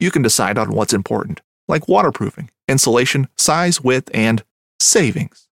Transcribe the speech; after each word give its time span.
you 0.00 0.10
can 0.10 0.22
decide 0.22 0.58
on 0.58 0.72
what's 0.72 0.92
important, 0.92 1.40
like 1.68 1.86
waterproofing, 1.86 2.50
insulation, 2.66 3.28
size, 3.36 3.80
width, 3.80 4.10
and 4.12 4.42
savings. 4.80 5.46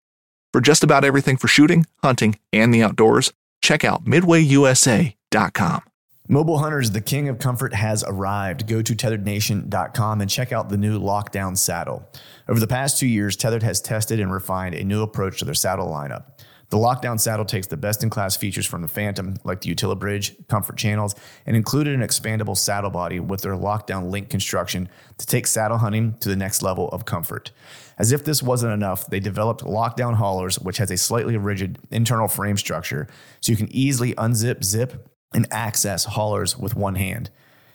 For 0.53 0.61
just 0.61 0.83
about 0.83 1.05
everything 1.05 1.37
for 1.37 1.47
shooting, 1.47 1.87
hunting, 2.03 2.39
and 2.53 2.73
the 2.73 2.83
outdoors, 2.83 3.33
check 3.61 3.85
out 3.85 4.07
midwayusa.com. 4.07 5.83
Mobile 6.31 6.59
Hunters, 6.59 6.91
the 6.91 7.01
king 7.01 7.31
of 7.31 7.39
comfort, 7.39 7.73
has 7.73 8.05
arrived. 8.07 8.67
Go 8.67 8.83
to 8.83 8.95
tetherednation.com 8.95 10.21
and 10.21 10.31
check 10.31 10.53
out 10.53 10.69
the 10.69 10.77
new 10.77 11.01
Lockdown 11.01 11.57
saddle. 11.57 12.07
Over 12.49 12.61
the 12.61 12.67
past 12.67 12.99
two 12.99 13.07
years, 13.07 13.35
Tethered 13.35 13.63
has 13.63 13.81
tested 13.81 14.21
and 14.21 14.31
refined 14.31 14.75
a 14.75 14.85
new 14.85 15.03
approach 15.03 15.39
to 15.39 15.47
their 15.47 15.55
saddle 15.55 15.87
lineup. 15.89 16.38
The 16.71 16.77
Lockdown 16.77 17.19
saddle 17.19 17.47
takes 17.47 17.67
the 17.67 17.79
best 17.79 18.03
in 18.03 18.11
class 18.11 18.37
features 18.37 18.67
from 18.67 18.83
the 18.83 18.89
Phantom, 18.89 19.37
like 19.43 19.63
the 19.63 19.75
Utilibridge, 19.75 20.47
comfort 20.49 20.77
channels, 20.77 21.15
and 21.47 21.57
included 21.57 21.95
an 21.95 22.03
expandable 22.07 22.57
saddle 22.57 22.91
body 22.91 23.21
with 23.21 23.41
their 23.41 23.55
Lockdown 23.55 24.11
link 24.11 24.29
construction 24.29 24.89
to 25.17 25.27
take 25.27 25.47
saddle 25.47 25.79
hunting 25.79 26.15
to 26.21 26.29
the 26.29 26.37
next 26.37 26.63
level 26.63 26.89
of 26.91 27.07
comfort. 27.07 27.53
As 27.97 28.13
if 28.13 28.23
this 28.23 28.43
wasn't 28.43 28.75
enough, 28.75 29.09
they 29.09 29.19
developed 29.19 29.65
Lockdown 29.65 30.15
haulers, 30.15 30.61
which 30.61 30.77
has 30.77 30.91
a 30.91 30.99
slightly 30.99 31.39
rigid 31.39 31.79
internal 31.91 32.29
frame 32.29 32.59
structure, 32.59 33.09
so 33.41 33.51
you 33.51 33.57
can 33.57 33.73
easily 33.75 34.15
unzip, 34.17 34.63
zip, 34.63 35.09
and 35.33 35.47
access 35.51 36.05
haulers 36.05 36.59
with 36.59 36.77
one 36.77 36.97
hand. 36.97 37.31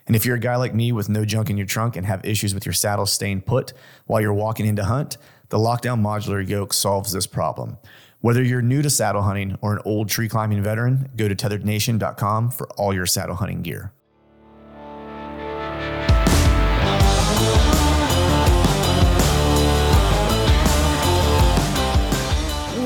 And 0.05 0.15
if 0.15 0.25
you're 0.25 0.35
a 0.35 0.39
guy 0.39 0.55
like 0.57 0.75
me 0.75 0.91
with 0.91 1.09
no 1.09 1.25
junk 1.25 1.49
in 1.49 1.57
your 1.57 1.65
trunk 1.65 1.95
and 1.95 2.05
have 2.05 2.25
issues 2.25 2.53
with 2.53 2.65
your 2.65 2.73
saddle 2.73 3.05
staying 3.05 3.41
put 3.41 3.73
while 4.05 4.21
you're 4.21 4.33
walking 4.33 4.65
into 4.65 4.83
hunt, 4.83 5.17
the 5.49 5.57
Lockdown 5.57 6.01
modular 6.01 6.47
yoke 6.47 6.73
solves 6.73 7.11
this 7.11 7.27
problem. 7.27 7.77
Whether 8.23 8.41
you're 8.41 8.61
new 8.61 8.81
to 8.81 8.89
saddle 8.89 9.23
hunting 9.23 9.57
or 9.59 9.73
an 9.73 9.81
old 9.83 10.07
tree 10.07 10.29
climbing 10.29 10.63
veteran, 10.63 11.09
go 11.17 11.27
to 11.27 11.35
tetherednation.com 11.35 12.51
for 12.51 12.69
all 12.77 12.93
your 12.93 13.05
saddle 13.05 13.35
hunting 13.35 13.63
gear. 13.63 13.91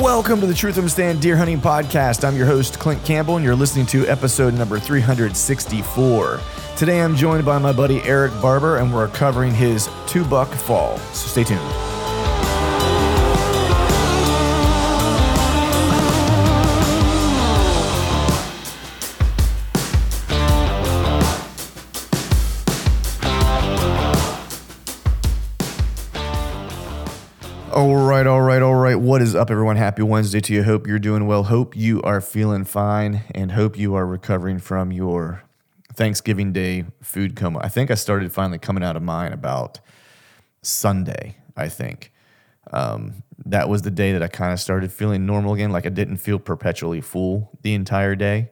Welcome 0.02 0.42
to 0.42 0.48
the 0.48 0.56
Truth 0.56 0.80
and 0.80 0.90
Stand 0.90 1.22
Deer 1.22 1.38
Hunting 1.38 1.62
Podcast. 1.62 2.28
I'm 2.28 2.36
your 2.36 2.48
host, 2.48 2.80
Clint 2.80 3.06
Campbell, 3.06 3.36
and 3.36 3.46
you're 3.46 3.56
listening 3.56 3.86
to 3.88 4.08
episode 4.08 4.56
number 4.56 4.80
364. 4.80 6.40
Today 6.76 7.00
I'm 7.04 7.16
joined 7.16 7.46
by 7.46 7.60
my 7.60 7.72
buddy 7.72 8.02
Erik 8.02 8.32
Barber, 8.42 8.78
and 8.78 8.92
we're 8.92 9.10
covering 9.10 9.54
his 9.54 9.88
two 10.08 10.26
buck 10.26 10.50
fall. 10.50 10.98
So 11.14 11.28
stay 11.28 11.44
tuned. 11.44 11.97
All 27.78 27.96
right, 27.96 28.26
all 28.26 28.42
right, 28.42 28.64
all 28.64 28.74
right. 28.74 29.00
What 29.00 29.22
is 29.22 29.36
up, 29.36 29.52
everyone? 29.52 29.76
Happy 29.76 30.02
Wednesday 30.02 30.40
to 30.40 30.52
you. 30.52 30.64
Hope 30.64 30.88
you're 30.88 30.98
doing 30.98 31.28
well. 31.28 31.44
Hope 31.44 31.76
you 31.76 32.02
are 32.02 32.22
feeling 32.22 32.64
fine 32.64 33.22
and 33.36 33.52
hope 33.52 33.78
you 33.78 33.94
are 33.94 34.04
recovering 34.04 34.58
from 34.58 34.92
your 34.92 35.44
Thanksgiving 35.94 36.52
Day 36.52 36.86
food 37.04 37.36
coma. 37.36 37.60
I 37.62 37.70
think 37.70 37.92
I 37.92 37.94
started 37.94 38.32
finally 38.32 38.58
coming 38.58 38.84
out 38.84 38.96
of 38.96 39.04
mine 39.04 39.32
about 39.32 39.80
Sunday, 40.64 41.38
I 41.56 41.70
think. 41.70 42.12
Um, 42.74 43.22
that 43.46 43.70
was 43.70 43.84
the 43.84 43.92
day 43.92 44.12
that 44.12 44.24
I 44.24 44.28
kind 44.28 44.52
of 44.52 44.60
started 44.60 44.92
feeling 44.92 45.28
normal 45.28 45.54
again. 45.54 45.72
Like 45.72 45.86
I 45.86 45.90
didn't 45.90 46.18
feel 46.18 46.40
perpetually 46.40 47.02
full 47.02 47.52
the 47.62 47.76
entire 47.76 48.16
day. 48.16 48.50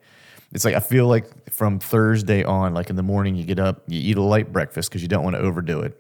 It's 0.51 0.65
like 0.65 0.75
I 0.75 0.79
feel 0.79 1.07
like 1.07 1.51
from 1.51 1.79
Thursday 1.79 2.43
on, 2.43 2.75
like 2.75 2.91
in 2.91 2.95
the 2.95 3.01
morning, 3.01 3.33
you 3.35 3.43
get 3.43 3.57
up, 3.57 3.85
you 3.87 3.99
eat 3.99 4.17
a 4.17 4.21
light 4.21 4.53
breakfast 4.53 4.91
because 4.91 5.01
you 5.01 5.07
don't 5.07 5.23
want 5.23 5.35
to 5.35 5.41
overdo 5.41 5.81
it 5.81 5.99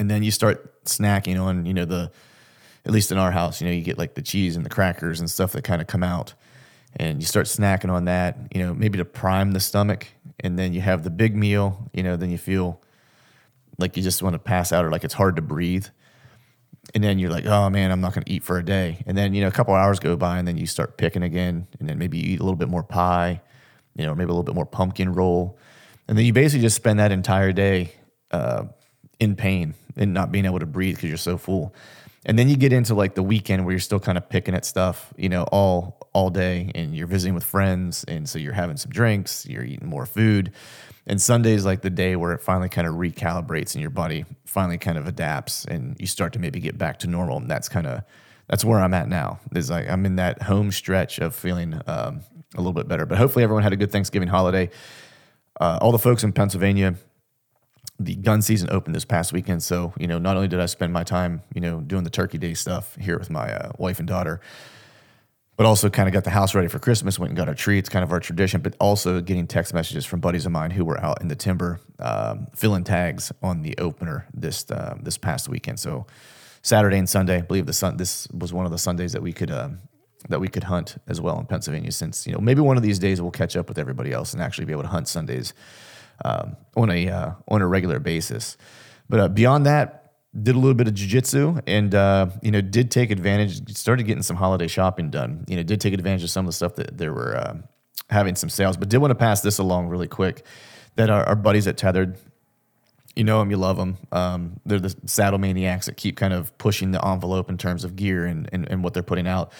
and 0.00 0.10
then 0.10 0.22
you 0.22 0.30
start 0.32 0.82
snacking 0.86 1.40
on 1.40 1.66
you 1.66 1.74
know 1.74 1.84
the 1.84 2.10
at 2.86 2.90
least 2.90 3.12
in 3.12 3.18
our 3.18 3.30
house 3.30 3.60
you 3.60 3.68
know 3.68 3.72
you 3.72 3.82
get 3.82 3.98
like 3.98 4.14
the 4.14 4.22
cheese 4.22 4.56
and 4.56 4.64
the 4.64 4.70
crackers 4.70 5.20
and 5.20 5.30
stuff 5.30 5.52
that 5.52 5.62
kind 5.62 5.80
of 5.80 5.86
come 5.86 6.02
out 6.02 6.34
and 6.96 7.20
you 7.20 7.26
start 7.26 7.46
snacking 7.46 7.90
on 7.90 8.06
that 8.06 8.36
you 8.52 8.60
know 8.60 8.74
maybe 8.74 8.98
to 8.98 9.04
prime 9.04 9.52
the 9.52 9.60
stomach 9.60 10.08
and 10.40 10.58
then 10.58 10.72
you 10.72 10.80
have 10.80 11.04
the 11.04 11.10
big 11.10 11.36
meal 11.36 11.88
you 11.92 12.02
know 12.02 12.16
then 12.16 12.30
you 12.30 12.38
feel 12.38 12.80
like 13.78 13.96
you 13.96 14.02
just 14.02 14.22
want 14.22 14.32
to 14.32 14.38
pass 14.38 14.72
out 14.72 14.84
or 14.84 14.90
like 14.90 15.04
it's 15.04 15.14
hard 15.14 15.36
to 15.36 15.42
breathe 15.42 15.86
and 16.94 17.04
then 17.04 17.18
you're 17.18 17.30
like 17.30 17.44
oh 17.44 17.68
man 17.68 17.92
i'm 17.92 18.00
not 18.00 18.14
going 18.14 18.24
to 18.24 18.32
eat 18.32 18.42
for 18.42 18.58
a 18.58 18.64
day. 18.64 19.02
And 19.06 19.16
then 19.16 19.34
you 19.34 19.42
know 19.42 19.48
a 19.48 19.52
couple 19.52 19.74
hours 19.74 20.00
go 20.00 20.16
by 20.16 20.38
and 20.38 20.48
then 20.48 20.56
you 20.56 20.66
start 20.66 20.96
picking 20.96 21.22
again 21.22 21.68
and 21.78 21.88
then 21.88 21.98
maybe 21.98 22.18
you 22.18 22.32
eat 22.32 22.40
a 22.40 22.42
little 22.42 22.56
bit 22.56 22.68
more 22.68 22.82
pie 22.82 23.42
you 23.94 24.06
know 24.06 24.14
maybe 24.14 24.30
a 24.30 24.32
little 24.32 24.42
bit 24.42 24.54
more 24.54 24.66
pumpkin 24.66 25.12
roll 25.12 25.58
and 26.08 26.16
then 26.16 26.24
you 26.24 26.32
basically 26.32 26.62
just 26.62 26.76
spend 26.76 26.98
that 26.98 27.12
entire 27.12 27.52
day 27.52 27.92
uh, 28.30 28.64
in 29.20 29.36
pain 29.36 29.74
and 30.00 30.12
not 30.12 30.32
being 30.32 30.46
able 30.46 30.58
to 30.58 30.66
breathe 30.66 30.96
because 30.96 31.08
you're 31.08 31.18
so 31.18 31.36
full. 31.38 31.74
And 32.26 32.38
then 32.38 32.48
you 32.48 32.56
get 32.56 32.72
into 32.72 32.94
like 32.94 33.14
the 33.14 33.22
weekend 33.22 33.64
where 33.64 33.72
you're 33.72 33.80
still 33.80 34.00
kind 34.00 34.18
of 34.18 34.28
picking 34.28 34.54
at 34.54 34.64
stuff, 34.64 35.12
you 35.16 35.28
know, 35.28 35.44
all 35.44 35.98
all 36.12 36.28
day 36.28 36.72
and 36.74 36.96
you're 36.96 37.06
visiting 37.06 37.34
with 37.34 37.44
friends 37.44 38.04
and 38.08 38.28
so 38.28 38.38
you're 38.38 38.52
having 38.52 38.76
some 38.76 38.90
drinks, 38.90 39.46
you're 39.46 39.62
eating 39.62 39.88
more 39.88 40.04
food. 40.06 40.52
And 41.06 41.20
Sunday 41.20 41.52
is 41.54 41.64
like 41.64 41.82
the 41.82 41.90
day 41.90 42.16
where 42.16 42.32
it 42.32 42.42
finally 42.42 42.68
kind 42.68 42.86
of 42.86 42.94
recalibrates 42.94 43.74
and 43.74 43.80
your 43.80 43.90
body 43.90 44.24
finally 44.44 44.76
kind 44.76 44.98
of 44.98 45.06
adapts 45.06 45.64
and 45.64 45.96
you 45.98 46.06
start 46.06 46.32
to 46.34 46.38
maybe 46.38 46.60
get 46.60 46.76
back 46.76 46.98
to 47.00 47.06
normal. 47.06 47.38
And 47.38 47.50
that's 47.50 47.68
kind 47.68 47.86
of 47.86 48.02
that's 48.48 48.64
where 48.64 48.80
I'm 48.80 48.92
at 48.94 49.08
now. 49.08 49.40
Is 49.54 49.70
like 49.70 49.88
I'm 49.88 50.04
in 50.04 50.16
that 50.16 50.42
home 50.42 50.72
stretch 50.72 51.20
of 51.20 51.34
feeling 51.34 51.80
um, 51.86 52.20
a 52.54 52.58
little 52.58 52.72
bit 52.72 52.88
better. 52.88 53.06
But 53.06 53.16
hopefully 53.16 53.44
everyone 53.44 53.62
had 53.62 53.72
a 53.72 53.76
good 53.76 53.92
Thanksgiving 53.92 54.28
holiday. 54.28 54.70
Uh, 55.60 55.78
all 55.80 55.92
the 55.92 55.98
folks 55.98 56.24
in 56.24 56.32
Pennsylvania, 56.32 56.96
the 58.00 58.16
gun 58.16 58.40
season 58.40 58.70
opened 58.70 58.94
this 58.94 59.04
past 59.04 59.32
weekend. 59.32 59.62
So, 59.62 59.92
you 59.98 60.06
know, 60.06 60.18
not 60.18 60.34
only 60.34 60.48
did 60.48 60.58
I 60.58 60.66
spend 60.66 60.92
my 60.92 61.04
time, 61.04 61.42
you 61.54 61.60
know, 61.60 61.80
doing 61.80 62.02
the 62.02 62.10
turkey 62.10 62.38
day 62.38 62.54
stuff 62.54 62.96
here 62.96 63.18
with 63.18 63.28
my 63.30 63.52
uh, 63.52 63.72
wife 63.76 63.98
and 63.98 64.08
daughter, 64.08 64.40
but 65.56 65.66
also 65.66 65.90
kind 65.90 66.08
of 66.08 66.14
got 66.14 66.24
the 66.24 66.30
house 66.30 66.54
ready 66.54 66.68
for 66.68 66.78
Christmas, 66.78 67.18
went 67.18 67.28
and 67.28 67.36
got 67.36 67.46
our 67.46 67.54
tree. 67.54 67.78
It's 67.78 67.90
kind 67.90 68.02
of 68.02 68.10
our 68.10 68.20
tradition, 68.20 68.62
but 68.62 68.74
also 68.80 69.20
getting 69.20 69.46
text 69.46 69.74
messages 69.74 70.06
from 70.06 70.20
buddies 70.20 70.46
of 70.46 70.52
mine 70.52 70.70
who 70.70 70.86
were 70.86 70.98
out 70.98 71.20
in 71.20 71.28
the 71.28 71.36
timber 71.36 71.78
um, 71.98 72.46
filling 72.56 72.84
tags 72.84 73.30
on 73.42 73.60
the 73.60 73.76
opener 73.76 74.26
this 74.32 74.68
uh, 74.70 74.96
this 75.02 75.18
past 75.18 75.50
weekend. 75.50 75.78
So 75.78 76.06
Saturday 76.62 76.96
and 76.96 77.08
Sunday, 77.08 77.36
I 77.36 77.42
believe 77.42 77.66
the 77.66 77.74
sun. 77.74 77.98
This 77.98 78.26
was 78.28 78.54
one 78.54 78.64
of 78.64 78.72
the 78.72 78.78
Sundays 78.78 79.12
that 79.12 79.20
we 79.20 79.34
could 79.34 79.50
um, 79.50 79.80
that 80.30 80.40
we 80.40 80.48
could 80.48 80.64
hunt 80.64 80.96
as 81.06 81.20
well 81.20 81.38
in 81.38 81.44
Pennsylvania. 81.44 81.92
Since 81.92 82.26
you 82.26 82.32
know 82.32 82.40
maybe 82.40 82.62
one 82.62 82.78
of 82.78 82.82
these 82.82 82.98
days 82.98 83.20
we'll 83.20 83.30
catch 83.30 83.54
up 83.54 83.68
with 83.68 83.78
everybody 83.78 84.12
else 84.12 84.32
and 84.32 84.42
actually 84.42 84.64
be 84.64 84.72
able 84.72 84.84
to 84.84 84.88
hunt 84.88 85.08
Sundays 85.08 85.52
um, 86.24 86.56
on 86.76 86.90
a 86.90 87.08
uh, 87.08 87.32
on 87.48 87.62
a 87.62 87.66
regular 87.66 87.98
basis. 87.98 88.56
But 89.08 89.20
uh, 89.20 89.28
beyond 89.28 89.66
that, 89.66 90.00
did 90.40 90.54
a 90.54 90.58
little 90.58 90.74
bit 90.74 90.86
of 90.86 90.94
jujitsu 90.94 91.60
and 91.66 91.94
uh, 91.94 92.28
you 92.42 92.50
know 92.50 92.60
did 92.60 92.90
take 92.90 93.10
advantage. 93.10 93.76
Started 93.76 94.04
getting 94.04 94.22
some 94.22 94.36
holiday 94.36 94.68
shopping 94.68 95.10
done. 95.10 95.44
You 95.48 95.56
know, 95.56 95.62
did 95.62 95.80
take 95.80 95.94
advantage 95.94 96.22
of 96.22 96.30
some 96.30 96.44
of 96.44 96.48
the 96.48 96.52
stuff 96.52 96.76
that 96.76 96.96
there 96.96 97.12
were 97.12 97.36
uh, 97.36 97.54
having 98.10 98.36
some 98.36 98.48
sales. 98.48 98.76
But 98.76 98.88
did 98.88 98.98
want 98.98 99.10
to 99.10 99.16
pass 99.16 99.40
this 99.40 99.58
along 99.58 99.88
really 99.88 100.08
quick. 100.08 100.44
That 100.96 101.10
our, 101.10 101.24
our 101.24 101.36
buddies 101.36 101.66
at 101.66 101.76
Tethered, 101.76 102.18
you 103.14 103.24
know 103.24 103.38
them, 103.38 103.50
you 103.50 103.56
love 103.56 103.76
them. 103.76 103.96
Um, 104.12 104.60
they're 104.66 104.80
the 104.80 104.94
saddle 105.06 105.38
maniacs 105.38 105.86
that 105.86 105.96
keep 105.96 106.16
kind 106.16 106.32
of 106.34 106.56
pushing 106.58 106.90
the 106.90 107.04
envelope 107.04 107.48
in 107.48 107.58
terms 107.58 107.84
of 107.84 107.96
gear 107.96 108.24
and, 108.26 108.48
and, 108.52 108.68
and 108.68 108.82
what 108.84 108.94
they're 108.94 109.02
putting 109.02 109.26
out. 109.26 109.52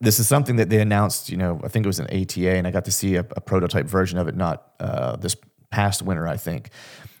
This 0.00 0.20
is 0.20 0.28
something 0.28 0.56
that 0.56 0.68
they 0.68 0.80
announced, 0.80 1.28
you 1.28 1.36
know, 1.36 1.60
I 1.64 1.68
think 1.68 1.84
it 1.84 1.88
was 1.88 1.98
an 1.98 2.06
ATA, 2.06 2.50
and 2.50 2.66
I 2.66 2.70
got 2.70 2.84
to 2.84 2.92
see 2.92 3.16
a, 3.16 3.20
a 3.20 3.40
prototype 3.40 3.86
version 3.86 4.18
of 4.18 4.28
it, 4.28 4.36
not 4.36 4.72
uh, 4.78 5.16
this 5.16 5.36
past 5.70 6.02
winter, 6.02 6.26
I 6.26 6.36
think. 6.36 6.70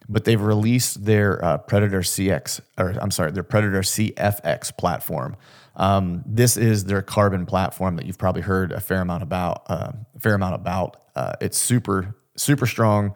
But 0.08 0.24
they've 0.24 0.40
released 0.40 1.04
their 1.04 1.44
uh, 1.44 1.58
Predator 1.58 2.00
CX, 2.00 2.60
or 2.78 2.94
I'm 3.00 3.10
sorry, 3.10 3.30
their 3.32 3.42
Predator 3.42 3.80
CFX 3.80 4.76
platform. 4.76 5.36
Um, 5.76 6.24
this 6.26 6.56
is 6.56 6.84
their 6.84 7.02
carbon 7.02 7.46
platform 7.46 7.96
that 7.96 8.06
you've 8.06 8.18
probably 8.18 8.42
heard 8.42 8.72
a 8.72 8.80
fair 8.80 9.02
amount 9.02 9.22
about. 9.22 9.64
Uh, 9.68 9.92
fair 10.18 10.34
amount 10.34 10.54
about. 10.54 10.96
Uh, 11.14 11.34
it's 11.40 11.58
super, 11.58 12.16
super 12.36 12.66
strong 12.66 13.14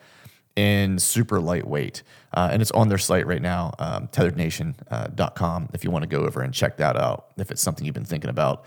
and 0.54 1.00
super 1.00 1.40
lightweight. 1.40 2.02
Uh, 2.34 2.50
and 2.52 2.60
it's 2.60 2.70
on 2.72 2.88
their 2.88 2.98
site 2.98 3.26
right 3.26 3.40
now, 3.40 3.72
um, 3.78 4.06
tetherednation.com, 4.08 5.70
if 5.72 5.82
you 5.82 5.90
want 5.90 6.02
to 6.02 6.08
go 6.08 6.24
over 6.24 6.42
and 6.42 6.52
check 6.52 6.76
that 6.76 6.96
out, 6.96 7.28
if 7.38 7.50
it's 7.50 7.62
something 7.62 7.86
you've 7.86 7.94
been 7.94 8.04
thinking 8.04 8.30
about 8.30 8.64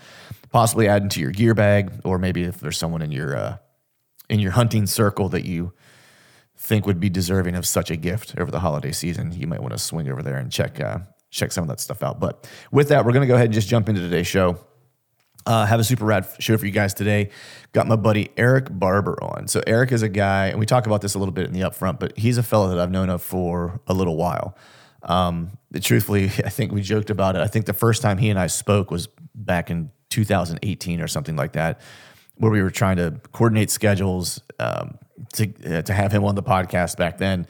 possibly 0.56 0.88
adding 0.88 1.10
to 1.10 1.20
your 1.20 1.30
gear 1.30 1.54
bag, 1.54 1.92
or 2.02 2.18
maybe 2.18 2.42
if 2.42 2.60
there's 2.60 2.78
someone 2.78 3.02
in 3.02 3.12
your 3.12 3.36
uh, 3.36 3.56
in 4.30 4.40
your 4.40 4.52
hunting 4.52 4.86
circle 4.86 5.28
that 5.28 5.44
you 5.44 5.72
think 6.66 6.86
would 6.86 7.00
be 7.00 7.08
deserving 7.08 7.54
of 7.54 7.66
such 7.66 7.90
a 7.90 7.96
gift 7.96 8.34
over 8.38 8.50
the 8.50 8.60
holiday 8.60 8.92
season, 8.92 9.32
you 9.32 9.46
might 9.46 9.60
want 9.60 9.72
to 9.72 9.78
swing 9.78 10.08
over 10.08 10.22
there 10.22 10.36
and 10.36 10.50
check 10.50 10.80
uh, 10.80 10.98
check 11.30 11.52
some 11.52 11.62
of 11.62 11.68
that 11.68 11.80
stuff 11.80 12.02
out. 12.02 12.20
But 12.20 12.48
with 12.70 12.88
that, 12.88 13.04
we're 13.04 13.12
going 13.12 13.22
to 13.22 13.28
go 13.28 13.34
ahead 13.34 13.46
and 13.46 13.54
just 13.54 13.68
jump 13.68 13.88
into 13.88 14.00
today's 14.00 14.26
show. 14.26 14.58
Uh, 15.44 15.64
have 15.64 15.78
a 15.78 15.84
super 15.84 16.04
rad 16.04 16.26
show 16.40 16.58
for 16.58 16.66
you 16.66 16.72
guys 16.72 16.92
today. 16.92 17.30
Got 17.72 17.86
my 17.86 17.94
buddy 17.94 18.30
Erik 18.36 18.66
Barber 18.70 19.22
on. 19.22 19.46
So 19.46 19.62
Erik 19.64 19.92
is 19.92 20.02
a 20.02 20.08
guy, 20.08 20.48
and 20.48 20.58
we 20.58 20.66
talk 20.66 20.86
about 20.86 21.02
this 21.02 21.14
a 21.14 21.18
little 21.20 21.32
bit 21.32 21.46
in 21.46 21.52
the 21.52 21.60
upfront, 21.60 22.00
but 22.00 22.18
he's 22.18 22.36
a 22.36 22.42
fellow 22.42 22.68
that 22.68 22.80
I've 22.80 22.90
known 22.90 23.10
of 23.10 23.22
for 23.22 23.80
a 23.86 23.94
little 23.94 24.16
while. 24.16 24.56
Um, 25.02 25.56
truthfully, 25.80 26.24
I 26.44 26.48
think 26.48 26.72
we 26.72 26.82
joked 26.82 27.10
about 27.10 27.36
it. 27.36 27.42
I 27.42 27.46
think 27.46 27.66
the 27.66 27.72
first 27.72 28.02
time 28.02 28.18
he 28.18 28.28
and 28.28 28.40
I 28.40 28.48
spoke 28.48 28.90
was 28.90 29.08
back 29.36 29.70
in 29.70 29.90
2018 30.10 31.00
or 31.00 31.06
something 31.06 31.36
like 31.36 31.52
that, 31.52 31.80
where 32.34 32.50
we 32.50 32.60
were 32.60 32.70
trying 32.70 32.96
to 32.96 33.20
coordinate 33.32 33.70
schedules 33.70 34.40
um, 34.58 34.98
to 35.34 35.78
uh, 35.78 35.82
to 35.82 35.92
have 35.92 36.12
him 36.12 36.24
on 36.24 36.34
the 36.34 36.42
podcast 36.42 36.96
back 36.96 37.18
then. 37.18 37.46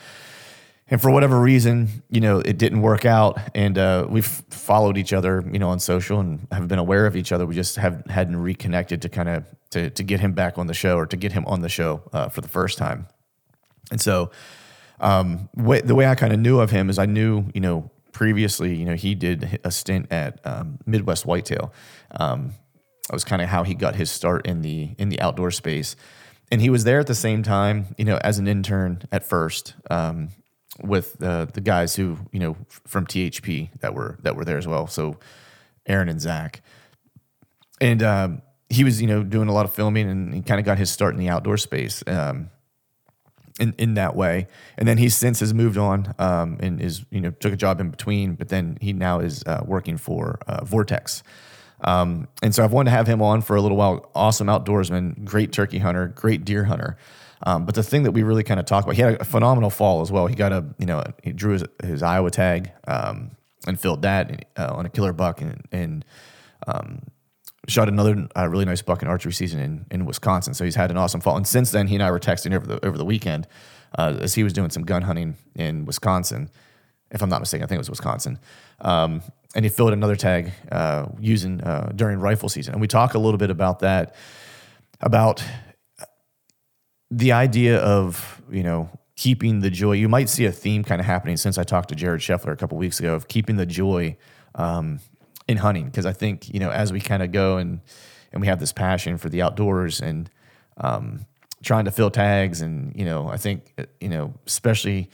And 0.88 1.02
for 1.02 1.10
whatever 1.10 1.40
reason, 1.40 1.88
you 2.10 2.20
know, 2.20 2.38
it 2.38 2.58
didn't 2.58 2.80
work 2.80 3.04
out. 3.04 3.40
And 3.56 3.76
uh, 3.76 4.06
we've 4.08 4.26
followed 4.26 4.96
each 4.96 5.12
other, 5.12 5.44
you 5.50 5.58
know, 5.58 5.70
on 5.70 5.80
social 5.80 6.20
and 6.20 6.46
have 6.52 6.68
been 6.68 6.78
aware 6.78 7.06
of 7.06 7.16
each 7.16 7.32
other. 7.32 7.44
We 7.44 7.56
just 7.56 7.74
have 7.76 8.06
hadn't 8.06 8.36
reconnected 8.36 9.02
to 9.02 9.08
kind 9.08 9.28
of 9.28 9.44
to 9.70 9.90
to 9.90 10.02
get 10.04 10.20
him 10.20 10.32
back 10.32 10.58
on 10.58 10.68
the 10.68 10.74
show 10.74 10.96
or 10.96 11.06
to 11.06 11.16
get 11.16 11.32
him 11.32 11.44
on 11.46 11.60
the 11.60 11.68
show 11.68 12.02
uh, 12.12 12.28
for 12.28 12.40
the 12.40 12.48
first 12.48 12.78
time. 12.78 13.08
And 13.90 14.00
so, 14.00 14.30
um, 15.00 15.48
the 15.54 15.94
way 15.94 16.06
I 16.06 16.14
kind 16.14 16.32
of 16.32 16.38
knew 16.38 16.60
of 16.60 16.70
him 16.70 16.88
is 16.88 16.98
I 16.98 17.06
knew, 17.06 17.46
you 17.54 17.60
know, 17.60 17.90
previously, 18.12 18.74
you 18.74 18.84
know, 18.84 18.94
he 18.94 19.14
did 19.14 19.60
a 19.62 19.70
stint 19.70 20.10
at 20.10 20.40
um, 20.46 20.78
Midwest 20.86 21.26
Whitetail. 21.26 21.72
Um, 22.12 22.54
that 23.08 23.12
was 23.12 23.24
kind 23.24 23.42
of 23.42 23.48
how 23.48 23.62
he 23.62 23.74
got 23.74 23.94
his 23.94 24.10
start 24.10 24.46
in 24.46 24.62
the 24.62 24.94
in 24.98 25.08
the 25.08 25.20
outdoor 25.20 25.50
space, 25.50 25.96
and 26.50 26.60
he 26.60 26.70
was 26.70 26.84
there 26.84 27.00
at 27.00 27.06
the 27.06 27.14
same 27.14 27.43
time, 27.43 27.94
you 27.98 28.04
know, 28.04 28.19
as 28.19 28.38
an 28.38 28.46
intern 28.46 29.02
at 29.10 29.25
first 29.25 29.75
um, 29.90 30.28
with 30.82 31.20
uh, 31.22 31.46
the 31.46 31.60
guys 31.60 31.96
who 31.96 32.19
you 32.32 32.40
know 32.40 32.56
from 32.69 33.06
THP 33.06 33.70
that 33.81 33.94
were 33.94 34.19
that 34.22 34.37
were 34.37 34.44
there 34.44 34.58
as 34.58 34.66
well. 34.66 34.87
So 34.87 35.19
Aaron 35.87 36.08
and 36.08 36.20
Zach, 36.20 36.62
and 37.81 38.02
um, 38.02 38.43
he 38.69 38.84
was 38.84 39.00
you 39.00 39.06
know 39.06 39.22
doing 39.22 39.48
a 39.48 39.52
lot 39.52 39.64
of 39.64 39.75
filming, 39.75 40.08
and 40.08 40.34
he 40.34 40.43
kind 40.43 40.60
of 40.60 40.66
got 40.66 40.78
his 40.78 40.90
start 40.90 41.14
in 41.14 41.20
the 41.20 41.28
outdoor 41.28 41.56
space. 41.56 42.02
Um, 42.06 42.50
in, 43.58 43.75
in 43.78 43.94
that 43.94 44.14
way. 44.14 44.48
And 44.76 44.87
then 44.87 44.98
he 44.98 45.08
since 45.08 45.40
has 45.40 45.54
moved 45.54 45.78
on 45.78 46.14
um, 46.19 46.58
and 46.60 46.78
is, 46.78 47.06
you 47.10 47.22
know, 47.22 47.31
took 47.31 47.54
a 47.54 47.56
job 47.56 47.81
in 47.81 47.88
between, 47.90 48.34
but 48.34 48.50
then 48.50 48.76
he 48.82 48.93
now 48.93 49.20
is 49.20 49.43
uh, 49.46 49.62
working 49.64 49.96
for 49.96 50.38
uh, 50.46 50.62
Vortex. 50.62 51.22
Um, 51.82 52.28
and 52.43 52.55
so 52.55 52.64
I've 52.64 52.73
wanted 52.73 52.90
to 52.90 52.96
have 52.96 53.06
him 53.06 53.20
on 53.23 53.43
for 53.43 53.56
a 53.56 53.61
little 53.61 53.76
while. 53.76 54.11
Awesome 54.14 54.46
outdoorsman, 54.46 55.25
great 55.25 55.52
turkey 55.52 55.78
hunter, 55.78 56.08
great 56.08 56.44
deer 56.44 56.64
hunter. 56.64 56.96
Um, 57.43 57.67
but 57.67 57.75
the 57.75 57.82
thing 57.82 58.05
that 58.05 58.12
we 58.12 58.23
really 58.23 58.43
kind 58.43 58.58
of 58.58 58.67
talk 58.67 58.84
about, 58.84 58.96
he 58.96 59.02
had 59.02 59.20
a 59.20 59.25
phenomenal 59.25 59.70
fall 59.70 60.00
as 60.00 60.11
well. 60.11 60.26
He 60.26 60.34
got 60.34 60.52
a, 60.52 60.64
you 60.78 60.87
know, 60.87 61.05
he 61.23 61.32
drew 61.32 61.52
his, 61.52 61.64
his 61.82 62.02
Iowa 62.02 62.31
tag 62.31 62.73
um, 62.88 63.32
and 63.67 63.78
filled 63.78 64.02
that 64.02 64.46
uh, 64.56 64.73
on 64.73 64.87
a 64.87 64.88
killer 64.88 65.12
buck 65.12 65.43
and, 65.43 65.62
and 65.70 66.05
um, 66.67 67.02
shot 67.69 67.88
another 67.88 68.26
uh, 68.37 68.49
really 68.49 68.64
nice 68.64 68.81
buck 68.81 69.02
in 69.02 69.08
archery 69.08 69.32
season 69.32 69.61
in, 69.61 69.87
in 69.90 70.06
Wisconsin. 70.06 70.55
So 70.55 70.64
he's 70.64 70.76
had 70.76 70.90
an 70.90 70.96
awesome 70.96 71.20
fall. 71.20 71.37
And 71.37 71.46
since 71.46 71.70
then, 71.72 71.88
he 71.88 71.96
and 71.96 72.02
I 72.02 72.11
were 72.11 72.20
texting 72.20 72.55
over 72.55 72.67
the 72.67 72.84
over 72.87 72.96
the 72.96 73.05
weekend 73.05 73.46
uh, 73.99 74.17
as 74.20 74.34
he 74.34 74.43
was 74.43 74.52
doing 74.52 74.70
some 74.70 74.84
gun 74.84 75.02
hunting 75.02 75.37
in 75.55 75.84
Wisconsin, 75.84 76.50
if 77.11 77.22
I'm 77.22 77.29
not 77.29 77.40
mistaken. 77.40 77.64
I 77.64 77.69
think 77.69 77.76
it 77.76 77.81
was 77.81 77.90
Wisconsin. 77.90 78.38
Um, 78.81 79.22
and 79.56 79.64
he 79.64 79.70
filled 79.70 79.94
another 79.94 80.14
tag 80.14 80.53
uh, 80.70 81.06
using 81.19 81.62
uh, 81.62 81.91
during 81.97 82.20
rifle 82.20 82.50
season. 82.50 82.75
And 82.75 82.81
we 82.81 82.87
talk 82.87 83.14
a 83.14 83.19
little 83.19 83.38
bit 83.38 83.50
about 83.50 83.79
that, 83.79 84.14
about 85.00 85.43
the 87.11 87.32
idea 87.32 87.79
of 87.79 88.43
you 88.50 88.62
know 88.62 88.91
keeping 89.17 89.61
the 89.61 89.70
joy. 89.70 89.93
You 89.93 90.11
might 90.11 90.29
see 90.29 90.44
a 90.44 90.53
theme 90.53 90.85
kind 90.85 91.00
of 91.00 91.06
happening 91.06 91.38
since 91.38 91.56
I 91.56 91.64
talked 91.64 91.88
to 91.88 91.94
Jared 91.94 92.20
Scheffler 92.20 92.53
a 92.53 92.56
couple 92.56 92.76
weeks 92.76 93.00
ago 93.00 93.14
of 93.14 93.26
keeping 93.26 93.56
the 93.56 93.67
joy. 93.67 94.17
Um, 94.55 95.00
in 95.49 95.58
hunting 95.58 95.85
because 95.85 96.06
I 96.06 96.12
think 96.12 96.53
you 96.53 96.58
know 96.58 96.70
as 96.70 96.93
we 96.93 97.00
kind 97.00 97.23
of 97.23 97.31
go 97.31 97.56
and 97.58 97.81
and 98.32 98.41
we 98.41 98.49
have 98.49 98.58
this 98.58 98.73
passion 98.73 99.17
for 99.17 99.29
the 99.29 99.43
outdoors 99.43 100.00
and 100.00 100.29
um, 100.79 101.25
trying 101.62 101.85
to 101.85 101.93
fill 101.93 102.11
tags 102.11 102.61
and 102.62 102.93
you 102.97 103.05
know 103.05 103.29
I 103.29 103.37
think 103.37 103.73
you 104.00 104.08
know 104.08 104.35
especially 104.44 105.08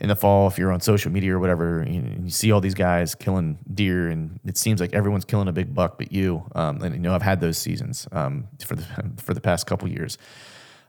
in 0.00 0.08
the 0.08 0.16
fall 0.16 0.48
if 0.48 0.58
you're 0.58 0.72
on 0.72 0.80
social 0.80 1.10
media 1.10 1.34
or 1.34 1.38
whatever 1.38 1.84
you, 1.88 2.02
you 2.22 2.30
see 2.30 2.50
all 2.52 2.60
these 2.60 2.74
guys 2.74 3.14
killing 3.14 3.58
deer 3.72 4.08
and 4.08 4.40
it 4.44 4.56
seems 4.56 4.80
like 4.80 4.92
everyone's 4.94 5.24
killing 5.24 5.48
a 5.48 5.52
big 5.52 5.74
buck 5.74 5.98
but 5.98 6.10
you 6.10 6.44
um, 6.54 6.82
and 6.82 6.94
you 6.94 7.00
know 7.00 7.14
I've 7.14 7.22
had 7.22 7.40
those 7.40 7.58
seasons 7.58 8.08
um, 8.12 8.48
for 8.64 8.76
the 8.76 8.84
for 9.18 9.34
the 9.34 9.40
past 9.40 9.66
couple 9.66 9.88
years. 9.88 10.18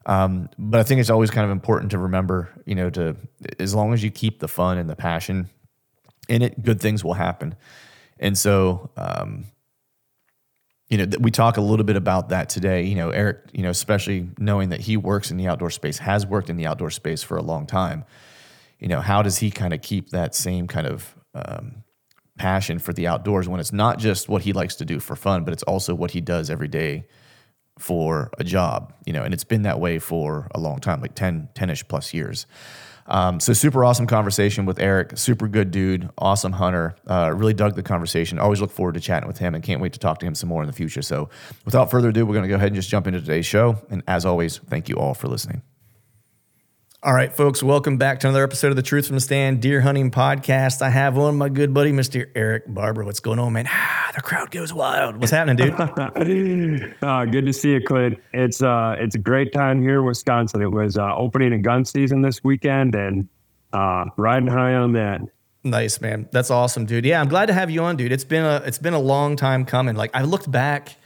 Um, 0.06 0.50
but 0.58 0.80
I 0.80 0.84
think 0.84 1.00
it's 1.00 1.10
always 1.10 1.30
kind 1.30 1.46
of 1.46 1.52
important 1.52 1.92
to 1.92 2.00
remember, 2.00 2.50
you 2.66 2.76
know, 2.76 2.90
to 2.90 3.16
as 3.60 3.76
long 3.76 3.94
as 3.94 4.04
you 4.04 4.10
keep 4.10 4.40
the 4.40 4.48
fun 4.48 4.78
and 4.78 4.90
the 4.90 4.96
passion 4.96 5.50
in 6.28 6.42
it, 6.42 6.64
good 6.64 6.80
things 6.80 7.04
will 7.04 7.14
happen. 7.14 7.56
And 8.20 8.38
so, 8.38 8.90
um, 8.98 9.46
you 10.90 10.98
know, 10.98 11.06
we 11.20 11.32
talk 11.32 11.58
a 11.58 11.62
little 11.62 11.86
bit 11.86 11.96
about 11.96 12.30
that 12.30 12.50
today. 12.50 12.84
You 12.84 12.96
know, 12.96 13.12
Erik, 13.12 13.38
you 13.54 13.64
know, 13.64 13.70
especially 13.70 14.30
knowing 14.38 14.70
that 14.70 14.82
he 14.82 14.98
works 14.98 15.32
in 15.32 15.38
the 15.38 15.48
outdoor 15.48 15.70
space, 15.70 16.00
has 16.00 16.26
worked 16.26 16.50
in 16.50 16.58
the 16.58 16.66
outdoor 16.66 16.90
space 16.90 17.24
for 17.24 17.38
a 17.38 17.42
long 17.42 17.66
time. 17.66 18.04
You 18.82 18.90
know, 18.90 19.00
how 19.00 19.22
does 19.22 19.38
he 19.38 19.52
kind 19.52 19.74
of 19.74 19.82
keep 19.82 20.10
that 20.10 20.36
same 20.36 20.68
kind 20.68 20.88
of 20.88 21.16
um, 21.34 21.84
passion 22.38 22.80
for 22.80 22.92
the 22.92 23.08
outdoors 23.08 23.48
when 23.48 23.60
it's 23.60 23.72
not 23.72 24.00
just 24.00 24.28
what 24.28 24.42
he 24.42 24.52
likes 24.52 24.76
to 24.76 24.86
do 24.86 25.00
for 25.00 25.16
fun, 25.16 25.44
but 25.46 25.54
it's 25.54 25.64
also 25.64 25.94
what 25.96 26.12
he 26.12 26.20
does 26.20 26.50
every 26.50 26.68
day 26.68 27.06
for 27.80 28.32
a 28.38 28.44
job, 28.44 28.94
you 29.06 29.14
know, 29.14 29.24
and 29.24 29.34
it's 29.34 29.44
been 29.44 29.62
that 29.62 29.80
way 29.80 30.00
for 30.00 30.48
a 30.54 30.60
long 30.60 30.80
time, 30.80 31.00
like 31.02 31.16
10, 31.16 31.50
10-ish 31.56 31.88
plus 31.88 32.14
years. 32.14 32.46
Um, 33.08 33.40
so 33.40 33.54
super 33.54 33.84
awesome 33.84 34.08
conversation 34.08 34.66
with 34.66 34.80
Erik. 34.80 35.18
Super 35.18 35.48
good 35.48 35.72
dude, 35.72 36.10
awesome 36.18 36.54
hunter. 36.54 36.96
Uh, 37.08 37.34
really 37.36 37.54
dug 37.54 37.76
the 37.76 37.84
conversation. 37.84 38.40
Always 38.40 38.62
look 38.62 38.72
forward 38.72 38.94
to 38.94 39.02
chatting 39.02 39.28
with 39.28 39.38
him 39.38 39.56
and 39.56 39.64
can't 39.64 39.82
wait 39.82 39.94
to 39.94 40.00
talk 40.00 40.20
to 40.20 40.26
him 40.26 40.36
some 40.36 40.50
more 40.50 40.62
in 40.62 40.68
the 40.68 40.74
future. 40.74 41.02
So 41.02 41.30
without 41.66 41.92
further 41.92 42.10
ado, 42.10 42.26
we're 42.26 42.34
going 42.34 42.44
to 42.44 42.50
go 42.50 42.56
ahead 42.56 42.68
and 42.68 42.76
just 42.76 42.90
jump 42.90 43.08
into 43.08 43.20
today's 43.20 43.46
show. 43.46 43.82
And 43.90 44.04
as 44.08 44.26
always, 44.26 44.58
thank 44.58 44.88
you 44.88 44.96
all 44.96 45.14
for 45.14 45.28
listening. 45.28 45.62
All 47.04 47.16
right, 47.16 47.34
folks, 47.36 47.64
welcome 47.64 47.98
back 47.98 48.20
to 48.20 48.28
another 48.28 48.44
episode 48.44 48.68
of 48.68 48.76
the 48.76 48.84
Truth 48.84 49.08
from 49.08 49.16
the 49.16 49.22
Stand 49.22 49.60
Deer 49.60 49.82
Hunting 49.82 50.12
Podcast. 50.12 50.84
I 50.84 50.92
have 50.92 51.18
on 51.18 51.36
my 51.36 51.50
good 51.50 51.74
buddy, 51.74 51.92
Mr. 51.92 52.30
Erik 52.36 52.72
Barber. 52.72 53.04
What's 53.04 53.20
going 53.20 53.40
on, 53.40 53.54
man? 53.54 53.66
Ah, 53.68 54.12
the 54.14 54.22
crowd 54.22 54.52
goes 54.52 54.72
wild. 54.72 55.18
What's 55.18 55.32
happening, 55.32 55.56
dude? 55.56 55.74
uh, 57.02 57.26
good 57.26 57.48
to 57.48 57.54
see 57.54 57.72
you, 57.72 57.82
Clint. 57.82 58.20
It's 58.34 58.62
uh, 58.62 58.98
it's 59.00 59.16
a 59.16 59.18
great 59.18 59.52
time 59.52 59.82
here 59.82 60.02
in 60.02 60.06
Wisconsin. 60.06 60.62
It 60.62 60.72
was 60.72 60.96
uh, 60.96 61.16
opening 61.16 61.54
a 61.54 61.58
gun 61.58 61.86
season 61.86 62.22
this 62.22 62.44
weekend, 62.44 62.94
and 62.94 63.28
uh, 63.74 64.06
riding 64.16 64.48
high 64.48 64.76
on 64.76 64.94
that. 64.94 65.22
Nice, 65.64 66.02
man. 66.02 66.30
That's 66.32 66.52
awesome, 66.52 66.86
dude. 66.86 67.04
Yeah, 67.04 67.20
I'm 67.20 67.30
glad 67.30 67.48
to 67.48 67.54
have 67.54 67.72
you 67.72 67.82
on, 67.82 67.96
dude. 67.96 68.12
It's 68.12 68.26
been 68.26 68.46
a 68.46 68.58
it's 68.58 68.78
been 68.78 68.94
a 68.94 69.00
long 69.00 69.38
time 69.38 69.66
coming. 69.66 69.96
Like 69.96 70.12
I 70.14 70.22
looked 70.22 70.52
back. 70.52 70.98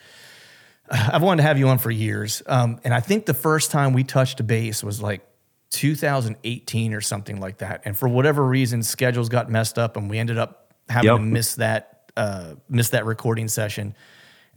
I've 0.92 1.24
wanted 1.24 1.44
to 1.44 1.48
have 1.48 1.58
you 1.58 1.70
on 1.70 1.78
for 1.78 1.90
years, 1.90 2.44
um, 2.48 2.82
and 2.84 2.94
I 2.94 3.00
think 3.00 3.28
the 3.28 3.34
first 3.34 3.72
time 3.72 3.94
we 3.94 4.04
touched 4.04 4.42
a 4.42 4.44
base 4.44 4.84
was 4.84 5.02
like 5.02 5.26
2018 5.72 6.94
or 6.94 7.02
something 7.02 7.40
like 7.40 7.58
that. 7.60 7.82
And 7.86 7.98
for 7.98 8.08
whatever 8.08 8.46
reason, 8.46 8.84
schedules 8.84 9.30
got 9.30 9.50
messed 9.50 9.78
up, 9.78 9.98
and 9.98 10.10
we 10.10 10.18
ended 10.20 10.38
up 10.38 10.74
having 10.90 11.10
yep. 11.10 11.18
to 11.18 11.24
miss 11.24 11.56
that 11.56 12.12
uh, 12.18 12.56
miss 12.70 12.90
that 12.90 13.06
recording 13.06 13.48
session. 13.48 13.96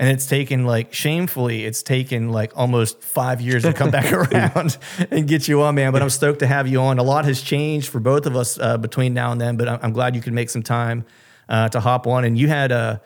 And 0.00 0.08
it's 0.08 0.26
taken 0.26 0.64
like 0.64 0.94
shamefully, 0.94 1.64
it's 1.64 1.82
taken 1.82 2.28
like 2.28 2.52
almost 2.56 3.02
five 3.02 3.40
years 3.40 3.64
to 3.64 3.72
come 3.72 3.90
back 3.90 4.12
around 4.32 4.78
and 5.10 5.26
get 5.26 5.48
you 5.48 5.62
on, 5.62 5.74
man. 5.74 5.92
But 5.92 6.02
I'm 6.02 6.10
stoked 6.10 6.38
to 6.40 6.46
have 6.46 6.68
you 6.68 6.80
on. 6.80 6.98
A 6.98 7.02
lot 7.02 7.24
has 7.24 7.42
changed 7.42 7.88
for 7.88 7.98
both 7.98 8.26
of 8.26 8.36
us 8.36 8.58
uh, 8.60 8.78
between 8.78 9.12
now 9.12 9.32
and 9.32 9.40
then, 9.40 9.56
but 9.56 9.68
I'm, 9.68 9.92
glad 9.92 10.14
you 10.14 10.22
could 10.22 10.34
make 10.34 10.50
some 10.50 10.62
time 10.62 11.04
uh, 11.48 11.68
to 11.70 11.80
hop 11.80 12.06
on. 12.06 12.24
And 12.24 12.38
you 12.38 12.46
had 12.46 12.70
a 12.70 13.02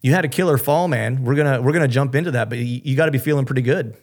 you 0.00 0.12
had 0.12 0.24
a 0.24 0.28
killer 0.28 0.58
fall, 0.58 0.88
man. 0.88 1.24
We're 1.24 1.36
gonna 1.36 1.62
we're 1.62 1.72
gonna 1.72 1.86
jump 1.86 2.16
into 2.16 2.32
that, 2.32 2.48
but 2.48 2.58
you, 2.58 2.80
you 2.82 2.96
got 2.96 3.06
to 3.06 3.12
be 3.12 3.18
feeling 3.18 3.44
pretty 3.44 3.62
good. 3.62 3.96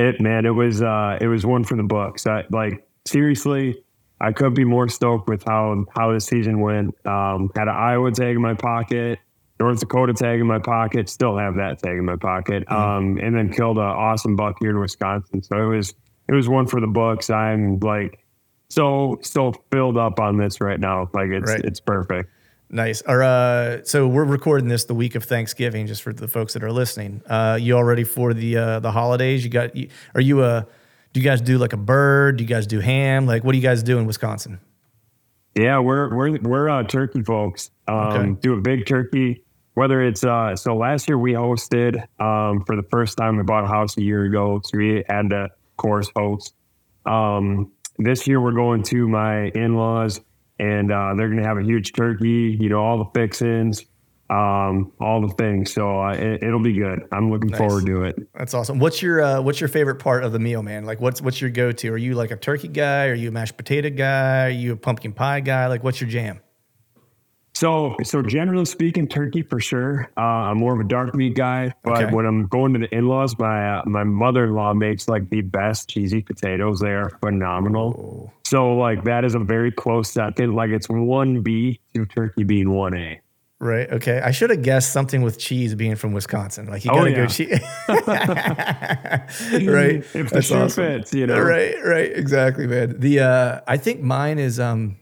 It 0.00 0.20
man, 0.20 0.46
it 0.46 0.54
was 0.54 0.80
uh, 0.80 1.18
it 1.20 1.26
was 1.26 1.44
one 1.44 1.62
for 1.62 1.76
the 1.76 1.82
books. 1.82 2.26
I, 2.26 2.44
like 2.50 2.86
seriously, 3.06 3.84
I 4.18 4.32
couldn't 4.32 4.54
be 4.54 4.64
more 4.64 4.88
stoked 4.88 5.28
with 5.28 5.44
how 5.44 5.84
how 5.94 6.12
the 6.12 6.20
season 6.20 6.60
went. 6.60 6.94
Um, 7.06 7.50
had 7.54 7.68
an 7.68 7.74
Iowa 7.76 8.10
tag 8.10 8.36
in 8.36 8.40
my 8.40 8.54
pocket, 8.54 9.18
North 9.58 9.78
Dakota 9.78 10.14
tag 10.14 10.40
in 10.40 10.46
my 10.46 10.58
pocket, 10.58 11.10
still 11.10 11.36
have 11.36 11.56
that 11.56 11.80
tag 11.80 11.98
in 11.98 12.06
my 12.06 12.16
pocket, 12.16 12.64
mm-hmm. 12.66 12.74
um, 12.74 13.18
and 13.18 13.36
then 13.36 13.52
killed 13.52 13.76
an 13.76 13.84
awesome 13.84 14.36
buck 14.36 14.56
here 14.60 14.70
in 14.70 14.80
Wisconsin. 14.80 15.42
So 15.42 15.56
it 15.56 15.76
was 15.76 15.94
it 16.28 16.34
was 16.34 16.48
one 16.48 16.66
for 16.66 16.80
the 16.80 16.86
books. 16.86 17.28
I'm 17.28 17.78
like 17.80 18.24
so 18.70 19.18
so 19.20 19.52
filled 19.70 19.98
up 19.98 20.18
on 20.18 20.38
this 20.38 20.62
right 20.62 20.80
now. 20.80 21.10
Like 21.12 21.28
it's 21.28 21.50
right. 21.50 21.60
it's 21.62 21.80
perfect. 21.80 22.30
Nice. 22.72 23.02
Or 23.02 23.22
uh, 23.22 23.82
so 23.84 24.06
we're 24.06 24.24
recording 24.24 24.68
this 24.68 24.84
the 24.84 24.94
week 24.94 25.16
of 25.16 25.24
Thanksgiving, 25.24 25.88
just 25.88 26.02
for 26.02 26.12
the 26.12 26.28
folks 26.28 26.52
that 26.52 26.62
are 26.62 26.70
listening. 26.70 27.20
Uh, 27.26 27.58
you 27.60 27.76
all 27.76 27.82
ready 27.82 28.04
for 28.04 28.32
the 28.32 28.56
uh, 28.56 28.80
the 28.80 28.92
holidays? 28.92 29.42
You 29.42 29.50
got? 29.50 29.74
You, 29.74 29.88
are 30.14 30.20
you 30.20 30.44
a 30.44 30.66
do 31.12 31.20
you 31.20 31.24
guys 31.24 31.40
do 31.40 31.58
like 31.58 31.72
a 31.72 31.76
bird? 31.76 32.36
Do 32.36 32.44
you 32.44 32.48
guys 32.48 32.66
do 32.68 32.78
ham? 32.78 33.26
Like, 33.26 33.42
what 33.42 33.52
do 33.52 33.58
you 33.58 33.62
guys 33.62 33.82
do 33.82 33.98
in 33.98 34.06
Wisconsin? 34.06 34.60
Yeah, 35.56 35.80
we're 35.80 36.14
we're 36.14 36.38
we're 36.38 36.68
uh, 36.68 36.84
turkey 36.84 37.22
folks. 37.22 37.70
Um, 37.88 37.96
okay. 37.96 38.40
Do 38.40 38.54
a 38.54 38.60
big 38.60 38.86
turkey. 38.86 39.42
Whether 39.74 40.02
it's 40.02 40.22
uh, 40.22 40.54
so 40.54 40.76
last 40.76 41.08
year 41.08 41.18
we 41.18 41.32
hosted 41.32 41.96
um, 42.20 42.64
for 42.64 42.76
the 42.76 42.84
first 42.90 43.16
time. 43.16 43.36
We 43.36 43.42
bought 43.42 43.64
a 43.64 43.68
house 43.68 43.96
a 43.96 44.02
year 44.02 44.24
ago, 44.24 44.60
so 44.62 44.78
we 44.78 45.04
had 45.08 45.30
to, 45.30 45.44
of 45.44 45.76
course, 45.76 46.08
host. 46.14 46.54
Um, 47.06 47.72
this 47.98 48.26
year 48.26 48.40
we're 48.40 48.52
going 48.52 48.82
to 48.84 49.08
my 49.08 49.48
in 49.48 49.74
laws, 49.74 50.20
and 50.60 50.92
uh, 50.92 51.14
they're 51.16 51.28
going 51.28 51.42
to 51.42 51.48
have 51.48 51.58
a 51.58 51.64
huge 51.64 51.92
turkey. 51.92 52.56
You 52.60 52.68
know, 52.68 52.80
all 52.80 52.98
the 52.98 53.10
fixings 53.14 53.84
um, 54.30 54.92
all 55.00 55.20
the 55.20 55.34
things. 55.34 55.72
So 55.72 56.00
uh, 56.00 56.12
it, 56.12 56.44
will 56.44 56.62
be 56.62 56.72
good. 56.72 57.00
I'm 57.10 57.30
looking 57.30 57.50
nice. 57.50 57.58
forward 57.58 57.84
to 57.86 58.04
it. 58.04 58.16
That's 58.32 58.54
awesome. 58.54 58.78
What's 58.78 59.02
your 59.02 59.20
uh, 59.22 59.42
What's 59.42 59.60
your 59.60 59.68
favorite 59.68 59.96
part 59.96 60.22
of 60.22 60.32
the 60.32 60.38
meal, 60.38 60.62
man? 60.62 60.84
Like, 60.84 61.00
what's 61.00 61.20
What's 61.20 61.40
your 61.40 61.50
go 61.50 61.72
to? 61.72 61.88
Are 61.92 61.98
you 61.98 62.14
like 62.14 62.30
a 62.30 62.36
turkey 62.36 62.68
guy? 62.68 63.06
Are 63.06 63.14
you 63.14 63.28
a 63.28 63.32
mashed 63.32 63.56
potato 63.56 63.90
guy? 63.90 64.46
Are 64.46 64.50
you 64.50 64.72
a 64.72 64.76
pumpkin 64.76 65.12
pie 65.12 65.40
guy? 65.40 65.66
Like, 65.66 65.82
what's 65.82 66.00
your 66.00 66.08
jam? 66.08 66.40
So, 67.52 67.96
so 68.04 68.22
generally 68.22 68.64
speaking, 68.64 69.08
turkey 69.08 69.42
for 69.42 69.60
sure. 69.60 70.10
Uh, 70.16 70.20
I'm 70.20 70.58
more 70.58 70.74
of 70.74 70.80
a 70.80 70.88
dark 70.88 71.14
meat 71.14 71.34
guy, 71.34 71.74
but 71.82 72.04
okay. 72.04 72.14
when 72.14 72.24
I'm 72.24 72.46
going 72.46 72.72
to 72.74 72.78
the 72.78 72.94
in-laws, 72.94 73.38
my 73.38 73.78
uh, 73.78 73.82
my 73.86 74.04
mother-in-law 74.04 74.74
makes 74.74 75.08
like 75.08 75.28
the 75.30 75.40
best 75.42 75.88
cheesy 75.90 76.22
potatoes. 76.22 76.80
They 76.80 76.92
are 76.92 77.10
phenomenal. 77.20 78.30
Oh. 78.30 78.32
So, 78.44 78.74
like 78.74 79.04
that 79.04 79.24
is 79.24 79.34
a 79.34 79.40
very 79.40 79.72
close 79.72 80.10
second. 80.10 80.54
Like 80.54 80.70
it's 80.70 80.88
one 80.88 81.42
B 81.42 81.80
to 81.94 82.06
turkey 82.06 82.44
being 82.44 82.70
one 82.70 82.94
A. 82.94 83.20
Right. 83.60 83.90
Okay. 83.92 84.20
I 84.20 84.30
should 84.30 84.48
have 84.48 84.62
guessed 84.62 84.90
something 84.90 85.20
with 85.20 85.38
cheese 85.38 85.74
being 85.74 85.94
from 85.94 86.14
Wisconsin. 86.14 86.66
Like 86.66 86.82
you 86.86 86.92
oh, 86.92 87.04
yeah. 87.04 87.14
go 87.14 87.26
cheese. 87.26 87.60
right. 89.68 90.02
If 90.14 90.30
the 90.30 90.40
shoe 90.40 90.54
awesome. 90.54 90.84
fits, 90.84 91.12
you 91.12 91.26
know. 91.26 91.38
Right. 91.38 91.74
Right. 91.84 92.10
Exactly, 92.10 92.66
man. 92.66 92.98
The 92.98 93.20
uh, 93.20 93.60
I 93.68 93.76
think 93.76 94.00
mine 94.00 94.38
is 94.38 94.58
um, 94.58 94.96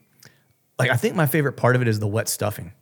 like 0.78 0.90
I 0.90 0.96
think 0.96 1.14
my 1.14 1.26
favorite 1.26 1.54
part 1.54 1.76
of 1.76 1.82
it 1.82 1.88
is 1.88 1.98
the 1.98 2.06
wet 2.06 2.28
stuffing. 2.28 2.72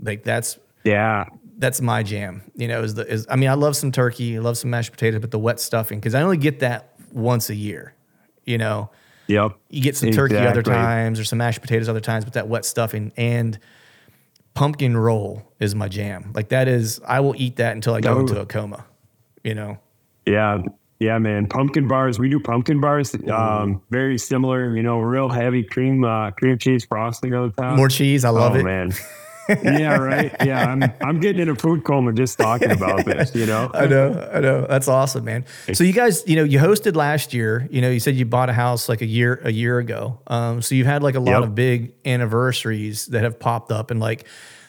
Like 0.00 0.24
that's 0.24 0.58
yeah. 0.84 1.26
That's 1.58 1.80
my 1.80 2.02
jam. 2.02 2.42
You 2.54 2.68
know, 2.68 2.82
is 2.82 2.94
the 2.94 3.06
is 3.06 3.26
I 3.28 3.36
mean 3.36 3.50
I 3.50 3.54
love 3.54 3.76
some 3.76 3.92
turkey, 3.92 4.36
I 4.36 4.40
love 4.40 4.56
some 4.56 4.70
mashed 4.70 4.92
potatoes, 4.92 5.20
but 5.20 5.30
the 5.30 5.38
wet 5.38 5.60
stuffing 5.60 5.98
because 5.98 6.14
I 6.14 6.22
only 6.22 6.36
get 6.36 6.60
that 6.60 6.94
once 7.12 7.50
a 7.50 7.54
year. 7.54 7.94
You 8.44 8.58
know. 8.58 8.90
Yep. 9.26 9.52
You 9.68 9.80
get 9.80 9.96
some 9.96 10.08
exactly. 10.08 10.38
turkey 10.38 10.46
other 10.48 10.62
times 10.62 11.20
or 11.20 11.24
some 11.24 11.38
mashed 11.38 11.60
potatoes 11.60 11.88
other 11.88 12.00
times, 12.00 12.24
but 12.24 12.32
that 12.32 12.48
wet 12.48 12.64
stuffing 12.64 13.12
and 13.16 13.60
pumpkin 14.54 14.96
roll 14.96 15.52
is 15.60 15.72
my 15.74 15.88
jam. 15.88 16.32
Like 16.34 16.48
that 16.48 16.66
is, 16.66 17.00
I 17.06 17.20
will 17.20 17.36
eat 17.36 17.54
that 17.56 17.76
until 17.76 17.94
I 17.94 18.00
go 18.00 18.18
into 18.18 18.40
a 18.40 18.46
coma. 18.46 18.84
You 19.44 19.54
know. 19.54 19.78
Yeah, 20.26 20.62
yeah, 21.00 21.18
man. 21.18 21.46
Pumpkin 21.46 21.88
bars. 21.88 22.18
We 22.18 22.28
do 22.28 22.38
pumpkin 22.38 22.78
bars. 22.78 23.16
Um, 23.28 23.82
very 23.90 24.18
similar. 24.18 24.76
You 24.76 24.82
know, 24.82 25.00
real 25.00 25.30
heavy 25.30 25.64
cream, 25.64 26.04
uh, 26.04 26.30
cream 26.32 26.58
cheese 26.58 26.84
frosting 26.84 27.34
on 27.34 27.48
the 27.48 27.54
top. 27.62 27.76
More 27.76 27.88
cheese. 27.88 28.24
I 28.24 28.28
love 28.28 28.54
oh, 28.54 28.58
it, 28.58 28.64
man. 28.64 28.92
yeah, 29.62 29.96
right. 29.96 30.36
Yeah, 30.44 30.70
I'm 30.70 30.84
I'm 31.00 31.18
getting 31.18 31.40
in 31.40 31.48
a 31.48 31.54
food 31.56 31.84
coma 31.84 32.12
just 32.12 32.38
talking 32.38 32.70
about 32.70 33.04
this. 33.06 33.34
You 33.34 33.46
know, 33.46 33.70
I 33.72 33.86
know, 33.86 34.30
I 34.32 34.40
know. 34.40 34.66
That's 34.66 34.88
awesome, 34.88 35.24
man. 35.24 35.46
So 35.72 35.84
you 35.84 35.94
guys, 35.94 36.22
you 36.26 36.36
know, 36.36 36.44
you 36.44 36.58
hosted 36.58 36.94
last 36.94 37.32
year. 37.32 37.66
You 37.70 37.80
know, 37.80 37.90
you 37.90 37.98
said 37.98 38.14
you 38.14 38.26
bought 38.26 38.50
a 38.50 38.52
house 38.52 38.88
like 38.88 39.00
a 39.00 39.06
year 39.06 39.40
a 39.42 39.50
year 39.50 39.78
ago. 39.78 40.20
Um, 40.26 40.60
so 40.60 40.74
you've 40.74 40.86
had 40.86 41.02
like 41.02 41.14
a 41.14 41.20
lot 41.20 41.40
yep. 41.40 41.42
of 41.44 41.54
big 41.54 41.94
anniversaries 42.04 43.06
that 43.06 43.24
have 43.24 43.40
popped 43.40 43.72
up, 43.72 43.90
and 43.90 43.98
like 43.98 44.26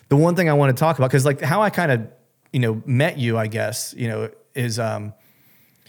the 0.08 0.16
one 0.16 0.36
thing 0.36 0.50
I 0.50 0.54
want 0.54 0.76
to 0.76 0.80
talk 0.80 0.98
about 0.98 1.10
because 1.10 1.26
like 1.26 1.42
how 1.42 1.62
I 1.62 1.70
kind 1.70 1.92
of 1.92 2.08
you 2.54 2.62
know 2.62 2.82
met 2.86 3.18
you, 3.18 3.38
I 3.38 3.48
guess 3.48 3.94
you 3.98 4.08
know 4.08 4.30
is 4.56 4.80
um, 4.80 5.14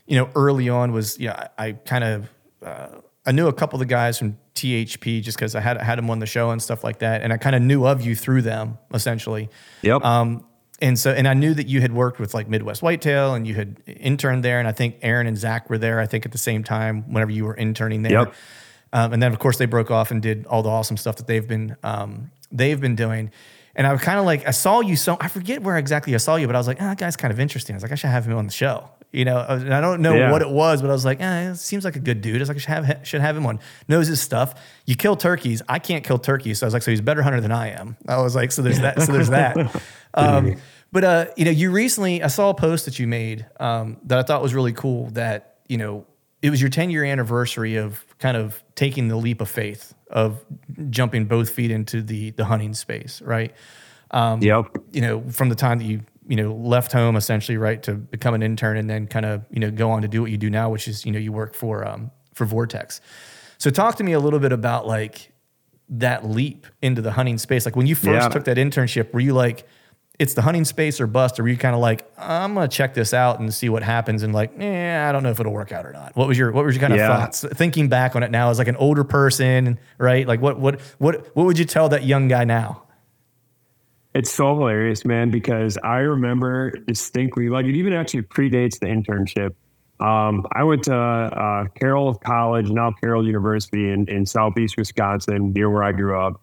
you 0.07 0.17
know 0.17 0.31
early 0.35 0.69
on 0.69 0.93
was 0.93 1.19
you 1.19 1.29
know 1.29 1.35
I, 1.35 1.67
I 1.67 1.73
kind 1.73 2.05
of 2.05 2.31
uh, 2.65 2.89
I 3.25 3.33
knew 3.33 3.49
a 3.49 3.53
couple 3.53 3.77
of 3.77 3.81
the 3.81 3.87
guys 3.87 4.19
from 4.19 4.39
THP 4.55 5.23
just 5.23 5.37
because 5.37 5.55
I 5.55 5.61
had 5.61 5.81
had 5.81 5.99
them 5.99 6.11
on 6.11 6.19
the 6.19 6.27
show 6.27 6.51
and 6.51 6.63
stuff 6.63 6.85
like 6.85 6.99
that, 7.01 7.23
and 7.23 7.33
I 7.33 7.37
kind 7.37 7.57
of 7.57 7.63
knew 7.63 7.87
of 7.87 8.03
you 8.03 8.15
through 8.15 8.43
them 8.43 8.79
essentially. 8.93 9.49
Yep. 9.83 10.05
Um, 10.05 10.45
and 10.81 10.99
so, 10.99 11.13
and 11.13 11.29
I 11.29 11.35
knew 11.35 11.55
that 11.55 11.69
you 11.69 11.81
had 11.81 11.93
worked 11.93 12.19
with 12.19 12.35
like 12.35 12.49
Midwest 12.49 12.83
Whitetail, 12.83 13.35
and 13.35 13.47
you 13.47 13.55
had 13.55 13.81
interned 13.87 14.45
there, 14.45 14.59
and 14.59 14.67
I 14.67 14.73
think 14.73 14.97
Aaron 15.03 15.27
and 15.29 15.39
Zach 15.39 15.71
were 15.71 15.79
there. 15.79 16.01
I 16.01 16.07
think 16.07 16.27
at 16.27 16.33
the 16.33 16.39
same 16.39 16.65
time 16.65 17.05
whenever 17.13 17.31
you 17.31 17.45
were 17.45 17.55
interning 17.55 18.03
there. 18.03 18.13
Yep. 18.13 18.35
Um, 18.93 19.13
and 19.15 19.23
then 19.23 19.33
of 19.33 19.39
course 19.39 19.57
they 19.57 19.67
broke 19.67 19.91
off 19.91 20.11
and 20.11 20.21
did 20.21 20.45
all 20.47 20.63
the 20.63 20.69
awesome 20.69 20.97
stuff 20.97 21.17
that 21.17 21.27
they've 21.27 21.47
been 21.47 21.77
um, 21.83 22.31
they've 22.51 22.81
been 22.81 22.97
doing. 22.97 23.31
And 23.75 23.87
I 23.87 23.93
was 23.93 24.03
kind 24.03 24.19
of 24.19 24.27
like, 24.27 24.47
I 24.47 24.51
saw 24.51 24.81
you 24.81 24.97
so 24.97 25.17
I 25.21 25.29
forget 25.29 25.63
where 25.63 25.79
exactly 25.79 26.15
I 26.15 26.19
saw 26.19 26.37
you, 26.37 26.47
but 26.47 26.55
I 26.55 26.59
was 26.59 26.67
like, 26.67 26.79
oh, 26.81 26.85
that 26.85 26.99
guy's 26.99 27.17
kind 27.17 27.33
of 27.33 27.41
interesting. 27.41 27.75
I 27.75 27.77
was 27.77 27.83
like, 27.83 27.93
I 27.93 27.95
should 27.95 28.11
have 28.11 28.27
him 28.27 28.37
on 28.37 28.47
the 28.47 28.53
show 28.53 28.91
you 29.13 29.27
know, 29.27 29.45
and 29.47 29.73
I 29.73 29.81
don't 29.81 30.01
know 30.01 30.15
yeah. 30.15 30.33
what 30.33 30.41
it 30.41 30.49
was, 30.49 30.81
but 30.81 30.89
I 30.89 30.93
was 30.95 31.05
like, 31.05 31.21
eh, 31.21 31.53
seems 31.53 31.85
like 31.85 31.97
a 31.97 32.01
good 32.01 32.23
dude. 32.23 32.37
I 32.37 32.39
was 32.41 32.49
like, 32.49 32.57
I 32.57 32.61
should 32.61 32.85
have, 32.85 33.07
should 33.07 33.21
have 33.21 33.37
him 33.37 33.45
on. 33.45 33.61
Knows 33.87 34.07
his 34.09 34.23
stuff. 34.23 34.55
You 34.87 34.97
kill 34.97 35.17
turkeys. 35.17 35.61
I 35.69 35.79
can't 35.79 36.03
kill 36.03 36.19
turkeys. 36.19 36.59
So 36.59 36.67
I 36.67 36.69
was 36.69 36.75
like, 36.75 36.83
so 36.83 36.91
he's 36.91 37.01
a 37.01 37.05
better 37.05 37.23
hunter 37.23 37.41
than 37.41 37.53
I 37.53 37.69
am. 37.69 37.99
I 38.09 38.23
was 38.23 38.35
like, 38.35 38.53
so 38.53 38.63
there's 38.63 38.81
that. 38.81 39.03
So 39.03 39.13
there's 39.13 39.31
that. 39.31 39.83
Um, 40.15 40.57
but, 40.93 41.05
uh, 41.05 41.27
you 41.39 41.47
know, 41.47 41.51
you 41.51 41.71
recently, 41.71 42.23
I 42.23 42.27
saw 42.27 42.51
a 42.51 42.55
post 42.55 42.85
that 42.85 42.99
you 42.99 43.07
made 43.07 43.47
um, 43.59 43.97
that 44.05 44.19
I 44.19 44.23
thought 44.23 44.43
was 44.43 44.53
really 44.53 44.75
cool 44.75 45.09
that, 45.13 45.57
you 45.67 45.79
know, 45.79 46.07
it 46.43 46.51
was 46.51 46.61
your 46.61 46.69
10 46.69 46.91
year 46.91 47.03
anniversary 47.03 47.77
of 47.77 48.05
kind 48.19 48.37
of 48.37 48.63
taking 48.83 49.07
the 49.07 49.15
leap 49.15 49.41
of 49.41 49.49
faith 49.49 49.95
of 50.11 50.45
jumping 50.91 51.25
both 51.27 51.49
feet 51.51 51.71
into 51.71 52.03
the, 52.03 52.31
the 52.31 52.45
hunting 52.45 52.75
space, 52.75 53.23
right? 53.23 53.55
Um, 54.11 54.43
yep. 54.43 54.77
You 54.91 55.01
know, 55.03 55.23
from 55.31 55.51
the 55.51 55.55
time 55.55 55.79
that 55.79 55.85
you 55.85 56.01
you 56.27 56.35
know 56.35 56.53
left 56.53 56.91
home 56.91 57.15
essentially 57.15 57.59
right 57.59 57.81
to 57.85 57.95
become 57.95 58.35
an 58.35 58.43
intern 58.43 58.77
and 58.77 58.91
then 58.91 59.07
kind 59.07 59.25
of 59.25 59.45
you 59.51 59.61
know 59.61 59.71
go 59.71 59.91
on 59.91 60.03
to 60.03 60.09
do 60.09 60.23
what 60.23 60.31
you 60.31 60.37
do 60.37 60.49
now 60.49 60.71
which 60.71 60.87
is 60.87 61.05
you 61.05 61.11
know 61.11 61.19
you 61.19 61.33
work 61.33 61.53
for 61.53 61.87
um, 61.87 62.13
for 62.33 62.45
vortex 62.45 63.01
so 63.59 63.71
talk 63.71 63.97
to 63.97 64.05
me 64.05 64.13
a 64.13 64.21
little 64.21 64.39
bit 64.39 64.53
about 64.53 64.87
like 64.87 65.33
that 65.89 66.25
leap 66.25 66.69
into 66.81 67.03
the 67.03 67.11
hunting 67.11 67.39
space 67.39 67.65
like 67.65 67.75
when 67.75 67.89
you 67.89 67.97
first 67.97 68.23
yeah. 68.23 68.29
took 68.29 68.45
that 68.45 68.57
internship 68.57 69.13
were 69.13 69.19
you 69.19 69.35
like 69.35 69.67
it's 70.23 70.35
the 70.35 70.43
hunting 70.43 70.65
space 70.65 71.01
or 71.01 71.09
bust 71.09 71.41
or 71.41 71.43
were 71.43 71.49
you 71.49 71.57
kind 71.57 71.75
of 71.75 71.81
like 71.81 72.09
i'm 72.17 72.55
gonna 72.55 72.69
check 72.69 72.95
this 72.95 73.13
out 73.13 73.41
and 73.41 73.53
see 73.53 73.69
what 73.69 73.83
happens 73.83 74.23
and 74.23 74.33
like 74.33 74.53
eh, 74.61 75.09
i 75.09 75.11
don't 75.11 75.25
know 75.25 75.31
if 75.31 75.41
it'll 75.41 75.53
work 75.53 75.73
out 75.73 75.85
or 75.85 75.93
not 75.93 76.15
what 76.15 76.29
was 76.29 76.39
your 76.39 76.53
what 76.53 76.65
was 76.65 76.77
your 76.77 76.81
kind 76.81 76.93
of 76.93 76.99
yeah. 76.99 77.09
thoughts 77.09 77.45
thinking 77.55 77.89
back 77.89 78.15
on 78.15 78.23
it 78.23 78.31
now 78.31 78.49
as 78.49 78.59
like 78.59 78.69
an 78.69 78.77
older 78.77 79.03
person 79.03 79.79
right 79.99 80.29
like 80.29 80.41
what 80.41 80.61
what 80.61 80.81
what 80.99 81.35
what 81.35 81.45
would 81.45 81.59
you 81.59 81.65
tell 81.65 81.89
that 81.89 82.05
young 82.05 82.29
guy 82.29 82.45
now 82.45 82.85
it's 84.15 84.31
so 84.31 84.55
hilarious, 84.55 85.07
man, 85.07 85.31
because 85.31 85.79
I 85.83 86.01
remember 86.01 86.71
distinctly, 86.71 87.49
like 87.49 87.65
it 87.65 87.75
even 87.75 87.95
actually 87.95 88.23
predates 88.23 88.79
the 88.79 88.87
internship. 88.87 89.55
Um, 90.05 90.47
I 90.53 90.65
went 90.65 90.85
to 90.85 90.95
uh, 90.95 91.69
Carroll 91.75 92.15
College, 92.17 92.69
now 92.69 92.93
Carroll 93.01 93.27
University 93.27 93.91
in, 93.91 94.07
in 94.09 94.27
southeast 94.27 94.77
Wisconsin, 94.77 95.53
near 95.53 95.71
where 95.71 95.83
I 95.83 95.93
grew 95.93 96.21
up. 96.21 96.43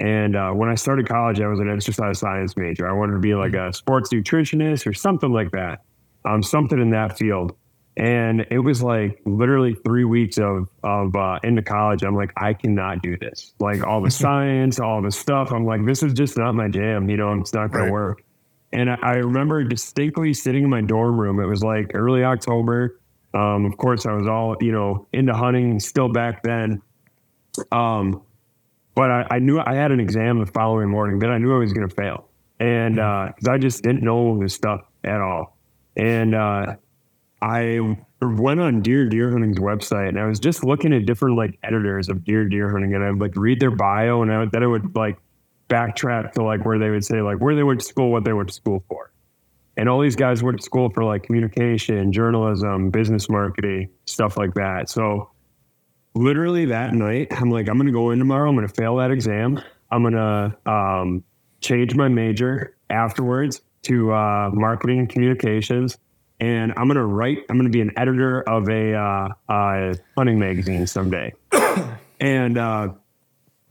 And 0.00 0.34
uh, 0.34 0.50
when 0.52 0.70
I 0.70 0.76
started 0.76 1.06
college, 1.06 1.40
I 1.40 1.46
was 1.46 1.60
an 1.60 1.70
exercise 1.70 2.18
science 2.18 2.56
major. 2.56 2.88
I 2.88 2.92
wanted 2.92 3.12
to 3.12 3.18
be 3.18 3.34
like 3.34 3.52
a 3.52 3.70
sports 3.72 4.08
nutritionist 4.10 4.86
or 4.86 4.94
something 4.94 5.30
like 5.30 5.50
that, 5.50 5.82
um, 6.24 6.42
something 6.42 6.80
in 6.80 6.90
that 6.90 7.18
field. 7.18 7.54
And 7.98 8.46
it 8.50 8.60
was 8.60 8.82
like 8.82 9.20
literally 9.26 9.74
three 9.84 10.04
weeks 10.04 10.38
of 10.38 10.70
of 10.82 11.14
uh, 11.14 11.38
into 11.42 11.60
college. 11.60 12.02
I'm 12.02 12.16
like, 12.16 12.32
I 12.38 12.54
cannot 12.54 13.02
do 13.02 13.18
this. 13.18 13.52
Like 13.60 13.86
all 13.86 14.00
the 14.00 14.10
science, 14.24 14.80
all 14.80 15.02
the 15.02 15.10
stuff. 15.10 15.52
I'm 15.52 15.66
like, 15.66 15.84
this 15.84 16.02
is 16.02 16.14
just 16.14 16.38
not 16.38 16.54
my 16.54 16.68
jam. 16.68 17.10
You 17.10 17.18
know, 17.18 17.34
it's 17.34 17.52
not 17.52 17.70
going 17.70 17.82
right. 17.82 17.86
to 17.88 17.92
work. 17.92 18.24
And 18.72 18.88
I, 18.88 18.96
I, 19.02 19.12
remember 19.16 19.64
distinctly 19.64 20.32
sitting 20.32 20.62
in 20.62 20.70
my 20.70 20.80
dorm 20.80 21.20
room. 21.20 21.40
It 21.40 21.46
was 21.46 21.62
like 21.62 21.90
early 21.92 22.22
October. 22.22 23.00
Um, 23.34 23.66
of 23.66 23.76
course, 23.76 24.06
I 24.06 24.12
was 24.14 24.26
all 24.26 24.56
you 24.60 24.72
know 24.72 25.08
into 25.12 25.34
hunting 25.34 25.78
still 25.78 26.08
back 26.08 26.42
then. 26.42 26.80
Um, 27.70 28.22
but 28.94 29.10
I, 29.10 29.26
I, 29.30 29.38
knew 29.38 29.60
I 29.60 29.74
had 29.74 29.92
an 29.92 30.00
exam 30.00 30.38
the 30.38 30.46
following 30.46 30.88
morning 30.88 31.20
that 31.20 31.30
I 31.30 31.38
knew 31.38 31.54
I 31.54 31.58
was 31.58 31.72
going 31.72 31.88
to 31.88 31.94
fail, 31.94 32.28
and 32.58 32.96
mm-hmm. 32.96 33.46
uh, 33.46 33.52
I 33.52 33.58
just 33.58 33.82
didn't 33.82 34.02
know 34.02 34.38
this 34.40 34.54
stuff 34.54 34.82
at 35.04 35.20
all. 35.20 35.56
And 35.96 36.34
uh, 36.34 36.76
I 37.42 37.96
went 38.20 38.60
on 38.60 38.82
Deer 38.82 39.08
Deer 39.08 39.30
Hunting's 39.30 39.58
website 39.58 40.08
and 40.08 40.20
I 40.20 40.26
was 40.26 40.38
just 40.38 40.62
looking 40.62 40.92
at 40.92 41.06
different 41.06 41.36
like 41.36 41.58
editors 41.62 42.08
of 42.08 42.24
Deer 42.24 42.48
Deer 42.48 42.70
Hunting 42.70 42.94
and 42.94 43.02
I 43.02 43.10
would 43.10 43.20
like 43.20 43.36
read 43.36 43.60
their 43.60 43.70
bio 43.70 44.22
and 44.22 44.32
I 44.32 44.40
would, 44.40 44.52
then 44.52 44.62
I 44.62 44.66
would 44.66 44.94
like 44.94 45.18
backtrack 45.68 46.32
to 46.32 46.42
like 46.42 46.64
where 46.64 46.78
they 46.78 46.90
would 46.90 47.04
say 47.04 47.22
like 47.22 47.38
where 47.38 47.54
they 47.54 47.62
went 47.62 47.80
to 47.80 47.86
school, 47.86 48.10
what 48.10 48.24
they 48.24 48.32
went 48.32 48.48
to 48.48 48.54
school 48.54 48.84
for. 48.88 49.10
And 49.76 49.88
all 49.88 50.00
these 50.00 50.16
guys 50.16 50.42
went 50.42 50.58
to 50.58 50.62
school 50.62 50.90
for 50.90 51.04
like 51.04 51.22
communication, 51.22 52.12
journalism, 52.12 52.90
business 52.90 53.30
marketing, 53.30 53.88
stuff 54.04 54.36
like 54.36 54.52
that. 54.54 54.90
So 54.90 55.30
literally 56.14 56.66
that 56.66 56.92
night, 56.94 57.28
I'm 57.30 57.50
like, 57.50 57.68
I'm 57.68 57.76
going 57.76 57.86
to 57.86 57.92
go 57.92 58.10
in 58.10 58.18
tomorrow. 58.18 58.48
I'm 58.48 58.56
going 58.56 58.66
to 58.66 58.74
fail 58.74 58.96
that 58.96 59.10
exam. 59.10 59.62
I'm 59.90 60.02
going 60.02 60.14
to 60.14 60.70
um, 60.70 61.24
change 61.60 61.94
my 61.94 62.08
major 62.08 62.76
afterwards 62.88 63.60
to 63.82 64.12
uh, 64.12 64.50
marketing 64.52 65.00
and 65.00 65.08
communications. 65.08 65.98
And 66.40 66.72
I'm 66.76 66.86
going 66.86 66.96
to 66.96 67.04
write, 67.04 67.38
I'm 67.48 67.56
going 67.56 67.70
to 67.70 67.76
be 67.76 67.82
an 67.82 67.92
editor 67.96 68.40
of 68.48 68.68
a 68.68 68.94
uh, 68.94 69.28
uh, 69.48 69.94
hunting 70.16 70.38
magazine 70.38 70.86
someday. 70.86 71.34
and, 72.20 72.56
uh, 72.56 72.88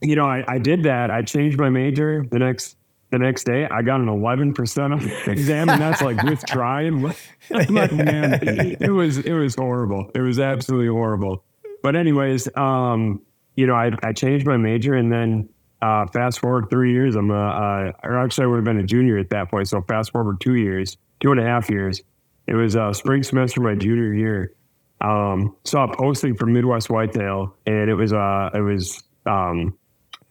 you 0.00 0.16
know, 0.16 0.24
I, 0.24 0.44
I 0.46 0.58
did 0.58 0.84
that. 0.84 1.10
I 1.10 1.22
changed 1.22 1.58
my 1.58 1.68
major 1.68 2.24
the 2.30 2.38
next 2.38 2.76
the 3.10 3.18
next 3.18 3.42
day 3.42 3.66
I 3.68 3.82
got 3.82 4.00
an 4.00 4.06
11% 4.06 4.92
on 4.92 5.00
the 5.00 5.30
exam 5.32 5.68
and 5.68 5.82
that's 5.82 6.00
like 6.00 6.22
with 6.22 6.46
trying. 6.46 7.12
I'm 7.50 7.74
like, 7.74 7.92
man, 7.92 8.38
it 8.80 8.92
was, 8.92 9.18
it 9.18 9.32
was 9.32 9.56
horrible. 9.56 10.12
It 10.14 10.20
was 10.20 10.38
absolutely 10.38 10.86
horrible. 10.86 11.42
But 11.82 11.96
anyways, 11.96 12.48
um, 12.56 13.22
you 13.56 13.66
know, 13.66 13.74
I, 13.74 13.90
I 14.02 14.12
changed 14.12 14.46
my 14.46 14.56
major 14.56 14.94
and 14.94 15.12
then, 15.12 15.48
uh, 15.82 16.06
fast 16.12 16.40
forward 16.40 16.68
three 16.68 16.92
years, 16.92 17.16
I'm, 17.16 17.30
uh, 17.30 17.34
uh, 17.34 17.92
or 18.02 18.18
actually 18.18 18.44
I 18.44 18.46
would 18.48 18.56
have 18.56 18.64
been 18.64 18.78
a 18.78 18.84
junior 18.84 19.18
at 19.18 19.30
that 19.30 19.50
point. 19.50 19.68
So 19.68 19.80
fast 19.82 20.12
forward 20.12 20.40
two 20.40 20.54
years, 20.54 20.96
two 21.20 21.30
and 21.30 21.40
a 21.40 21.44
half 21.44 21.70
years. 21.70 22.02
It 22.46 22.54
was 22.54 22.74
a 22.74 22.92
spring 22.92 23.22
semester 23.22 23.60
my 23.60 23.74
junior 23.74 24.12
year. 24.12 24.54
Um, 25.00 25.56
saw 25.64 25.84
a 25.84 25.96
posting 25.96 26.36
from 26.36 26.52
Midwest 26.52 26.90
Whitetail 26.90 27.56
and 27.66 27.88
it 27.88 27.94
was, 27.94 28.12
uh, 28.12 28.50
it 28.52 28.60
was, 28.60 29.02
um, 29.24 29.76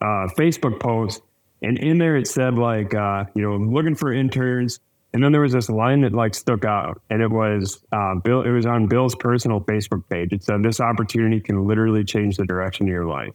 uh, 0.02 0.28
Facebook 0.38 0.80
post 0.80 1.22
and 1.62 1.78
in 1.78 1.98
there 1.98 2.16
it 2.16 2.28
said 2.28 2.56
like, 2.56 2.94
uh, 2.94 3.26
you 3.34 3.42
know, 3.42 3.58
looking 3.58 3.96
for 3.96 4.14
interns. 4.14 4.80
And 5.14 5.24
then 5.24 5.32
there 5.32 5.42
was 5.42 5.54
this 5.54 5.70
line 5.70 6.02
that 6.02 6.14
like 6.14 6.36
stuck 6.36 6.66
out, 6.66 7.02
and 7.10 7.22
it 7.22 7.32
was 7.32 7.84
uh, 7.92 8.16
Bill. 8.16 8.44
It 8.44 8.52
was 8.52 8.68
on 8.68 8.88
Bill's 8.88 9.16
personal 9.16 9.60
Facebook 9.62 10.08
page. 10.08 10.34
It 10.34 10.44
said, 10.44 10.62
"This 10.62 10.80
opportunity 10.80 11.40
can 11.40 11.66
literally 11.66 12.04
change 12.04 12.38
the 12.38 12.46
direction 12.46 12.86
of 12.86 12.92
your 12.92 13.06
life." 13.06 13.34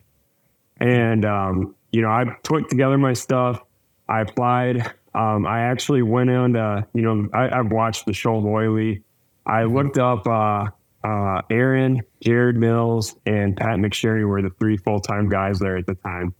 And 0.78 1.24
um, 1.24 1.74
you 1.90 2.02
know, 2.02 2.08
I 2.10 2.24
put 2.44 2.68
together 2.70 2.96
my 2.96 3.12
stuff. 3.12 3.60
I 4.08 4.20
applied. 4.20 4.92
Um, 5.14 5.46
I 5.46 5.60
actually 5.60 6.02
went 6.02 6.30
on 6.30 6.54
to, 6.54 6.86
you 6.92 7.02
know, 7.02 7.28
I, 7.32 7.56
have 7.56 7.70
watched 7.70 8.04
the 8.04 8.12
show 8.12 8.36
loyally. 8.36 9.02
I 9.46 9.62
looked 9.64 9.96
up 9.96 10.26
uh, 10.26 10.70
uh, 11.04 11.42
Aaron, 11.50 12.02
Jared 12.20 12.56
Mills, 12.56 13.14
and 13.24 13.56
Pat 13.56 13.78
McSherry 13.78 14.26
were 14.26 14.42
the 14.42 14.50
three 14.58 14.76
full 14.76 15.00
time 15.00 15.28
guys 15.28 15.58
there 15.60 15.76
at 15.76 15.86
the 15.86 15.94
time. 15.94 16.34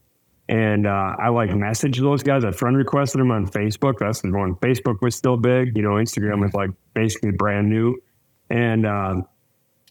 And 0.49 0.87
uh, 0.87 1.17
I 1.19 1.29
like 1.29 1.51
messaged 1.51 2.01
those 2.01 2.23
guys. 2.23 2.45
I 2.45 2.51
friend 2.51 2.77
requested 2.77 3.21
them 3.21 3.31
on 3.31 3.47
Facebook. 3.47 3.99
That's 3.99 4.23
when 4.23 4.55
Facebook 4.57 5.01
was 5.01 5.15
still 5.15 5.37
big. 5.37 5.77
You 5.77 5.83
know, 5.83 5.93
Instagram 5.93 6.41
was 6.41 6.53
like 6.53 6.71
basically 6.93 7.31
brand 7.31 7.71
new. 7.71 7.99
And 8.51 8.85
uh, 8.85 9.23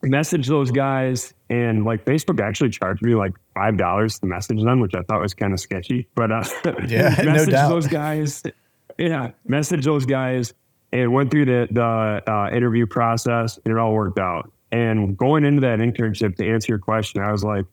messaged 0.03 0.47
those 0.47 0.69
guys. 0.69 1.33
And 1.49 1.85
like 1.85 2.05
Facebook 2.05 2.39
actually 2.39 2.69
charged 2.69 3.01
me 3.01 3.15
like 3.15 3.33
five 3.55 3.77
dollars 3.77 4.19
to 4.19 4.27
message 4.27 4.61
them, 4.61 4.79
which 4.79 4.93
I 4.93 5.01
thought 5.01 5.21
was 5.21 5.33
kind 5.33 5.53
of 5.53 5.59
sketchy. 5.59 6.07
But 6.15 6.31
uh, 6.31 6.43
yeah, 6.87 7.19
message 7.23 7.49
no 7.53 7.69
those 7.69 7.87
guys. 7.87 8.43
Yeah, 8.99 9.31
message 9.47 9.85
those 9.85 10.05
guys 10.05 10.53
and 10.91 11.11
went 11.11 11.31
through 11.31 11.45
the 11.45 11.67
the 11.71 12.31
uh, 12.31 12.55
interview 12.55 12.85
process. 12.85 13.59
And 13.65 13.73
it 13.73 13.79
all 13.79 13.93
worked 13.93 14.19
out. 14.19 14.51
And 14.71 15.15
going 15.17 15.45
into 15.45 15.61
that 15.61 15.79
internship, 15.79 16.35
to 16.37 16.49
answer 16.49 16.71
your 16.71 16.79
question, 16.79 17.21
I 17.21 17.31
was 17.31 17.43
like, 17.43 17.65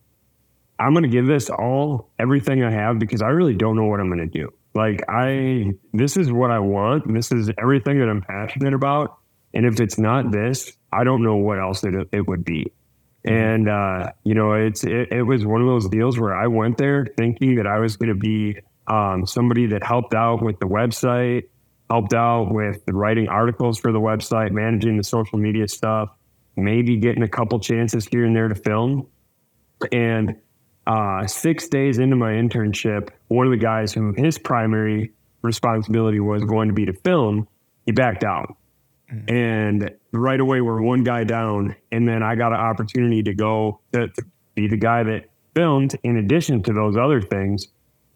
I'm 0.80 0.94
going 0.94 1.02
to 1.02 1.10
give 1.10 1.26
this 1.26 1.50
all 1.50 2.10
everything 2.18 2.64
I 2.64 2.70
have 2.70 2.98
because 2.98 3.20
I 3.20 3.28
really 3.28 3.54
don't 3.54 3.76
know 3.76 3.84
what 3.84 4.00
I'm 4.00 4.08
going 4.08 4.26
to 4.28 4.38
do. 4.38 4.50
Like 4.74 5.04
I, 5.08 5.72
this 5.92 6.16
is 6.16 6.32
what 6.32 6.50
I 6.50 6.58
want. 6.58 7.12
This 7.12 7.30
is 7.30 7.50
everything 7.58 7.98
that 7.98 8.08
I'm 8.08 8.22
passionate 8.22 8.72
about. 8.72 9.18
And 9.52 9.66
if 9.66 9.78
it's 9.78 9.98
not 9.98 10.32
this, 10.32 10.72
I 10.90 11.04
don't 11.04 11.22
know 11.22 11.36
what 11.36 11.58
else 11.58 11.84
it, 11.84 12.08
it 12.12 12.26
would 12.26 12.44
be. 12.44 12.72
And, 13.24 13.68
uh, 13.68 14.12
you 14.24 14.34
know, 14.34 14.54
it's, 14.54 14.82
it, 14.82 15.12
it, 15.12 15.22
was 15.22 15.44
one 15.44 15.60
of 15.60 15.66
those 15.66 15.86
deals 15.88 16.18
where 16.18 16.34
I 16.34 16.46
went 16.46 16.78
there 16.78 17.06
thinking 17.18 17.56
that 17.56 17.66
I 17.66 17.78
was 17.78 17.98
going 17.98 18.08
to 18.08 18.14
be 18.14 18.58
um, 18.86 19.26
somebody 19.26 19.66
that 19.66 19.84
helped 19.84 20.14
out 20.14 20.42
with 20.42 20.58
the 20.60 20.66
website, 20.66 21.48
helped 21.90 22.14
out 22.14 22.50
with 22.50 22.82
the 22.86 22.94
writing 22.94 23.28
articles 23.28 23.78
for 23.78 23.92
the 23.92 24.00
website, 24.00 24.52
managing 24.52 24.96
the 24.96 25.04
social 25.04 25.38
media 25.38 25.68
stuff, 25.68 26.08
maybe 26.56 26.96
getting 26.96 27.22
a 27.22 27.28
couple 27.28 27.60
chances 27.60 28.06
here 28.06 28.24
and 28.24 28.34
there 28.34 28.48
to 28.48 28.54
film. 28.54 29.06
And 29.92 30.36
uh, 30.90 31.24
six 31.24 31.68
days 31.68 31.98
into 31.98 32.16
my 32.16 32.32
internship, 32.32 33.10
one 33.28 33.46
of 33.46 33.52
the 33.52 33.56
guys 33.56 33.92
who 33.92 34.12
his 34.16 34.38
primary 34.38 35.12
responsibility 35.40 36.18
was 36.18 36.44
going 36.44 36.66
to 36.66 36.74
be 36.74 36.84
to 36.84 36.92
film, 36.92 37.46
he 37.86 37.92
backed 37.92 38.24
out. 38.24 38.56
Mm. 39.12 39.30
And 39.30 39.90
right 40.10 40.40
away, 40.40 40.60
we're 40.60 40.82
one 40.82 41.04
guy 41.04 41.22
down. 41.22 41.76
And 41.92 42.08
then 42.08 42.24
I 42.24 42.34
got 42.34 42.52
an 42.52 42.58
opportunity 42.58 43.22
to 43.22 43.34
go 43.34 43.78
to, 43.92 44.08
to, 44.08 44.24
be 44.56 44.66
the 44.66 44.76
guy 44.76 45.04
that 45.04 45.26
filmed 45.54 45.96
in 46.02 46.16
addition 46.16 46.60
to 46.64 46.72
those 46.72 46.96
other 46.96 47.22
things. 47.22 47.68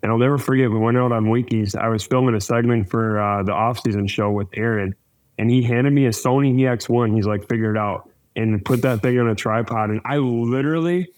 And 0.03 0.11
I'll 0.11 0.19
never 0.19 0.37
forget, 0.37 0.69
we 0.69 0.79
went 0.79 0.99
out 0.99 1.13
on 1.13 1.27
Winke's. 1.27 1.77
I 1.77 1.87
was 1.87 2.03
filming 2.03 2.35
a 2.35 2.41
segment 2.41 2.91
for 2.91 3.21
uh, 3.21 3.45
the 3.45 3.53
off 3.53 3.79
season 3.79 4.09
show 4.09 4.33
with 4.33 4.49
Aaron, 4.55 4.97
and 5.39 5.49
he 5.49 5.63
handed 5.63 5.93
me 5.93 6.07
a 6.07 6.11
Sony 6.11 6.53
EX1. 6.57 7.15
He's 7.15 7.25
like, 7.25 7.49
figure 7.49 7.73
it 7.73 7.79
out 7.79 8.11
and 8.35 8.65
put 8.65 8.83
that 8.83 9.01
thing 9.01 9.21
on 9.21 9.29
a 9.29 9.37
tripod. 9.37 9.91
And 9.91 10.01
I 10.05 10.17
literally 10.17 11.09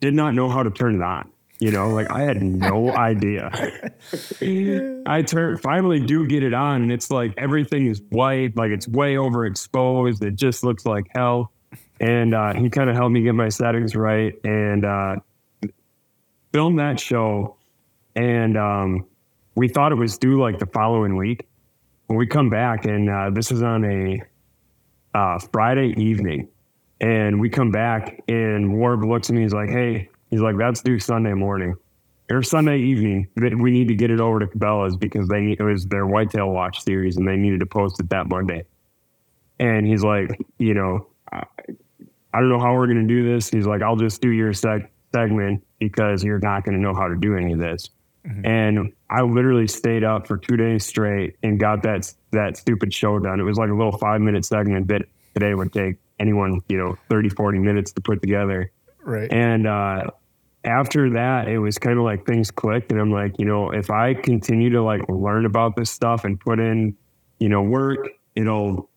did 0.00 0.14
not 0.14 0.34
know 0.34 0.48
how 0.48 0.62
to 0.62 0.70
turn 0.70 0.96
it 0.96 1.02
on. 1.02 1.30
You 1.60 1.70
know, 1.70 1.90
like 1.90 2.10
I 2.10 2.22
had 2.22 2.42
no 2.42 2.90
idea. 2.90 3.50
I 5.06 5.22
turn 5.22 5.58
finally 5.58 6.00
do 6.00 6.26
get 6.26 6.42
it 6.42 6.54
on, 6.54 6.82
and 6.82 6.90
it's 6.90 7.10
like 7.10 7.34
everything 7.36 7.86
is 7.86 8.00
white, 8.08 8.56
like 8.56 8.70
it's 8.70 8.88
way 8.88 9.16
overexposed. 9.16 10.22
It 10.22 10.36
just 10.36 10.64
looks 10.64 10.86
like 10.86 11.08
hell. 11.14 11.52
And 12.00 12.34
uh, 12.34 12.54
he 12.54 12.70
kind 12.70 12.88
of 12.88 12.96
helped 12.96 13.12
me 13.12 13.20
get 13.20 13.34
my 13.34 13.50
settings 13.50 13.94
right 13.94 14.32
and 14.42 14.86
uh, 14.86 15.16
that 16.76 16.98
show. 16.98 17.56
And 18.16 18.56
um, 18.56 19.06
we 19.54 19.68
thought 19.68 19.92
it 19.92 19.96
was 19.96 20.16
due 20.16 20.40
like 20.40 20.58
the 20.58 20.66
following 20.66 21.16
week. 21.16 21.46
When 22.06 22.18
we 22.18 22.26
come 22.26 22.48
back, 22.48 22.86
and 22.86 23.08
uh, 23.08 23.30
this 23.30 23.52
is 23.52 23.62
on 23.62 23.84
a 23.84 24.22
uh, 25.16 25.38
Friday 25.52 25.94
evening, 25.96 26.48
and 27.00 27.40
we 27.40 27.48
come 27.48 27.70
back 27.70 28.22
and 28.28 28.72
Warb 28.74 29.08
looks 29.08 29.30
at 29.30 29.36
me. 29.36 29.42
He's 29.42 29.54
like, 29.54 29.70
"Hey," 29.70 30.08
he's 30.30 30.40
like, 30.40 30.56
"That's 30.56 30.82
due 30.82 30.98
Sunday 30.98 31.32
morning 31.32 31.74
or 32.30 32.42
Sunday 32.42 32.78
evening. 32.78 33.28
That 33.36 33.56
we 33.56 33.70
need 33.70 33.88
to 33.88 33.94
get 33.94 34.10
it 34.10 34.20
over 34.20 34.40
to 34.40 34.46
Cabela's 34.46 34.96
because 34.96 35.28
they 35.28 35.56
it 35.58 35.62
was 35.62 35.86
their 35.86 36.06
whitetail 36.06 36.50
watch 36.50 36.82
series 36.82 37.16
and 37.16 37.26
they 37.26 37.36
needed 37.36 37.60
to 37.60 37.66
post 37.66 38.00
it 38.00 38.10
that 38.10 38.28
Monday." 38.28 38.64
And 39.58 39.86
he's 39.86 40.04
like, 40.04 40.38
"You 40.58 40.74
know, 40.74 41.06
I, 41.32 41.44
I 42.32 42.40
don't 42.40 42.48
know 42.48 42.60
how 42.60 42.74
we're 42.74 42.86
going 42.86 43.06
to 43.06 43.14
do 43.14 43.32
this." 43.32 43.48
He's 43.48 43.66
like, 43.66 43.82
"I'll 43.82 43.96
just 43.96 44.20
do 44.20 44.30
your 44.30 44.52
seg- 44.52 44.88
segment 45.14 45.64
because 45.78 46.22
you're 46.22 46.38
not 46.38 46.64
going 46.64 46.76
to 46.76 46.80
know 46.80 46.94
how 46.94 47.08
to 47.08 47.16
do 47.16 47.36
any 47.36 47.52
of 47.52 47.58
this." 47.58 47.90
Mm-hmm. 48.26 48.46
And 48.46 48.92
I 49.08 49.22
literally 49.22 49.66
stayed 49.66 50.04
up 50.04 50.26
for 50.26 50.36
two 50.36 50.56
days 50.56 50.84
straight 50.84 51.36
and 51.42 51.58
got 51.58 51.82
that 51.84 52.12
that 52.32 52.58
stupid 52.58 52.92
show 52.92 53.18
done. 53.18 53.40
It 53.40 53.44
was 53.44 53.56
like 53.56 53.70
a 53.70 53.74
little 53.74 53.96
five 53.96 54.20
minute 54.20 54.44
segment 54.44 54.88
that 54.88 55.02
today 55.34 55.54
would 55.54 55.72
take 55.72 55.96
anyone, 56.20 56.60
you 56.68 56.76
know, 56.76 56.96
30, 57.08 57.30
40 57.30 57.58
minutes 57.58 57.92
to 57.92 58.00
put 58.00 58.20
together. 58.20 58.70
Right. 59.02 59.32
And 59.32 59.66
uh, 59.66 60.10
after 60.64 61.10
that, 61.14 61.48
it 61.48 61.58
was 61.58 61.78
kind 61.78 61.98
of 61.98 62.04
like 62.04 62.26
things 62.26 62.50
clicked. 62.50 62.92
And 62.92 63.00
I'm 63.00 63.10
like, 63.10 63.38
you 63.38 63.46
know, 63.46 63.70
if 63.70 63.90
I 63.90 64.14
continue 64.14 64.70
to 64.70 64.82
like 64.82 65.08
learn 65.08 65.46
about 65.46 65.74
this 65.74 65.90
stuff 65.90 66.24
and 66.24 66.38
put 66.38 66.60
in, 66.60 66.96
you 67.38 67.48
know, 67.48 67.62
work, 67.62 68.08
it'll, 68.36 68.90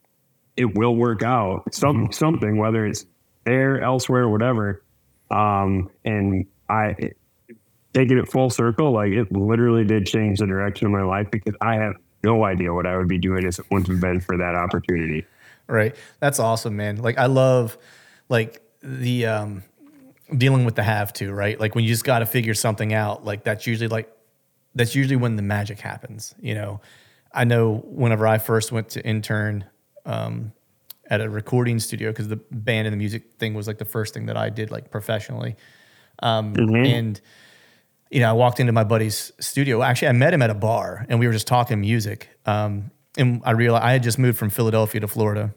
it 0.57 0.75
will 0.77 0.95
work 0.95 1.23
out. 1.23 1.73
Some, 1.73 2.03
mm-hmm. 2.03 2.11
Something, 2.11 2.57
whether 2.57 2.85
it's 2.85 3.05
there, 3.45 3.81
elsewhere, 3.81 4.27
whatever. 4.27 4.83
Um, 5.31 5.89
and 6.03 6.45
I, 6.69 7.13
taking 7.93 8.17
it 8.17 8.29
full 8.29 8.49
circle, 8.49 8.91
like 8.91 9.11
it 9.11 9.31
literally 9.31 9.85
did 9.85 10.05
change 10.05 10.39
the 10.39 10.45
direction 10.45 10.87
of 10.87 10.91
my 10.91 11.03
life 11.03 11.31
because 11.31 11.55
I 11.61 11.75
have 11.75 11.93
no 12.23 12.43
idea 12.43 12.73
what 12.73 12.85
I 12.85 12.97
would 12.97 13.07
be 13.07 13.17
doing 13.17 13.45
if 13.45 13.59
it 13.59 13.65
wouldn't 13.71 13.87
have 13.87 13.99
been 13.99 14.19
for 14.19 14.37
that 14.37 14.55
opportunity 14.55 15.25
right? 15.67 15.95
That's 16.19 16.39
awesome, 16.39 16.75
man. 16.75 16.97
Like 16.97 17.17
I 17.17 17.27
love 17.27 17.77
like 18.29 18.61
the 18.81 19.25
um 19.27 19.63
dealing 20.35 20.65
with 20.65 20.75
the 20.75 20.83
have 20.83 21.13
to, 21.13 21.31
right? 21.33 21.59
Like 21.59 21.75
when 21.75 21.83
you 21.83 21.89
just 21.89 22.03
got 22.03 22.19
to 22.19 22.25
figure 22.25 22.53
something 22.53 22.93
out, 22.93 23.25
like 23.25 23.43
that's 23.43 23.67
usually 23.67 23.87
like 23.87 24.11
that's 24.75 24.95
usually 24.95 25.15
when 25.15 25.35
the 25.35 25.41
magic 25.41 25.79
happens, 25.79 26.33
you 26.39 26.55
know. 26.55 26.81
I 27.33 27.45
know 27.45 27.83
whenever 27.85 28.27
I 28.27 28.37
first 28.37 28.71
went 28.71 28.89
to 28.89 29.03
intern 29.03 29.65
um, 30.05 30.53
at 31.09 31.19
a 31.19 31.29
recording 31.29 31.79
studio 31.79 32.11
because 32.11 32.27
the 32.27 32.39
band 32.51 32.87
and 32.87 32.93
the 32.93 32.97
music 32.97 33.33
thing 33.39 33.55
was 33.55 33.67
like 33.67 33.79
the 33.79 33.85
first 33.85 34.13
thing 34.13 34.27
that 34.27 34.37
I 34.37 34.49
did 34.49 34.69
like 34.69 34.91
professionally. 34.91 35.55
Um, 36.19 36.53
mm-hmm. 36.53 36.85
And 36.85 37.21
you 38.11 38.19
know, 38.19 38.29
I 38.29 38.33
walked 38.33 38.59
into 38.59 38.71
my 38.71 38.83
buddy's 38.83 39.31
studio. 39.39 39.81
Actually, 39.81 40.09
I 40.09 40.11
met 40.11 40.33
him 40.33 40.43
at 40.43 40.51
a 40.51 40.55
bar, 40.55 41.05
and 41.09 41.19
we 41.19 41.25
were 41.25 41.33
just 41.33 41.47
talking 41.47 41.81
music. 41.81 42.29
Um, 42.45 42.91
and 43.17 43.41
I 43.45 43.51
realized 43.51 43.83
I 43.83 43.91
had 43.93 44.03
just 44.03 44.19
moved 44.19 44.37
from 44.37 44.49
Philadelphia 44.49 45.01
to 45.01 45.07
Florida, 45.07 45.53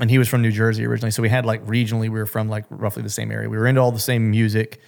and 0.00 0.10
he 0.10 0.18
was 0.18 0.28
from 0.28 0.42
New 0.42 0.52
Jersey 0.52 0.86
originally. 0.86 1.10
So 1.10 1.22
we 1.22 1.28
had 1.28 1.44
like 1.44 1.64
regionally, 1.66 2.02
we 2.02 2.10
were 2.10 2.26
from 2.26 2.48
like 2.48 2.64
roughly 2.70 3.02
the 3.02 3.10
same 3.10 3.30
area. 3.30 3.48
We 3.48 3.58
were 3.58 3.66
into 3.66 3.80
all 3.80 3.92
the 3.92 3.98
same 3.98 4.30
music, 4.30 4.80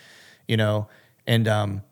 you 0.47 0.57
know, 0.57 0.89
and 1.27 1.49
um, 1.49 1.83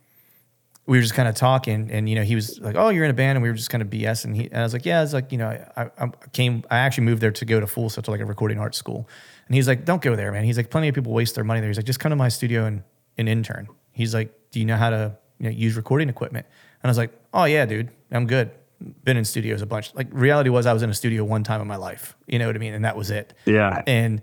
we 0.86 0.96
were 0.96 1.02
just 1.02 1.14
kind 1.14 1.28
of 1.28 1.34
talking, 1.34 1.90
and 1.90 2.08
you 2.08 2.14
know, 2.14 2.22
he 2.22 2.34
was 2.34 2.58
like, 2.60 2.74
"Oh, 2.76 2.88
you're 2.88 3.04
in 3.04 3.10
a 3.10 3.14
band," 3.14 3.36
and 3.36 3.42
we 3.42 3.50
were 3.50 3.54
just 3.54 3.70
kind 3.70 3.82
of 3.82 3.90
BS. 3.90 4.24
And 4.24 4.34
he, 4.34 4.44
and 4.44 4.56
I 4.56 4.62
was 4.62 4.72
like, 4.72 4.86
"Yeah." 4.86 5.02
It's 5.02 5.12
like, 5.12 5.30
you 5.32 5.38
know, 5.38 5.48
I, 5.76 5.90
I 5.98 6.08
came, 6.32 6.64
I 6.70 6.78
actually 6.78 7.04
moved 7.04 7.20
there 7.20 7.30
to 7.30 7.44
go 7.44 7.60
to 7.60 7.66
full 7.66 7.90
so 7.90 8.00
to 8.00 8.10
like 8.10 8.20
a 8.20 8.24
recording 8.24 8.58
art 8.58 8.74
school, 8.74 9.08
and 9.46 9.54
he's 9.54 9.68
like, 9.68 9.84
"Don't 9.84 10.00
go 10.00 10.16
there, 10.16 10.32
man." 10.32 10.44
He's 10.44 10.56
like, 10.56 10.70
"Plenty 10.70 10.88
of 10.88 10.94
people 10.94 11.12
waste 11.12 11.34
their 11.34 11.44
money 11.44 11.60
there." 11.60 11.68
He's 11.68 11.76
like, 11.76 11.86
"Just 11.86 12.00
come 12.00 12.10
to 12.10 12.16
my 12.16 12.28
studio 12.28 12.64
and, 12.64 12.82
an 13.18 13.28
intern." 13.28 13.68
He's 13.92 14.14
like, 14.14 14.32
"Do 14.50 14.60
you 14.60 14.64
know 14.64 14.76
how 14.76 14.90
to 14.90 15.18
you 15.38 15.44
know, 15.44 15.50
use 15.50 15.76
recording 15.76 16.08
equipment?" 16.08 16.46
And 16.82 16.88
I 16.88 16.90
was 16.90 16.98
like, 16.98 17.10
"Oh 17.34 17.44
yeah, 17.44 17.66
dude, 17.66 17.90
I'm 18.10 18.26
good." 18.26 18.50
Been 19.04 19.16
in 19.16 19.24
studios 19.24 19.62
a 19.62 19.66
bunch. 19.66 19.94
Like 19.94 20.08
reality 20.12 20.50
was, 20.50 20.66
I 20.66 20.72
was 20.72 20.82
in 20.82 20.90
a 20.90 20.94
studio 20.94 21.24
one 21.24 21.42
time 21.42 21.60
in 21.60 21.66
my 21.66 21.76
life. 21.76 22.16
You 22.26 22.38
know 22.38 22.46
what 22.46 22.54
I 22.54 22.58
mean? 22.58 22.74
And 22.74 22.84
that 22.84 22.96
was 22.96 23.10
it. 23.10 23.34
Yeah. 23.44 23.82
And 23.86 24.22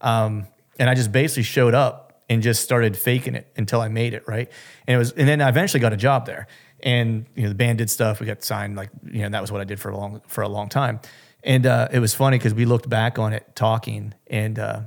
um, 0.00 0.46
and 0.78 0.90
I 0.90 0.94
just 0.94 1.12
basically 1.12 1.44
showed 1.44 1.74
up 1.74 2.22
and 2.28 2.42
just 2.42 2.62
started 2.62 2.96
faking 2.96 3.34
it 3.34 3.50
until 3.56 3.80
I 3.80 3.88
made 3.88 4.14
it 4.14 4.26
right. 4.26 4.50
And 4.86 4.94
it 4.94 4.98
was, 4.98 5.12
and 5.12 5.28
then 5.28 5.40
I 5.40 5.48
eventually 5.48 5.80
got 5.80 5.92
a 5.92 5.96
job 5.96 6.26
there. 6.26 6.46
And 6.80 7.26
you 7.34 7.44
know, 7.44 7.48
the 7.48 7.54
band 7.54 7.78
did 7.78 7.90
stuff. 7.90 8.20
We 8.20 8.26
got 8.26 8.42
signed, 8.42 8.76
like 8.76 8.90
you 9.04 9.22
know, 9.22 9.30
that 9.30 9.40
was 9.40 9.50
what 9.50 9.60
I 9.60 9.64
did 9.64 9.80
for 9.80 9.90
a 9.90 9.96
long 9.96 10.20
for 10.26 10.42
a 10.42 10.48
long 10.48 10.68
time. 10.68 11.00
And 11.42 11.66
uh, 11.66 11.88
it 11.92 11.98
was 11.98 12.14
funny 12.14 12.38
because 12.38 12.54
we 12.54 12.64
looked 12.64 12.88
back 12.88 13.18
on 13.18 13.32
it 13.32 13.54
talking, 13.54 14.14
and 14.26 14.58
uh, 14.58 14.80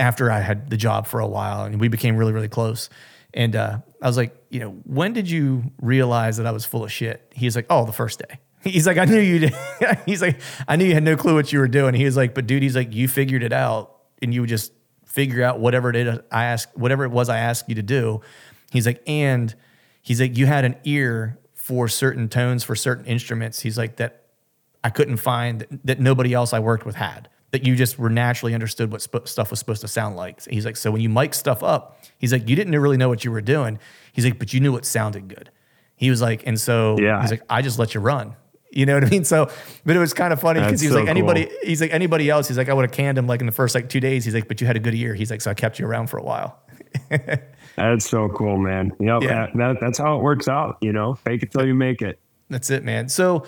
after 0.00 0.30
I 0.30 0.40
had 0.40 0.70
the 0.70 0.76
job 0.76 1.06
for 1.06 1.20
a 1.20 1.26
while, 1.26 1.64
and 1.64 1.80
we 1.80 1.88
became 1.88 2.16
really 2.16 2.32
really 2.32 2.48
close. 2.48 2.90
And 3.34 3.54
uh, 3.54 3.78
I 4.02 4.06
was 4.06 4.16
like, 4.16 4.34
you 4.48 4.58
know, 4.60 4.70
when 4.84 5.12
did 5.12 5.30
you 5.30 5.70
realize 5.80 6.38
that 6.38 6.46
I 6.46 6.50
was 6.50 6.64
full 6.64 6.82
of 6.82 6.90
shit? 6.90 7.30
He's 7.34 7.54
like, 7.54 7.66
oh, 7.70 7.84
the 7.84 7.92
first 7.92 8.18
day. 8.18 8.38
He's 8.64 8.86
like, 8.86 8.98
I 8.98 9.04
knew 9.04 9.20
you 9.20 9.48
he's 10.06 10.20
like, 10.22 10.40
I 10.66 10.76
knew 10.76 10.84
you 10.84 10.94
had 10.94 11.02
no 11.04 11.16
clue 11.16 11.34
what 11.34 11.52
you 11.52 11.58
were 11.60 11.68
doing. 11.68 11.94
He 11.94 12.04
was 12.04 12.16
like, 12.16 12.34
but 12.34 12.46
dude, 12.46 12.62
he's 12.62 12.76
like, 12.76 12.92
you 12.94 13.06
figured 13.08 13.42
it 13.42 13.52
out, 13.52 13.94
and 14.20 14.34
you 14.34 14.40
would 14.42 14.50
just 14.50 14.72
figure 15.06 15.42
out 15.42 15.58
whatever 15.60 15.90
it 15.90 15.96
is 15.96 16.18
I 16.30 16.44
asked, 16.44 16.76
whatever 16.76 17.04
it 17.04 17.10
was 17.10 17.28
I 17.28 17.38
asked 17.38 17.68
you 17.68 17.74
to 17.76 17.82
do. 17.82 18.20
He's 18.70 18.84
like, 18.86 19.02
and 19.06 19.54
he's 20.02 20.20
like, 20.20 20.36
you 20.36 20.46
had 20.46 20.64
an 20.64 20.76
ear 20.84 21.38
for 21.54 21.88
certain 21.88 22.28
tones 22.28 22.64
for 22.64 22.74
certain 22.76 23.04
instruments. 23.06 23.60
He's 23.60 23.78
like 23.78 23.96
that 23.96 24.24
I 24.84 24.90
couldn't 24.90 25.16
find 25.18 25.60
that, 25.60 25.86
that 25.86 26.00
nobody 26.00 26.34
else 26.34 26.52
I 26.52 26.58
worked 26.58 26.84
with 26.86 26.96
had. 26.96 27.28
That 27.52 27.64
you 27.66 27.76
just 27.76 27.98
were 27.98 28.10
naturally 28.10 28.52
understood 28.54 28.92
what 28.92 29.00
sp- 29.00 29.24
stuff 29.26 29.50
was 29.50 29.58
supposed 29.58 29.80
to 29.80 29.88
sound 29.88 30.16
like. 30.16 30.44
He's 30.44 30.66
like, 30.66 30.76
so 30.76 30.90
when 30.90 31.00
you 31.00 31.08
mic 31.08 31.32
stuff 31.32 31.62
up, 31.62 31.98
he's 32.18 32.30
like, 32.32 32.46
you 32.48 32.54
didn't 32.54 32.78
really 32.78 32.98
know 32.98 33.08
what 33.08 33.24
you 33.24 33.30
were 33.32 33.40
doing. 33.40 33.78
He's 34.12 34.24
like, 34.26 34.38
but 34.38 34.52
you 34.52 34.60
knew 34.60 34.72
what 34.72 34.84
sounded 34.84 35.28
good. 35.28 35.50
He 35.96 36.10
was 36.10 36.20
like, 36.20 36.42
and 36.46 36.60
so 36.60 36.98
Yeah. 37.00 37.20
he's 37.22 37.30
like, 37.30 37.42
I 37.48 37.62
just 37.62 37.78
let 37.78 37.94
you 37.94 38.00
run. 38.02 38.36
You 38.70 38.86
know 38.86 38.94
what 38.94 39.04
I 39.04 39.08
mean? 39.08 39.24
So, 39.24 39.50
but 39.84 39.96
it 39.96 39.98
was 39.98 40.12
kind 40.12 40.32
of 40.32 40.40
funny 40.40 40.60
because 40.60 40.80
he 40.80 40.88
was 40.88 40.94
so 40.94 41.00
like 41.00 41.08
anybody. 41.08 41.46
cool. 41.46 41.56
He's 41.64 41.80
like 41.80 41.92
anybody 41.92 42.28
else. 42.28 42.48
He's 42.48 42.58
like 42.58 42.68
I 42.68 42.74
would 42.74 42.84
have 42.84 42.92
canned 42.92 43.16
him 43.16 43.26
like 43.26 43.40
in 43.40 43.46
the 43.46 43.52
first 43.52 43.74
like 43.74 43.88
two 43.88 44.00
days. 44.00 44.24
He's 44.24 44.34
like, 44.34 44.48
but 44.48 44.60
you 44.60 44.66
had 44.66 44.76
a 44.76 44.80
good 44.80 44.94
year. 44.94 45.14
He's 45.14 45.30
like, 45.30 45.40
so 45.40 45.50
I 45.50 45.54
kept 45.54 45.78
you 45.78 45.86
around 45.86 46.08
for 46.08 46.18
a 46.18 46.22
while. 46.22 46.60
That's 47.76 48.08
so 48.08 48.28
cool, 48.30 48.58
man. 48.58 48.92
Yep. 48.98 49.22
Yeah. 49.22 49.46
That, 49.54 49.76
that's 49.80 49.98
how 49.98 50.16
it 50.16 50.22
works 50.22 50.48
out. 50.48 50.78
You 50.80 50.92
know, 50.92 51.14
fake 51.14 51.44
it 51.44 51.52
till 51.52 51.64
you 51.64 51.74
make 51.74 52.02
it. 52.02 52.18
That's 52.50 52.70
it, 52.70 52.82
man. 52.82 53.08
So, 53.08 53.44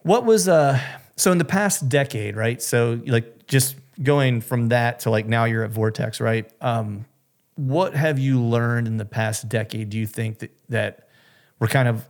what 0.00 0.24
was 0.24 0.48
uh? 0.48 0.80
So 1.16 1.30
in 1.30 1.38
the 1.38 1.44
past 1.44 1.88
decade, 1.88 2.36
right? 2.36 2.60
So 2.62 3.00
like 3.06 3.46
just 3.46 3.76
going 4.02 4.40
from 4.40 4.68
that 4.68 5.00
to 5.00 5.10
like 5.10 5.26
now 5.26 5.44
you're 5.44 5.64
at 5.64 5.70
Vortex, 5.70 6.20
right? 6.20 6.50
Um, 6.60 7.06
what 7.56 7.94
have 7.94 8.18
you 8.18 8.40
learned 8.40 8.86
in 8.86 8.96
the 8.96 9.04
past 9.04 9.48
decade? 9.48 9.90
Do 9.90 9.98
you 9.98 10.06
think 10.06 10.38
that 10.38 10.50
that 10.68 11.08
we're 11.58 11.68
kind 11.68 11.88
of 11.88 12.04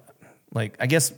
like 0.52 0.76
I 0.80 0.86
guess 0.86 1.12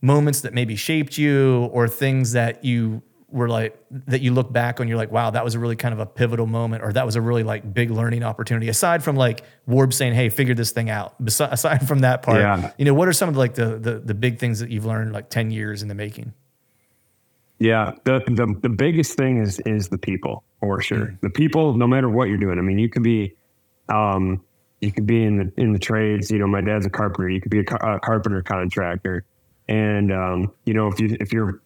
moments 0.00 0.42
that 0.42 0.54
maybe 0.54 0.76
shaped 0.76 1.18
you 1.18 1.68
or 1.72 1.88
things 1.88 2.32
that 2.32 2.64
you 2.64 3.02
were 3.30 3.48
like 3.48 3.78
that 3.90 4.22
you 4.22 4.32
look 4.32 4.50
back 4.50 4.80
on 4.80 4.88
you're 4.88 4.96
like 4.96 5.10
wow 5.12 5.28
that 5.28 5.44
was 5.44 5.54
a 5.54 5.58
really 5.58 5.76
kind 5.76 5.92
of 5.92 5.98
a 6.00 6.06
pivotal 6.06 6.46
moment 6.46 6.82
or 6.82 6.92
that 6.94 7.04
was 7.04 7.14
a 7.14 7.20
really 7.20 7.42
like 7.42 7.74
big 7.74 7.90
learning 7.90 8.22
opportunity 8.22 8.68
aside 8.70 9.02
from 9.04 9.16
like 9.16 9.42
Warb 9.68 9.92
saying 9.92 10.14
hey 10.14 10.30
figure 10.30 10.54
this 10.54 10.70
thing 10.70 10.88
out 10.88 11.22
Besi- 11.22 11.50
aside 11.52 11.86
from 11.86 11.98
that 12.00 12.22
part 12.22 12.38
Yeah. 12.40 12.72
you 12.78 12.86
know 12.86 12.94
what 12.94 13.06
are 13.06 13.12
some 13.12 13.28
of 13.28 13.36
like 13.36 13.52
the, 13.54 13.78
the 13.78 13.98
the 13.98 14.14
big 14.14 14.38
things 14.38 14.60
that 14.60 14.70
you've 14.70 14.86
learned 14.86 15.12
like 15.12 15.28
10 15.28 15.50
years 15.50 15.82
in 15.82 15.88
the 15.88 15.94
making 15.94 16.32
Yeah, 17.58 17.92
the, 18.04 18.20
the 18.28 18.54
the 18.62 18.68
biggest 18.68 19.16
thing 19.16 19.42
is 19.42 19.58
is 19.66 19.88
the 19.88 19.98
people 19.98 20.44
for 20.60 20.80
sure. 20.80 21.18
The 21.20 21.30
people, 21.30 21.74
no 21.76 21.86
matter 21.88 22.08
what 22.08 22.28
you're 22.28 22.38
doing. 22.38 22.58
I 22.58 22.62
mean, 22.62 22.78
you 22.78 22.88
could 22.88 23.02
be, 23.02 23.34
um, 23.88 24.42
you 24.80 24.90
could 24.92 25.06
be 25.06 25.24
in 25.24 25.36
the 25.38 25.52
in 25.56 25.72
the 25.72 25.78
trades. 25.78 26.30
You 26.30 26.38
know, 26.38 26.46
my 26.46 26.60
dad's 26.60 26.86
a 26.86 26.90
carpenter. 26.90 27.28
You 27.28 27.40
could 27.40 27.50
be 27.50 27.58
a, 27.60 27.64
car- 27.64 27.96
a 27.96 28.00
carpenter 28.00 28.42
contractor, 28.42 29.24
and 29.68 30.12
um, 30.12 30.52
you 30.64 30.74
know, 30.74 30.88
if 30.88 31.00
you 31.00 31.16
if 31.20 31.32
you're 31.32 31.60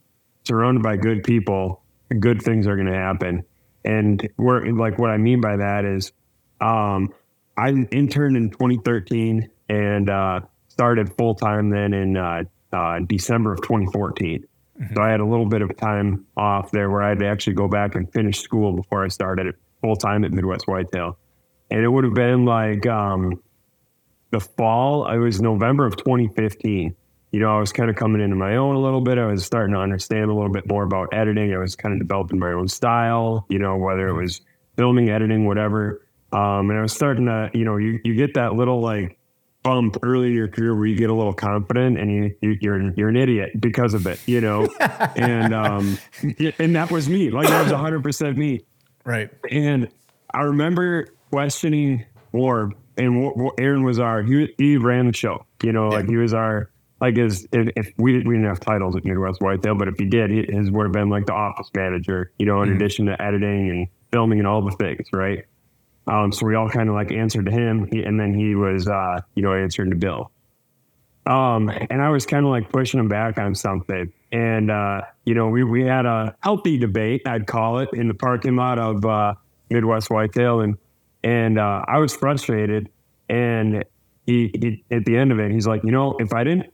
surrounded 0.45 0.83
by 0.83 0.97
good 0.97 1.25
people, 1.25 1.83
good 2.19 2.43
things 2.43 2.67
are 2.67 2.77
going 2.77 2.88
to 2.88 2.99
happen. 2.99 3.45
And 3.85 4.29
where 4.37 4.65
like 4.73 4.99
what 4.99 5.11
I 5.11 5.17
mean 5.17 5.41
by 5.41 5.57
that 5.57 5.85
is, 5.85 6.12
um, 6.61 7.12
I 7.57 7.69
interned 7.69 8.37
in 8.37 8.51
2013 8.51 9.49
and 9.69 10.11
uh, 10.11 10.41
started 10.69 11.17
full 11.17 11.35
time 11.35 11.71
then 11.71 11.93
in 11.93 12.17
uh, 12.17 12.45
uh, 12.73 13.01
December 13.07 13.53
of 13.53 13.62
2014. 13.62 14.47
So 14.95 15.03
I 15.03 15.11
had 15.11 15.21
a 15.21 15.27
little 15.27 15.47
bit 15.47 15.62
of 15.62 15.77
time 15.77 16.27
off 16.37 16.73
there 16.73 16.91
where 16.91 17.03
I 17.03 17.11
had 17.11 17.21
to 17.21 17.27
actually 17.27 17.53
go 17.55 17.69
back 17.69 17.95
and 17.95 18.11
finish 18.12 18.41
school 18.41 18.73
before 18.73 19.05
I 19.05 19.09
started 19.09 19.55
full 19.81 19.97
time 19.97 20.25
at 20.25 20.33
Midwest 20.33 20.67
Whitetail. 20.67 21.19
And 21.71 21.85
it 21.85 21.88
would 21.88 22.05
have 22.05 22.15
been 22.15 22.45
like 22.45 22.87
um, 22.87 23.41
the 24.31 24.41
fall. 24.41 25.09
It 25.09 25.19
was 25.19 25.41
November 25.41 25.87
of 25.87 25.97
2015. 25.97 26.97
You 27.33 27.40
know, 27.40 27.57
I 27.57 27.59
was 27.59 27.73
kind 27.73 27.90
of 27.90 27.97
coming 27.97 28.21
into 28.21 28.37
my 28.37 28.57
own 28.57 28.77
a 28.77 28.79
little 28.79 29.01
bit. 29.01 29.18
I 29.18 29.27
was 29.27 29.45
starting 29.45 29.75
to 29.75 29.81
understand 29.81 30.31
a 30.31 30.35
little 30.35 30.53
bit 30.53 30.68
more 30.68 30.85
about 30.85 31.09
editing. 31.12 31.53
I 31.55 31.59
was 31.59 31.75
kind 31.75 31.92
of 31.95 31.99
developing 31.99 32.38
my 32.38 32.53
own 32.53 32.68
style, 32.68 33.47
you 33.49 33.59
know, 33.59 33.77
whether 33.77 34.07
it 34.09 34.14
was 34.14 34.42
filming, 34.77 35.09
editing, 35.09 35.47
whatever. 35.47 36.07
Um, 36.33 36.71
and 36.71 36.79
I 36.79 36.83
was 36.83 36.92
starting 36.92 37.27
to, 37.27 37.51
you 37.55 37.64
know, 37.64 37.77
you, 37.79 38.01
you 38.05 38.14
get 38.14 38.35
that 38.35 38.55
little 38.55 38.81
like 38.81 39.18
bump 39.62 39.97
early 40.03 40.29
in 40.29 40.35
your 40.35 40.49
career 40.49 40.75
where 40.75 40.87
you 40.87 40.97
get 40.97 41.11
a 41.11 41.14
little 41.14 41.33
confident 41.33 41.99
and 41.99 42.12
you, 42.12 42.37
you 42.40 42.59
you're 42.61 42.92
you're 42.95 43.09
an 43.09 43.16
idiot 43.16 43.61
because 43.61 43.95
of 43.95 44.07
it, 44.07 44.21
you 44.27 44.40
know. 44.40 44.68
and 45.16 45.55
um, 45.55 45.99
and 46.59 46.77
that 46.77 46.90
was 46.90 47.09
me. 47.09 47.31
Like 47.31 47.49
that 47.49 47.62
was 47.62 47.73
100 47.73 48.03
percent 48.03 48.37
me. 48.37 48.64
right 49.05 49.31
And 49.51 49.88
I 50.35 50.42
remember 50.42 51.09
questioning 51.31 52.05
Warb, 52.33 52.73
and 52.97 53.51
Aaron 53.59 53.85
was 53.85 53.99
our 53.99 54.23
he, 54.23 54.53
he 54.59 54.77
ran 54.77 55.07
the 55.07 55.16
show. 55.16 55.47
You 55.62 55.73
know, 55.73 55.88
like 55.88 56.09
he 56.09 56.16
was 56.16 56.35
our 56.35 56.71
like 57.03 57.17
his 57.17 57.49
if, 57.53 57.93
we 57.99 58.19
we 58.19 58.37
didn't 58.37 58.45
have 58.45 58.61
titles 58.61 58.95
at 58.95 59.05
Midwest 59.05 59.43
Whitetail, 59.43 59.75
but 59.75 59.88
if 59.88 59.99
he 59.99 60.07
did, 60.07 60.31
he, 60.31 60.47
his 60.49 60.71
would 60.71 60.85
have 60.85 60.93
been 60.93 61.11
like 61.11 61.27
the 61.27 61.35
office 61.35 61.69
manager. 61.75 62.33
You 62.38 62.47
know, 62.47 62.62
in 62.62 62.73
addition 62.73 63.07
to 63.07 63.21
editing 63.21 63.71
and 63.71 63.88
filming 64.12 64.38
and 64.38 64.47
all 64.47 64.62
the 64.62 64.71
things, 64.71 65.09
right? 65.12 65.45
Um, 66.07 66.31
so 66.31 66.47
we 66.47 66.55
all 66.55 66.69
kind 66.69 66.88
of 66.88 66.95
like 66.95 67.11
answered 67.11 67.47
to 67.47 67.51
him, 67.51 67.88
he, 67.91 68.05
and 68.05 68.19
then 68.19 68.33
he 68.33 68.55
was 68.55 68.87
uh, 68.88 69.21
you 69.35 69.43
know 69.43 69.53
answering 69.53 69.91
to 69.91 69.97
Bill. 69.97 70.31
Um, 71.27 71.69
and 71.69 72.01
I 72.01 72.09
was 72.09 72.25
kind 72.27 72.45
of 72.45 72.51
like 72.51 72.71
pushing 72.71 72.99
him 72.99 73.09
back 73.09 73.38
on 73.38 73.55
something. 73.55 74.12
And, 74.33 74.71
uh, 74.71 75.03
you 75.25 75.35
know, 75.35 75.49
we, 75.49 75.62
we 75.62 75.85
had 75.85 76.05
a 76.05 76.35
healthy 76.41 76.79
debate, 76.79 77.23
I'd 77.27 77.47
call 77.47 77.79
it, 77.79 77.91
in 77.93 78.09
the 78.09 78.15
parking 78.15 78.57
lot 78.57 78.81
of 78.81 79.05
uh, 79.05 79.35
Midwest 79.71 80.11
Whitetail. 80.11 80.61
And, 80.61 80.79
and 81.23 81.61
uh, 81.61 81.85
I 81.87 81.99
was 81.99 82.17
frustrated. 82.17 82.88
And 83.29 83.85
he, 84.27 84.51
he, 84.53 84.85
at 84.91 85.05
the 85.05 85.17
end 85.17 85.31
of 85.31 85.38
it, 85.38 85.53
he's 85.53 85.67
like, 85.67 85.85
you 85.85 85.93
know, 85.93 86.17
if 86.19 86.33
I 86.33 86.43
didn't, 86.43 86.73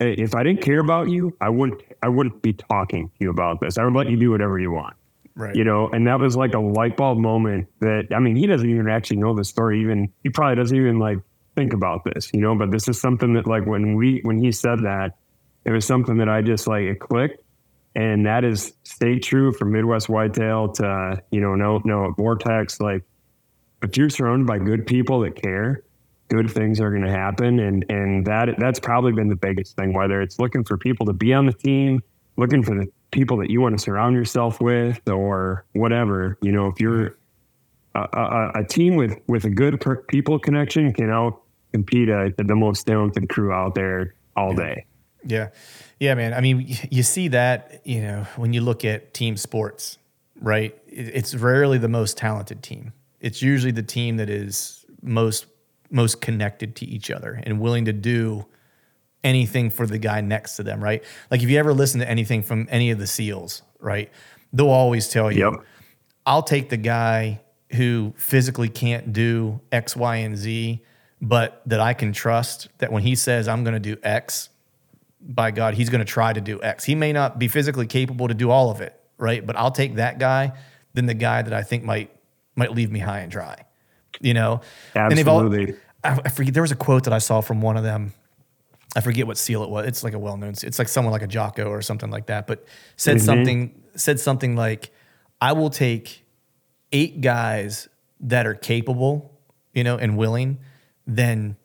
if 0.00 0.34
I 0.34 0.42
didn't 0.42 0.62
care 0.62 0.80
about 0.80 1.08
you, 1.08 1.36
I 1.40 1.48
wouldn't, 1.48 1.82
I 2.02 2.08
wouldn't 2.08 2.42
be 2.42 2.52
talking 2.52 3.08
to 3.08 3.14
you 3.20 3.30
about 3.30 3.60
this. 3.60 3.78
I 3.78 3.84
would 3.84 3.94
let 3.94 4.10
you 4.10 4.16
do 4.16 4.30
whatever 4.30 4.58
you 4.58 4.72
want. 4.72 4.96
Right. 5.36 5.54
You 5.56 5.64
know 5.64 5.88
and 5.88 6.06
that 6.06 6.20
was 6.20 6.36
like 6.36 6.54
a 6.54 6.60
light 6.60 6.96
bulb 6.96 7.18
moment 7.18 7.66
that 7.80 8.06
i 8.14 8.20
mean 8.20 8.36
he 8.36 8.46
doesn't 8.46 8.70
even 8.70 8.88
actually 8.88 9.16
know 9.16 9.34
the 9.34 9.42
story 9.42 9.80
even 9.80 10.12
he 10.22 10.30
probably 10.30 10.54
doesn't 10.54 10.76
even 10.76 11.00
like 11.00 11.18
think 11.56 11.72
about 11.72 12.04
this 12.04 12.30
you 12.32 12.40
know 12.40 12.54
but 12.54 12.70
this 12.70 12.86
is 12.86 13.00
something 13.00 13.32
that 13.32 13.44
like 13.44 13.66
when 13.66 13.96
we 13.96 14.20
when 14.22 14.38
he 14.38 14.52
said 14.52 14.78
that 14.84 15.16
it 15.64 15.72
was 15.72 15.84
something 15.84 16.18
that 16.18 16.28
i 16.28 16.40
just 16.40 16.68
like 16.68 16.82
it 16.82 17.00
clicked. 17.00 17.40
And 17.96 18.26
that 18.26 18.44
is 18.44 18.74
stay 18.84 19.18
true 19.18 19.52
from 19.52 19.72
midwest 19.72 20.08
whitetail 20.08 20.68
to 20.74 21.20
you 21.32 21.40
know 21.40 21.56
no 21.56 21.80
no 21.84 22.12
vortex 22.16 22.80
like 22.80 23.02
if 23.82 23.96
you're 23.96 24.10
surrounded 24.10 24.46
by 24.46 24.58
good 24.58 24.86
people 24.86 25.20
that 25.20 25.34
care 25.34 25.82
good 26.28 26.50
things 26.50 26.80
are 26.80 26.90
going 26.90 27.02
to 27.02 27.10
happen 27.10 27.60
and 27.60 27.84
and 27.88 28.26
that 28.26 28.48
that's 28.58 28.80
probably 28.80 29.12
been 29.12 29.28
the 29.28 29.36
biggest 29.36 29.76
thing 29.76 29.92
whether 29.92 30.22
it's 30.22 30.38
looking 30.38 30.64
for 30.64 30.76
people 30.78 31.06
to 31.06 31.12
be 31.12 31.32
on 31.34 31.46
the 31.46 31.52
team 31.52 32.02
looking 32.36 32.62
for 32.62 32.74
the 32.74 32.86
people 33.10 33.36
that 33.36 33.50
you 33.50 33.60
want 33.60 33.76
to 33.76 33.82
surround 33.82 34.16
yourself 34.16 34.60
with 34.60 35.00
or 35.08 35.64
whatever 35.74 36.38
you 36.40 36.50
know 36.50 36.66
if 36.66 36.80
you're 36.80 37.16
a, 37.94 38.00
a, 38.12 38.52
a 38.56 38.64
team 38.64 38.96
with 38.96 39.18
with 39.28 39.44
a 39.44 39.50
good 39.50 39.80
per- 39.80 40.02
people 40.04 40.38
connection 40.38 40.92
can 40.92 41.10
out 41.10 41.42
compete 41.72 42.08
at 42.08 42.36
the 42.36 42.56
most 42.56 42.84
talented 42.84 43.28
crew 43.28 43.52
out 43.52 43.74
there 43.74 44.14
all 44.36 44.54
day 44.54 44.84
Yeah. 45.24 45.48
Yeah, 45.98 46.14
man. 46.14 46.34
I 46.34 46.40
mean, 46.40 46.76
you 46.90 47.02
see 47.02 47.28
that, 47.28 47.80
you 47.84 48.02
know, 48.02 48.26
when 48.36 48.52
you 48.52 48.60
look 48.60 48.84
at 48.84 49.14
team 49.14 49.36
sports, 49.36 49.98
right? 50.40 50.76
It's 50.86 51.34
rarely 51.34 51.78
the 51.78 51.88
most 51.88 52.18
talented 52.18 52.62
team. 52.62 52.92
It's 53.20 53.40
usually 53.40 53.72
the 53.72 53.82
team 53.82 54.18
that 54.18 54.28
is 54.28 54.84
most 55.02 55.46
most 55.90 56.20
connected 56.20 56.76
to 56.76 56.86
each 56.86 57.10
other 57.10 57.40
and 57.44 57.60
willing 57.60 57.84
to 57.86 57.92
do 57.92 58.46
anything 59.22 59.70
for 59.70 59.86
the 59.86 59.98
guy 59.98 60.20
next 60.20 60.56
to 60.56 60.62
them, 60.62 60.82
right? 60.82 61.02
Like 61.30 61.42
if 61.42 61.48
you 61.48 61.58
ever 61.58 61.72
listen 61.72 62.00
to 62.00 62.08
anything 62.08 62.42
from 62.42 62.66
any 62.70 62.90
of 62.90 62.98
the 62.98 63.06
SEALs, 63.06 63.62
right? 63.80 64.10
They'll 64.52 64.68
always 64.68 65.08
tell 65.08 65.32
you, 65.32 65.50
Yep. 65.50 65.64
I'll 66.26 66.42
take 66.42 66.68
the 66.68 66.76
guy 66.76 67.40
who 67.72 68.14
physically 68.16 68.68
can't 68.68 69.12
do 69.12 69.60
X, 69.72 69.96
Y, 69.96 70.16
and 70.16 70.36
Z, 70.36 70.82
but 71.20 71.62
that 71.66 71.80
I 71.80 71.94
can 71.94 72.12
trust 72.12 72.68
that 72.78 72.92
when 72.92 73.02
he 73.02 73.14
says 73.14 73.48
I'm 73.48 73.64
going 73.64 73.74
to 73.74 73.80
do 73.80 73.96
X, 74.02 74.50
by 75.20 75.50
God, 75.50 75.74
he's 75.74 75.88
going 75.88 76.04
to 76.04 76.10
try 76.10 76.32
to 76.32 76.40
do 76.40 76.62
X. 76.62 76.84
He 76.84 76.94
may 76.94 77.12
not 77.12 77.38
be 77.38 77.48
physically 77.48 77.86
capable 77.86 78.28
to 78.28 78.34
do 78.34 78.50
all 78.50 78.70
of 78.70 78.80
it, 78.80 78.98
right? 79.16 79.44
But 79.44 79.56
I'll 79.56 79.70
take 79.70 79.94
that 79.94 80.18
guy 80.18 80.52
than 80.92 81.06
the 81.06 81.14
guy 81.14 81.42
that 81.42 81.52
I 81.52 81.62
think 81.62 81.82
might 81.82 82.10
might 82.56 82.72
leave 82.72 82.92
me 82.92 83.00
high 83.00 83.20
and 83.20 83.32
dry. 83.32 83.64
You 84.20 84.34
know, 84.34 84.60
Absolutely. 84.94 85.74
I, 86.02 86.18
I 86.24 86.28
forget. 86.28 86.54
There 86.54 86.62
was 86.62 86.72
a 86.72 86.76
quote 86.76 87.04
that 87.04 87.12
I 87.12 87.18
saw 87.18 87.40
from 87.40 87.60
one 87.60 87.76
of 87.76 87.82
them. 87.82 88.12
I 88.96 89.00
forget 89.00 89.26
what 89.26 89.38
seal 89.38 89.64
it 89.64 89.70
was. 89.70 89.86
It's 89.86 90.04
like 90.04 90.14
a 90.14 90.18
well 90.18 90.36
known. 90.36 90.54
It's 90.62 90.78
like 90.78 90.88
someone 90.88 91.12
like 91.12 91.22
a 91.22 91.26
Jocko 91.26 91.64
or 91.68 91.82
something 91.82 92.10
like 92.10 92.26
that. 92.26 92.46
But 92.46 92.64
said 92.96 93.20
something 93.20 93.82
said 93.96 94.20
something 94.20 94.54
like, 94.56 94.90
"I 95.40 95.52
will 95.52 95.70
take 95.70 96.24
eight 96.92 97.20
guys 97.20 97.88
that 98.20 98.46
are 98.46 98.54
capable, 98.54 99.38
you 99.72 99.82
know, 99.84 99.96
and 99.96 100.16
willing, 100.16 100.58
than 101.06 101.56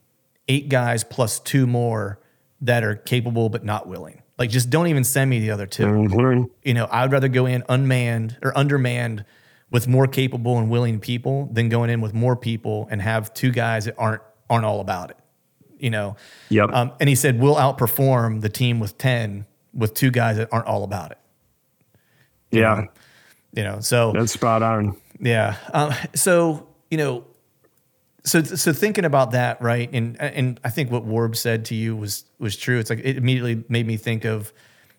eight 0.48 0.70
guys 0.70 1.04
plus 1.04 1.40
two 1.40 1.68
more 1.68 2.20
that 2.62 2.84
are 2.84 2.96
capable 2.96 3.50
but 3.50 3.64
not 3.64 3.88
willing. 3.88 4.22
Like, 4.38 4.50
just 4.50 4.70
don't 4.70 4.88
even 4.88 5.04
send 5.04 5.30
me 5.30 5.40
the 5.40 5.52
other 5.52 5.68
2 5.68 5.86
Mhm. 5.86 6.50
You 6.64 6.74
know, 6.74 6.88
I'd 6.90 7.12
rather 7.12 7.28
go 7.28 7.46
in 7.46 7.64
unmanned 7.70 8.38
or 8.42 8.58
undermanned 8.58 9.26
with 9.72 9.88
more 9.88 10.08
capable 10.08 10.58
and 10.58 10.70
willing 10.70 11.00
people 11.00 11.50
than 11.52 11.70
going 11.70 11.90
in 11.90 12.02
with 12.02 12.14
more 12.14 12.36
people 12.36 12.88
and 12.90 13.02
have 13.02 13.34
two 13.34 13.52
guys 13.52 13.86
that 13.86 13.96
aren't 13.98 14.22
aren't 14.50 14.66
all 14.66 14.80
about 14.82 15.12
it. 15.12 15.18
You 15.78 15.90
know. 15.90 16.16
Yep. 16.50 16.70
Um, 16.74 16.92
and 17.00 17.08
he 17.08 17.16
said 17.16 17.40
we'll 17.40 17.56
outperform 17.56 18.42
the 18.42 18.50
team 18.50 18.80
with 18.80 18.98
ten 18.98 19.46
with 19.74 19.94
two 19.94 20.12
guys 20.12 20.38
that 20.38 20.50
aren't 20.52 20.66
all 20.68 20.84
about 20.84 21.12
it. 21.12 21.18
yeah, 22.52 22.86
You 23.54 23.64
know, 23.64 23.80
so 23.80 24.12
that's 24.12 24.32
spot 24.32 24.64
on. 24.64 24.96
yeah. 25.20 25.56
Um, 25.74 25.94
so 26.16 26.68
you 26.90 26.98
know, 26.98 27.26
so 28.24 28.42
so 28.44 28.74
thinking 28.74 29.06
about 29.06 29.32
that, 29.32 29.62
right? 29.62 29.90
And 29.94 30.20
and 30.20 30.60
I 30.64 30.70
think 30.70 30.92
what 30.92 31.06
Warb 31.06 31.36
said 31.36 31.66
to 31.66 31.76
you 31.76 31.96
was 31.96 32.26
was 32.40 32.58
true. 32.58 32.80
It's 32.80 32.90
like 32.90 33.00
it 33.00 33.18
immediately 33.18 33.64
made 33.70 33.86
me 33.86 33.98
think 33.98 34.26
of 34.26 34.52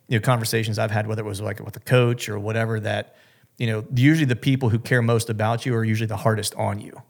you 0.09 0.17
know 0.19 0.23
conversations 0.23 0.79
I've 0.79 0.91
had, 0.93 1.07
whether 1.07 1.23
it 1.23 1.29
was 1.29 1.41
like 1.41 1.61
with 1.61 1.77
a 1.77 1.81
coach 1.81 2.29
or 2.29 2.39
whatever. 2.39 2.79
That 2.81 3.17
you 3.61 3.67
know, 3.67 3.85
usually 3.95 4.25
the 4.25 4.35
people 4.35 4.71
who 4.71 4.79
care 4.79 5.03
most 5.03 5.29
about 5.29 5.67
you 5.67 5.75
are 5.75 5.85
usually 5.85 6.07
the 6.07 6.17
hardest 6.17 6.55
on 6.55 6.81
you, 6.81 7.03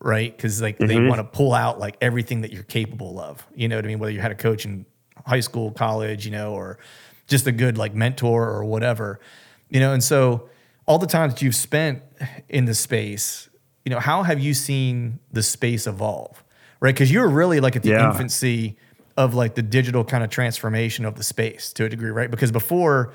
right? 0.00 0.34
Because 0.34 0.62
like 0.62 0.78
they 0.78 0.86
mm-hmm. 0.86 1.06
want 1.06 1.18
to 1.18 1.24
pull 1.24 1.52
out 1.52 1.78
like 1.78 1.98
everything 2.00 2.40
that 2.40 2.50
you're 2.50 2.62
capable 2.62 3.20
of. 3.20 3.46
You 3.54 3.68
know 3.68 3.76
what 3.76 3.84
I 3.84 3.88
mean? 3.88 3.98
Whether 3.98 4.12
you 4.12 4.20
had 4.20 4.32
a 4.32 4.34
coach 4.34 4.64
in 4.64 4.86
high 5.26 5.40
school, 5.40 5.70
college, 5.70 6.24
you 6.24 6.32
know, 6.32 6.54
or 6.54 6.78
just 7.26 7.46
a 7.46 7.52
good 7.52 7.76
like 7.76 7.94
mentor 7.94 8.48
or 8.48 8.64
whatever, 8.64 9.20
you 9.68 9.80
know. 9.80 9.92
And 9.92 10.02
so 10.02 10.48
all 10.86 10.98
the 10.98 11.06
time 11.06 11.28
that 11.28 11.42
you've 11.42 11.54
spent 11.54 12.02
in 12.48 12.64
the 12.64 12.74
space, 12.74 13.50
you 13.84 13.90
know, 13.90 14.00
how 14.00 14.22
have 14.22 14.40
you 14.40 14.54
seen 14.54 15.18
the 15.30 15.42
space 15.42 15.86
evolve? 15.86 16.42
Right? 16.80 16.94
Because 16.94 17.12
you're 17.12 17.28
really 17.28 17.60
like 17.60 17.76
at 17.76 17.82
the 17.82 17.90
Yeah. 17.90 18.08
infancy 18.08 18.78
of 19.18 19.34
like 19.34 19.56
the 19.56 19.62
digital 19.62 20.04
kind 20.04 20.24
of 20.24 20.30
transformation 20.30 21.04
of 21.04 21.16
the 21.16 21.22
space 21.22 21.70
to 21.74 21.84
a 21.84 21.88
degree, 21.90 22.10
right? 22.10 22.30
Because 22.30 22.50
before, 22.50 23.12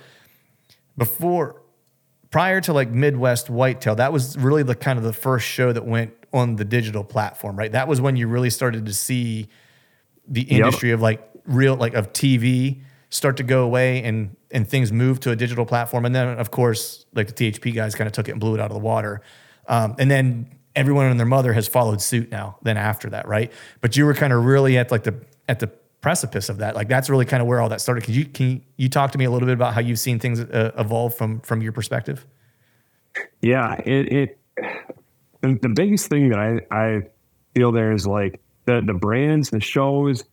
before, 0.96 1.63
prior 2.34 2.60
to 2.60 2.74
like 2.74 2.90
Midwest 2.90 3.48
Whitetail, 3.48 3.94
that 3.96 4.12
was 4.12 4.36
really 4.40 4.64
the 4.64 4.74
kind 4.74 4.98
of 4.98 5.06
the 5.06 5.14
first 5.14 5.46
show 5.46 5.72
that 5.72 5.86
went 5.86 6.14
on 6.34 6.56
the 6.56 6.66
digital 6.66 7.04
platform, 7.04 7.56
right? 7.56 7.72
That 7.72 7.88
was 7.88 8.02
when 8.02 8.16
you 8.16 8.28
really 8.28 8.50
started 8.50 8.88
to 8.88 8.94
see 8.94 9.50
the 10.28 10.42
industry 10.42 10.90
of 10.90 11.00
like 11.00 11.22
real 11.46 11.76
like 11.76 11.94
of 11.94 12.12
TV 12.12 12.82
start 13.12 13.38
to 13.38 13.44
go 13.44 13.64
away 13.64 14.04
and 14.04 14.36
and 14.50 14.68
things 14.68 14.92
move 14.92 15.20
to 15.20 15.30
a 15.30 15.36
digital 15.36 15.64
platform. 15.64 16.06
And 16.06 16.16
then 16.16 16.40
of 16.40 16.50
course 16.50 17.06
like 17.14 17.28
the 17.28 17.52
THP 17.52 17.76
guys 17.76 17.94
kind 17.94 18.08
of 18.08 18.14
took 18.14 18.28
it 18.28 18.32
and 18.32 18.40
blew 18.40 18.56
it 18.56 18.60
out 18.60 18.72
of 18.72 18.74
the 18.74 18.84
water. 18.84 19.22
Um, 19.68 19.96
and 20.00 20.10
then 20.10 20.58
everyone 20.76 21.06
and 21.06 21.20
their 21.20 21.28
mother 21.28 21.54
has 21.54 21.68
followed 21.68 22.02
suit 22.02 22.32
now 22.32 22.58
then 22.64 22.78
after 22.78 23.12
that 23.12 23.28
right? 23.28 23.52
But 23.80 23.96
you 23.96 24.08
were 24.08 24.16
kind 24.16 24.34
of 24.34 24.44
really 24.44 24.76
at 24.80 24.90
like 24.90 25.04
the 25.04 25.24
at 25.48 25.60
the 25.60 25.70
precipice 26.04 26.50
of 26.50 26.58
that 26.58 26.76
like 26.76 26.88
that's 26.88 27.10
really 27.10 27.26
kind 27.26 27.42
of 27.42 27.48
where 27.48 27.60
all 27.60 27.70
that 27.70 27.82
started 27.82 28.04
can 28.04 28.14
you 28.14 28.26
can 28.26 28.62
you, 28.78 28.90
talk 28.90 29.12
to 29.12 29.18
me 29.18 29.26
a 29.26 29.32
little 29.32 29.48
bit 29.48 29.54
about 29.54 29.74
how 29.74 29.82
you've 29.82 29.98
seen 29.98 30.20
things 30.20 30.40
uh, 30.40 30.72
evolve 30.78 31.16
from 31.16 31.40
from 31.40 31.62
your 31.62 31.72
perspective 31.72 32.28
Yeah, 33.42 33.76
it 33.86 34.12
it 34.12 34.40
the, 35.42 35.60
the 35.62 35.70
biggest 35.70 36.10
thing 36.10 36.30
that 36.30 36.40
I 36.40 36.62
I 36.72 37.02
feel 37.54 37.72
there 37.72 37.92
is 37.92 38.08
like 38.08 38.42
the 38.66 38.82
the 38.86 38.94
brands, 38.94 39.50
the 39.50 39.60
shows, 39.60 40.24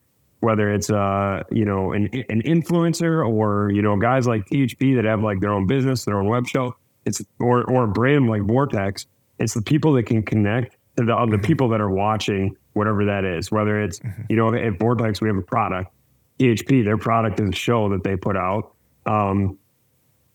whether 0.41 0.73
it's 0.73 0.91
uh 0.91 1.43
you 1.51 1.65
know 1.65 1.93
an 1.93 2.09
an 2.29 2.43
influencer 2.43 3.27
or 3.27 3.71
you 3.71 3.83
know 3.83 3.97
guys 3.97 4.27
like 4.27 4.47
THP 4.47 4.97
that 4.97 5.05
have 5.05 5.23
like 5.23 5.41
their 5.41 5.53
own 5.53 5.67
business, 5.67 6.05
their 6.05 6.19
own 6.19 6.27
web 6.27 6.47
show. 6.47 6.77
It's 7.05 7.23
or 7.39 7.65
or 7.65 7.85
a 7.85 7.89
brand 7.89 8.29
like 8.29 8.43
Vortex. 8.43 9.07
It's 9.39 9.55
the 9.55 9.63
people 9.63 9.93
that 9.95 10.05
can 10.05 10.23
connect 10.23 10.77
to 10.97 11.05
the 11.05 11.27
the 11.31 11.39
people 11.39 11.69
that 11.71 11.81
are 11.81 11.91
watching 11.91 12.57
whatever 12.73 13.07
that 13.07 13.25
is. 13.25 13.51
Whether 13.51 13.83
it's 13.83 14.01
you 14.29 14.37
know 14.37 14.55
at 14.55 14.79
Vortex 14.79 15.21
we 15.21 15.29
have 15.29 15.37
a 15.37 15.43
product, 15.43 15.93
THP 16.39 16.85
their 16.85 16.99
product 16.99 17.41
is 17.41 17.51
a 17.51 17.53
show 17.53 17.89
that 17.91 18.05
they 18.05 18.17
put 18.17 18.37
out. 18.37 18.75
Um, 19.07 19.59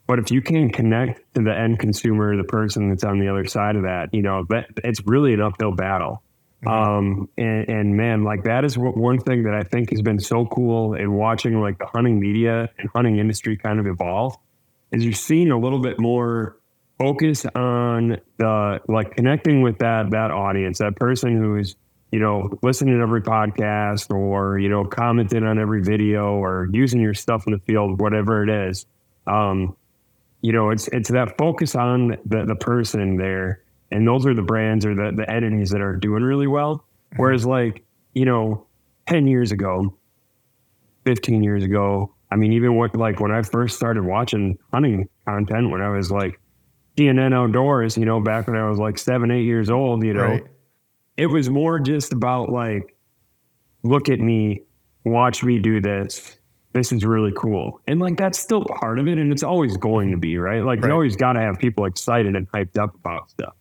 but 0.08 0.20
if 0.20 0.32
you 0.32 0.42
can 0.42 0.70
connect 0.70 1.22
to 1.34 1.42
the 1.42 1.58
end 1.58 1.80
consumer, 1.80 2.38
the 2.38 2.44
person 2.44 2.90
that's 2.90 3.04
on 3.04 3.20
the 3.20 3.28
other 3.28 3.46
side 3.46 3.76
of 3.76 3.84
that, 3.84 4.14
you 4.14 4.22
know, 4.22 4.46
that 4.50 4.68
it's 4.84 5.02
really 5.06 5.34
an 5.34 5.42
uphill 5.42 5.72
battle. 5.72 6.22
Um, 6.66 7.30
and, 7.38 7.70
and 7.70 7.98
man, 7.98 8.24
like 8.24 8.44
that 8.44 8.66
is 8.66 8.78
what, 8.78 8.98
one 8.98 9.20
thing 9.20 9.44
that 9.44 9.54
I 9.54 9.64
think 9.64 9.92
has 9.92 10.02
been 10.02 10.20
so 10.20 10.46
cool 10.46 10.94
in 10.96 11.14
watching 11.14 11.60
like 11.62 11.78
the 11.78 11.86
hunting 11.86 12.20
media 12.20 12.70
and 12.80 12.90
hunting 12.96 13.20
industry 13.20 13.58
kind 13.58 13.80
of 13.80 13.86
evolve 13.86 14.36
is 14.92 15.04
you're 15.04 15.14
seeing 15.14 15.52
a 15.52 15.60
little 15.60 15.80
bit 15.80 16.00
more 16.00 16.58
focus 16.98 17.46
on 17.56 18.18
the 18.38 18.80
like 18.88 19.16
connecting 19.16 19.62
with 19.62 19.80
that 19.80 20.12
that 20.12 20.32
audience, 20.32 20.80
that 20.80 20.96
person 20.96 21.38
who 21.38 21.58
is 21.58 21.76
you 22.16 22.22
know 22.22 22.50
listening 22.62 22.96
to 22.96 23.02
every 23.02 23.22
podcast 23.22 24.10
or 24.10 24.58
you 24.58 24.70
know 24.70 24.86
commenting 24.86 25.44
on 25.44 25.60
every 25.60 25.82
video 25.82 26.36
or 26.36 26.70
using 26.72 27.02
your 27.02 27.14
stuff 27.14 27.46
in 27.46 27.52
the 27.52 27.60
field, 27.60 28.00
whatever 28.00 28.42
it 28.42 28.70
is. 28.70 28.86
Um, 29.28 29.76
you 30.40 30.54
know, 30.54 30.70
it's 30.70 30.88
it's 30.88 31.10
that 31.10 31.38
focus 31.38 31.76
on 31.76 32.16
the, 32.24 32.46
the 32.46 32.56
person 32.56 33.18
there, 33.18 33.64
and 33.92 34.08
those 34.08 34.26
are 34.26 34.34
the 34.34 34.44
brands 34.44 34.86
or 34.86 34.96
the, 34.96 35.12
the 35.14 35.30
entities 35.30 35.72
that 35.72 35.82
are 35.82 35.98
doing 35.98 36.24
really 36.24 36.48
well. 36.48 36.86
Whereas, 37.18 37.46
like 37.46 37.84
you 38.14 38.24
know, 38.24 38.66
ten 39.08 39.28
years 39.28 39.52
ago, 39.52 39.98
fifteen 41.04 41.44
years 41.44 41.66
ago, 41.66 42.16
I 42.32 42.38
mean, 42.38 42.54
even 42.54 42.78
what 42.78 42.96
like 42.96 43.20
when 43.20 43.32
I 43.34 43.42
first 43.42 43.76
started 43.76 44.06
watching 44.06 44.58
hunting 44.72 45.10
content 45.28 45.70
when 45.70 45.82
I 45.82 45.90
was 45.90 46.12
like 46.12 46.40
CNN 46.96 47.34
Outdoors, 47.34 47.98
you 47.98 48.06
know, 48.06 48.22
back 48.22 48.48
when 48.48 48.56
I 48.56 48.70
was 48.70 48.80
like 48.80 48.98
seven, 48.98 49.32
eight 49.32 49.44
years 49.44 49.70
old, 49.70 50.06
you 50.06 50.14
know, 50.14 50.22
Right. 50.22 50.46
It 51.18 51.28
was 51.28 51.50
more 51.50 51.80
just 51.80 52.14
about 52.14 52.50
like, 52.50 52.96
look 53.84 54.10
at 54.10 54.20
me, 54.20 54.62
watch 55.04 55.44
me 55.44 55.60
do 55.60 55.80
this. 55.82 56.38
This 56.74 56.92
is 56.92 57.06
really 57.06 57.32
cool. 57.38 57.80
And 57.88 58.00
like 58.00 58.18
that's 58.18 58.38
still 58.38 58.66
part 58.66 59.00
of 59.00 59.08
it. 59.08 59.18
And 59.18 59.32
it's 59.32 59.44
always 59.44 59.78
going 59.78 60.12
to 60.12 60.18
be, 60.18 60.38
right? 60.38 60.64
Like 60.64 60.82
Right. 60.82 60.88
you 60.90 60.94
always 60.94 61.16
gotta 61.16 61.40
have 61.40 61.58
people 61.58 61.86
excited 61.86 62.36
and 62.36 62.52
hyped 62.52 62.78
up 62.78 62.94
about 62.96 63.30
stuff. 63.30 63.54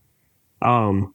Um 0.63 1.15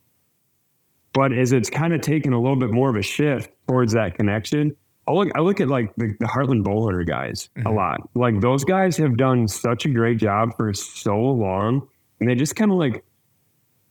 but 1.12 1.34
as 1.34 1.52
it's 1.52 1.69
kind 1.69 1.93
of 1.93 2.02
taken 2.02 2.34
a 2.34 2.39
little 2.39 2.56
bit 2.56 2.69
more 2.71 2.89
of 2.89 2.95
a 2.95 3.02
shift 3.02 3.52
towards 3.67 3.93
that 3.93 4.15
connection, 4.15 4.75
I 5.08 5.12
look 5.12 5.30
I 5.36 5.39
look 5.41 5.60
at 5.60 5.67
like 5.67 5.93
the, 5.97 6.15
the 6.19 6.25
Heartland 6.28 6.63
Bowhunter 6.63 7.06
guys 7.06 7.49
a 7.65 7.71
lot. 7.71 7.99
Like 8.15 8.39
those 8.39 8.63
guys 8.63 8.95
have 8.97 9.17
done 9.17 9.47
such 9.47 9.86
a 9.86 9.89
great 9.89 10.19
job 10.19 10.56
for 10.56 10.73
so 10.73 11.17
long. 11.19 11.88
And 12.21 12.30
they 12.30 12.36
just 12.36 12.56
kind 12.56 12.71
of 12.71 12.78
like 12.78 13.04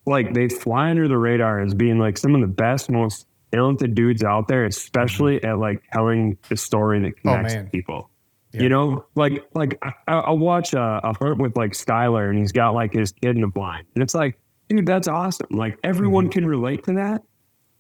like 0.08 0.34
they 0.34 0.48
fly 0.48 0.90
under 0.90 1.08
the 1.08 1.18
radar 1.18 1.60
as 1.60 1.74
being 1.74 1.98
like 1.98 2.18
some 2.18 2.34
of 2.34 2.40
the 2.40 2.46
best, 2.46 2.90
most 2.90 3.26
talented 3.52 3.94
dudes 3.94 4.22
out 4.22 4.48
there, 4.48 4.64
especially 4.64 5.36
mm-hmm. 5.38 5.46
at 5.46 5.58
like 5.58 5.82
telling 5.92 6.38
the 6.48 6.56
story 6.56 7.00
that 7.00 7.12
oh, 7.24 7.34
connects 7.34 7.54
man. 7.54 7.70
people. 7.70 8.10
Yeah. 8.52 8.62
You 8.62 8.68
know, 8.70 9.04
like 9.14 9.46
like 9.54 9.78
I, 9.82 9.92
I'll 10.06 10.38
watch 10.38 10.72
a, 10.72 11.00
a 11.04 11.12
hunt 11.18 11.38
with 11.38 11.56
like 11.56 11.72
Skylar, 11.72 12.30
and 12.30 12.38
he's 12.38 12.52
got 12.52 12.70
like 12.74 12.92
his 12.92 13.12
kid 13.12 13.36
in 13.36 13.42
a 13.42 13.48
blind, 13.48 13.86
and 13.94 14.02
it's 14.02 14.14
like, 14.14 14.38
dude, 14.68 14.86
that's 14.86 15.06
awesome. 15.06 15.48
Like 15.50 15.78
everyone 15.84 16.24
mm-hmm. 16.24 16.32
can 16.32 16.46
relate 16.46 16.84
to 16.84 16.94
that, 16.94 17.22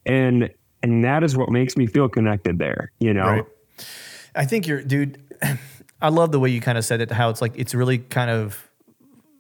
and 0.04 0.50
and 0.82 1.04
that 1.04 1.24
is 1.24 1.36
what 1.36 1.50
makes 1.50 1.76
me 1.76 1.86
feel 1.86 2.08
connected 2.08 2.58
there. 2.58 2.92
You 3.00 3.14
know, 3.14 3.26
Right. 3.26 3.44
I 4.34 4.44
think 4.44 4.66
you're, 4.66 4.82
dude. 4.82 5.22
I 6.00 6.10
love 6.10 6.30
the 6.30 6.38
way 6.38 6.50
you 6.50 6.60
kind 6.60 6.78
of 6.78 6.84
said 6.84 7.00
it. 7.00 7.10
How 7.10 7.28
it's 7.28 7.40
like 7.40 7.54
it's 7.56 7.74
really 7.74 7.98
kind 7.98 8.30
of 8.30 8.70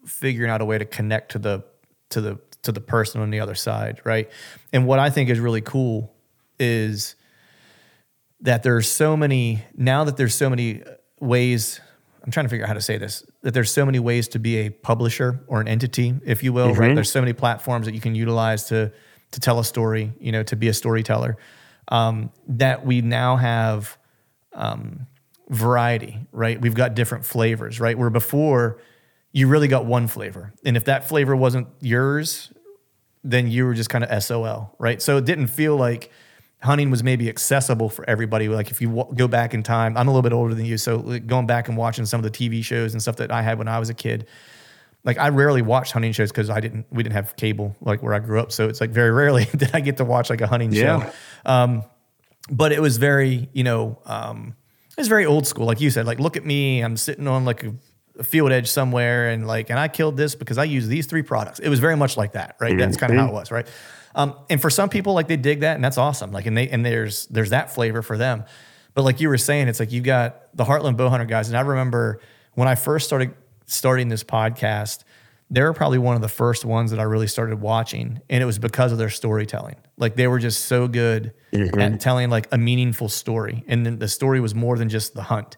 figuring 0.06 0.50
out 0.50 0.60
a 0.60 0.64
way 0.64 0.78
to 0.78 0.84
connect 0.84 1.32
to 1.32 1.38
the 1.38 1.64
to 2.10 2.20
the 2.20 2.40
to 2.68 2.72
the 2.72 2.80
person 2.82 3.22
on 3.22 3.30
the 3.30 3.40
other 3.40 3.54
side, 3.54 4.00
right? 4.04 4.28
And 4.74 4.86
what 4.86 4.98
I 4.98 5.08
think 5.08 5.30
is 5.30 5.40
really 5.40 5.62
cool 5.62 6.12
is 6.58 7.14
that 8.42 8.62
there's 8.62 8.86
so 8.86 9.16
many 9.16 9.64
now 9.74 10.04
that 10.04 10.18
there's 10.18 10.34
so 10.34 10.50
many 10.50 10.82
ways. 11.18 11.80
I'm 12.22 12.30
trying 12.30 12.44
to 12.44 12.50
figure 12.50 12.66
out 12.66 12.68
how 12.68 12.74
to 12.74 12.82
say 12.82 12.98
this. 12.98 13.24
That 13.42 13.54
there's 13.54 13.70
so 13.70 13.86
many 13.86 13.98
ways 13.98 14.28
to 14.28 14.38
be 14.38 14.58
a 14.58 14.70
publisher 14.70 15.40
or 15.46 15.62
an 15.62 15.68
entity, 15.68 16.14
if 16.26 16.42
you 16.42 16.52
will. 16.52 16.74
Right? 16.74 16.90
Mhm. 16.90 16.94
There's 16.94 17.10
so 17.10 17.20
many 17.20 17.32
platforms 17.32 17.86
that 17.86 17.94
you 17.94 18.00
can 18.00 18.14
utilize 18.14 18.64
to 18.64 18.92
to 19.30 19.40
tell 19.40 19.58
a 19.58 19.64
story. 19.64 20.12
You 20.20 20.32
know, 20.32 20.42
to 20.42 20.56
be 20.56 20.68
a 20.68 20.74
storyteller. 20.74 21.38
Um, 21.88 22.30
that 22.48 22.84
we 22.84 23.00
now 23.00 23.36
have 23.36 23.96
um, 24.52 25.06
variety, 25.48 26.18
right? 26.32 26.60
We've 26.60 26.74
got 26.74 26.94
different 26.94 27.24
flavors, 27.24 27.80
right? 27.80 27.96
Where 27.96 28.10
before 28.10 28.78
you 29.32 29.46
really 29.46 29.68
got 29.68 29.84
one 29.84 30.06
flavor. 30.06 30.52
And 30.64 30.76
if 30.76 30.84
that 30.86 31.06
flavor 31.08 31.36
wasn't 31.36 31.68
yours, 31.80 32.50
then 33.24 33.50
you 33.50 33.64
were 33.64 33.74
just 33.74 33.90
kind 33.90 34.04
of 34.04 34.22
SOL, 34.22 34.74
right? 34.78 35.00
So 35.02 35.16
it 35.16 35.24
didn't 35.24 35.48
feel 35.48 35.76
like 35.76 36.10
hunting 36.62 36.90
was 36.90 37.02
maybe 37.04 37.28
accessible 37.28 37.88
for 37.88 38.08
everybody. 38.08 38.48
Like 38.48 38.70
if 38.70 38.80
you 38.80 38.88
w- 38.88 39.14
go 39.14 39.28
back 39.28 39.54
in 39.54 39.62
time, 39.62 39.96
I'm 39.96 40.08
a 40.08 40.10
little 40.10 40.22
bit 40.22 40.32
older 40.32 40.54
than 40.54 40.64
you, 40.64 40.76
so 40.78 40.96
like 40.96 41.26
going 41.26 41.46
back 41.46 41.68
and 41.68 41.76
watching 41.76 42.04
some 42.06 42.24
of 42.24 42.30
the 42.30 42.30
TV 42.30 42.64
shows 42.64 42.92
and 42.94 43.00
stuff 43.02 43.16
that 43.16 43.30
I 43.30 43.42
had 43.42 43.58
when 43.58 43.68
I 43.68 43.78
was 43.78 43.90
a 43.90 43.94
kid, 43.94 44.26
like 45.04 45.18
I 45.18 45.28
rarely 45.28 45.62
watched 45.62 45.92
hunting 45.92 46.12
shows 46.12 46.30
because 46.30 46.50
I 46.50 46.58
didn't, 46.60 46.86
we 46.90 47.02
didn't 47.02 47.14
have 47.14 47.36
cable 47.36 47.76
like 47.80 48.02
where 48.02 48.12
I 48.14 48.18
grew 48.18 48.40
up, 48.40 48.50
so 48.52 48.68
it's 48.68 48.80
like 48.80 48.90
very 48.90 49.10
rarely 49.22 49.44
did 49.56 49.70
I 49.74 49.80
get 49.80 49.98
to 49.98 50.04
watch 50.04 50.30
like 50.30 50.40
a 50.40 50.46
hunting 50.46 50.72
Yeah. 50.72 51.00
show. 51.00 51.12
Um, 51.50 51.82
but 52.50 52.72
it 52.72 52.80
was 52.80 52.96
very, 52.96 53.48
you 53.52 53.62
know, 53.62 53.98
um, 54.06 54.54
it 54.90 54.96
was 55.00 55.08
very 55.08 55.26
old 55.26 55.46
school, 55.46 55.66
like 55.66 55.80
you 55.80 55.90
said. 55.90 56.06
Like, 56.06 56.18
look 56.18 56.36
at 56.36 56.44
me, 56.44 56.80
I'm 56.80 56.96
sitting 56.96 57.28
on 57.28 57.44
like 57.44 57.62
a, 57.62 57.74
a 58.18 58.24
field 58.24 58.52
edge 58.52 58.68
somewhere, 58.68 59.30
and 59.30 59.46
like, 59.46 59.70
and 59.70 59.78
I 59.78 59.88
killed 59.88 60.16
this 60.16 60.34
because 60.34 60.58
I 60.58 60.64
used 60.64 60.88
these 60.88 61.06
three 61.06 61.22
products. 61.22 61.58
It 61.58 61.68
was 61.68 61.78
very 61.80 61.96
much 61.96 62.16
like 62.16 62.32
that, 62.32 62.56
right? 62.60 62.76
That's 62.76 62.96
kind 62.96 63.12
of 63.12 63.18
how 63.18 63.28
it 63.28 63.32
was, 63.32 63.50
right? 63.50 63.66
Um, 64.14 64.34
and 64.50 64.60
for 64.60 64.70
some 64.70 64.88
people, 64.88 65.14
like 65.14 65.28
they 65.28 65.36
dig 65.36 65.60
that, 65.60 65.74
and 65.76 65.84
that's 65.84 65.98
awesome. 65.98 66.32
Like, 66.32 66.46
and 66.46 66.56
they 66.56 66.68
and 66.68 66.84
there's 66.84 67.26
there's 67.26 67.50
that 67.50 67.72
flavor 67.72 68.02
for 68.02 68.16
them. 68.16 68.44
But 68.94 69.02
like 69.04 69.20
you 69.20 69.28
were 69.28 69.38
saying, 69.38 69.68
it's 69.68 69.78
like 69.78 69.92
you've 69.92 70.04
got 70.04 70.54
the 70.56 70.64
Heartland 70.64 70.96
Bowhunter 70.96 71.28
guys, 71.28 71.48
and 71.48 71.56
I 71.56 71.60
remember 71.60 72.20
when 72.54 72.66
I 72.66 72.74
first 72.74 73.06
started 73.06 73.34
starting 73.66 74.08
this 74.08 74.24
podcast, 74.24 75.04
they 75.50 75.62
were 75.62 75.72
probably 75.72 75.98
one 75.98 76.16
of 76.16 76.22
the 76.22 76.28
first 76.28 76.64
ones 76.64 76.90
that 76.90 76.98
I 76.98 77.04
really 77.04 77.28
started 77.28 77.60
watching, 77.60 78.20
and 78.28 78.42
it 78.42 78.46
was 78.46 78.58
because 78.58 78.90
of 78.90 78.98
their 78.98 79.10
storytelling. 79.10 79.76
Like 79.96 80.16
they 80.16 80.26
were 80.26 80.38
just 80.40 80.64
so 80.64 80.88
good 80.88 81.32
at 81.94 82.00
telling 82.00 82.28
like 82.30 82.48
a 82.50 82.58
meaningful 82.58 83.08
story, 83.08 83.64
and 83.68 83.86
then 83.86 83.98
the 83.98 84.08
story 84.08 84.40
was 84.40 84.54
more 84.54 84.76
than 84.76 84.88
just 84.88 85.14
the 85.14 85.22
hunt. 85.22 85.56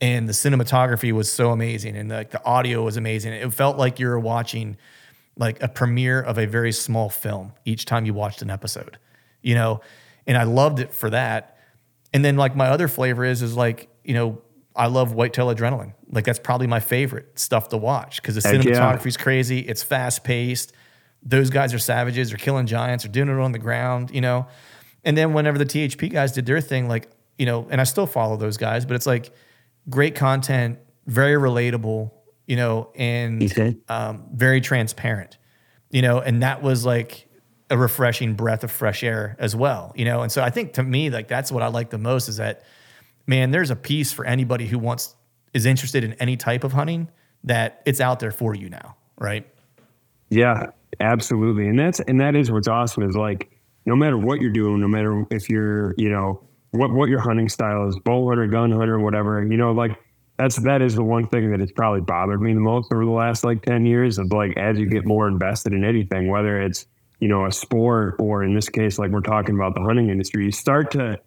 And 0.00 0.28
the 0.28 0.32
cinematography 0.32 1.10
was 1.12 1.32
so 1.32 1.52
amazing, 1.52 1.96
and 1.96 2.10
like 2.10 2.30
the 2.30 2.44
audio 2.44 2.82
was 2.82 2.98
amazing. 2.98 3.32
It 3.32 3.54
felt 3.54 3.78
like 3.78 3.98
you 3.98 4.08
were 4.08 4.20
watching 4.20 4.76
like 5.38 5.62
a 5.62 5.68
premiere 5.68 6.20
of 6.20 6.38
a 6.38 6.46
very 6.46 6.72
small 6.72 7.08
film 7.08 7.52
each 7.64 7.84
time 7.84 8.04
you 8.04 8.14
watched 8.14 8.42
an 8.42 8.50
episode, 8.50 8.98
you 9.42 9.54
know. 9.54 9.80
And 10.26 10.36
I 10.36 10.42
loved 10.42 10.80
it 10.80 10.92
for 10.92 11.10
that. 11.10 11.58
And 12.12 12.24
then 12.24 12.36
like 12.36 12.56
my 12.56 12.66
other 12.68 12.88
flavor 12.88 13.24
is 13.24 13.42
is 13.42 13.56
like 13.56 13.88
you 14.04 14.12
know 14.14 14.42
I 14.74 14.88
love 14.88 15.12
whitetail 15.14 15.46
adrenaline. 15.54 15.94
Like 16.10 16.24
that's 16.24 16.38
probably 16.38 16.66
my 16.66 16.80
favorite 16.80 17.38
stuff 17.38 17.70
to 17.70 17.76
watch 17.76 18.20
because 18.20 18.34
the 18.34 18.46
Heck 18.46 18.64
yeah. 18.64 18.98
crazy. 19.16 19.60
It's 19.60 19.82
fast 19.82 20.24
paced. 20.24 20.72
Those 21.22 21.50
guys 21.50 21.72
are 21.72 21.78
savages. 21.78 22.28
They're 22.28 22.38
killing 22.38 22.66
giants. 22.66 23.04
They're 23.04 23.12
doing 23.12 23.28
it 23.28 23.40
on 23.40 23.52
the 23.52 23.58
ground. 23.58 24.10
You 24.12 24.20
know. 24.20 24.46
And 25.04 25.16
then 25.16 25.32
whenever 25.32 25.56
the 25.56 25.64
THP 25.64 26.12
guys 26.12 26.32
did 26.32 26.46
their 26.46 26.60
thing, 26.60 26.88
like 26.88 27.08
you 27.38 27.46
know, 27.46 27.66
and 27.70 27.80
I 27.80 27.84
still 27.84 28.06
follow 28.06 28.36
those 28.36 28.56
guys, 28.56 28.84
but 28.84 28.94
it's 28.94 29.06
like 29.06 29.32
great 29.88 30.14
content, 30.14 30.78
very 31.06 31.40
relatable. 31.40 32.10
You 32.48 32.54
know, 32.54 32.92
and 32.94 33.82
um, 33.88 34.22
very 34.32 34.60
transparent, 34.60 35.36
you 35.90 36.00
know, 36.00 36.20
and 36.20 36.44
that 36.44 36.62
was 36.62 36.86
like 36.86 37.26
a 37.70 37.76
refreshing 37.76 38.34
breath 38.34 38.62
of 38.62 38.70
fresh 38.70 39.02
air 39.02 39.34
as 39.40 39.56
well, 39.56 39.92
you 39.96 40.04
know. 40.04 40.22
And 40.22 40.30
so 40.30 40.42
I 40.42 40.50
think 40.50 40.74
to 40.74 40.84
me, 40.84 41.10
like 41.10 41.26
that's 41.26 41.50
what 41.50 41.64
I 41.64 41.66
like 41.66 41.90
the 41.90 41.98
most 41.98 42.28
is 42.28 42.36
that, 42.36 42.62
man, 43.26 43.50
there's 43.50 43.70
a 43.70 43.76
piece 43.76 44.12
for 44.12 44.24
anybody 44.24 44.66
who 44.66 44.78
wants 44.78 45.16
is 45.54 45.66
interested 45.66 46.04
in 46.04 46.12
any 46.14 46.36
type 46.36 46.62
of 46.62 46.72
hunting 46.72 47.08
that 47.44 47.82
it's 47.84 48.00
out 48.00 48.20
there 48.20 48.30
for 48.30 48.54
you 48.54 48.68
now, 48.68 48.96
right? 49.18 49.46
Yeah, 50.30 50.70
absolutely. 51.00 51.66
And 51.66 51.78
that's 51.78 51.98
and 52.00 52.20
that 52.20 52.36
is 52.36 52.50
what's 52.50 52.68
awesome 52.68 53.02
is 53.02 53.16
like 53.16 53.50
no 53.86 53.96
matter 53.96 54.18
what 54.18 54.40
you're 54.40 54.52
doing, 54.52 54.80
no 54.80 54.88
matter 54.88 55.24
if 55.30 55.48
you're, 55.48 55.94
you 55.96 56.10
know, 56.10 56.42
what 56.70 56.92
what 56.92 57.08
your 57.08 57.20
hunting 57.20 57.48
style 57.48 57.88
is, 57.88 57.98
bow 58.04 58.28
hunter, 58.28 58.46
gun 58.46 58.70
hunter, 58.70 58.98
whatever, 58.98 59.44
you 59.44 59.56
know, 59.56 59.72
like 59.72 59.98
that's 60.38 60.56
that 60.56 60.82
is 60.82 60.94
the 60.94 61.02
one 61.02 61.26
thing 61.28 61.50
that 61.50 61.60
has 61.60 61.72
probably 61.72 62.00
bothered 62.00 62.40
me 62.40 62.52
the 62.52 62.60
most 62.60 62.92
over 62.92 63.04
the 63.04 63.10
last 63.10 63.44
like 63.44 63.62
10 63.62 63.86
years 63.86 64.18
of 64.18 64.30
like 64.32 64.56
as 64.56 64.78
you 64.78 64.86
get 64.86 65.06
more 65.06 65.28
invested 65.28 65.72
in 65.72 65.84
anything, 65.84 66.28
whether 66.28 66.60
it's, 66.60 66.86
you 67.20 67.28
know, 67.28 67.46
a 67.46 67.52
sport 67.52 68.16
or 68.18 68.42
in 68.44 68.54
this 68.54 68.68
case, 68.68 68.98
like 68.98 69.10
we're 69.10 69.20
talking 69.20 69.54
about 69.54 69.74
the 69.74 69.80
hunting 69.80 70.10
industry, 70.10 70.44
you 70.44 70.52
start 70.52 70.90
to 70.90 71.18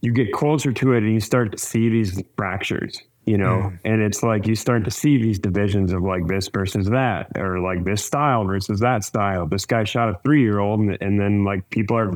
you 0.00 0.12
get 0.12 0.32
closer 0.32 0.70
to 0.70 0.92
it 0.92 0.98
and 0.98 1.12
you 1.14 1.20
start 1.20 1.52
to 1.52 1.58
see 1.58 1.88
these 1.88 2.22
fractures, 2.36 3.00
you 3.24 3.38
know, 3.38 3.70
mm. 3.72 3.78
and 3.86 4.02
it's 4.02 4.22
like 4.22 4.46
you 4.46 4.54
start 4.54 4.84
to 4.84 4.90
see 4.90 5.16
these 5.16 5.38
divisions 5.38 5.92
of 5.92 6.02
like 6.02 6.26
this 6.26 6.48
versus 6.48 6.90
that, 6.90 7.28
or 7.36 7.60
like 7.60 7.84
this 7.84 8.04
style 8.04 8.44
versus 8.44 8.80
that 8.80 9.02
style. 9.02 9.46
This 9.46 9.64
guy 9.64 9.84
shot 9.84 10.10
a 10.10 10.18
three 10.22 10.42
year 10.42 10.58
old, 10.58 10.80
and, 10.80 10.98
and 11.00 11.18
then 11.18 11.44
like 11.44 11.70
people 11.70 11.96
are 11.96 12.12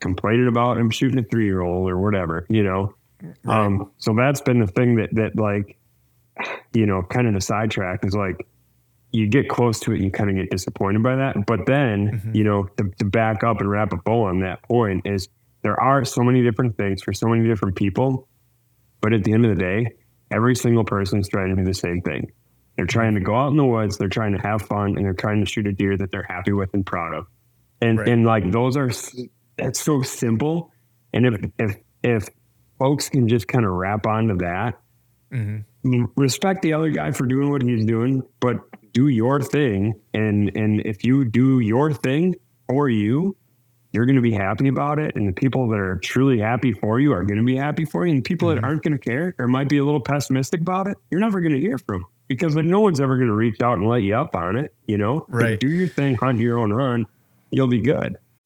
complaining 0.00 0.48
about 0.48 0.78
him 0.78 0.90
shooting 0.90 1.18
a 1.18 1.22
three 1.22 1.44
year 1.44 1.60
old 1.60 1.90
or 1.90 1.98
whatever, 1.98 2.46
you 2.48 2.62
know. 2.62 2.94
Um, 3.46 3.90
so 3.98 4.14
that's 4.14 4.40
been 4.40 4.60
the 4.60 4.66
thing 4.66 4.96
that 4.96 5.14
that 5.14 5.36
like, 5.36 5.76
you 6.72 6.86
know, 6.86 7.02
kind 7.02 7.26
of 7.26 7.34
the 7.34 7.40
sidetrack 7.40 8.04
is 8.04 8.14
like 8.14 8.46
you 9.10 9.26
get 9.26 9.48
close 9.48 9.80
to 9.80 9.92
it 9.92 10.00
you 10.00 10.10
kind 10.10 10.28
of 10.30 10.36
get 10.36 10.50
disappointed 10.50 11.02
by 11.02 11.16
that. 11.16 11.46
But 11.46 11.66
then, 11.66 12.30
you 12.34 12.44
know, 12.44 12.64
to, 12.76 12.90
to 12.98 13.04
back 13.04 13.42
up 13.42 13.60
and 13.60 13.70
wrap 13.70 13.92
a 13.92 13.96
bow 13.96 14.24
on 14.24 14.40
that 14.40 14.62
point 14.62 15.06
is 15.06 15.28
there 15.62 15.80
are 15.80 16.04
so 16.04 16.22
many 16.22 16.42
different 16.42 16.76
things 16.76 17.02
for 17.02 17.12
so 17.12 17.26
many 17.26 17.48
different 17.48 17.74
people. 17.74 18.28
But 19.00 19.12
at 19.12 19.24
the 19.24 19.32
end 19.32 19.46
of 19.46 19.56
the 19.56 19.60
day, 19.62 19.92
every 20.30 20.54
single 20.54 20.84
person 20.84 21.18
is 21.20 21.28
trying 21.28 21.50
to 21.50 21.56
do 21.56 21.64
the 21.64 21.74
same 21.74 22.02
thing. 22.02 22.30
They're 22.76 22.86
trying 22.86 23.14
to 23.14 23.20
go 23.20 23.34
out 23.34 23.48
in 23.48 23.56
the 23.56 23.64
woods, 23.64 23.98
they're 23.98 24.08
trying 24.08 24.32
to 24.36 24.38
have 24.40 24.62
fun, 24.62 24.96
and 24.96 25.04
they're 25.04 25.12
trying 25.14 25.40
to 25.44 25.50
shoot 25.50 25.66
a 25.66 25.72
deer 25.72 25.96
that 25.96 26.12
they're 26.12 26.22
happy 26.28 26.52
with 26.52 26.72
and 26.74 26.86
proud 26.86 27.14
of. 27.14 27.26
And 27.80 27.98
Right. 27.98 28.08
and 28.08 28.24
like 28.26 28.50
those 28.52 28.76
are 28.76 28.90
that's 29.58 29.80
so 29.80 30.02
simple. 30.02 30.72
And 31.12 31.26
if 31.26 31.50
if 31.58 31.76
if 32.02 32.28
folks 32.78 33.08
can 33.08 33.28
just 33.28 33.48
kind 33.48 33.64
of 33.64 33.72
wrap 33.72 34.06
onto 34.06 34.36
that, 34.38 34.78
mm-hmm. 35.32 35.58
mean, 35.88 36.08
respect 36.16 36.62
the 36.62 36.72
other 36.72 36.90
guy 36.90 37.10
for 37.10 37.26
doing 37.26 37.50
what 37.50 37.62
he's 37.62 37.84
doing, 37.84 38.22
but 38.40 38.58
do 38.92 39.08
your 39.08 39.42
thing. 39.42 39.94
And 40.14 40.54
and 40.56 40.80
if 40.86 41.04
you 41.04 41.24
do 41.24 41.60
your 41.60 41.92
thing 41.92 42.36
for 42.68 42.88
you, 42.88 43.36
you're 43.92 44.06
going 44.06 44.16
to 44.16 44.22
be 44.22 44.32
happy 44.32 44.68
about 44.68 44.98
it. 44.98 45.16
And 45.16 45.28
the 45.28 45.32
people 45.32 45.68
that 45.68 45.78
are 45.78 45.96
truly 45.96 46.38
happy 46.38 46.72
for 46.72 47.00
you 47.00 47.12
are 47.12 47.24
going 47.24 47.38
to 47.38 47.44
be 47.44 47.56
happy 47.56 47.84
for 47.84 48.06
you. 48.06 48.12
And 48.12 48.24
people 48.24 48.48
that 48.48 48.56
mm-hmm. 48.56 48.64
aren't 48.64 48.82
going 48.82 48.92
to 48.92 48.98
care 48.98 49.34
or 49.38 49.48
might 49.48 49.68
be 49.68 49.78
a 49.78 49.84
little 49.84 50.00
pessimistic 50.00 50.60
about 50.60 50.86
it, 50.86 50.96
you're 51.10 51.20
never 51.20 51.40
going 51.40 51.54
to 51.54 51.60
hear 51.60 51.78
from 51.78 52.04
because 52.28 52.54
like, 52.54 52.66
no 52.66 52.80
one's 52.80 53.00
ever 53.00 53.16
going 53.16 53.28
to 53.28 53.34
reach 53.34 53.60
out 53.62 53.78
and 53.78 53.88
let 53.88 54.02
you 54.02 54.14
up 54.14 54.36
on 54.36 54.56
it. 54.56 54.74
You 54.86 54.98
know, 54.98 55.26
But 55.28 55.36
Right. 55.36 55.60
do 55.60 55.68
your 55.68 55.88
thing, 55.88 56.14
hunt 56.16 56.38
your 56.38 56.58
own 56.58 56.72
run. 56.72 57.06
You'll 57.50 57.68
be 57.68 57.80
good. 57.80 58.18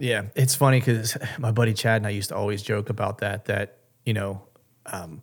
Yeah, 0.00 0.24
it's 0.34 0.54
funny 0.54 0.80
because 0.80 1.16
my 1.38 1.50
buddy 1.50 1.74
Chad 1.74 1.98
and 1.98 2.06
I 2.06 2.10
used 2.10 2.30
to 2.30 2.36
always 2.36 2.62
joke 2.62 2.90
about 2.90 3.18
that. 3.18 3.46
That 3.46 3.78
you 4.04 4.14
know, 4.14 4.42
um, 4.86 5.22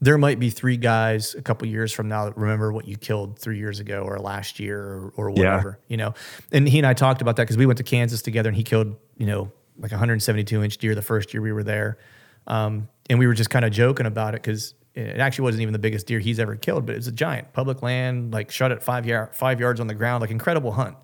there 0.00 0.18
might 0.18 0.38
be 0.38 0.50
three 0.50 0.76
guys 0.76 1.34
a 1.34 1.42
couple 1.42 1.66
years 1.68 1.92
from 1.92 2.08
now 2.08 2.26
that 2.26 2.36
remember 2.36 2.72
what 2.72 2.86
you 2.86 2.96
killed 2.96 3.38
three 3.38 3.58
years 3.58 3.80
ago 3.80 4.02
or 4.02 4.18
last 4.18 4.60
year 4.60 4.80
or, 4.80 5.12
or 5.16 5.30
whatever. 5.30 5.78
You 5.88 5.96
know, 5.96 6.14
and 6.52 6.68
he 6.68 6.78
and 6.78 6.86
I 6.86 6.94
talked 6.94 7.22
about 7.22 7.36
that 7.36 7.44
because 7.44 7.56
we 7.56 7.66
went 7.66 7.78
to 7.78 7.84
Kansas 7.84 8.22
together 8.22 8.48
and 8.48 8.56
he 8.56 8.64
killed 8.64 8.96
you 9.16 9.26
know 9.26 9.52
like 9.78 9.92
a 9.92 9.94
172 9.94 10.62
inch 10.62 10.78
deer 10.78 10.94
the 10.94 11.02
first 11.02 11.32
year 11.32 11.42
we 11.42 11.52
were 11.52 11.64
there, 11.64 11.98
um, 12.46 12.88
and 13.08 13.18
we 13.18 13.26
were 13.26 13.34
just 13.34 13.50
kind 13.50 13.64
of 13.64 13.72
joking 13.72 14.06
about 14.06 14.34
it 14.34 14.42
because 14.42 14.74
it 14.94 15.20
actually 15.20 15.44
wasn't 15.44 15.62
even 15.62 15.72
the 15.72 15.78
biggest 15.78 16.06
deer 16.08 16.18
he's 16.18 16.40
ever 16.40 16.56
killed, 16.56 16.84
but 16.84 16.94
it 16.94 16.98
was 16.98 17.06
a 17.06 17.12
giant 17.12 17.52
public 17.52 17.82
land, 17.82 18.32
like 18.32 18.50
shot 18.50 18.72
at 18.72 18.82
five 18.82 19.06
yard 19.06 19.34
five 19.34 19.60
yards 19.60 19.80
on 19.80 19.86
the 19.86 19.94
ground, 19.94 20.20
like 20.20 20.30
incredible 20.30 20.72
hunt 20.72 20.96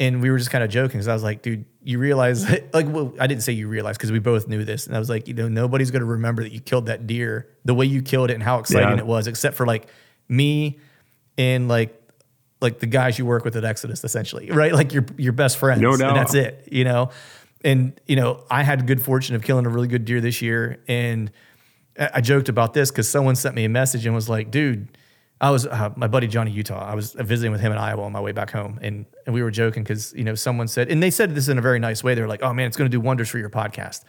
and 0.00 0.20
we 0.22 0.30
were 0.30 0.38
just 0.38 0.50
kind 0.50 0.64
of 0.64 0.70
joking 0.70 0.98
because 0.98 1.08
I 1.08 1.12
was 1.14 1.22
like, 1.22 1.42
dude, 1.42 1.64
you 1.82 1.98
realize, 1.98 2.48
like, 2.72 2.86
well, 2.88 3.14
I 3.20 3.26
didn't 3.26 3.42
say 3.42 3.52
you 3.52 3.68
realize 3.68 3.96
because 3.96 4.10
we 4.12 4.18
both 4.18 4.48
knew 4.48 4.64
this. 4.64 4.86
And 4.86 4.96
I 4.96 4.98
was 4.98 5.08
like, 5.08 5.28
you 5.28 5.34
know, 5.34 5.48
nobody's 5.48 5.90
going 5.90 6.00
to 6.00 6.06
remember 6.06 6.42
that 6.42 6.52
you 6.52 6.60
killed 6.60 6.86
that 6.86 7.06
deer 7.06 7.48
the 7.64 7.74
way 7.74 7.86
you 7.86 8.02
killed 8.02 8.30
it 8.30 8.34
and 8.34 8.42
how 8.42 8.58
exciting 8.58 8.88
Yeah. 8.90 8.98
it 8.98 9.06
was, 9.06 9.26
except 9.26 9.56
for 9.56 9.66
like 9.66 9.86
me 10.28 10.78
and 11.38 11.68
like, 11.68 12.00
like 12.60 12.78
the 12.78 12.86
guys 12.86 13.18
you 13.18 13.26
work 13.26 13.44
with 13.44 13.56
at 13.56 13.64
Exodus, 13.64 14.02
essentially, 14.04 14.50
right? 14.50 14.72
Like 14.72 14.92
your 14.92 15.04
your 15.18 15.32
best 15.32 15.58
friends, 15.58 15.82
No 15.82 15.96
doubt. 15.96 16.08
and 16.10 16.16
that's 16.16 16.34
it, 16.34 16.68
you 16.72 16.84
know. 16.84 17.10
And 17.62 17.98
you 18.06 18.16
know, 18.16 18.42
I 18.50 18.62
had 18.62 18.86
good 18.86 19.02
fortune 19.02 19.36
of 19.36 19.42
killing 19.42 19.66
a 19.66 19.68
really 19.68 19.88
good 19.88 20.04
deer 20.06 20.20
this 20.20 20.40
year, 20.40 20.82
and 20.88 21.30
I 21.98 22.10
I 22.14 22.20
joked 22.22 22.48
about 22.48 22.72
this 22.74 22.90
because 22.90 23.08
someone 23.08 23.36
sent 23.36 23.54
me 23.54 23.64
a 23.64 23.68
message 23.68 24.06
and 24.06 24.14
was 24.14 24.28
like, 24.30 24.50
dude, 24.50 24.96
I 25.44 25.50
was 25.50 25.66
uh, 25.66 25.90
my 25.94 26.06
buddy 26.06 26.26
Johnny 26.26 26.50
Utah. 26.50 26.82
I 26.82 26.94
was 26.94 27.12
visiting 27.12 27.52
with 27.52 27.60
him 27.60 27.70
in 27.70 27.76
Iowa 27.76 28.02
on 28.04 28.12
my 28.12 28.20
way 28.20 28.32
back 28.32 28.50
home, 28.50 28.78
and 28.80 29.04
and 29.26 29.34
we 29.34 29.42
were 29.42 29.50
joking 29.50 29.82
because 29.82 30.14
you 30.14 30.24
know 30.24 30.34
someone 30.34 30.68
said, 30.68 30.90
and 30.90 31.02
they 31.02 31.10
said 31.10 31.34
this 31.34 31.48
in 31.48 31.58
a 31.58 31.60
very 31.60 31.78
nice 31.78 32.02
way. 32.02 32.14
They're 32.14 32.26
like, 32.26 32.42
"Oh 32.42 32.54
man, 32.54 32.66
it's 32.66 32.78
going 32.78 32.90
to 32.90 32.96
do 32.96 32.98
wonders 32.98 33.28
for 33.28 33.38
your 33.38 33.50
podcast." 33.50 34.04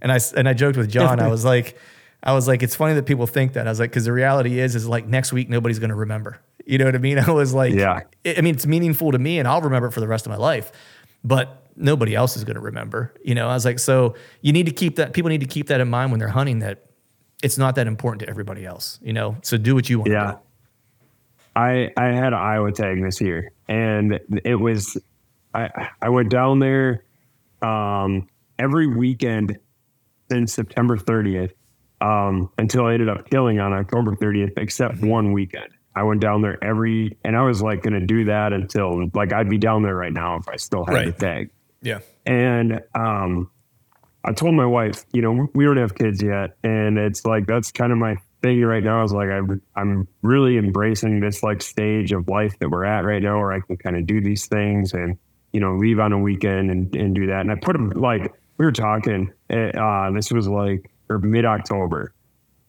And 0.00 0.10
I 0.10 0.18
and 0.34 0.48
I 0.48 0.54
joked 0.54 0.78
with 0.78 0.90
John. 0.90 1.20
I 1.20 1.28
was 1.28 1.44
like, 1.44 1.76
I 2.22 2.32
was 2.32 2.48
like, 2.48 2.62
it's 2.62 2.74
funny 2.74 2.94
that 2.94 3.04
people 3.04 3.26
think 3.26 3.52
that. 3.52 3.66
I 3.66 3.70
was 3.70 3.78
like, 3.78 3.90
because 3.90 4.06
the 4.06 4.14
reality 4.14 4.60
is, 4.60 4.74
is 4.74 4.88
like 4.88 5.06
next 5.06 5.30
week 5.30 5.50
nobody's 5.50 5.78
going 5.78 5.90
to 5.90 5.94
remember. 5.94 6.40
You 6.64 6.78
know 6.78 6.86
what 6.86 6.94
I 6.94 6.98
mean? 6.98 7.18
I 7.28 7.32
was 7.32 7.52
like, 7.52 7.74
Yeah. 7.74 8.00
I 8.24 8.36
I 8.38 8.40
mean, 8.40 8.54
it's 8.54 8.66
meaningful 8.66 9.12
to 9.12 9.18
me, 9.18 9.38
and 9.38 9.46
I'll 9.46 9.60
remember 9.60 9.88
it 9.88 9.92
for 9.92 10.00
the 10.00 10.08
rest 10.08 10.24
of 10.24 10.30
my 10.30 10.38
life, 10.38 10.72
but 11.22 11.66
nobody 11.76 12.14
else 12.14 12.34
is 12.34 12.44
going 12.44 12.56
to 12.56 12.62
remember. 12.62 13.12
You 13.22 13.34
know, 13.34 13.46
I 13.46 13.52
was 13.52 13.66
like, 13.66 13.78
so 13.78 14.14
you 14.40 14.54
need 14.54 14.64
to 14.64 14.72
keep 14.72 14.96
that. 14.96 15.12
People 15.12 15.28
need 15.28 15.42
to 15.42 15.46
keep 15.46 15.66
that 15.66 15.82
in 15.82 15.88
mind 15.90 16.12
when 16.12 16.18
they're 16.18 16.28
hunting. 16.28 16.60
That 16.60 16.86
it's 17.42 17.58
not 17.58 17.74
that 17.74 17.86
important 17.86 18.20
to 18.22 18.28
everybody 18.30 18.64
else. 18.64 18.98
You 19.02 19.12
know, 19.12 19.36
so 19.42 19.58
do 19.58 19.74
what 19.74 19.90
you 19.90 19.98
want. 19.98 20.12
Yeah. 20.12 20.36
I 21.54 21.90
I 21.96 22.06
had 22.06 22.28
an 22.28 22.34
Iowa 22.34 22.72
tag 22.72 23.02
this 23.02 23.20
year, 23.20 23.52
and 23.68 24.20
it 24.44 24.56
was 24.56 24.96
I 25.54 25.90
I 26.00 26.08
went 26.08 26.30
down 26.30 26.58
there 26.58 27.04
um, 27.62 28.28
every 28.58 28.86
weekend 28.86 29.58
since 30.30 30.52
September 30.52 30.96
30th 30.96 31.52
um, 32.00 32.50
until 32.58 32.86
I 32.86 32.94
ended 32.94 33.08
up 33.08 33.28
killing 33.30 33.58
on 33.60 33.72
October 33.72 34.14
30th, 34.14 34.52
except 34.58 35.00
one 35.00 35.32
weekend. 35.32 35.68
I 35.94 36.02
went 36.04 36.20
down 36.20 36.42
there 36.42 36.62
every, 36.62 37.18
and 37.24 37.36
I 37.36 37.42
was 37.42 37.60
like 37.60 37.82
going 37.82 37.98
to 37.98 38.06
do 38.06 38.26
that 38.26 38.52
until 38.52 39.10
like 39.14 39.32
I'd 39.32 39.48
be 39.48 39.58
down 39.58 39.82
there 39.82 39.96
right 39.96 40.12
now 40.12 40.36
if 40.36 40.48
I 40.48 40.56
still 40.56 40.84
had 40.84 41.08
the 41.08 41.12
tag. 41.12 41.50
Yeah. 41.82 42.00
And 42.24 42.80
um, 42.94 43.50
I 44.24 44.32
told 44.32 44.54
my 44.54 44.66
wife, 44.66 45.04
you 45.12 45.22
know, 45.22 45.48
we 45.54 45.64
don't 45.64 45.76
have 45.76 45.94
kids 45.94 46.22
yet, 46.22 46.56
and 46.62 46.98
it's 46.98 47.24
like 47.24 47.46
that's 47.46 47.72
kind 47.72 47.90
of 47.90 47.98
my 47.98 48.16
thing 48.42 48.62
right 48.62 48.82
now. 48.82 49.02
Is 49.04 49.12
like 49.12 49.28
I'm 49.28 49.60
I'm 49.74 50.08
really 50.22 50.56
embracing 50.58 51.20
this 51.20 51.42
like 51.42 51.62
stage 51.62 52.12
of 52.12 52.28
life 52.28 52.58
that 52.60 52.70
we're 52.70 52.84
at 52.84 53.04
right 53.04 53.22
now, 53.22 53.38
where 53.38 53.52
I 53.52 53.60
can 53.60 53.76
kind 53.76 53.96
of 53.96 54.06
do 54.06 54.20
these 54.20 54.46
things 54.46 54.92
and 54.92 55.18
you 55.52 55.60
know 55.60 55.76
leave 55.76 55.98
on 55.98 56.12
a 56.12 56.18
weekend 56.18 56.70
and 56.70 56.94
and 56.94 57.14
do 57.14 57.26
that. 57.26 57.40
And 57.40 57.50
I 57.50 57.56
put 57.56 57.74
them 57.74 57.90
like 57.90 58.32
we 58.58 58.64
were 58.64 58.72
talking. 58.72 59.32
Uh, 59.50 60.10
this 60.12 60.30
was 60.30 60.48
like 60.48 60.90
or 61.08 61.18
mid 61.18 61.44
October, 61.44 62.12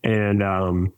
and 0.03 0.41
um, 0.41 0.93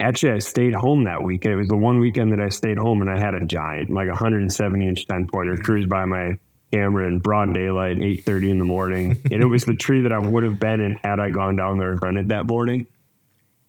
actually 0.00 0.32
I 0.32 0.38
stayed 0.38 0.74
home 0.74 1.04
that 1.04 1.22
weekend. 1.22 1.54
It 1.54 1.58
was 1.58 1.68
the 1.68 1.76
one 1.76 2.00
weekend 2.00 2.32
that 2.32 2.40
I 2.40 2.48
stayed 2.48 2.78
home, 2.78 3.00
and 3.00 3.10
I 3.10 3.18
had 3.18 3.34
a 3.34 3.44
giant, 3.44 3.90
like 3.90 4.06
a 4.06 4.10
170 4.10 4.86
inch 4.86 5.06
10 5.06 5.28
pointer, 5.28 5.56
cruise 5.56 5.86
by 5.86 6.04
my 6.04 6.34
camera 6.72 7.06
in 7.06 7.20
broad 7.20 7.54
daylight, 7.54 7.98
8:30 7.98 8.50
in 8.50 8.58
the 8.58 8.64
morning, 8.64 9.20
and 9.30 9.42
it 9.42 9.46
was 9.46 9.64
the 9.64 9.76
tree 9.76 10.02
that 10.02 10.12
I 10.12 10.18
would 10.18 10.42
have 10.42 10.58
been 10.58 10.80
in 10.80 10.98
had 11.04 11.20
I 11.20 11.30
gone 11.30 11.56
down 11.56 11.78
there 11.78 11.92
and 11.92 12.00
hunted 12.00 12.28
that 12.30 12.46
morning. 12.46 12.86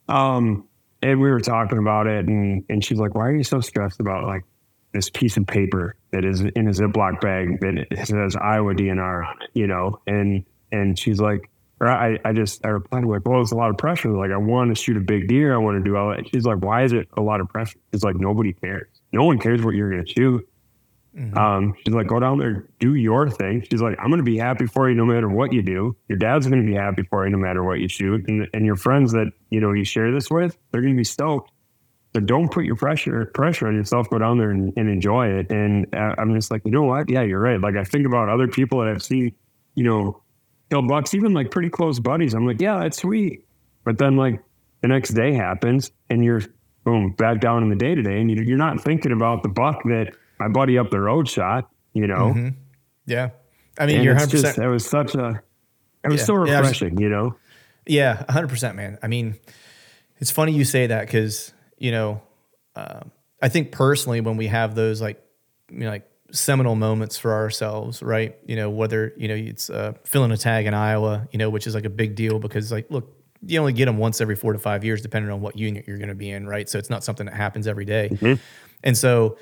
Um, 0.08 0.68
and 1.02 1.20
we 1.22 1.30
were 1.30 1.40
talking 1.40 1.78
about 1.78 2.08
it, 2.08 2.28
and 2.28 2.64
and 2.70 2.84
she's 2.84 3.00
like, 3.00 3.16
"Why 3.16 3.28
are 3.28 3.36
you 3.36 3.44
so 3.44 3.60
stressed 3.62 4.00
about 4.00 4.26
like 4.26 4.44
this 4.94 5.10
piece 5.10 5.38
of 5.38 5.46
paper 5.46 5.96
that 6.12 6.24
is 6.26 6.42
in 6.42 6.68
a 6.68 6.72
Ziploc 6.72 7.22
bag 7.22 7.60
that 7.62 8.08
says 8.08 8.36
Iowa 8.36 8.74
DNR 8.74 9.28
on 9.28 9.42
it?" 9.42 9.50
You 9.54 9.68
know, 9.68 10.02
and 10.08 10.46
and 10.72 10.98
she's 10.98 11.20
like. 11.20 11.50
Or 11.82 11.90
I, 11.90 12.18
I 12.24 12.32
just 12.32 12.66
I 12.66 12.70
replied 12.70 13.04
like, 13.04 13.28
well, 13.28 13.42
it's 13.42 13.52
a 13.52 13.56
lot 13.56 13.70
of 13.70 13.78
pressure. 13.78 14.10
Like 14.10 14.32
I 14.32 14.38
want 14.38 14.74
to 14.74 14.82
shoot 14.82 14.96
a 14.96 15.02
big 15.02 15.28
deer. 15.28 15.54
I 15.54 15.58
want 15.58 15.78
to 15.78 15.84
do 15.84 15.98
all 15.98 16.12
that. 16.12 16.26
She's 16.30 16.46
like, 16.46 16.60
why 16.60 16.84
is 16.84 16.94
it 16.94 17.10
a 17.18 17.22
lot 17.22 17.42
of 17.42 17.50
pressure? 17.50 17.78
It's 17.92 18.02
like 18.02 18.16
nobody 18.16 18.54
cares. 18.54 18.88
No 19.12 19.26
one 19.26 19.40
cares 19.40 19.62
what 19.62 19.76
you're 19.76 19.90
gonna 19.90 20.08
shoot. 20.08 20.48
Um, 21.38 21.76
she's 21.78 21.94
like, 21.94 22.08
go 22.08 22.20
down 22.20 22.40
there, 22.40 22.68
do 22.80 22.96
your 22.96 23.30
thing. 23.30 23.66
She's 23.70 23.82
like, 23.82 23.98
I'm 24.00 24.08
going 24.08 24.20
to 24.20 24.24
be 24.24 24.38
happy 24.38 24.66
for 24.66 24.90
you 24.90 24.96
no 24.96 25.06
matter 25.06 25.30
what 25.30 25.54
you 25.54 25.62
do. 25.62 25.96
Your 26.10 26.18
dad's 26.18 26.46
going 26.48 26.62
to 26.62 26.68
be 26.68 26.76
happy 26.76 27.04
for 27.04 27.26
you 27.26 27.32
no 27.32 27.38
matter 27.38 27.64
what 27.64 27.80
you 27.80 27.88
shoot. 27.88 28.28
And, 28.28 28.48
and 28.54 28.66
your 28.66 28.76
friends 28.76 29.14
that, 29.14 29.32
you 29.50 29.62
know, 29.62 29.72
you 29.72 29.86
share 29.86 30.12
this 30.12 30.30
with, 30.30 30.58
they're 30.72 30.82
going 30.82 30.94
to 30.94 30.98
be 30.98 31.06
stoked. 31.06 31.52
So 32.14 32.20
don't 32.20 32.52
put 32.52 32.66
your 32.66 32.76
pressure, 32.76 33.26
pressure 33.34 33.68
on 33.68 33.76
yourself. 33.76 34.10
Go 34.10 34.18
down 34.18 34.38
there 34.38 34.50
and, 34.50 34.74
and 34.76 34.90
enjoy 34.90 35.28
it. 35.28 35.52
And 35.52 35.94
uh, 35.96 36.16
I'm 36.18 36.34
just 36.34 36.52
like, 36.52 36.62
you 36.66 36.72
know 36.72 36.84
what? 36.84 37.10
Yeah, 37.10 37.24
you're 37.24 37.40
right. 37.40 37.60
Like 37.60 37.76
I 37.76 37.84
think 37.84 38.06
about 38.06 38.30
other 38.30 38.48
people 38.48 38.80
that 38.80 38.90
I've 38.90 39.04
seen, 39.04 39.34
you 39.76 39.84
know, 39.84 40.22
kill 40.70 40.82
bucks, 40.82 41.14
even 41.14 41.34
like 41.34 41.52
pretty 41.52 41.70
close 41.70 42.00
buddies. 42.00 42.34
I'm 42.34 42.46
like, 42.46 42.60
yeah, 42.60 42.80
that's 42.80 42.98
sweet. 42.98 43.46
But 43.84 43.98
then 43.98 44.18
like 44.18 44.42
the 44.82 44.88
next 44.88 45.10
day 45.10 45.34
happens 45.34 45.92
and 46.10 46.24
you're 46.24 46.42
boom, 46.84 47.12
back 47.12 47.40
down 47.40 47.64
in 47.64 47.70
the 47.70 47.76
day 47.76 47.96
to 47.96 48.02
day. 48.02 48.20
And 48.20 48.30
you're 48.30 48.58
not 48.58 48.82
thinking 48.82 49.12
about 49.12 49.44
the 49.44 49.50
buck 49.50 49.84
that 49.84 50.14
my 50.40 50.48
buddy 50.48 50.78
up 50.78 50.90
the 50.92 51.00
road 51.00 51.28
shot, 51.28 51.70
you 51.94 52.08
know? 52.08 52.52
Yeah. 53.06 53.30
I 53.78 53.86
mean, 53.86 53.98
And 53.98 54.06
you're 54.06 54.14
it's 54.16 54.24
100. 54.34 54.42
just, 54.42 54.58
it 54.58 54.68
was 54.68 54.86
such 54.86 55.16
a, 55.16 55.42
it 56.04 56.10
was 56.10 56.22
Yeah. 56.22 56.26
so 56.26 56.34
Yeah, 56.34 56.40
was- 56.40 56.70
refreshing, 56.70 57.00
you 57.00 57.10
know? 57.10 57.36
Yeah, 57.88 58.24
100%, 58.30 58.76
man. 58.76 58.98
I 59.04 59.08
mean, 59.08 59.36
it's 60.18 60.32
funny 60.32 60.54
you 60.54 60.64
say 60.66 60.88
that 60.88 61.06
because, 61.06 61.54
you 61.78 61.92
know, 61.92 62.22
um, 62.76 63.12
I 63.42 63.50
think 63.50 63.72
personally, 63.72 64.22
when 64.22 64.38
we 64.38 64.48
have 64.48 64.74
those 64.76 65.02
like, 65.02 65.22
you 65.70 65.80
know, 65.82 65.90
like 65.90 66.10
seminal 66.32 66.76
moments 66.76 67.18
for 67.18 67.34
ourselves, 67.34 68.02
right? 68.02 68.36
You 68.48 68.56
know, 68.56 68.70
whether, 68.72 69.14
you 69.18 69.28
know, 69.28 69.36
it's 69.36 69.70
uh, 69.70 69.94
filling 70.04 70.32
a 70.32 70.38
tag 70.38 70.66
in 70.66 70.74
Iowa, 70.74 71.28
you 71.32 71.38
know, 71.38 71.50
which 71.50 71.68
is 71.68 71.76
like 71.76 71.86
a 71.86 71.90
big 71.90 72.16
deal 72.16 72.40
because, 72.40 72.72
like, 72.72 72.90
look, 72.90 73.12
you 73.46 73.60
only 73.60 73.74
get 73.74 73.86
them 73.86 73.98
once 73.98 74.20
every 74.22 74.36
four 74.36 74.54
to 74.54 74.60
five 74.60 74.84
years, 74.84 75.02
depending 75.04 75.30
on 75.32 75.40
what 75.42 75.56
unit 75.58 75.86
you're 75.88 75.98
going 76.00 76.10
to 76.10 76.16
be 76.16 76.32
in, 76.32 76.48
right? 76.48 76.68
So 76.68 76.80
it's 76.80 76.90
not 76.90 77.04
something 77.04 77.28
that 77.28 77.36
happens 77.36 77.68
every 77.68 77.86
day. 77.86 78.40
And 78.84 78.98
so, 78.98 79.38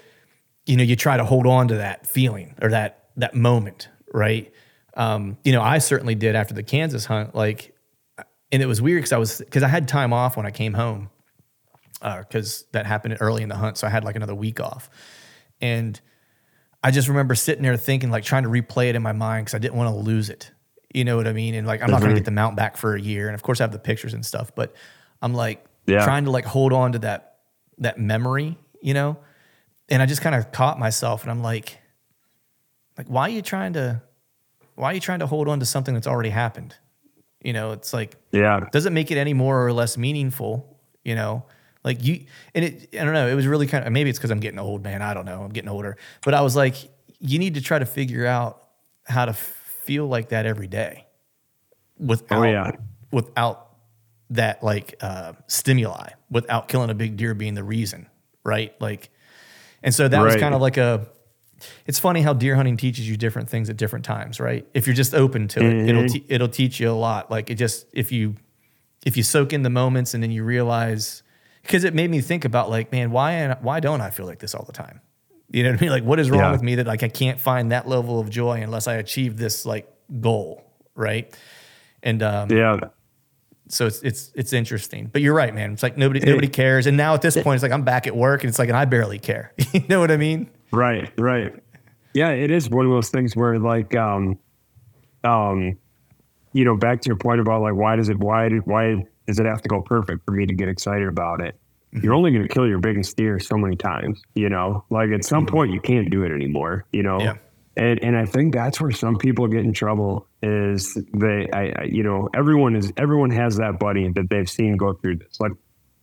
you 0.66 0.78
know, 0.78 0.84
you 0.84 0.96
try 0.96 1.18
to 1.18 1.26
hold 1.26 1.46
on 1.48 1.68
to 1.70 1.76
that 1.76 2.08
feeling 2.08 2.56
or 2.62 2.70
that 2.70 3.10
that 3.18 3.36
moment, 3.36 3.90
right? 4.14 4.52
Um, 4.96 5.38
you 5.44 5.52
know, 5.52 5.62
I 5.62 5.80
certainly 5.80 6.16
did 6.16 6.36
after 6.36 6.54
the 6.54 6.64
Kansas 6.64 7.06
hunt, 7.06 7.36
like 7.36 7.76
and 8.52 8.62
it 8.62 8.68
was 8.68 8.82
weird 8.82 9.00
because 9.00 9.12
I 9.12 9.18
was 9.18 9.40
because 9.40 9.64
I 9.64 9.68
had 9.68 9.88
time 9.88 10.14
off 10.14 10.38
when 10.38 10.46
I 10.46 10.52
came 10.52 10.74
home 10.74 11.10
because 12.02 12.66
that 12.74 12.86
happened 12.86 13.18
early 13.20 13.44
in 13.44 13.50
the 13.50 13.56
hunt, 13.56 13.78
so 13.78 13.88
I 13.88 13.90
had 13.90 14.04
like 14.04 14.16
another 14.16 14.36
week 14.36 14.60
off, 14.60 14.90
and 15.62 16.00
I 16.84 16.92
just 16.92 17.08
remember 17.08 17.34
sitting 17.34 17.64
there 17.64 17.78
thinking, 17.78 18.12
like 18.12 18.24
trying 18.26 18.44
to 18.44 18.50
replay 18.50 18.90
it 18.90 18.96
in 18.96 19.02
my 19.02 19.14
mind 19.14 19.46
because 19.46 19.56
I 19.56 19.60
didn't 19.60 19.76
want 19.76 19.90
to 19.90 19.96
lose 19.96 20.30
it. 20.30 20.52
You 20.94 21.06
know 21.06 21.16
what 21.16 21.28
I 21.28 21.34
mean? 21.34 21.56
And 21.56 21.66
like 21.66 21.82
I'm 21.82 21.90
not 21.90 22.02
going 22.02 22.14
to 22.14 22.20
get 22.20 22.26
the 22.26 22.32
mount 22.32 22.56
back 22.56 22.78
for 22.78 22.96
a 22.96 23.02
year, 23.02 23.28
and 23.28 23.36
of 23.36 23.42
course 23.42 23.62
I 23.62 23.64
have 23.64 23.72
the 23.72 23.80
pictures 23.80 24.14
and 24.14 24.26
stuff, 24.26 24.54
but 24.56 24.76
I'm 25.22 25.34
like 25.34 25.66
Yeah. 25.88 26.04
trying 26.04 26.26
to 26.26 26.32
like 26.32 26.46
hold 26.46 26.74
on 26.74 26.92
to 26.92 27.00
that 27.00 27.38
that 27.80 27.98
memory, 28.00 28.58
you 28.82 28.94
know. 28.94 29.18
And 29.94 30.02
I 30.02 30.08
just 30.08 30.22
kind 30.24 30.34
of 30.34 30.52
caught 30.52 30.80
myself, 30.80 31.22
and 31.22 31.30
I'm 31.30 31.44
like, 31.44 31.78
like 32.98 33.06
why 33.08 33.24
are 33.28 33.30
you 33.30 33.44
trying 33.44 33.74
to, 33.74 34.02
why 34.74 34.90
are 34.92 34.94
you 34.96 35.00
trying 35.00 35.20
to 35.20 35.28
hold 35.28 35.48
on 35.48 35.60
to 35.60 35.68
something 35.68 35.94
that's 35.94 36.08
already 36.08 36.30
happened? 36.32 36.76
You 37.44 37.54
know, 37.54 37.74
it's 37.74 37.94
like 37.94 38.16
Yeah. 38.32 38.68
doesn't 38.72 38.94
make 38.96 39.12
it 39.12 39.18
any 39.20 39.34
more 39.36 39.66
or 39.66 39.72
less 39.72 39.96
meaningful, 39.98 40.80
you 41.04 41.14
know. 41.14 41.46
Like 41.84 42.04
you 42.04 42.26
and 42.56 42.66
it 42.66 42.90
I 43.00 43.04
don't 43.04 43.14
know, 43.14 43.28
it 43.28 43.36
was 43.36 43.46
really 43.46 43.68
kind 43.68 43.86
of 43.86 43.92
maybe 43.94 44.10
it's 44.10 44.18
because 44.18 44.32
I'm 44.32 44.40
getting 44.40 44.58
old, 44.60 44.84
man. 44.84 45.02
I 45.04 45.14
don't 45.14 45.26
know. 45.26 45.44
I'm 45.44 45.52
getting 45.52 45.70
older. 45.70 45.98
But 46.24 46.34
I 46.34 46.42
was 46.42 46.56
like, 46.56 46.76
you 47.20 47.38
need 47.38 47.54
to 47.56 47.62
try 47.62 47.78
to 47.78 47.86
figure 47.86 48.26
out 48.26 48.64
how 49.06 49.26
to 49.26 49.34
feel 49.34 50.08
like 50.08 50.30
that 50.30 50.46
every 50.48 50.68
day 50.68 51.06
without 52.00 52.40
Oh, 52.40 52.44
yeah. 52.50 52.72
without 53.12 53.70
that 54.32 54.64
like 54.64 54.96
uh 55.02 55.34
stimuli, 55.48 56.12
without 56.32 56.68
killing 56.70 56.90
a 56.90 56.96
big 56.96 57.18
deer 57.18 57.34
being 57.36 57.54
the 57.54 57.64
reason, 57.66 58.08
right? 58.46 58.74
Like 58.82 59.10
and 59.84 59.94
so 59.94 60.08
that 60.08 60.22
was 60.22 60.36
kind 60.38 60.56
of 60.56 60.62
like 60.62 60.78
a 60.78 61.06
it's 61.86 62.00
funny 62.00 62.22
how 62.22 62.34
deer 62.34 62.56
hunting 62.56 62.76
teaches 62.78 63.08
you 63.08 63.16
different 63.16 63.50
things 63.50 63.70
at 63.70 63.78
different 63.78 64.04
times, 64.04 64.40
right? 64.40 64.68
If 64.74 64.86
you're 64.88 64.96
just 64.96 65.14
open 65.14 65.48
to 65.50 65.62
it, 65.66 65.90
it'll 65.90 66.08
te- 66.08 66.26
it'll 66.28 66.50
teach 66.50 66.80
you 66.80 66.90
a 66.90 66.94
lot. 66.94 67.30
Like 67.32 67.50
it 67.50 67.56
just 67.56 67.86
if 67.94 68.12
you 68.12 68.36
if 69.06 69.16
you 69.18 69.24
soak 69.24 69.54
in 69.54 69.64
the 69.64 69.70
moments 69.70 70.14
and 70.14 70.22
then 70.24 70.32
you 70.32 70.44
realize 70.44 71.24
because 71.62 71.84
it 71.86 71.94
made 71.94 72.10
me 72.10 72.20
think 72.22 72.44
about 72.44 72.70
like, 72.70 72.92
man, 72.92 73.12
why 73.12 73.56
why 73.62 73.80
don't 73.80 74.02
I 74.02 74.10
feel 74.10 74.26
like 74.26 74.40
this 74.40 74.54
all 74.56 74.66
the 74.66 74.74
time? 74.74 75.00
You 75.52 75.64
know 75.64 75.72
what 75.72 75.80
I 75.80 75.82
mean? 75.82 75.92
Like, 75.92 76.04
what 76.04 76.20
is 76.20 76.32
wrong 76.32 76.40
Yeah. 76.42 76.52
with 76.52 76.64
me 76.64 76.76
that 76.76 76.88
like 76.88 77.04
I 77.04 77.10
can't 77.10 77.40
find 77.40 77.72
that 77.72 77.88
level 77.88 78.20
of 78.20 78.30
joy 78.30 78.62
unless 78.62 78.88
I 78.88 78.96
achieve 78.96 79.38
this 79.38 79.66
like 79.66 79.88
goal, 80.20 80.64
right? 80.96 81.34
And 82.02 82.22
um, 82.24 82.52
Yeah. 82.52 82.78
So 83.68 83.88
it's 83.88 84.02
it's 84.02 84.32
it's 84.36 84.54
interesting. 84.54 85.10
But 85.12 85.22
you're 85.22 85.34
right, 85.34 85.54
man. 85.54 85.74
It's 85.74 85.84
like 85.84 85.98
nobody 85.98 86.20
nobody 86.20 86.48
cares. 86.48 86.86
And 86.88 86.98
now 86.98 87.14
at 87.14 87.22
this 87.22 87.36
point, 87.42 87.56
it's 87.56 87.64
like 87.64 87.72
I'm 87.72 87.84
back 87.84 88.08
at 88.08 88.16
work, 88.16 88.44
and 88.44 88.50
it's 88.50 88.60
like, 88.60 88.70
and 88.70 88.78
I 88.78 88.86
barely 88.86 89.20
care. 89.20 89.54
you 89.72 89.84
know 89.90 90.00
what 90.00 90.12
I 90.12 90.18
mean? 90.18 90.50
Right, 90.72 91.12
right. 91.18 91.54
Yeah, 92.14 92.30
it 92.30 92.52
is 92.52 92.70
one 92.70 92.86
of 92.86 92.92
those 92.92 93.10
things 93.10 93.36
where 93.36 93.58
like 93.60 93.96
um 93.96 94.38
um 95.24 95.78
you 96.54 96.64
know, 96.64 96.78
back 96.78 97.02
to 97.02 97.08
your 97.08 97.18
point 97.18 97.42
about 97.42 97.62
like 97.62 97.76
why 97.76 97.96
does 97.96 98.10
it 98.10 98.20
why 98.20 98.50
why 98.66 99.06
does 99.28 99.40
it 99.40 99.46
have 99.46 99.62
to 99.62 99.70
go 99.70 99.82
perfect 99.82 100.24
for 100.26 100.32
me 100.32 100.46
to 100.46 100.54
get 100.54 100.70
excited 100.70 101.08
about 101.08 101.42
it? 101.42 101.60
You're 101.92 102.14
only 102.14 102.32
gonna 102.32 102.48
kill 102.48 102.68
your 102.68 102.80
biggest 102.80 103.16
deer 103.18 103.40
so 103.40 103.56
many 103.56 103.76
times, 103.76 104.22
you 104.36 104.50
know? 104.50 104.84
Like 104.90 105.12
at 105.12 105.24
some 105.24 105.46
point 105.46 105.72
you 105.72 105.80
can't 105.80 106.10
do 106.10 106.24
it 106.24 106.32
anymore, 106.32 106.86
you 106.92 107.04
know? 107.04 107.20
Yeah. 107.20 107.36
And 107.76 108.04
and 108.04 108.16
I 108.16 108.26
think 108.26 108.54
that's 108.54 108.80
where 108.80 108.92
some 108.92 109.18
people 109.18 109.48
get 109.48 109.62
in 109.62 109.74
trouble 109.74 110.28
is 110.42 110.98
they 111.14 111.50
I, 111.52 111.74
I 111.76 111.84
you 111.86 112.04
know, 112.04 112.30
everyone 112.36 112.76
is 112.76 112.94
everyone 112.98 113.32
has 113.32 113.58
that 113.58 113.80
buddy 113.80 114.08
that 114.10 114.30
they've 114.30 114.50
seen 114.50 114.78
go 114.78 114.94
through 114.94 115.18
this. 115.18 115.40
Like 115.40 115.54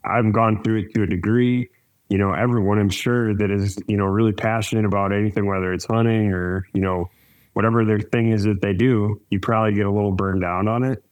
I've 0.04 0.32
gone 0.32 0.62
through 0.62 0.80
it 0.80 0.94
to 0.94 1.02
a 1.02 1.06
degree. 1.06 1.70
You 2.08 2.18
know, 2.18 2.32
everyone 2.32 2.78
I'm 2.80 2.90
sure 2.90 3.34
that 3.36 3.50
is, 3.52 3.78
you 3.86 3.96
know, 3.96 4.06
really 4.06 4.32
passionate 4.32 4.84
about 4.84 5.12
anything, 5.12 5.46
whether 5.46 5.72
it's 5.72 5.84
hunting 5.84 6.32
or, 6.32 6.66
you 6.74 6.80
know, 6.80 7.08
whatever 7.52 7.84
their 7.84 8.00
thing 8.00 8.32
is 8.32 8.42
that 8.44 8.60
they 8.60 8.72
do, 8.72 9.20
you 9.30 9.38
probably 9.38 9.74
get 9.74 9.86
a 9.86 9.90
little 9.92 10.10
burned 10.10 10.40
down 10.40 10.66
on 10.66 10.82
it. 10.82 11.04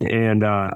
And, 0.00 0.44
uh, 0.44 0.70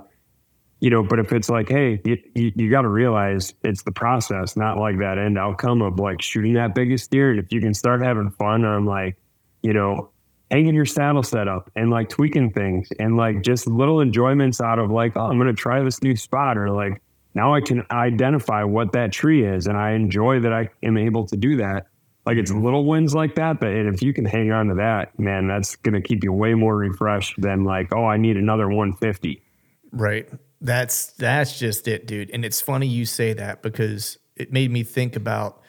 you 0.80 0.90
know, 0.90 1.02
but 1.02 1.18
if 1.18 1.32
it's 1.32 1.48
like, 1.48 1.68
hey, 1.68 2.00
you, 2.04 2.18
you, 2.34 2.52
you 2.54 2.70
got 2.70 2.82
to 2.82 2.88
realize 2.88 3.54
it's 3.62 3.82
the 3.82 3.92
process, 3.92 4.56
not 4.56 4.78
like 4.78 4.98
that 4.98 5.18
end 5.18 5.38
outcome 5.38 5.80
of 5.80 5.98
like 5.98 6.20
shooting 6.20 6.54
that 6.54 6.74
biggest 6.74 7.10
deer. 7.10 7.30
And 7.30 7.38
if 7.38 7.50
you 7.50 7.60
can 7.60 7.72
start 7.72 8.02
having 8.02 8.30
fun 8.30 8.64
on 8.64 8.84
like, 8.84 9.16
you 9.62 9.72
know, 9.72 10.10
hanging 10.50 10.74
your 10.74 10.84
saddle 10.84 11.22
setup 11.22 11.70
and 11.74 11.90
like 11.90 12.08
tweaking 12.08 12.52
things 12.52 12.88
and 13.00 13.16
like 13.16 13.42
just 13.42 13.66
little 13.66 14.00
enjoyments 14.00 14.60
out 14.60 14.78
of 14.78 14.90
like, 14.90 15.16
oh, 15.16 15.26
I'm 15.26 15.38
going 15.38 15.48
to 15.48 15.54
try 15.54 15.82
this 15.82 16.02
new 16.02 16.14
spot 16.14 16.58
or 16.58 16.70
like 16.70 17.02
now 17.34 17.54
I 17.54 17.60
can 17.62 17.84
identify 17.90 18.62
what 18.62 18.92
that 18.92 19.12
tree 19.12 19.46
is 19.46 19.66
and 19.66 19.76
I 19.76 19.92
enjoy 19.92 20.40
that 20.40 20.52
I 20.52 20.68
am 20.82 20.98
able 20.98 21.26
to 21.26 21.36
do 21.36 21.56
that. 21.56 21.86
Like 22.26 22.36
it's 22.36 22.52
mm-hmm. 22.52 22.64
little 22.64 22.84
wins 22.84 23.14
like 23.14 23.34
that, 23.36 23.60
but 23.60 23.70
if 23.70 24.02
you 24.02 24.12
can 24.12 24.24
hang 24.24 24.52
on 24.52 24.68
to 24.68 24.74
that, 24.74 25.18
man, 25.18 25.48
that's 25.48 25.76
going 25.76 25.94
to 25.94 26.06
keep 26.06 26.22
you 26.22 26.32
way 26.32 26.54
more 26.54 26.76
refreshed 26.76 27.40
than 27.40 27.64
like, 27.64 27.94
oh, 27.94 28.04
I 28.04 28.18
need 28.18 28.36
another 28.36 28.68
150. 28.68 29.42
Right. 29.92 30.28
That's 30.60 31.08
that's 31.12 31.58
just 31.58 31.86
it, 31.86 32.06
dude. 32.06 32.30
And 32.30 32.44
it's 32.44 32.60
funny 32.60 32.86
you 32.86 33.04
say 33.04 33.32
that 33.34 33.62
because 33.62 34.18
it 34.36 34.52
made 34.52 34.70
me 34.70 34.82
think 34.82 35.16
about 35.16 35.60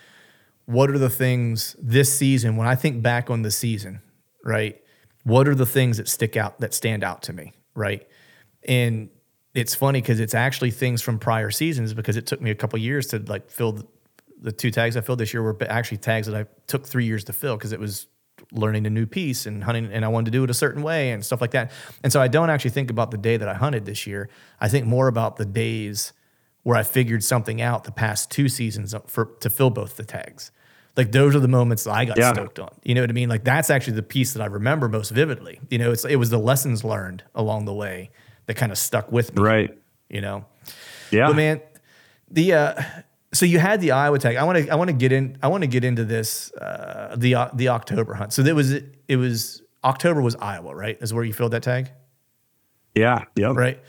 what 0.65 0.89
are 0.89 0.97
the 0.97 1.09
things 1.09 1.75
this 1.79 2.17
season 2.17 2.57
when 2.57 2.67
I 2.67 2.75
think 2.75 3.01
back 3.01 3.29
on 3.29 3.41
the 3.41 3.51
season, 3.51 4.01
right? 4.43 4.81
What 5.23 5.47
are 5.47 5.55
the 5.55 5.65
things 5.65 5.97
that 5.97 6.07
stick 6.07 6.37
out 6.37 6.59
that 6.59 6.73
stand 6.73 7.03
out 7.03 7.23
to 7.23 7.33
me, 7.33 7.53
right? 7.73 8.07
And 8.67 9.09
it's 9.53 9.73
funny 9.73 10.01
because 10.01 10.19
it's 10.19 10.35
actually 10.35 10.71
things 10.71 11.01
from 11.01 11.19
prior 11.19 11.49
seasons 11.51 11.93
because 11.93 12.15
it 12.15 12.27
took 12.27 12.41
me 12.41 12.51
a 12.51 12.55
couple 12.55 12.77
years 12.79 13.07
to 13.07 13.19
like 13.19 13.49
fill 13.49 13.71
the, 13.71 13.87
the, 14.41 14.51
two 14.51 14.69
tags 14.69 14.95
I 14.95 15.01
filled 15.01 15.19
this 15.19 15.33
year 15.33 15.41
were 15.41 15.57
actually 15.67 15.97
tags 15.97 16.27
that 16.27 16.35
I 16.35 16.45
took 16.67 16.85
three 16.85 17.05
years 17.05 17.23
to 17.23 17.33
fill 17.33 17.57
because 17.57 17.71
it 17.71 17.79
was 17.79 18.07
learning 18.51 18.87
a 18.87 18.89
new 18.89 19.05
piece 19.05 19.45
and 19.45 19.63
hunting 19.63 19.91
and 19.91 20.05
I 20.05 20.07
wanted 20.07 20.25
to 20.25 20.31
do 20.31 20.43
it 20.43 20.49
a 20.49 20.53
certain 20.53 20.81
way 20.81 21.11
and 21.11 21.25
stuff 21.25 21.41
like 21.41 21.51
that. 21.51 21.71
And 22.03 22.11
so 22.11 22.21
I 22.21 22.27
don't 22.27 22.49
actually 22.49 22.71
think 22.71 22.89
about 22.89 23.11
the 23.11 23.17
day 23.17 23.37
that 23.37 23.47
I 23.47 23.53
hunted 23.53 23.85
this 23.85 24.07
year. 24.07 24.29
I 24.59 24.69
think 24.69 24.85
more 24.85 25.07
about 25.07 25.37
the 25.37 25.45
days 25.45 26.13
where 26.63 26.77
I 26.77 26.83
figured 26.83 27.23
something 27.23 27.61
out 27.61 27.83
the 27.83 27.91
past 27.91 28.31
two 28.31 28.49
seasons 28.49 28.93
for 29.07 29.25
to 29.39 29.49
fill 29.49 29.69
both 29.69 29.97
the 29.97 30.03
tags. 30.03 30.51
Like 30.95 31.11
those 31.11 31.35
are 31.35 31.39
the 31.39 31.47
moments 31.47 31.83
that 31.83 31.91
I 31.91 32.05
got 32.05 32.17
yeah. 32.17 32.33
stoked 32.33 32.59
on. 32.59 32.75
You 32.83 32.95
know 32.95 33.01
what 33.01 33.09
I 33.09 33.13
mean? 33.13 33.29
Like 33.29 33.43
that's 33.43 33.69
actually 33.69 33.93
the 33.93 34.03
piece 34.03 34.33
that 34.33 34.41
I 34.41 34.47
remember 34.47 34.89
most 34.89 35.11
vividly. 35.11 35.59
You 35.69 35.77
know, 35.77 35.91
it's 35.91 36.05
it 36.05 36.15
was 36.15 36.29
the 36.29 36.39
lessons 36.39 36.83
learned 36.83 37.23
along 37.35 37.65
the 37.65 37.73
way 37.73 38.09
that 38.47 38.55
kind 38.55 38.71
of 38.71 38.77
stuck 38.77 39.11
with 39.11 39.35
me. 39.35 39.43
Right. 39.43 39.77
You 40.09 40.21
know. 40.21 40.45
Yeah. 41.11 41.27
But 41.27 41.35
man, 41.35 41.61
the 42.29 42.53
uh, 42.53 42.83
so 43.33 43.45
you 43.45 43.59
had 43.59 43.81
the 43.81 43.91
Iowa 43.91 44.19
tag. 44.19 44.35
I 44.37 44.43
want 44.43 44.65
to 44.65 44.69
I 44.69 44.75
want 44.75 44.89
to 44.89 44.95
get 44.95 45.11
in 45.11 45.37
I 45.43 45.47
want 45.47 45.63
to 45.63 45.67
get 45.67 45.83
into 45.83 46.05
this 46.05 46.51
uh, 46.53 47.15
the 47.17 47.49
the 47.53 47.69
October 47.69 48.13
hunt. 48.13 48.33
So 48.33 48.41
it 48.43 48.55
was 48.55 48.73
it 48.73 49.15
was 49.17 49.61
October 49.83 50.21
was 50.21 50.35
Iowa, 50.35 50.75
right? 50.75 50.97
Is 51.01 51.13
where 51.13 51.23
you 51.23 51.33
filled 51.33 51.53
that 51.53 51.63
tag. 51.63 51.91
Yeah. 52.95 53.25
Yep. 53.35 53.55
Right. 53.55 53.79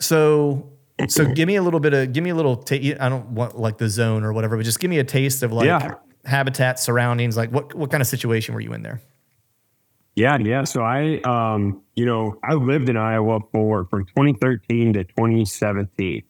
So 0.00 0.72
so 1.08 1.24
give 1.32 1.46
me 1.46 1.56
a 1.56 1.62
little 1.62 1.80
bit 1.80 1.94
of 1.94 2.12
give 2.12 2.24
me 2.24 2.30
a 2.30 2.34
little. 2.34 2.64
I 2.70 2.96
I 2.98 3.08
don't 3.08 3.30
want 3.30 3.58
like 3.58 3.78
the 3.78 3.88
zone 3.88 4.24
or 4.24 4.32
whatever, 4.32 4.56
but 4.56 4.64
just 4.64 4.80
give 4.80 4.90
me 4.90 4.98
a 4.98 5.04
taste 5.04 5.42
of 5.42 5.52
like 5.52 5.66
yeah. 5.66 5.94
habitat 6.24 6.80
surroundings. 6.80 7.36
Like 7.36 7.52
what 7.52 7.74
what 7.74 7.90
kind 7.90 8.00
of 8.00 8.06
situation 8.06 8.54
were 8.54 8.60
you 8.60 8.72
in 8.72 8.82
there? 8.82 9.00
Yeah, 10.18 10.36
yeah. 10.38 10.64
So 10.64 10.82
I, 10.82 11.20
um, 11.20 11.80
you 11.94 12.04
know, 12.04 12.40
I 12.42 12.54
lived 12.54 12.88
in 12.88 12.96
Iowa 12.96 13.38
for 13.52 13.84
from 13.84 14.04
2013 14.06 14.94
to 14.94 15.04
2017, 15.04 16.24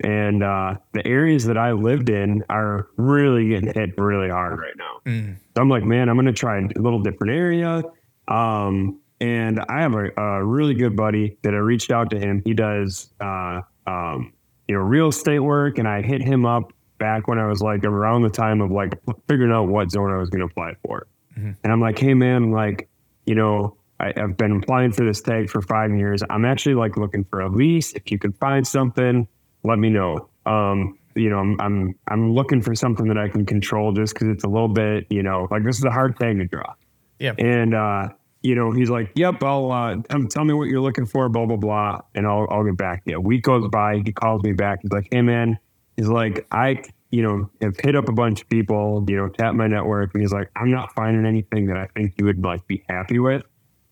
and 0.00 0.42
uh, 0.42 0.74
the 0.92 1.06
areas 1.06 1.44
that 1.44 1.56
I 1.56 1.72
lived 1.72 2.10
in 2.10 2.44
are 2.48 2.88
really 2.96 3.48
getting 3.48 3.72
hit 3.72 3.96
really 3.96 4.28
hard 4.28 4.58
right 4.58 4.76
now. 4.76 5.00
Mm. 5.06 5.36
So 5.54 5.62
I'm 5.62 5.68
like, 5.68 5.84
man, 5.84 6.08
I'm 6.08 6.16
going 6.16 6.26
to 6.26 6.32
try 6.32 6.58
a 6.58 6.80
little 6.80 7.00
different 7.00 7.32
area. 7.32 7.82
Um, 8.26 9.00
and 9.20 9.60
I 9.68 9.82
have 9.82 9.94
a, 9.94 10.10
a, 10.16 10.44
really 10.44 10.74
good 10.74 10.96
buddy 10.96 11.38
that 11.42 11.54
I 11.54 11.58
reached 11.58 11.92
out 11.92 12.10
to 12.10 12.18
him. 12.18 12.42
He 12.44 12.54
does, 12.54 13.12
uh, 13.20 13.60
um, 13.86 14.32
you 14.66 14.74
know, 14.74 14.80
real 14.80 15.08
estate 15.08 15.38
work, 15.38 15.78
and 15.78 15.86
I 15.86 16.02
hit 16.02 16.22
him 16.22 16.44
up 16.44 16.72
back 16.98 17.28
when 17.28 17.38
I 17.38 17.46
was 17.46 17.60
like 17.60 17.84
around 17.84 18.22
the 18.22 18.30
time 18.30 18.60
of 18.60 18.70
like 18.70 18.98
figuring 19.28 19.52
out 19.52 19.68
what 19.68 19.90
zone 19.90 20.10
I 20.10 20.16
was 20.16 20.30
going 20.30 20.40
to 20.40 20.46
apply 20.46 20.74
for. 20.84 21.06
Mm-hmm. 21.38 21.52
And 21.62 21.72
I'm 21.72 21.80
like, 21.80 21.98
hey 21.98 22.14
man, 22.14 22.50
like 22.50 22.88
you 23.26 23.34
know, 23.34 23.76
I, 24.00 24.12
have 24.16 24.36
been 24.36 24.52
applying 24.52 24.92
for 24.92 25.04
this 25.04 25.20
tag 25.20 25.48
for 25.48 25.62
five 25.62 25.90
years. 25.94 26.22
I'm 26.28 26.44
actually 26.44 26.74
like 26.74 26.96
looking 26.96 27.24
for 27.24 27.40
a 27.40 27.48
lease. 27.48 27.92
If 27.92 28.10
you 28.10 28.18
can 28.18 28.32
find 28.32 28.66
something, 28.66 29.28
let 29.64 29.78
me 29.78 29.90
know. 29.90 30.28
Um, 30.46 30.98
you 31.16 31.30
know, 31.30 31.38
I'm, 31.38 31.60
I'm, 31.60 31.94
I'm 32.08 32.34
looking 32.34 32.60
for 32.60 32.74
something 32.74 33.06
that 33.08 33.18
I 33.18 33.28
can 33.28 33.46
control 33.46 33.92
just 33.92 34.14
cause 34.14 34.28
it's 34.28 34.44
a 34.44 34.48
little 34.48 34.68
bit, 34.68 35.06
you 35.10 35.22
know, 35.22 35.48
like 35.50 35.64
this 35.64 35.78
is 35.78 35.84
a 35.84 35.90
hard 35.90 36.18
thing 36.18 36.38
to 36.38 36.44
draw. 36.44 36.74
Yeah. 37.18 37.34
And, 37.38 37.74
uh, 37.74 38.08
you 38.42 38.54
know, 38.54 38.72
he's 38.72 38.90
like, 38.90 39.12
yep, 39.14 39.42
I'll, 39.42 39.72
uh, 39.72 39.96
tell 40.28 40.44
me 40.44 40.52
what 40.52 40.64
you're 40.64 40.80
looking 40.80 41.06
for, 41.06 41.28
blah, 41.28 41.46
blah, 41.46 41.56
blah. 41.56 42.00
And 42.14 42.26
I'll, 42.26 42.46
I'll 42.50 42.64
get 42.64 42.76
back 42.76 43.04
to 43.04 43.12
you. 43.12 43.16
A 43.16 43.20
week 43.20 43.44
goes 43.44 43.68
by. 43.68 44.02
He 44.04 44.12
calls 44.12 44.42
me 44.42 44.52
back. 44.52 44.80
He's 44.82 44.92
like, 44.92 45.08
Hey 45.10 45.22
man, 45.22 45.58
he's 45.96 46.08
like, 46.08 46.46
I, 46.50 46.82
you 47.10 47.22
know, 47.22 47.48
have 47.62 47.76
hit 47.78 47.94
up 47.94 48.08
a 48.08 48.12
bunch 48.12 48.42
of 48.42 48.48
people, 48.48 49.04
you 49.08 49.16
know, 49.16 49.28
tap 49.28 49.54
my 49.54 49.68
network. 49.68 50.12
And 50.14 50.22
he's 50.22 50.32
like, 50.32 50.50
I'm 50.56 50.70
not 50.70 50.92
finding 50.94 51.24
anything 51.24 51.66
that 51.66 51.76
I 51.76 51.86
think 51.94 52.14
you 52.18 52.24
would 52.26 52.44
like 52.44 52.66
be 52.66 52.84
happy 52.88 53.20
with. 53.20 53.42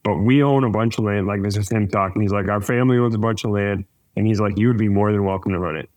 But 0.02 0.16
we 0.16 0.42
own 0.42 0.64
a 0.64 0.70
bunch 0.70 0.98
of 0.98 1.04
land. 1.04 1.28
Like 1.28 1.42
this 1.42 1.56
is 1.56 1.70
him 1.70 1.86
talking. 1.86 2.20
He's 2.20 2.32
like, 2.32 2.48
our 2.48 2.60
family 2.60 2.98
owns 2.98 3.14
a 3.14 3.18
bunch 3.18 3.44
of 3.44 3.52
land. 3.52 3.84
And 4.16 4.26
he's 4.26 4.40
like, 4.40 4.58
you 4.58 4.68
would 4.68 4.78
be 4.78 4.88
more 4.88 5.12
than 5.12 5.24
welcome 5.24 5.52
to 5.52 5.58
run 5.58 5.76
it. 5.76 5.88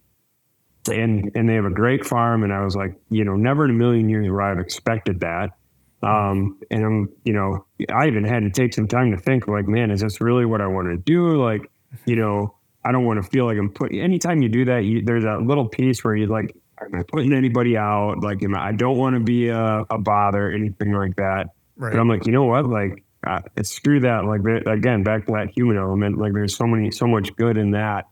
And 0.92 1.32
and 1.36 1.50
they 1.50 1.56
have 1.56 1.66
a 1.66 1.72
great 1.72 2.06
farm. 2.06 2.44
And 2.44 2.54
I 2.54 2.64
was 2.64 2.76
like, 2.76 2.96
you 3.10 3.24
know, 3.24 3.36
never 3.36 3.66
in 3.66 3.72
a 3.72 3.74
million 3.74 4.08
years 4.10 4.30
would 4.30 4.42
I 4.42 4.50
have 4.50 4.60
expected 4.60 5.20
that. 5.22 5.52
Um, 6.04 6.60
and 6.70 6.86
I'm, 6.86 7.10
you 7.24 7.34
know, 7.34 7.66
I 7.92 8.06
even 8.08 8.24
had 8.24 8.42
to 8.44 8.52
take 8.52 8.74
some 8.74 8.88
time 8.88 9.12
to 9.12 9.18
think, 9.18 9.48
like, 9.48 9.68
man, 9.68 9.90
is 9.90 10.02
this 10.02 10.22
really 10.22 10.46
what 10.46 10.62
I 10.62 10.68
want 10.68 10.88
to 10.90 10.98
do? 10.98 11.42
Like, 11.42 11.70
you 12.06 12.16
know, 12.16 12.56
I 12.84 12.92
don't 12.92 13.06
want 13.06 13.24
to 13.24 13.28
feel 13.30 13.46
like 13.46 13.58
I'm 13.58 13.72
putting. 13.72 14.00
Anytime 14.00 14.44
you 14.44 14.50
do 14.50 14.66
that, 14.66 14.84
you, 14.84 15.02
there's 15.04 15.24
that 15.24 15.42
little 15.42 15.68
piece 15.68 16.04
where 16.04 16.16
you're 16.16 16.28
like, 16.28 16.56
am 16.80 16.94
I 16.94 17.04
putting 17.04 17.34
anybody 17.34 17.76
out? 17.78 18.22
Like, 18.22 18.44
am 18.44 18.56
I, 18.56 18.68
I 18.68 18.72
don't 18.74 18.98
want 18.98 19.16
to 19.16 19.20
be 19.20 19.48
a, 19.48 19.86
a 19.90 19.98
bother, 19.98 20.52
anything 20.52 20.92
like 20.92 21.16
that. 21.16 21.48
Right. 21.78 21.92
But 21.94 22.00
I'm 22.00 22.08
like, 22.08 22.28
you 22.28 22.32
know 22.32 22.44
what? 22.44 22.68
Like, 22.68 23.04
uh, 23.26 23.42
it's 23.56 23.70
screw 23.70 24.00
that. 24.02 24.26
Like, 24.26 24.42
again, 24.68 25.04
back 25.04 25.26
to 25.26 25.34
that 25.34 25.50
human 25.56 25.78
element. 25.78 26.18
Like, 26.18 26.34
there's 26.34 26.56
so 26.56 26.66
many, 26.66 26.92
so 26.92 27.08
much 27.08 27.36
good 27.36 27.58
in 27.58 27.72
that. 27.72 28.06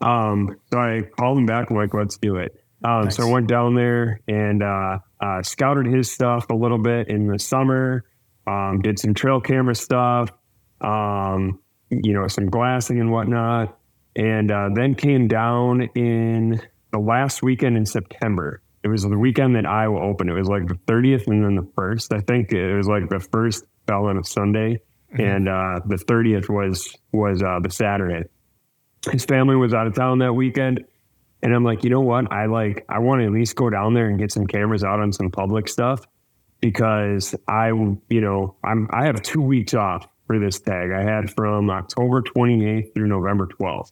Um, 0.00 0.56
so 0.70 0.78
I 0.78 1.02
called 1.18 1.38
him 1.38 1.46
back. 1.46 1.70
I'm 1.70 1.76
like, 1.76 1.94
let's 1.94 2.18
do 2.18 2.36
it. 2.36 2.52
Um, 2.84 3.04
nice. 3.04 3.16
so 3.16 3.28
I 3.28 3.32
went 3.32 3.48
down 3.48 3.74
there 3.74 4.20
and 4.28 4.62
uh, 4.62 4.98
uh, 5.20 5.42
scouted 5.42 5.86
his 5.86 6.10
stuff 6.10 6.50
a 6.50 6.54
little 6.54 6.78
bit 6.78 7.08
in 7.08 7.26
the 7.26 7.38
summer. 7.38 8.04
Um, 8.46 8.80
did 8.82 8.98
some 8.98 9.14
trail 9.14 9.40
camera 9.40 9.74
stuff. 9.74 10.30
Um, 10.80 11.60
you 11.90 12.12
know, 12.12 12.26
some 12.28 12.48
glassing 12.50 13.00
and 13.00 13.10
whatnot, 13.10 13.78
and 14.14 14.50
uh, 14.50 14.70
then 14.74 14.94
came 14.94 15.28
down 15.28 15.82
in 15.94 16.60
the 16.92 16.98
last 16.98 17.42
weekend 17.42 17.76
in 17.76 17.86
September. 17.86 18.60
It 18.86 18.90
was 18.90 19.02
the 19.02 19.18
weekend 19.18 19.56
that 19.56 19.66
Iowa 19.66 20.00
opened. 20.00 20.30
It 20.30 20.34
was 20.34 20.48
like 20.48 20.68
the 20.68 20.76
30th 20.86 21.26
and 21.26 21.44
then 21.44 21.56
the 21.56 21.68
first. 21.74 22.12
I 22.12 22.20
think 22.20 22.52
it 22.52 22.76
was 22.76 22.86
like 22.86 23.08
the 23.08 23.18
first 23.18 23.64
fell 23.88 24.06
on 24.06 24.16
a 24.16 24.22
Sunday, 24.22 24.80
mm-hmm. 25.12 25.20
and 25.20 25.48
uh, 25.48 25.80
the 25.84 25.96
30th 25.96 26.48
was 26.48 26.96
was 27.10 27.42
uh, 27.42 27.58
the 27.60 27.68
Saturday. 27.68 28.28
His 29.10 29.24
family 29.24 29.56
was 29.56 29.74
out 29.74 29.88
of 29.88 29.96
town 29.96 30.20
that 30.20 30.34
weekend, 30.34 30.84
and 31.42 31.52
I'm 31.52 31.64
like, 31.64 31.82
you 31.82 31.90
know 31.90 32.00
what? 32.00 32.30
I 32.30 32.46
like 32.46 32.84
I 32.88 33.00
want 33.00 33.22
to 33.22 33.26
at 33.26 33.32
least 33.32 33.56
go 33.56 33.70
down 33.70 33.92
there 33.94 34.08
and 34.08 34.20
get 34.20 34.30
some 34.30 34.46
cameras 34.46 34.84
out 34.84 35.00
on 35.00 35.12
some 35.12 35.32
public 35.32 35.66
stuff 35.66 36.06
because 36.60 37.34
I, 37.48 37.70
you 37.70 38.20
know, 38.20 38.54
I'm 38.62 38.88
I 38.92 39.06
have 39.06 39.20
two 39.20 39.42
weeks 39.42 39.74
off 39.74 40.06
for 40.28 40.38
this 40.38 40.60
tag. 40.60 40.92
I 40.92 41.02
had 41.02 41.28
from 41.34 41.70
October 41.70 42.22
28th 42.22 42.94
through 42.94 43.08
November 43.08 43.48
12th. 43.48 43.90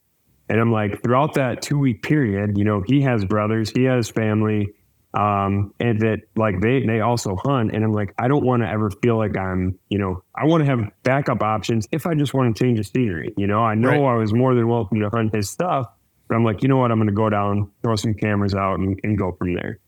And 0.49 0.61
I'm 0.61 0.71
like, 0.71 1.03
throughout 1.03 1.35
that 1.35 1.63
two 1.63 1.81
week 1.81 2.03
period, 2.03 2.59
you 2.59 2.65
know, 2.65 2.83
he 2.87 3.01
has 3.01 3.25
brothers, 3.25 3.71
he 3.71 3.85
has 3.85 4.09
family, 4.09 4.69
um, 5.15 5.73
and 5.81 6.01
that 6.01 6.23
like 6.37 6.61
they 6.61 6.85
they 6.85 7.01
also 7.01 7.37
hunt. 7.37 7.75
And 7.75 7.85
I'm 7.85 7.93
like, 7.93 8.15
I 8.19 8.29
don't 8.29 8.45
want 8.45 8.63
to 8.63 8.69
ever 8.69 8.91
feel 8.91 9.17
like 9.17 9.37
I'm, 9.37 9.79
you 9.89 9.99
know, 9.99 10.23
I 10.35 10.47
want 10.47 10.63
to 10.63 10.67
have 10.67 10.91
backup 11.03 11.43
options 11.43 11.89
if 11.93 12.07
I 12.07 12.15
just 12.15 12.35
want 12.35 12.55
to 12.55 12.63
change 12.63 12.79
the 12.79 12.85
scenery. 12.85 13.33
You 13.37 13.47
know, 13.47 13.61
I 13.61 13.75
know 13.75 13.91
right. 13.91 14.15
I 14.15 14.15
was 14.15 14.33
more 14.33 14.55
than 14.55 14.69
welcome 14.69 15.01
to 15.01 15.09
hunt 15.09 15.35
his 15.35 15.49
stuff, 15.49 15.87
but 16.29 16.35
I'm 16.35 16.45
like, 16.45 16.63
you 16.63 16.69
know 16.69 16.77
what, 16.77 16.91
I'm 16.91 16.99
going 16.99 17.09
to 17.09 17.15
go 17.15 17.31
down, 17.31 17.71
throw 17.83 17.97
some 17.97 18.15
cameras 18.15 18.55
out, 18.55 18.79
and, 18.79 18.99
and 19.03 19.17
go 19.17 19.33
from 19.33 19.55
there. 19.55 19.79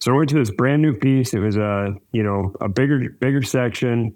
So 0.00 0.12
I 0.12 0.16
went 0.16 0.28
to 0.30 0.36
this 0.36 0.50
brand 0.50 0.82
new 0.82 0.92
piece. 0.92 1.32
It 1.34 1.40
was 1.40 1.56
a 1.56 1.94
you 2.12 2.22
know 2.22 2.54
a 2.60 2.68
bigger 2.68 3.10
bigger 3.20 3.42
section, 3.42 4.14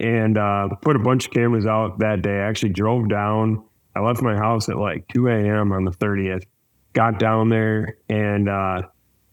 and 0.00 0.38
uh, 0.38 0.68
put 0.80 0.96
a 0.96 1.00
bunch 1.00 1.26
of 1.26 1.32
cameras 1.32 1.66
out 1.66 1.98
that 1.98 2.22
day. 2.22 2.38
I 2.38 2.48
actually 2.48 2.72
drove 2.72 3.08
down 3.08 3.64
I 3.94 4.00
left 4.00 4.22
my 4.22 4.36
house 4.36 4.68
at 4.68 4.76
like 4.76 5.06
2 5.08 5.28
a.m. 5.28 5.72
on 5.72 5.84
the 5.84 5.90
30th, 5.90 6.44
got 6.92 7.18
down 7.18 7.48
there, 7.48 7.98
and 8.08 8.48
uh, 8.48 8.82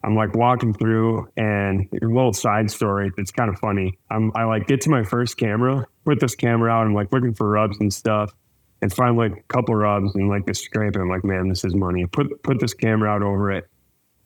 I'm 0.04 0.16
like 0.16 0.36
walking 0.36 0.74
through, 0.74 1.28
and 1.36 1.88
a 2.02 2.06
little 2.06 2.34
side 2.34 2.72
story. 2.72 3.12
It's 3.18 3.32
kind 3.32 3.50
of 3.50 3.60
funny. 3.60 3.98
I'm 4.10 4.32
I 4.36 4.46
like 4.46 4.68
get 4.68 4.82
to 4.82 4.90
my 4.90 5.04
first 5.04 5.38
camera, 5.38 5.86
put 6.06 6.20
this 6.20 6.36
camera 6.36 6.72
out, 6.72 6.86
I'm 6.86 6.94
like 6.94 7.12
looking 7.12 7.34
for 7.34 7.50
rubs 7.50 7.78
and 7.80 7.94
stuff, 7.94 8.34
and 8.82 8.94
find 8.94 9.18
like 9.18 9.34
a 9.34 9.54
couple 9.54 9.76
rubs 9.76 10.16
and 10.16 10.30
like 10.30 10.46
this 10.46 10.62
scrape. 10.62 10.96
And 10.96 11.04
I'm 11.04 11.10
like, 11.10 11.24
man, 11.24 11.50
this 11.50 11.64
is 11.66 11.76
money. 11.76 12.06
put 12.06 12.44
put 12.44 12.60
this 12.60 12.74
camera 12.74 13.10
out 13.10 13.24
over 13.24 13.52
it, 13.52 13.70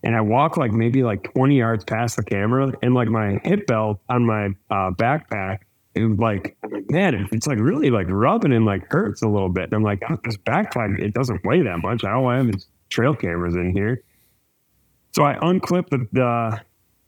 and 0.03 0.15
I 0.15 0.21
walk 0.21 0.57
like 0.57 0.71
maybe 0.71 1.03
like 1.03 1.33
20 1.33 1.57
yards 1.57 1.83
past 1.83 2.17
the 2.17 2.23
camera, 2.23 2.71
and 2.81 2.93
like 2.93 3.07
my 3.07 3.39
hip 3.43 3.65
belt 3.65 3.99
on 4.09 4.25
my 4.25 4.47
uh, 4.69 4.91
backpack 4.91 5.59
it 5.95 6.05
was 6.05 6.17
like, 6.17 6.57
man, 6.89 7.27
it's 7.31 7.45
like 7.45 7.59
really 7.59 7.91
like 7.91 8.07
rubbing 8.09 8.51
and 8.51 8.65
like 8.65 8.91
hurts 8.91 9.21
a 9.21 9.27
little 9.27 9.49
bit. 9.49 9.65
And 9.65 9.73
I'm 9.73 9.83
like, 9.83 10.01
oh, 10.09 10.17
this 10.23 10.37
backpack, 10.37 10.99
it 10.99 11.13
doesn't 11.13 11.45
weigh 11.45 11.61
that 11.61 11.79
much. 11.83 12.03
I 12.03 12.19
I 12.19 12.37
have 12.37 12.51
trail 12.89 13.15
cameras 13.15 13.55
in 13.55 13.73
here. 13.73 14.03
So 15.13 15.23
I 15.23 15.35
unclip 15.35 15.89
the, 15.89 16.07
the, 16.11 16.61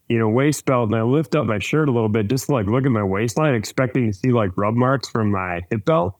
you 0.09 0.19
know, 0.19 0.29
waist 0.29 0.65
belt 0.65 0.89
and 0.89 0.95
I 0.95 1.01
lift 1.01 1.35
up 1.35 1.45
my 1.47 1.59
shirt 1.59 1.89
a 1.89 1.91
little 1.91 2.09
bit 2.09 2.27
just 2.27 2.45
to 2.45 2.53
like 2.53 2.67
look 2.67 2.85
at 2.85 2.91
my 2.91 3.03
waistline, 3.03 3.55
expecting 3.55 4.11
to 4.11 4.13
see 4.13 4.31
like 4.31 4.51
rub 4.55 4.75
marks 4.75 5.09
from 5.09 5.31
my 5.31 5.61
hip 5.71 5.85
belt. 5.85 6.15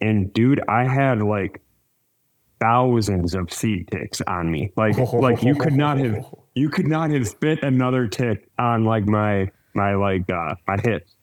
And 0.00 0.32
dude, 0.32 0.62
I 0.68 0.84
had 0.84 1.22
like 1.22 1.60
thousands 2.58 3.34
of 3.34 3.52
seed 3.52 3.88
ticks 3.90 4.22
on 4.22 4.50
me. 4.50 4.72
Like 4.76 4.96
like 5.12 5.42
you 5.42 5.54
could 5.54 5.74
not 5.74 5.98
have 5.98 6.24
you 6.54 6.70
could 6.70 6.86
not 6.86 7.10
have 7.10 7.28
spit 7.28 7.62
another 7.62 8.06
tick 8.08 8.48
on 8.58 8.84
like 8.84 9.06
my 9.06 9.50
my 9.74 9.94
like 9.94 10.30
uh 10.30 10.54
my 10.66 10.78
hips. 10.82 11.14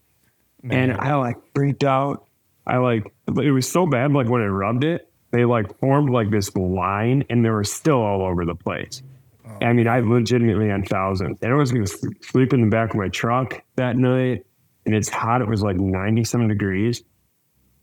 And 0.69 0.93
I 0.93 1.15
like 1.15 1.35
freaked 1.53 1.83
out. 1.83 2.27
I 2.65 2.77
like 2.77 3.11
it 3.27 3.51
was 3.51 3.69
so 3.69 3.85
bad 3.85 4.11
like 4.13 4.29
when 4.29 4.41
I 4.41 4.45
rubbed 4.45 4.83
it, 4.83 5.09
they 5.31 5.43
like 5.43 5.79
formed 5.79 6.11
like 6.11 6.29
this 6.29 6.55
line 6.55 7.25
and 7.29 7.43
they 7.43 7.49
were 7.49 7.63
still 7.63 8.01
all 8.01 8.21
over 8.21 8.45
the 8.45 8.55
place. 8.55 9.01
I 9.61 9.73
mean, 9.73 9.87
I 9.87 9.99
legitimately 9.99 10.69
had 10.69 10.87
thousands. 10.87 11.37
And 11.41 11.51
I 11.51 11.55
was 11.55 11.71
going 11.71 11.85
to 11.85 12.11
sleep 12.21 12.53
in 12.53 12.61
the 12.61 12.69
back 12.69 12.91
of 12.91 12.95
my 12.95 13.07
truck 13.07 13.61
that 13.75 13.97
night, 13.97 14.45
and 14.85 14.95
it's 14.95 15.09
hot. 15.09 15.41
It 15.41 15.47
was 15.47 15.61
like 15.61 15.77
97 15.77 16.47
degrees. 16.47 17.03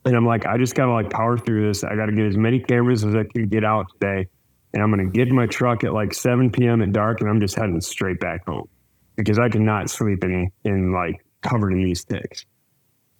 And 0.05 0.17
I'm 0.17 0.27
like, 0.27 0.47
I 0.47 0.57
just 0.57 0.75
got 0.75 0.87
to 0.87 0.93
like 0.93 1.11
power 1.11 1.37
through 1.37 1.67
this. 1.67 1.85
I 1.85 1.95
got 1.95 2.07
to 2.07 2.13
get 2.13 2.27
as 2.27 2.37
many 2.37 2.61
cameras 2.61 3.05
as 3.05 3.15
I 3.15 3.25
can 3.25 3.49
get 3.49 3.65
out 3.65 3.87
today. 3.93 4.29
And 4.73 4.83
I'm 4.83 4.97
to 4.97 5.05
get 5.07 5.29
in 5.29 5.35
my 5.35 5.47
truck 5.47 5.85
at 5.85 5.93
like 5.93 6.15
7 6.15 6.51
p.m. 6.51 6.81
at 6.83 6.93
dark, 6.93 7.21
and 7.21 7.29
I'm 7.29 7.41
just 7.41 7.57
heading 7.57 7.81
straight 7.81 8.21
back 8.21 8.47
home 8.47 8.69
because 9.17 9.39
I 9.39 9.49
cannot 9.49 9.91
sleep 9.91 10.25
in, 10.25 10.51
in 10.65 10.93
like 10.93 11.25
covered 11.43 11.73
in 11.73 11.83
these 11.83 12.05
ticks. 12.05 12.47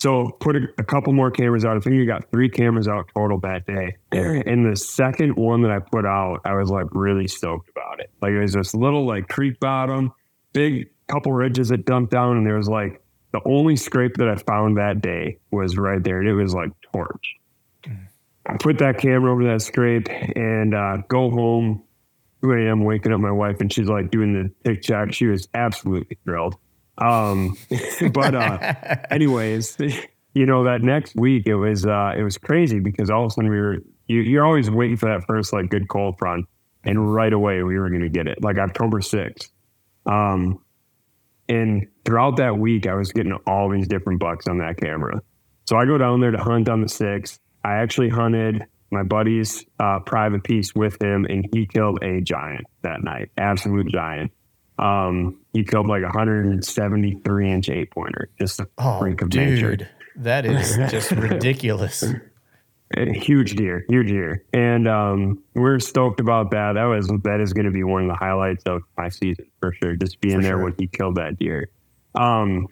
So 0.01 0.31
put 0.41 0.57
a, 0.57 0.61
a, 0.79 0.83
couple 0.83 1.13
more 1.13 1.31
cameras 1.31 1.67
out. 1.67 1.77
I 1.77 1.81
think 1.81 1.97
you 1.97 2.07
got 2.07 2.31
three 2.31 2.49
cameras 2.49 2.89
out 2.89 3.11
total 3.15 3.39
that 3.41 3.67
day. 3.67 3.97
And 4.47 4.71
the 4.71 4.75
second 4.75 5.37
one 5.37 5.61
that 5.63 5.71
I 5.71 5.79
put 5.79 6.07
out, 6.07 6.41
I 6.47 6.55
was 6.55 6.71
like 6.71 6.87
really 6.93 7.29
stoked 7.29 7.69
about 7.69 8.01
it. 8.01 8.11
Like 8.23 8.33
it 8.33 8.41
was 8.41 8.55
this 8.55 8.75
little 8.75 9.07
like 9.07 9.29
creek 9.29 9.61
bottom, 9.61 10.13
big 10.55 10.89
couple 11.07 11.33
ridges 11.33 11.69
that 11.69 11.85
dumped 11.85 12.13
down, 12.13 12.39
and 12.39 12.47
there 12.47 12.57
was 12.57 12.69
like 12.69 13.03
the 13.33 13.41
only 13.45 13.77
scrape 13.77 14.15
that 14.17 14.29
I 14.29 14.37
found 14.37 14.79
that 14.79 15.03
day 15.03 15.39
was 15.51 15.77
right 15.77 16.03
there, 16.03 16.21
and 16.21 16.29
it 16.29 16.35
was 16.35 16.55
like 16.55 16.71
torch. 16.95 17.37
I 18.47 18.57
put 18.57 18.79
that 18.79 18.99
camera 18.99 19.31
over 19.31 19.45
that 19.45 19.61
scrape 19.61 20.09
and 20.09 20.75
uh, 20.75 20.99
go 21.09 21.31
home. 21.31 21.85
2 22.43 22.53
a.m. 22.53 22.85
waking 22.85 23.13
up 23.13 23.21
my 23.21 23.31
wife, 23.31 23.61
and 23.61 23.71
she's 23.71 23.87
like 23.87 24.11
doing 24.11 24.33
the 24.33 24.51
tick 24.65 24.81
check. 24.81 25.13
She 25.13 25.27
was 25.27 25.47
absolutely 25.53 26.17
thrilled. 26.25 26.57
Um, 27.01 27.57
but 28.13 28.35
uh, 28.35 28.75
anyways, 29.11 29.77
you 30.35 30.47
know 30.47 30.65
that 30.65 30.83
next 30.83 31.17
week 31.17 31.47
it 31.47 31.57
was 31.57 31.87
uh, 31.87 32.13
it 32.17 32.23
was 32.23 32.39
crazy 32.39 32.81
because 32.81 33.11
all 33.11 33.25
of 33.25 33.29
a 33.29 33.31
sudden 33.31 33.51
we 33.51 33.61
were 33.61 33.79
you, 34.07 34.21
you're 34.21 34.45
always 34.45 34.71
waiting 34.71 34.97
for 34.97 35.09
that 35.09 35.27
first 35.27 35.53
like 35.53 35.71
good 35.71 35.89
cold 35.89 36.17
front, 36.19 36.47
and 36.85 37.13
right 37.13 37.33
away 37.33 37.63
we 37.63 37.79
were 37.79 37.89
going 37.89 38.03
to 38.03 38.09
get 38.09 38.27
it 38.27 38.43
like 38.43 38.59
October 38.59 39.01
sixth. 39.01 39.51
Um, 40.07 40.63
and 41.49 41.89
throughout 42.05 42.37
that 42.37 42.59
week, 42.59 42.87
I 42.87 42.95
was 42.95 43.13
getting 43.13 43.33
all 43.47 43.69
these 43.71 43.89
different 43.89 44.21
bucks 44.21 44.47
on 44.47 44.59
that 44.59 44.77
camera. 44.77 45.21
So 45.67 45.77
I 45.77 45.85
go 45.85 45.99
down 45.99 46.21
there 46.21 46.31
to 46.31 46.39
hunt 46.39 46.69
on 46.69 46.81
the 46.81 46.89
sixth. 46.89 47.41
I 47.65 47.77
actually 47.77 48.09
hunted 48.09 48.65
my 48.91 49.03
buddy's 49.03 49.65
uh, 49.79 50.01
private 50.01 50.45
piece 50.45 50.75
with 50.75 51.01
him, 51.01 51.27
and 51.29 51.49
he 51.53 51.67
killed 51.67 52.03
a 52.03 52.21
giant 52.21 52.67
that 52.83 53.03
night, 53.03 53.31
absolute 53.37 53.89
giant. 53.89 54.33
Um, 54.79 55.40
he 55.53 55.65
killed 55.65 55.87
like 55.89 56.03
a 56.03 56.07
173 56.07 57.51
inch 57.51 57.69
eight 57.71 57.91
pointer, 57.91 58.29
just 58.39 58.61
a 58.61 58.69
Oh, 58.79 58.99
freak 58.99 59.23
of 59.23 59.31
dude, 59.31 59.55
nature. 59.55 59.89
that 60.17 60.47
is 60.47 60.77
just 60.91 61.11
ridiculous. 61.13 62.05
A 62.97 63.13
huge 63.13 63.55
deer, 63.55 63.85
huge 63.89 64.09
deer, 64.09 64.45
and 64.53 64.89
um, 64.89 65.41
we're 65.55 65.79
stoked 65.79 66.19
about 66.19 66.51
that. 66.51 66.73
That 66.73 66.85
was 66.87 67.07
that 67.23 67.39
is 67.41 67.53
going 67.53 67.67
to 67.67 67.71
be 67.71 67.85
one 67.85 68.03
of 68.03 68.09
the 68.09 68.17
highlights 68.17 68.65
of 68.67 68.83
my 68.99 69.09
season 69.09 69.47
for 69.61 69.73
sure. 69.73 69.95
Just 69.95 70.21
being 70.21 70.39
For 70.39 70.43
there 70.43 70.53
sure. 70.57 70.65
when 70.65 70.75
he 70.77 70.89
killed 70.89 71.15
that 71.15 71.39
deer. 71.39 71.71
Um, 72.17 72.67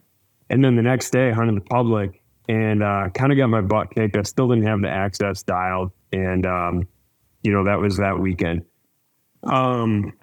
and 0.51 0.64
then 0.64 0.74
the 0.74 0.83
next 0.83 1.11
day, 1.11 1.31
hunting 1.31 1.55
the 1.55 1.61
public, 1.61 2.20
and 2.49 2.83
uh, 2.83 3.11
kind 3.14 3.31
of 3.31 3.39
got 3.39 3.47
my 3.47 3.61
butt 3.61 3.95
kicked. 3.95 4.16
I 4.16 4.22
still 4.22 4.49
didn't 4.49 4.66
have 4.66 4.81
the 4.81 4.89
access 4.91 5.45
dialed, 5.45 5.93
and 6.12 6.45
um, 6.47 6.89
you 7.45 7.53
know 7.53 7.62
that 7.66 7.79
was 7.79 7.99
that 7.99 8.18
weekend. 8.18 8.64
Um, 9.45 10.14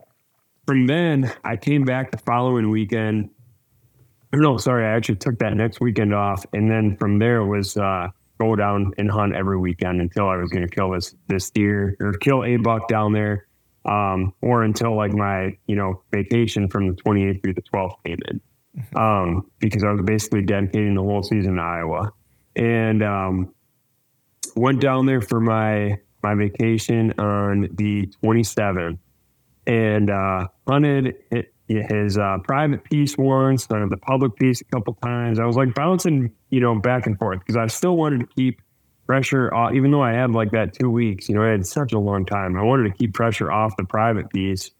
from 0.66 0.88
then, 0.88 1.32
I 1.43 1.57
came 1.57 1.84
back 1.84 2.11
the 2.11 2.18
following 2.18 2.70
weekend. 2.70 3.30
No, 4.34 4.57
sorry, 4.57 4.86
I 4.86 4.95
actually 4.95 5.18
took 5.18 5.39
that 5.39 5.53
next 5.53 5.80
weekend 5.80 6.13
off, 6.13 6.45
and 6.53 6.70
then 6.70 6.97
from 6.97 7.20
there 7.20 7.45
was 7.45 7.78
uh, 7.78 8.09
go 8.39 8.55
down 8.55 8.91
and 8.97 9.09
hunt 9.09 9.36
every 9.36 9.57
weekend 9.57 10.01
until 10.01 10.28
I 10.28 10.38
was 10.38 10.49
going 10.49 10.68
to 10.68 10.74
kill 10.74 10.91
this 10.91 11.16
this 11.28 11.49
deer 11.51 11.95
or 11.99 12.13
kill 12.13 12.43
a 12.43 12.57
buck 12.57 12.88
down 12.88 13.13
there, 13.13 13.47
um, 13.86 14.34
or 14.41 14.63
until 14.63 14.95
like 14.95 15.13
my 15.13 15.57
you 15.68 15.76
know 15.76 16.03
vacation 16.11 16.68
from 16.68 16.88
the 16.88 16.93
28th 16.95 17.43
through 17.43 17.53
the 17.53 17.61
12th 17.61 17.95
came 18.05 18.20
in, 18.28 18.41
um, 18.95 19.49
because 19.59 19.84
I 19.84 19.91
was 19.91 20.01
basically 20.03 20.41
dedicating 20.41 20.95
the 20.95 21.03
whole 21.03 21.24
season 21.24 21.55
to 21.55 21.61
Iowa, 21.61 22.11
and 22.55 23.03
um, 23.03 23.53
went 24.55 24.82
down 24.82 25.05
there 25.05 25.22
for 25.22 25.39
my 25.39 25.97
my 26.24 26.34
vacation 26.34 27.13
on 27.20 27.70
the 27.76 28.07
27th 28.24 28.97
and 29.68 30.09
uh, 30.09 30.47
hunted 30.68 31.16
his 31.68 32.18
uh, 32.18 32.38
private 32.43 32.84
piece 32.84 33.18
once, 33.18 33.66
hunted 33.66 33.89
the 33.89 33.97
public 33.97 34.36
piece 34.36 34.61
a 34.61 34.66
couple 34.66 34.93
times. 34.95 35.39
I 35.39 35.45
was 35.45 35.55
like 35.55 35.74
bouncing, 35.74 36.32
you 36.49 36.59
know, 36.59 36.80
back 36.80 37.07
and 37.07 37.18
forth 37.18 37.39
because 37.39 37.57
I 37.57 37.68
still 37.68 37.97
wanted 37.97 38.20
to 38.22 38.28
keep 38.36 38.61
pressure 39.07 39.53
off, 39.53 39.74
even 39.74 39.91
though 39.91 40.01
I 40.01 40.13
had 40.13 40.32
like 40.32 40.51
that 40.51 40.74
two 40.74 40.89
weeks. 40.89 41.30
You 41.30 41.36
know, 41.36 41.43
I 41.43 41.49
had 41.49 41.66
such 41.66 41.93
a 41.93 41.99
long 41.99 42.26
time. 42.26 42.57
I 42.57 42.63
wanted 42.63 42.91
to 42.91 42.97
keep 42.97 43.13
pressure 43.13 43.51
off 43.51 43.76
the 43.78 43.84
private 43.86 44.30
piece 44.32 44.72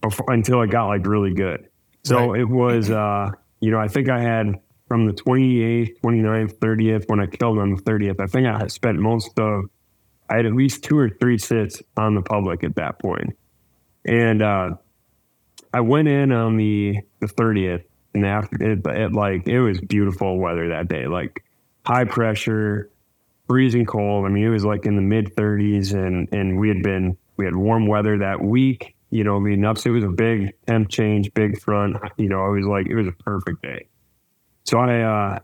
before, 0.00 0.32
until 0.32 0.62
it 0.62 0.70
got 0.70 0.86
like 0.86 1.06
really 1.06 1.34
good. 1.34 1.68
So 2.04 2.30
Right. 2.30 2.40
it 2.40 2.48
was, 2.48 2.90
uh, 2.90 3.30
you 3.60 3.70
know, 3.70 3.78
I 3.78 3.88
think 3.88 4.08
I 4.08 4.20
had 4.20 4.54
from 4.88 5.06
the 5.06 5.12
28th, 5.12 6.00
29th, 6.02 6.58
30th, 6.58 7.04
when 7.08 7.20
I 7.20 7.26
killed 7.26 7.58
on 7.58 7.74
the 7.74 7.82
30th, 7.82 8.20
I 8.20 8.26
think 8.26 8.46
I 8.46 8.58
had 8.58 8.72
spent 8.72 8.98
most 8.98 9.38
of, 9.38 9.64
I 10.28 10.36
had 10.36 10.46
at 10.46 10.54
least 10.54 10.82
two 10.82 10.98
or 10.98 11.08
three 11.08 11.38
sits 11.38 11.80
on 11.96 12.14
the 12.14 12.22
public 12.22 12.64
at 12.64 12.74
that 12.76 12.98
point. 13.00 13.36
And 14.04 14.42
uh, 14.42 14.70
I 15.72 15.80
went 15.80 16.08
in 16.08 16.32
on 16.32 16.56
the 16.56 16.98
the 17.20 17.28
thirtieth, 17.28 17.82
and 18.14 18.24
after 18.24 18.56
it, 18.62 18.86
it, 18.86 19.12
like 19.12 19.46
it 19.46 19.60
was 19.60 19.80
beautiful 19.80 20.38
weather 20.38 20.68
that 20.70 20.88
day, 20.88 21.06
like 21.06 21.44
high 21.84 22.04
pressure, 22.04 22.90
freezing 23.46 23.86
cold. 23.86 24.26
I 24.26 24.28
mean, 24.28 24.44
it 24.44 24.50
was 24.50 24.64
like 24.64 24.86
in 24.86 24.96
the 24.96 25.02
mid 25.02 25.34
thirties, 25.36 25.92
and 25.92 26.28
and 26.32 26.58
we 26.58 26.68
had 26.68 26.82
been 26.82 27.16
we 27.36 27.44
had 27.44 27.54
warm 27.54 27.86
weather 27.86 28.18
that 28.18 28.40
week. 28.40 28.94
You 29.12 29.24
know, 29.24 29.38
leading 29.38 29.64
up, 29.64 29.76
so 29.76 29.90
it 29.90 29.94
was 29.94 30.04
a 30.04 30.08
big 30.08 30.54
temp 30.68 30.88
change, 30.88 31.34
big 31.34 31.60
front. 31.60 31.96
You 32.16 32.28
know, 32.28 32.46
it 32.46 32.60
was 32.60 32.66
like 32.66 32.86
it 32.86 32.94
was 32.94 33.08
a 33.08 33.12
perfect 33.12 33.60
day. 33.60 33.88
So 34.64 34.78
I 34.78 35.00
uh, 35.02 35.38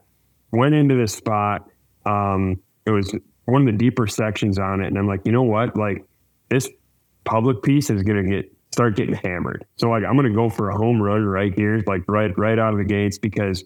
went 0.52 0.74
into 0.74 0.94
this 0.94 1.12
spot. 1.12 1.68
Um, 2.04 2.60
it 2.84 2.90
was 2.90 3.12
one 3.46 3.62
of 3.62 3.66
the 3.66 3.76
deeper 3.76 4.06
sections 4.06 4.58
on 4.58 4.80
it, 4.80 4.86
and 4.86 4.96
I'm 4.96 5.08
like, 5.08 5.22
you 5.24 5.32
know 5.32 5.42
what, 5.42 5.76
like 5.76 6.04
this 6.48 6.68
public 7.26 7.62
piece 7.62 7.90
is 7.90 8.02
gonna 8.02 8.22
get 8.22 8.50
start 8.72 8.96
getting 8.96 9.14
hammered. 9.14 9.64
So 9.76 9.90
like 9.90 10.04
I'm 10.04 10.16
gonna 10.16 10.30
go 10.32 10.48
for 10.48 10.70
a 10.70 10.76
home 10.76 11.02
run 11.02 11.24
right 11.24 11.52
here, 11.54 11.82
like 11.86 12.02
right 12.08 12.36
right 12.38 12.58
out 12.58 12.72
of 12.72 12.78
the 12.78 12.84
gates 12.84 13.18
because 13.18 13.64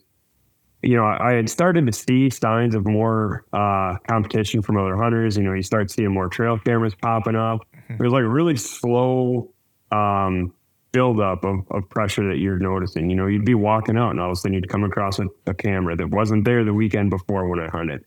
you 0.83 0.97
know 0.97 1.05
I, 1.05 1.31
I 1.31 1.33
had 1.35 1.49
started 1.49 1.87
to 1.87 1.93
see 1.93 2.31
signs 2.31 2.75
of 2.75 2.87
more 2.87 3.45
uh, 3.53 3.97
competition 4.09 4.63
from 4.63 4.77
other 4.77 4.97
hunters. 4.97 5.37
You 5.37 5.45
know, 5.45 5.53
you 5.53 5.63
start 5.63 5.91
seeing 5.91 6.13
more 6.13 6.29
trail 6.29 6.59
cameras 6.59 6.95
popping 6.95 7.37
up. 7.37 7.61
There's 7.99 8.13
like 8.13 8.23
a 8.23 8.29
really 8.29 8.57
slow 8.57 9.53
um, 9.93 10.53
buildup 10.93 11.45
of, 11.45 11.61
of 11.71 11.89
pressure 11.91 12.29
that 12.29 12.39
you're 12.39 12.59
noticing. 12.59 13.11
You 13.11 13.17
know, 13.17 13.27
you'd 13.27 13.45
be 13.45 13.55
walking 13.55 13.97
out 13.97 14.11
and 14.11 14.21
all 14.21 14.27
of 14.27 14.33
a 14.33 14.37
sudden 14.37 14.55
you'd 14.55 14.69
come 14.69 14.85
across 14.85 15.19
a, 15.19 15.27
a 15.47 15.55
camera 15.55 15.97
that 15.97 16.11
wasn't 16.11 16.45
there 16.45 16.65
the 16.65 16.75
weekend 16.75 17.11
before 17.11 17.49
when 17.49 17.61
I 17.61 17.69
hunted. 17.69 18.05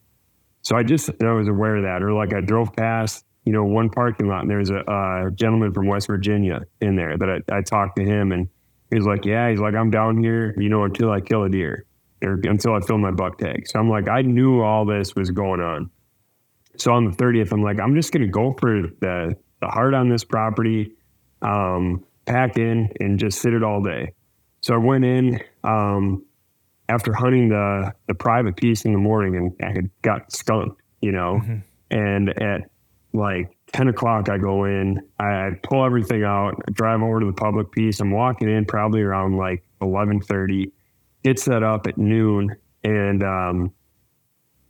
So 0.62 0.76
I 0.78 0.84
just 0.84 1.10
I 1.22 1.32
was 1.34 1.48
aware 1.48 1.76
of 1.76 1.84
that. 1.84 2.02
Or 2.02 2.14
like 2.14 2.34
I 2.34 2.42
drove 2.42 2.74
past, 2.76 3.26
you 3.46 3.52
know, 3.52 3.64
one 3.64 3.90
parking 3.90 4.28
lot 4.28 4.42
and 4.42 4.50
there's 4.50 4.70
a 4.70 4.80
uh, 4.90 5.30
gentleman 5.32 5.74
from 5.74 5.88
West 5.88 6.08
Virginia 6.08 6.62
in 6.82 6.96
there 6.96 7.18
that 7.18 7.30
I, 7.30 7.58
I 7.58 7.62
talked 7.62 7.98
to 7.98 8.04
him 8.04 8.32
and 8.32 8.48
he's 8.90 9.06
like, 9.06 9.26
yeah, 9.26 9.50
he's 9.50 9.60
like, 9.60 9.76
I'm 9.76 9.90
down 9.90 10.22
here, 10.22 10.54
you 10.58 10.70
know, 10.70 10.84
until 10.84 11.12
I 11.12 11.20
kill 11.20 11.44
a 11.44 11.50
deer 11.50 11.86
or 12.24 12.40
until 12.44 12.74
I 12.74 12.80
fill 12.80 12.98
my 12.98 13.12
buck 13.12 13.38
tag. 13.38 13.68
So 13.68 13.80
I'm 13.80 13.90
like, 13.90 14.08
I 14.08 14.22
knew 14.22 14.62
all 14.62 14.86
this 14.86 15.16
was 15.16 15.32
going 15.32 15.60
on. 15.60 15.90
So 16.78 16.94
on 16.94 17.06
the 17.06 17.12
30th, 17.12 17.52
I'm 17.52 17.62
like, 17.62 17.80
I'm 17.80 17.96
just 17.96 18.12
going 18.12 18.26
to 18.26 18.32
go 18.32 18.56
for 18.60 18.82
the, 19.00 19.36
the 19.62 19.68
heart 19.68 19.94
on 19.94 20.10
this 20.10 20.24
property, 20.24 20.94
um, 21.42 22.04
pack 22.26 22.58
in 22.58 22.92
and 23.00 23.20
just 23.20 23.42
sit 23.42 23.54
it 23.54 23.64
all 23.64 23.82
day. 23.84 24.14
So 24.62 24.74
I 24.74 24.78
went 24.78 25.04
in, 25.04 25.40
um, 25.64 26.26
after 26.90 27.14
hunting 27.14 27.50
the 27.50 27.94
the 28.08 28.14
private 28.14 28.56
piece 28.56 28.86
in 28.86 28.92
the 28.92 29.00
morning 29.00 29.36
and 29.36 29.56
I 29.62 29.74
had 29.74 29.90
got 30.02 30.32
skunked, 30.32 30.82
you 31.02 31.12
know, 31.12 31.42
and 31.92 32.30
at 32.42 32.70
like 33.14 33.56
10 33.74 33.88
o'clock 33.90 34.30
I 34.30 34.38
go 34.38 34.66
in, 34.66 35.02
I, 35.20 35.52
pull 35.64 35.86
everything 35.86 36.24
out, 36.24 36.62
I 36.68 36.72
drive 36.72 37.02
over 37.02 37.20
to 37.20 37.26
the 37.26 37.34
public 37.34 37.72
piece. 37.72 38.00
I'm 38.00 38.12
walking 38.12 38.50
in 38.50 38.66
probably 38.66 39.02
around 39.02 39.38
like 39.38 39.64
1130, 39.80 40.72
get 41.24 41.40
set 41.40 41.64
up 41.64 41.88
at 41.88 41.98
noon. 41.98 42.56
And, 42.84 43.24
um, 43.24 43.74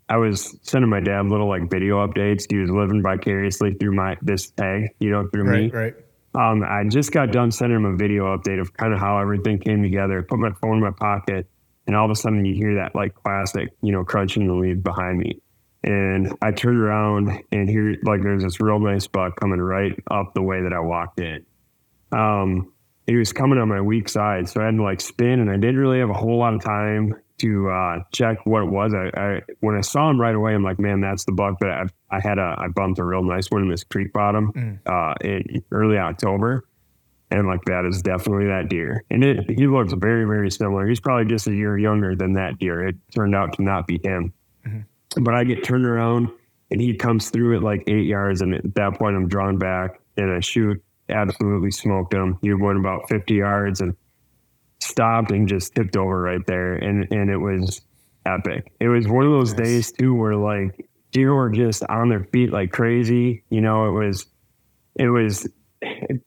I 0.10 0.18
was 0.18 0.58
sending 0.62 0.90
my 0.90 1.00
dad 1.00 1.26
little 1.28 1.48
like 1.48 1.72
video 1.72 2.06
updates. 2.06 2.46
He 2.50 2.58
was 2.58 2.70
living 2.70 3.02
vicariously 3.02 3.74
through 3.76 3.96
my, 3.96 4.18
this 4.22 4.52
tag, 4.52 4.90
you 5.00 5.10
know, 5.10 5.28
through 5.32 5.46
me 5.46 5.70
Right, 5.70 5.74
right. 5.74 5.96
Um, 6.36 6.64
I 6.64 6.84
just 6.88 7.12
got 7.12 7.32
done 7.32 7.52
sending 7.52 7.78
him 7.78 7.86
a 7.86 7.96
video 7.96 8.36
update 8.36 8.60
of 8.60 8.74
kind 8.74 8.94
of 8.94 9.00
how 9.00 9.20
everything 9.20 9.60
came 9.60 9.84
together. 9.84 10.24
Put 10.24 10.40
my 10.40 10.52
phone 10.62 10.78
in 10.78 10.84
my 10.84 10.92
pocket, 10.92 11.48
and 11.86 11.96
all 11.96 12.06
of 12.06 12.12
a 12.12 12.16
sudden 12.16 12.44
you 12.44 12.56
hear 12.56 12.76
that 12.76 12.96
like 12.96 13.14
classic, 13.14 13.70
you 13.82 13.92
know, 13.92 14.04
crunching 14.04 14.48
the 14.48 14.54
leaves 14.54 14.82
behind 14.82 15.20
me. 15.20 15.40
And 15.84 16.34
I 16.42 16.52
turned 16.52 16.80
around 16.80 17.44
and 17.52 17.70
here, 17.70 17.98
like, 18.04 18.22
there's 18.22 18.44
this 18.44 18.62
real 18.62 18.80
nice 18.80 19.06
buck 19.08 19.36
coming 19.40 19.60
right 19.60 19.94
up 20.10 20.34
the 20.34 20.42
way 20.42 20.62
that 20.62 20.72
I 20.72 20.80
walked 20.80 21.20
in. 21.20 21.46
Um, 22.14 22.72
he 23.08 23.16
was 23.18 23.34
coming 23.34 23.60
on 23.60 23.68
my 23.68 23.82
weak 23.82 24.08
side, 24.08 24.48
so 24.48 24.62
I 24.62 24.66
had 24.66 24.78
to 24.78 24.84
like 24.84 25.02
spin, 25.02 25.40
and 25.40 25.50
I 25.50 25.56
didn't 25.56 25.78
really 25.78 26.00
have 26.00 26.10
a 26.10 26.14
whole 26.14 26.38
lot 26.38 26.54
of 26.54 26.64
time 26.64 27.16
to 27.40 27.70
uh, 27.70 28.00
check 28.14 28.38
what 28.46 28.64
it 28.64 28.70
was. 28.70 28.94
I, 28.94 29.10
I, 29.20 29.42
when 29.60 29.76
I 29.76 29.82
saw 29.82 30.10
him 30.10 30.22
right 30.22 30.36
away, 30.36 30.54
I'm 30.54 30.64
like, 30.64 30.80
man, 30.80 31.02
that's 31.02 31.26
the 31.26 31.34
buck 31.34 31.58
But 31.60 31.70
I, 31.70 31.86
I 32.12 32.20
had 32.22 32.38
a 32.38 32.56
I 32.58 32.68
bumped 32.70 33.00
a 33.00 33.04
real 33.04 33.24
nice 33.24 33.52
one 33.52 33.64
in 33.64 33.70
this 33.70 33.84
creek 33.84 34.14
bottom 34.14 34.54
mm. 34.54 34.80
uh, 34.86 35.16
in 35.22 35.64
early 35.72 35.98
October, 35.98 36.66
and 37.30 37.48
like 37.48 37.66
that 37.66 37.86
is 37.86 38.02
definitely 38.02 38.46
that 38.46 38.70
deer. 38.70 39.04
And 39.10 39.24
it 39.24 39.50
he 39.50 39.68
looks 39.68 39.92
very 39.94 40.26
very 40.26 40.50
similar. 40.50 40.88
He's 40.88 41.02
probably 41.02 41.26
just 41.26 41.48
a 41.48 41.54
year 41.54 41.78
younger 41.78 42.16
than 42.16 42.34
that 42.34 42.60
deer. 42.60 42.88
It 42.88 42.96
turned 43.14 43.36
out 43.36 43.54
to 43.54 43.64
not 43.64 43.88
be 43.88 44.00
him. 44.02 44.34
But 45.22 45.34
I 45.34 45.44
get 45.44 45.64
turned 45.64 45.86
around 45.86 46.30
and 46.72 46.82
he 46.82 46.96
comes 46.96 47.30
through 47.30 47.56
at 47.58 47.64
like 47.64 47.84
eight 47.88 48.06
yards, 48.06 48.42
and 48.42 48.56
at 48.56 48.76
that 48.76 48.98
point 48.98 49.16
I'm 49.16 49.28
drawn 49.28 49.58
back 49.58 50.00
and 50.18 50.32
I 50.32 50.40
shoot 50.40 50.82
absolutely 51.10 51.72
smoked 51.72 52.14
him. 52.14 52.38
He 52.42 52.54
went 52.54 52.80
about 52.80 53.10
50 53.10 53.34
yards 53.34 53.82
and 53.82 53.96
stopped 54.80 55.32
and 55.32 55.48
just 55.48 55.76
tipped 55.76 55.96
over 55.96 56.22
right 56.22 56.46
there. 56.46 56.76
And, 56.76 57.08
and 57.12 57.30
it 57.30 57.38
was 57.38 57.82
epic. 58.26 58.72
It 58.80 58.88
was 58.88 59.08
one 59.08 59.26
of 59.26 59.32
those 59.32 59.54
nice. 59.54 59.68
days 59.68 59.92
too, 59.92 60.14
where 60.16 60.36
like 60.36 60.88
deer 61.12 61.34
were 61.34 61.50
just 61.50 61.84
on 61.90 62.10
their 62.10 62.26
feet 62.26 62.52
like 62.52 62.72
crazy. 62.72 63.44
You 63.50 63.62
know, 63.62 63.88
it 63.88 64.06
was, 64.06 64.26
it 64.96 65.10
was, 65.10 65.48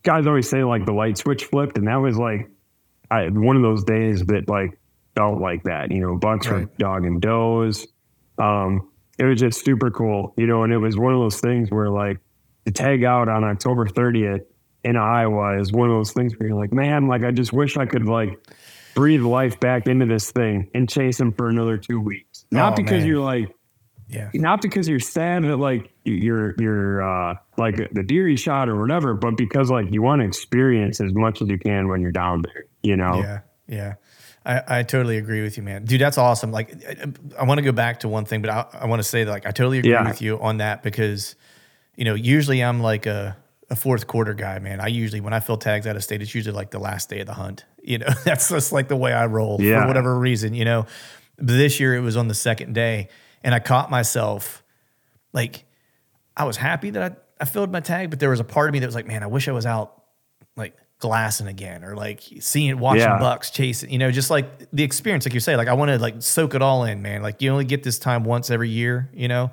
guys 0.03 0.27
always 0.27 0.49
say 0.49 0.65
like 0.65 0.85
the 0.85 0.93
light 0.93 1.19
switch 1.19 1.45
flipped. 1.45 1.79
And 1.79 1.89
that 1.89 1.97
was 1.97 2.17
like, 2.17 2.49
I, 3.11 3.29
one 3.29 3.57
of 3.57 3.63
those 3.63 3.85
days 3.85 4.25
that 4.27 4.49
like 4.49 4.79
felt 5.15 5.41
like 5.41 5.63
that, 5.65 5.91
you 5.91 6.01
know, 6.01 6.17
bucks 6.17 6.47
right. 6.49 6.63
were 6.63 6.71
dogging 6.79 7.21
does. 7.21 7.87
Um, 8.39 8.91
it 9.19 9.25
was 9.25 9.41
just 9.41 9.65
super 9.65 9.91
cool, 9.91 10.35
you 10.37 10.47
know, 10.47 10.63
and 10.63 10.73
it 10.73 10.79
was 10.79 10.97
one 10.97 11.13
of 11.13 11.21
those 11.21 11.41
things 11.41 11.71
where 11.71 11.89
like 11.89 12.19
to 12.67 12.73
tag 12.73 13.05
out 13.05 13.29
on 13.29 13.45
October 13.45 13.87
30th 13.87 14.45
in 14.85 14.97
Iowa 14.97 15.61
is 15.61 15.73
one 15.73 15.91
of 15.91 15.97
those 15.97 16.13
things 16.13 16.35
where 16.39 16.49
you're 16.49 16.59
like, 16.59 16.73
man, 16.73 17.09
like 17.09 17.23
I 17.25 17.31
just 17.31 17.53
wish 17.53 17.77
I 17.77 17.87
could 17.87 18.07
like 18.07 18.39
breathe 18.95 19.23
life 19.23 19.59
back 19.59 19.87
into 19.87 20.07
this 20.07 20.31
thing 20.31 20.71
and 20.75 20.89
chase 20.89 21.19
him 21.19 21.33
for 21.33 21.49
another 21.49 21.77
two 21.77 22.01
weeks. 22.01 22.45
Not 22.51 22.73
oh, 22.73 22.77
because 22.77 23.01
man. 23.01 23.07
you're 23.07 23.21
like, 23.21 23.55
yeah, 24.09 24.31
not 24.35 24.63
because 24.63 24.89
you're 24.89 25.01
sad 25.01 25.43
that 25.45 25.57
like 25.57 25.91
you're 26.05 26.55
you're 26.61 27.03
uh, 27.03 27.35
like 27.59 27.77
the 27.93 28.05
deer 28.05 28.29
you 28.29 28.37
shot 28.37 28.69
or 28.69 28.81
whatever, 28.81 29.15
but 29.15 29.37
because 29.37 29.71
like 29.71 29.91
you 29.91 30.03
want 30.03 30.23
to 30.23 30.27
experience 30.27 31.01
as 31.01 31.13
much 31.13 31.43
as 31.43 31.49
you 31.49 31.59
can 31.59 31.89
when 31.89 32.01
you're 32.01 32.13
down 32.13 32.43
there. 32.43 32.67
You 32.83 32.97
know? 32.97 33.19
Yeah, 33.19 33.41
yeah. 33.67 33.95
I, 34.47 34.79
I 34.79 34.83
totally 34.85 35.19
agree 35.19 35.43
with 35.43 35.57
you, 35.57 35.65
man. 35.65 35.85
Dude, 35.85 36.01
that's 36.01 36.19
awesome. 36.19 36.53
Like, 36.53 36.73
I, 36.87 37.07
I 37.41 37.45
want 37.45 37.59
to 37.59 37.63
go 37.63 37.73
back 37.73 38.01
to 38.01 38.09
one 38.09 38.25
thing, 38.25 38.43
but 38.43 38.51
I, 38.51 38.67
I 38.83 38.87
want 38.87 39.01
to 39.01 39.09
say 39.09 39.25
that, 39.25 39.31
like 39.31 39.45
I 39.45 39.51
totally 39.51 39.79
agree 39.79 39.91
yeah. 39.91 40.09
with 40.09 40.23
you 40.23 40.41
on 40.41 40.59
that 40.59 40.83
because, 40.85 41.35
you 41.97 42.05
know, 42.05 42.15
usually 42.15 42.63
I'm 42.63 42.81
like 42.81 43.07
a 43.07 43.37
a 43.69 43.75
fourth 43.75 44.07
quarter 44.07 44.33
guy, 44.33 44.61
man. 44.61 44.81
I 44.81 44.87
usually 44.87 45.21
when 45.21 45.33
I 45.33 45.41
fill 45.41 45.57
tags 45.57 45.87
out 45.87 45.97
of 45.97 46.05
state, 46.05 46.23
it's 46.23 46.35
usually 46.35 46.55
like 46.55 46.71
the 46.71 46.79
last 46.79 47.11
day 47.11 47.21
of 47.21 47.27
the 47.27 47.35
hunt. 47.35 47.65
You 47.87 47.99
know, 47.99 48.09
that's 48.25 48.49
just 48.49 48.73
like 48.73 48.89
the 48.89 48.97
way 48.97 49.13
I 49.13 49.27
roll 49.27 49.59
yeah. 49.61 49.83
for 49.83 49.87
whatever 49.87 50.19
reason. 50.19 50.55
You 50.55 50.65
know, 50.65 50.87
but 51.37 51.47
this 51.47 51.79
year 51.79 51.95
it 51.95 52.01
was 52.01 52.17
on 52.17 52.27
the 52.27 52.35
second 52.35 52.75
day, 52.75 53.11
and 53.45 53.55
I 53.55 53.61
caught 53.61 53.93
myself 53.93 54.65
like 55.33 55.67
I 56.37 56.47
was 56.47 56.57
happy 56.57 56.91
that 56.91 57.13
I, 57.13 57.17
I 57.43 57.45
filled 57.45 57.71
my 57.71 57.79
tag, 57.79 58.11
but 58.11 58.19
there 58.19 58.31
was 58.31 58.41
a 58.41 58.45
part 58.45 58.69
of 58.69 58.73
me 58.73 58.81
that 58.81 58.87
was 58.87 58.97
like, 58.97 59.07
man, 59.07 59.23
I 59.23 59.29
wish 59.29 59.47
I 59.47 59.53
was 59.53 59.67
out 59.67 60.03
like 60.57 60.77
glassing 60.99 61.47
again 61.47 61.85
or 61.85 61.95
like 61.95 62.23
seeing 62.41 62.79
watching 62.79 63.03
yeah. 63.03 63.19
bucks 63.19 63.51
chasing 63.51 63.91
you 63.91 63.99
know 63.99 64.11
just 64.11 64.31
like 64.31 64.71
the 64.73 64.83
experience 64.83 65.27
like 65.27 65.35
you 65.35 65.41
say 65.41 65.55
like 65.55 65.69
i 65.69 65.75
want 65.75 65.91
to 65.91 65.99
like 65.99 66.15
soak 66.23 66.55
it 66.55 66.63
all 66.63 66.85
in 66.85 67.03
man 67.03 67.21
like 67.21 67.43
you 67.43 67.51
only 67.51 67.67
get 67.67 67.83
this 67.83 67.99
time 67.99 68.25
once 68.25 68.51
every 68.51 68.71
year 68.71 69.11
you 69.13 69.29
know 69.29 69.51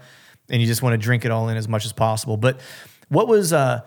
and 0.49 0.61
you 0.61 0.67
just 0.67 0.81
want 0.81 0.93
to 0.93 0.97
drink 0.97 1.25
it 1.25 1.31
all 1.31 1.49
in 1.49 1.57
as 1.57 1.67
much 1.67 1.85
as 1.85 1.91
possible 1.91 2.37
but 2.37 2.61
what 3.09 3.27
was 3.27 3.51
uh 3.51 3.81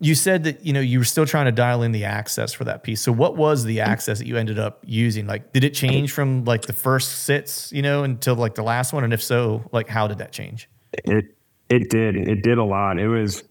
you 0.00 0.14
said 0.14 0.44
that 0.44 0.64
you 0.64 0.72
know 0.72 0.80
you 0.80 0.98
were 0.98 1.04
still 1.04 1.26
trying 1.26 1.44
to 1.44 1.52
dial 1.52 1.82
in 1.82 1.92
the 1.92 2.06
access 2.06 2.52
for 2.54 2.64
that 2.64 2.82
piece. 2.82 3.02
So 3.02 3.12
what 3.12 3.36
was 3.36 3.64
the 3.64 3.80
access 3.80 4.18
that 4.18 4.26
you 4.26 4.38
ended 4.38 4.58
up 4.58 4.82
using? 4.86 5.26
Like, 5.26 5.52
did 5.52 5.62
it 5.62 5.74
change 5.74 6.10
from 6.10 6.46
like 6.46 6.62
the 6.62 6.72
first 6.72 7.24
sits, 7.24 7.70
you 7.70 7.82
know, 7.82 8.02
until 8.02 8.34
like 8.34 8.54
the 8.54 8.62
last 8.62 8.94
one? 8.94 9.04
And 9.04 9.12
if 9.12 9.22
so, 9.22 9.68
like 9.72 9.88
how 9.88 10.08
did 10.08 10.18
that 10.18 10.32
change? 10.32 10.70
It 11.04 11.36
it 11.68 11.90
did. 11.90 12.16
It 12.16 12.42
did 12.42 12.56
a 12.56 12.64
lot. 12.64 12.98
It 12.98 13.08
was 13.08 13.44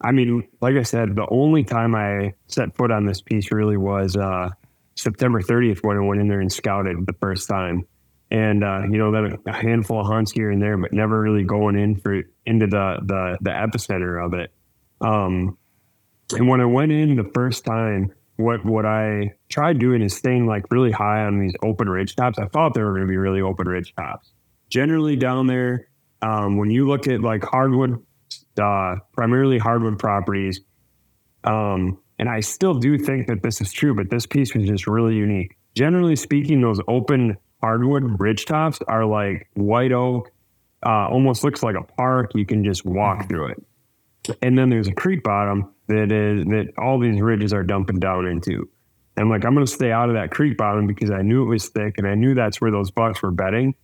I 0.00 0.12
mean, 0.12 0.46
like 0.60 0.76
I 0.76 0.82
said, 0.82 1.16
the 1.16 1.26
only 1.30 1.64
time 1.64 1.94
I 1.94 2.34
set 2.48 2.76
foot 2.76 2.90
on 2.90 3.06
this 3.06 3.20
piece 3.20 3.50
really 3.50 3.76
was 3.76 4.16
uh, 4.16 4.50
September 4.94 5.40
30th 5.40 5.78
when 5.82 5.96
I 5.96 6.00
went 6.00 6.20
in 6.20 6.28
there 6.28 6.40
and 6.40 6.52
scouted 6.52 7.06
the 7.06 7.14
first 7.14 7.48
time. 7.48 7.86
And 8.30 8.64
uh, 8.64 8.82
you 8.90 8.98
know, 8.98 9.12
that 9.12 9.38
a 9.46 9.52
handful 9.52 10.00
of 10.00 10.06
hunts 10.06 10.32
here 10.32 10.50
and 10.50 10.60
there, 10.60 10.76
but 10.76 10.92
never 10.92 11.20
really 11.20 11.44
going 11.44 11.76
in 11.78 11.96
for 11.96 12.22
into 12.44 12.66
the 12.66 12.98
the 13.02 13.38
the 13.40 13.50
epicenter 13.50 14.24
of 14.24 14.34
it. 14.34 14.52
Um, 15.00 15.56
and 16.32 16.48
when 16.48 16.60
I 16.60 16.64
went 16.64 16.90
in 16.90 17.14
the 17.14 17.30
first 17.34 17.64
time, 17.64 18.12
what 18.36 18.64
what 18.64 18.84
I 18.84 19.34
tried 19.48 19.78
doing 19.78 20.02
is 20.02 20.16
staying 20.16 20.46
like 20.46 20.70
really 20.70 20.90
high 20.90 21.24
on 21.24 21.38
these 21.38 21.54
open 21.62 21.88
ridge 21.88 22.16
tops. 22.16 22.38
I 22.38 22.46
thought 22.46 22.74
they 22.74 22.82
were 22.82 22.92
going 22.92 23.06
to 23.06 23.10
be 23.10 23.16
really 23.16 23.40
open 23.40 23.68
ridge 23.68 23.94
tops. 23.94 24.32
Generally 24.70 25.16
down 25.16 25.46
there, 25.46 25.88
um, 26.20 26.56
when 26.56 26.70
you 26.70 26.88
look 26.88 27.06
at 27.06 27.20
like 27.20 27.44
hardwood, 27.44 28.04
uh, 28.58 28.96
primarily 29.12 29.58
hardwood 29.58 29.98
properties, 29.98 30.60
um, 31.44 31.98
and 32.18 32.28
I 32.28 32.40
still 32.40 32.74
do 32.74 32.98
think 32.98 33.26
that 33.26 33.42
this 33.42 33.60
is 33.60 33.72
true, 33.72 33.94
but 33.94 34.10
this 34.10 34.26
piece 34.26 34.54
was 34.54 34.66
just 34.66 34.86
really 34.86 35.14
unique. 35.14 35.56
Generally 35.74 36.16
speaking, 36.16 36.60
those 36.60 36.80
open 36.88 37.36
hardwood 37.60 38.20
ridge 38.20 38.46
tops 38.46 38.78
are 38.88 39.04
like 39.04 39.48
white 39.54 39.92
oak, 39.92 40.30
uh, 40.84 41.08
almost 41.08 41.44
looks 41.44 41.62
like 41.62 41.76
a 41.76 41.82
park. 41.82 42.32
You 42.34 42.46
can 42.46 42.64
just 42.64 42.84
walk 42.84 43.18
mm-hmm. 43.18 43.28
through 43.28 43.46
it. 43.48 43.62
And 44.42 44.58
then 44.58 44.70
there's 44.70 44.88
a 44.88 44.94
creek 44.94 45.22
bottom 45.22 45.72
that 45.88 46.10
is 46.10 46.44
that 46.46 46.72
all 46.78 46.98
these 46.98 47.20
ridges 47.20 47.52
are 47.52 47.62
dumping 47.62 48.00
down 48.00 48.26
into. 48.26 48.68
And 49.16 49.30
like 49.30 49.44
I'm 49.44 49.54
gonna 49.54 49.66
stay 49.66 49.92
out 49.92 50.08
of 50.08 50.14
that 50.14 50.30
creek 50.30 50.56
bottom 50.56 50.86
because 50.86 51.10
I 51.10 51.22
knew 51.22 51.42
it 51.42 51.46
was 51.46 51.68
thick 51.68 51.94
and 51.98 52.06
I 52.06 52.14
knew 52.14 52.34
that's 52.34 52.60
where 52.60 52.70
those 52.70 52.90
bucks 52.90 53.22
were 53.22 53.30
bedding. 53.30 53.74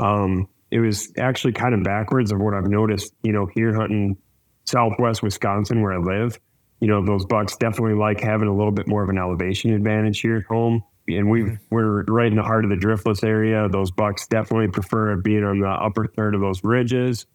Um, 0.00 0.48
it 0.72 0.80
was 0.80 1.12
actually 1.18 1.52
kind 1.52 1.74
of 1.74 1.84
backwards 1.84 2.32
of 2.32 2.40
what 2.40 2.54
I've 2.54 2.66
noticed, 2.66 3.12
you 3.22 3.30
know, 3.30 3.46
here 3.54 3.74
hunting 3.74 4.16
southwest 4.64 5.22
Wisconsin 5.22 5.82
where 5.82 5.92
I 5.92 5.98
live. 5.98 6.40
You 6.80 6.88
know, 6.88 7.04
those 7.04 7.26
bucks 7.26 7.58
definitely 7.58 7.94
like 7.94 8.20
having 8.20 8.48
a 8.48 8.56
little 8.56 8.72
bit 8.72 8.88
more 8.88 9.02
of 9.02 9.10
an 9.10 9.18
elevation 9.18 9.74
advantage 9.74 10.20
here 10.20 10.38
at 10.38 10.44
home. 10.44 10.82
And 11.06 11.28
we 11.28 11.42
mm-hmm. 11.42 11.54
we're 11.70 12.04
right 12.04 12.28
in 12.28 12.36
the 12.36 12.42
heart 12.42 12.64
of 12.64 12.70
the 12.70 12.76
driftless 12.76 13.22
area. 13.22 13.68
Those 13.68 13.90
bucks 13.90 14.26
definitely 14.26 14.68
prefer 14.68 15.14
being 15.16 15.44
on 15.44 15.60
the 15.60 15.68
upper 15.68 16.06
third 16.06 16.34
of 16.34 16.40
those 16.40 16.64
ridges. 16.64 17.26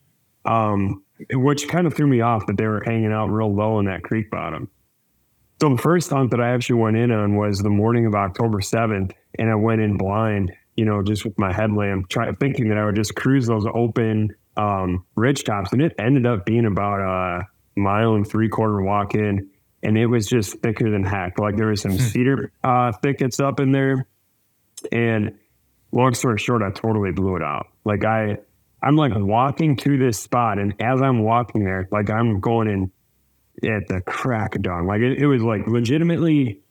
Um, 0.43 1.03
which 1.31 1.67
kind 1.67 1.85
of 1.85 1.93
threw 1.93 2.07
me 2.07 2.21
off 2.21 2.47
that 2.47 2.57
they 2.57 2.65
were 2.65 2.81
hanging 2.83 3.11
out 3.11 3.27
real 3.27 3.53
low 3.53 3.79
in 3.79 3.85
that 3.85 4.03
creek 4.03 4.31
bottom. 4.31 4.69
So 5.61 5.69
the 5.69 5.81
first 5.81 6.09
hunt 6.09 6.31
that 6.31 6.41
I 6.41 6.49
actually 6.49 6.81
went 6.81 6.97
in 6.97 7.11
on 7.11 7.35
was 7.35 7.59
the 7.59 7.69
morning 7.69 8.05
of 8.05 8.15
October 8.15 8.59
7th, 8.59 9.11
and 9.37 9.49
I 9.49 9.55
went 9.55 9.81
in 9.81 9.97
blind, 9.97 10.53
you 10.77 10.85
know, 10.85 11.01
just 11.01 11.25
with 11.25 11.37
my 11.37 11.51
headlamp, 11.51 12.07
trying 12.07 12.35
thinking 12.35 12.69
that 12.69 12.77
I 12.77 12.85
would 12.85 12.95
just 12.95 13.15
cruise 13.15 13.47
those 13.47 13.65
open 13.73 14.35
um, 14.55 15.05
ridge 15.15 15.43
tops, 15.43 15.73
and 15.73 15.81
it 15.81 15.93
ended 15.99 16.25
up 16.25 16.45
being 16.45 16.65
about 16.65 17.01
a 17.01 17.47
mile 17.75 18.13
and 18.13 18.25
three 18.25 18.47
quarter 18.47 18.81
walk 18.81 19.15
in, 19.15 19.49
and 19.83 19.97
it 19.97 20.05
was 20.05 20.27
just 20.27 20.59
thicker 20.59 20.89
than 20.89 21.03
heck. 21.03 21.39
Like 21.39 21.57
there 21.57 21.67
was 21.67 21.81
some 21.81 21.91
hmm. 21.91 21.97
cedar 21.97 22.51
uh, 22.63 22.91
thickets 22.91 23.39
up 23.39 23.59
in 23.59 23.71
there, 23.71 24.07
and 24.91 25.37
long 25.91 26.13
story 26.13 26.37
short, 26.37 26.61
I 26.61 26.69
totally 26.69 27.11
blew 27.11 27.35
it 27.35 27.43
out. 27.43 27.67
Like 27.83 28.05
I 28.05 28.37
I'm 28.81 28.95
like 28.95 29.13
walking 29.15 29.75
to 29.77 29.97
this 29.97 30.19
spot, 30.19 30.59
and 30.59 30.73
as 30.79 31.01
I'm 31.01 31.23
walking 31.23 31.63
there, 31.63 31.87
like 31.91 32.09
I'm 32.09 32.39
going 32.39 32.67
in 32.67 32.91
at 33.69 33.87
the 33.87 34.01
crack 34.01 34.55
of 34.55 34.61
dawn. 34.61 34.85
Like 34.85 35.01
it, 35.01 35.17
it 35.17 35.27
was 35.27 35.41
like 35.41 35.67
legitimately. 35.67 36.61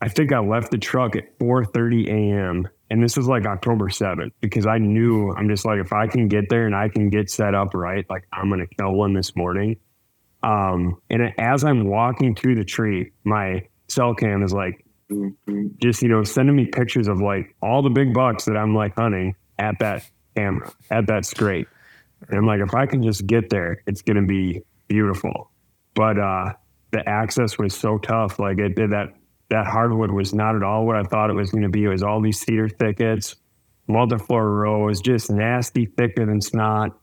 I 0.00 0.08
think 0.08 0.32
I 0.32 0.40
left 0.40 0.70
the 0.70 0.78
truck 0.78 1.16
at 1.16 1.38
4:30 1.38 2.08
a.m. 2.08 2.68
and 2.90 3.02
this 3.02 3.16
was 3.16 3.26
like 3.26 3.46
October 3.46 3.88
7th 3.88 4.32
because 4.40 4.66
I 4.66 4.78
knew 4.78 5.32
I'm 5.32 5.48
just 5.48 5.64
like 5.64 5.80
if 5.80 5.92
I 5.92 6.06
can 6.06 6.28
get 6.28 6.48
there 6.48 6.66
and 6.66 6.74
I 6.74 6.88
can 6.88 7.10
get 7.10 7.30
set 7.30 7.54
up 7.54 7.74
right, 7.74 8.04
like 8.08 8.26
I'm 8.32 8.48
gonna 8.48 8.66
kill 8.66 8.92
one 8.92 9.12
this 9.12 9.34
morning. 9.36 9.76
Um, 10.42 11.00
and 11.10 11.32
as 11.38 11.64
I'm 11.64 11.88
walking 11.88 12.34
to 12.36 12.54
the 12.54 12.64
tree, 12.64 13.12
my 13.24 13.66
cell 13.88 14.14
cam 14.14 14.42
is 14.42 14.52
like 14.52 14.84
just 15.80 16.02
you 16.02 16.08
know 16.08 16.24
sending 16.24 16.56
me 16.56 16.66
pictures 16.66 17.08
of 17.08 17.20
like 17.20 17.54
all 17.62 17.82
the 17.82 17.90
big 17.90 18.12
bucks 18.12 18.44
that 18.44 18.56
I'm 18.56 18.74
like 18.74 18.94
hunting 18.96 19.34
at 19.58 19.78
that 19.80 20.08
camera 20.36 20.70
at 20.90 21.06
that 21.06 21.24
scrape. 21.24 21.68
And 22.28 22.38
I'm 22.38 22.46
like, 22.46 22.60
if 22.60 22.74
I 22.74 22.86
can 22.86 23.02
just 23.02 23.26
get 23.26 23.50
there, 23.50 23.82
it's 23.86 24.02
going 24.02 24.16
to 24.16 24.26
be 24.26 24.62
beautiful. 24.88 25.50
But 25.94 26.18
uh, 26.18 26.52
the 26.90 27.06
access 27.08 27.58
was 27.58 27.74
so 27.74 27.98
tough. 27.98 28.38
Like 28.38 28.58
it 28.58 28.74
did 28.74 28.90
that, 28.92 29.14
that 29.50 29.66
hardwood 29.66 30.10
was 30.10 30.34
not 30.34 30.56
at 30.56 30.62
all 30.62 30.86
what 30.86 30.96
I 30.96 31.02
thought 31.02 31.30
it 31.30 31.34
was 31.34 31.50
going 31.50 31.62
to 31.62 31.68
be. 31.68 31.84
It 31.84 31.88
was 31.88 32.02
all 32.02 32.20
these 32.20 32.40
cedar 32.40 32.68
thickets, 32.68 33.36
multiflora 33.88 34.62
rose 34.62 34.86
was 34.86 35.00
just 35.00 35.30
nasty, 35.30 35.86
thicker 35.86 36.26
than 36.26 36.40
snot. 36.40 36.98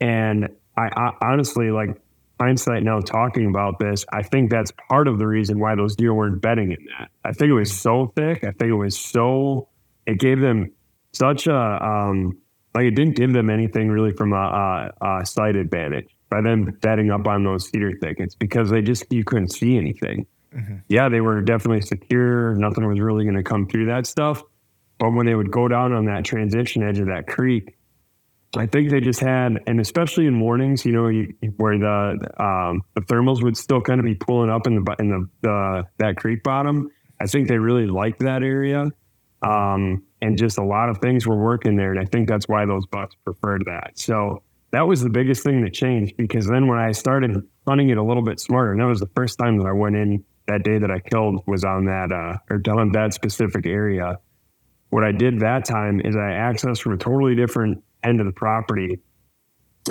And 0.00 0.48
I, 0.76 0.88
I 0.96 1.12
honestly 1.22 1.70
like, 1.70 2.00
hindsight 2.40 2.82
now 2.82 3.00
talking 3.00 3.46
about 3.46 3.78
this, 3.78 4.06
I 4.12 4.22
think 4.22 4.50
that's 4.50 4.72
part 4.88 5.08
of 5.08 5.18
the 5.18 5.26
reason 5.26 5.60
why 5.60 5.74
those 5.74 5.94
deer 5.94 6.14
weren't 6.14 6.40
betting 6.40 6.72
in 6.72 6.78
that. 6.98 7.10
I 7.22 7.32
think 7.32 7.50
it 7.50 7.54
was 7.54 7.70
so 7.70 8.12
thick. 8.16 8.44
I 8.44 8.52
think 8.52 8.70
it 8.70 8.74
was 8.74 8.98
so, 8.98 9.68
it 10.06 10.18
gave 10.18 10.40
them 10.40 10.72
such 11.12 11.46
a, 11.46 11.54
um, 11.54 12.38
like 12.74 12.84
it 12.84 12.92
didn't 12.92 13.16
give 13.16 13.34
them 13.34 13.50
anything 13.50 13.90
really 13.90 14.12
from 14.12 14.32
a, 14.32 14.90
a, 15.02 15.18
a 15.18 15.26
sight 15.26 15.54
advantage 15.54 16.08
by 16.30 16.40
them 16.40 16.78
betting 16.80 17.10
up 17.10 17.26
on 17.26 17.44
those 17.44 17.68
cedar 17.68 17.92
thickets 18.00 18.34
because 18.34 18.70
they 18.70 18.80
just, 18.80 19.12
you 19.12 19.22
couldn't 19.22 19.52
see 19.52 19.76
anything. 19.76 20.24
Mm-hmm. 20.54 20.76
Yeah, 20.88 21.08
they 21.08 21.20
were 21.20 21.40
definitely 21.42 21.82
secure. 21.82 22.54
Nothing 22.54 22.86
was 22.86 23.00
really 23.00 23.24
going 23.24 23.36
to 23.36 23.42
come 23.42 23.66
through 23.66 23.86
that 23.86 24.06
stuff. 24.06 24.42
But 24.98 25.10
when 25.10 25.26
they 25.26 25.34
would 25.34 25.50
go 25.50 25.68
down 25.68 25.92
on 25.92 26.06
that 26.06 26.24
transition 26.24 26.82
edge 26.82 26.98
of 26.98 27.06
that 27.06 27.26
creek, 27.26 27.76
I 28.56 28.66
think 28.66 28.90
they 28.90 29.00
just 29.00 29.20
had, 29.20 29.60
and 29.66 29.80
especially 29.80 30.26
in 30.26 30.34
mornings, 30.34 30.84
you 30.84 30.92
know, 30.92 31.08
you, 31.08 31.32
where 31.56 31.78
the 31.78 32.42
um, 32.42 32.82
the 32.94 33.00
thermals 33.02 33.42
would 33.42 33.56
still 33.56 33.80
kind 33.80 34.00
of 34.00 34.04
be 34.04 34.14
pulling 34.14 34.50
up 34.50 34.66
in 34.66 34.74
the 34.74 34.96
in 34.98 35.08
the, 35.08 35.28
the 35.42 35.86
that 35.98 36.16
creek 36.16 36.42
bottom. 36.42 36.90
I 37.20 37.26
think 37.26 37.48
they 37.48 37.58
really 37.58 37.86
liked 37.86 38.20
that 38.20 38.42
area, 38.42 38.90
um, 39.42 40.02
and 40.20 40.36
just 40.36 40.58
a 40.58 40.64
lot 40.64 40.88
of 40.88 40.98
things 40.98 41.26
were 41.26 41.40
working 41.40 41.76
there, 41.76 41.92
and 41.92 42.00
I 42.00 42.06
think 42.06 42.28
that's 42.28 42.48
why 42.48 42.66
those 42.66 42.86
bucks 42.86 43.14
preferred 43.24 43.64
that. 43.66 43.92
So 43.94 44.42
that 44.72 44.82
was 44.82 45.00
the 45.00 45.10
biggest 45.10 45.44
thing 45.44 45.62
that 45.62 45.72
changed 45.72 46.16
because 46.16 46.46
then 46.46 46.66
when 46.66 46.78
I 46.78 46.90
started 46.92 47.36
hunting 47.68 47.90
it 47.90 47.98
a 47.98 48.02
little 48.02 48.24
bit 48.24 48.40
smarter, 48.40 48.72
and 48.72 48.80
that 48.80 48.86
was 48.86 49.00
the 49.00 49.10
first 49.14 49.38
time 49.38 49.58
that 49.58 49.66
I 49.66 49.72
went 49.72 49.94
in 49.94 50.24
that 50.50 50.64
day 50.64 50.78
that 50.78 50.90
I 50.90 50.98
killed 50.98 51.42
was 51.46 51.64
on 51.64 51.84
that 51.84 52.10
uh, 52.10 52.38
or 52.50 52.60
on 52.78 52.92
that 52.92 53.14
specific 53.14 53.66
area. 53.66 54.18
What 54.90 55.04
I 55.04 55.12
did 55.12 55.40
that 55.40 55.64
time 55.64 56.00
is 56.00 56.16
I 56.16 56.30
accessed 56.30 56.82
from 56.82 56.94
a 56.94 56.96
totally 56.96 57.36
different 57.36 57.84
end 58.02 58.18
of 58.20 58.26
the 58.26 58.32
property, 58.32 58.98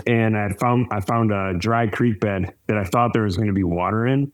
and 0.06 0.38
I 0.38 0.50
found 0.60 0.88
I 0.92 1.00
found 1.00 1.32
a 1.32 1.54
dry 1.58 1.88
creek 1.88 2.20
bed 2.20 2.54
that 2.68 2.78
I 2.78 2.84
thought 2.84 3.14
there 3.14 3.24
was 3.24 3.38
going 3.38 3.48
to 3.48 3.54
be 3.54 3.64
water 3.64 4.06
in. 4.06 4.32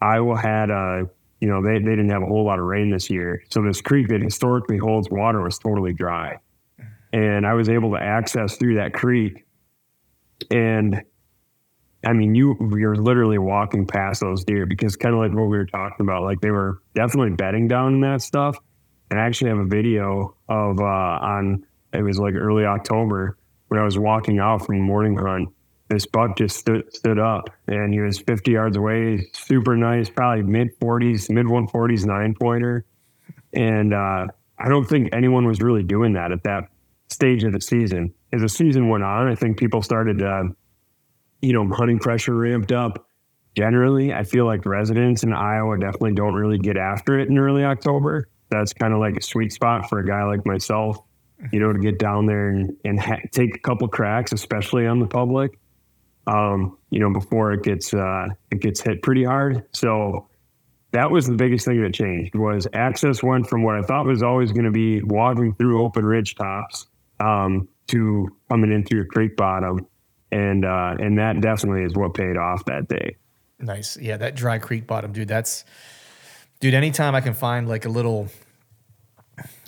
Iowa 0.00 0.40
had 0.40 0.70
a 0.70 1.10
you 1.40 1.48
know 1.48 1.62
they, 1.62 1.78
they 1.78 1.96
didn't 1.96 2.10
have 2.10 2.22
a 2.22 2.26
whole 2.26 2.44
lot 2.44 2.60
of 2.60 2.66
rain 2.66 2.90
this 2.90 3.10
year, 3.10 3.42
so 3.50 3.62
this 3.62 3.80
creek 3.80 4.08
that 4.08 4.22
historically 4.22 4.78
holds 4.78 5.10
water 5.10 5.42
was 5.42 5.58
totally 5.58 5.92
dry, 5.92 6.38
and 7.12 7.44
I 7.44 7.54
was 7.54 7.68
able 7.68 7.90
to 7.90 8.00
access 8.00 8.56
through 8.56 8.76
that 8.76 8.94
creek, 8.94 9.44
and 10.48 11.02
I 12.04 12.12
mean, 12.12 12.34
you 12.34 12.56
you're 12.76 12.96
literally 12.96 13.38
walking 13.38 13.86
past 13.86 14.20
those 14.20 14.44
deer 14.44 14.66
because 14.66 14.96
kind 14.96 15.14
of 15.14 15.20
like 15.20 15.32
what 15.32 15.48
we 15.48 15.58
were 15.58 15.66
talking 15.66 16.06
about, 16.06 16.22
like 16.22 16.40
they 16.40 16.50
were 16.50 16.80
definitely 16.94 17.36
bedding 17.36 17.68
down 17.68 17.94
in 17.94 18.00
that 18.00 18.22
stuff. 18.22 18.56
And 19.10 19.20
I 19.20 19.26
actually 19.26 19.50
have 19.50 19.58
a 19.58 19.66
video 19.66 20.36
of 20.48 20.80
uh, 20.80 20.84
on 20.84 21.66
it 21.92 22.02
was 22.02 22.18
like 22.18 22.34
early 22.34 22.64
October 22.64 23.36
when 23.68 23.80
I 23.80 23.84
was 23.84 23.98
walking 23.98 24.38
out 24.38 24.64
from 24.64 24.80
morning 24.80 25.16
hunt. 25.16 25.50
This 25.88 26.06
buck 26.06 26.38
just 26.38 26.56
stood 26.56 26.94
stood 26.94 27.18
up, 27.18 27.50
and 27.66 27.92
he 27.92 28.00
was 28.00 28.18
50 28.20 28.52
yards 28.52 28.76
away. 28.76 29.28
Super 29.32 29.76
nice, 29.76 30.08
probably 30.08 30.44
mid 30.44 30.78
40s, 30.78 31.28
mid 31.28 31.46
140s, 31.46 32.06
nine 32.06 32.34
pointer. 32.40 32.84
And 33.52 33.92
uh, 33.92 34.26
I 34.56 34.68
don't 34.68 34.84
think 34.84 35.10
anyone 35.12 35.46
was 35.46 35.60
really 35.60 35.82
doing 35.82 36.12
that 36.12 36.30
at 36.32 36.44
that 36.44 36.68
stage 37.08 37.44
of 37.44 37.52
the 37.52 37.60
season. 37.60 38.14
As 38.32 38.42
the 38.42 38.48
season 38.48 38.88
went 38.88 39.02
on, 39.02 39.28
I 39.28 39.34
think 39.34 39.58
people 39.58 39.82
started 39.82 40.18
to, 40.18 40.50
you 41.42 41.52
know, 41.52 41.68
hunting 41.74 41.98
pressure 41.98 42.34
ramped 42.34 42.72
up. 42.72 43.06
Generally, 43.56 44.12
I 44.14 44.24
feel 44.24 44.46
like 44.46 44.64
residents 44.64 45.22
in 45.22 45.32
Iowa 45.32 45.78
definitely 45.78 46.14
don't 46.14 46.34
really 46.34 46.58
get 46.58 46.76
after 46.76 47.18
it 47.18 47.28
in 47.28 47.36
early 47.36 47.64
October. 47.64 48.28
That's 48.50 48.72
kind 48.72 48.92
of 48.92 49.00
like 49.00 49.16
a 49.16 49.22
sweet 49.22 49.52
spot 49.52 49.88
for 49.88 49.98
a 49.98 50.06
guy 50.06 50.22
like 50.24 50.46
myself 50.46 50.98
you 51.52 51.60
know, 51.60 51.72
to 51.72 51.78
get 51.78 51.98
down 51.98 52.26
there 52.26 52.48
and, 52.48 52.76
and 52.84 53.00
ha- 53.00 53.20
take 53.32 53.54
a 53.54 53.58
couple 53.58 53.88
cracks, 53.88 54.32
especially 54.32 54.86
on 54.86 55.00
the 55.00 55.06
public, 55.06 55.58
um, 56.26 56.76
you 56.90 57.00
know, 57.00 57.12
before 57.12 57.52
it 57.52 57.62
gets, 57.62 57.94
uh, 57.94 58.26
it 58.50 58.60
gets 58.60 58.80
hit 58.80 59.02
pretty 59.02 59.24
hard. 59.24 59.64
So 59.72 60.28
that 60.92 61.10
was 61.10 61.26
the 61.26 61.34
biggest 61.34 61.64
thing 61.64 61.82
that 61.82 61.94
changed 61.94 62.34
was 62.34 62.66
access 62.72 63.22
went 63.22 63.48
from 63.48 63.62
what 63.62 63.76
I 63.76 63.82
thought 63.82 64.06
was 64.06 64.22
always 64.22 64.52
going 64.52 64.64
to 64.64 64.70
be 64.70 65.02
walking 65.02 65.54
through 65.54 65.82
open 65.82 66.04
ridge 66.04 66.34
tops, 66.34 66.86
um, 67.20 67.68
to 67.88 68.28
coming 68.48 68.72
in 68.72 68.84
through 68.84 69.02
a 69.02 69.06
creek 69.06 69.36
bottom. 69.36 69.86
And, 70.32 70.64
uh, 70.64 70.96
and 70.98 71.18
that 71.18 71.40
definitely 71.40 71.82
is 71.82 71.94
what 71.94 72.14
paid 72.14 72.36
off 72.36 72.64
that 72.66 72.88
day. 72.88 73.16
Nice. 73.58 73.96
Yeah. 73.96 74.16
That 74.16 74.34
dry 74.34 74.58
creek 74.58 74.86
bottom, 74.86 75.12
dude, 75.12 75.28
that's, 75.28 75.64
dude, 76.60 76.74
anytime 76.74 77.14
I 77.14 77.20
can 77.20 77.34
find 77.34 77.68
like 77.68 77.84
a 77.84 77.88
little, 77.88 78.28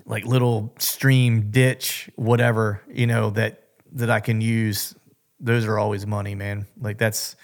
like 0.05 0.25
little 0.25 0.73
stream, 0.79 1.51
ditch, 1.51 2.11
whatever, 2.17 2.83
you 2.93 3.07
know, 3.07 3.31
that 3.31 3.65
that 3.93 4.11
I 4.11 4.21
can 4.21 4.41
use, 4.41 4.95
those 5.39 5.67
are 5.67 5.79
always 5.79 6.07
money, 6.07 6.35
man. 6.35 6.67
Like 6.81 6.99
that's 6.99 7.37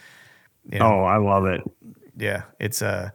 you 0.71 0.79
know, 0.79 0.87
Oh, 0.87 1.05
I 1.05 1.19
love 1.19 1.47
it. 1.47 1.63
Yeah. 2.17 2.43
It's 2.59 2.83
uh 2.83 3.11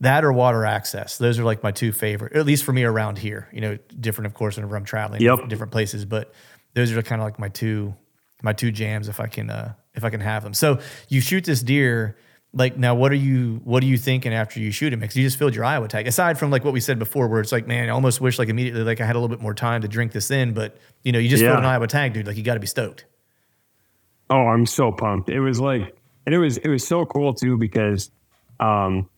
that 0.00 0.24
or 0.24 0.32
water 0.32 0.64
access. 0.64 1.18
Those 1.18 1.38
are 1.38 1.44
like 1.44 1.62
my 1.62 1.72
two 1.72 1.92
favorite, 1.92 2.34
at 2.34 2.46
least 2.46 2.64
for 2.64 2.72
me 2.72 2.84
around 2.84 3.18
here. 3.18 3.48
You 3.52 3.60
know, 3.60 3.78
different 3.98 4.26
of 4.26 4.34
course 4.34 4.56
whenever 4.56 4.76
I'm 4.76 4.84
traveling 4.84 5.22
yep. 5.22 5.48
different 5.48 5.72
places, 5.72 6.04
but 6.04 6.32
those 6.74 6.92
are 6.92 7.02
kind 7.02 7.20
of 7.20 7.26
like 7.26 7.38
my 7.38 7.48
two 7.48 7.94
my 8.42 8.52
two 8.52 8.70
jams 8.70 9.08
if 9.08 9.20
I 9.20 9.26
can 9.26 9.50
uh 9.50 9.74
if 9.94 10.04
I 10.04 10.10
can 10.10 10.20
have 10.20 10.42
them. 10.42 10.54
So 10.54 10.80
you 11.08 11.20
shoot 11.20 11.44
this 11.44 11.62
deer 11.62 12.16
like 12.54 12.78
now 12.78 12.94
what 12.94 13.12
are 13.12 13.16
you 13.16 13.60
what 13.64 13.82
are 13.82 13.86
you 13.86 13.98
thinking 13.98 14.32
after 14.32 14.58
you 14.60 14.70
shoot 14.70 14.92
him? 14.92 15.00
Because 15.00 15.16
you 15.16 15.22
just 15.22 15.38
filled 15.38 15.54
your 15.54 15.64
iowa 15.64 15.88
tag 15.88 16.06
aside 16.06 16.38
from 16.38 16.50
like 16.50 16.64
what 16.64 16.72
we 16.72 16.80
said 16.80 16.98
before 16.98 17.28
where 17.28 17.40
it's 17.40 17.52
like 17.52 17.66
man 17.66 17.88
i 17.88 17.92
almost 17.92 18.20
wish 18.20 18.38
like 18.38 18.48
immediately 18.48 18.82
like 18.82 19.00
i 19.00 19.04
had 19.04 19.16
a 19.16 19.18
little 19.18 19.34
bit 19.34 19.42
more 19.42 19.54
time 19.54 19.82
to 19.82 19.88
drink 19.88 20.12
this 20.12 20.30
in 20.30 20.54
but 20.54 20.78
you 21.02 21.12
know 21.12 21.18
you 21.18 21.28
just 21.28 21.42
yeah. 21.42 21.50
filled 21.50 21.60
an 21.60 21.66
iowa 21.66 21.86
tag 21.86 22.14
dude. 22.14 22.26
Like 22.26 22.36
you 22.36 22.42
got 22.42 22.54
to 22.54 22.60
be 22.60 22.66
stoked. 22.66 23.04
Oh 24.30 24.46
i'm 24.46 24.66
so 24.66 24.92
pumped. 24.92 25.28
It 25.28 25.40
was 25.40 25.60
like 25.60 25.96
and 26.26 26.34
it 26.34 26.38
was 26.38 26.56
it 26.58 26.68
was 26.68 26.86
so 26.86 27.04
cool 27.04 27.34
too 27.34 27.58
because 27.58 28.10
um 28.60 29.08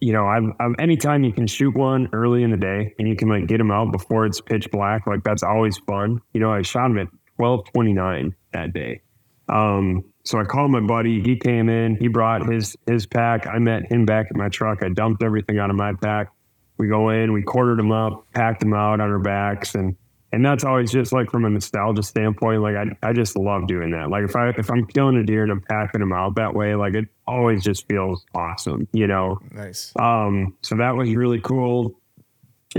you 0.00 0.12
know 0.12 0.24
i'm, 0.24 0.54
I'm 0.60 0.74
anytime 0.78 1.24
you 1.24 1.32
can 1.32 1.46
shoot 1.46 1.76
one 1.76 2.08
early 2.12 2.42
in 2.42 2.50
the 2.50 2.56
day 2.56 2.94
and 2.98 3.06
you 3.06 3.16
can 3.16 3.28
like 3.28 3.46
get 3.46 3.58
them 3.58 3.70
out 3.70 3.92
before 3.92 4.26
it's 4.26 4.40
pitch 4.40 4.70
black 4.70 5.06
like 5.06 5.24
that's 5.24 5.42
always 5.42 5.76
fun. 5.78 6.20
You 6.32 6.40
know 6.40 6.52
i 6.52 6.62
shot 6.62 6.86
him 6.86 6.98
at 6.98 7.08
1229 7.40 8.34
that 8.52 8.72
day 8.72 9.00
um 9.48 10.04
so 10.24 10.38
I 10.38 10.44
called 10.44 10.70
my 10.70 10.80
buddy. 10.80 11.22
He 11.22 11.36
came 11.36 11.68
in. 11.68 11.96
He 11.96 12.08
brought 12.08 12.46
his 12.46 12.76
his 12.86 13.06
pack. 13.06 13.46
I 13.46 13.58
met 13.58 13.90
him 13.90 14.04
back 14.04 14.26
at 14.30 14.36
my 14.36 14.48
truck. 14.48 14.82
I 14.82 14.88
dumped 14.88 15.22
everything 15.22 15.58
out 15.58 15.70
of 15.70 15.76
my 15.76 15.94
pack. 15.94 16.28
We 16.76 16.88
go 16.88 17.10
in. 17.10 17.32
We 17.32 17.42
quartered 17.42 17.78
them 17.78 17.92
up, 17.92 18.26
packed 18.32 18.60
them 18.60 18.74
out 18.74 19.00
on 19.00 19.10
our 19.10 19.18
backs, 19.18 19.74
and 19.74 19.96
and 20.32 20.44
that's 20.44 20.62
always 20.62 20.92
just 20.92 21.12
like 21.12 21.30
from 21.30 21.44
a 21.44 21.50
nostalgia 21.50 22.02
standpoint. 22.02 22.62
Like 22.62 22.76
I, 22.76 23.08
I 23.08 23.12
just 23.12 23.36
love 23.36 23.66
doing 23.66 23.90
that. 23.92 24.10
Like 24.10 24.24
if 24.24 24.36
I 24.36 24.50
if 24.50 24.70
I'm 24.70 24.86
killing 24.86 25.16
a 25.16 25.24
deer 25.24 25.42
and 25.42 25.50
I'm 25.50 25.62
packing 25.62 26.00
them 26.00 26.12
out 26.12 26.36
that 26.36 26.54
way, 26.54 26.74
like 26.74 26.94
it 26.94 27.08
always 27.26 27.64
just 27.64 27.88
feels 27.88 28.24
awesome, 28.34 28.88
you 28.92 29.06
know. 29.06 29.38
Nice. 29.52 29.92
Um. 29.98 30.56
So 30.62 30.76
that 30.76 30.94
was 30.96 31.12
really 31.14 31.40
cool. 31.40 31.98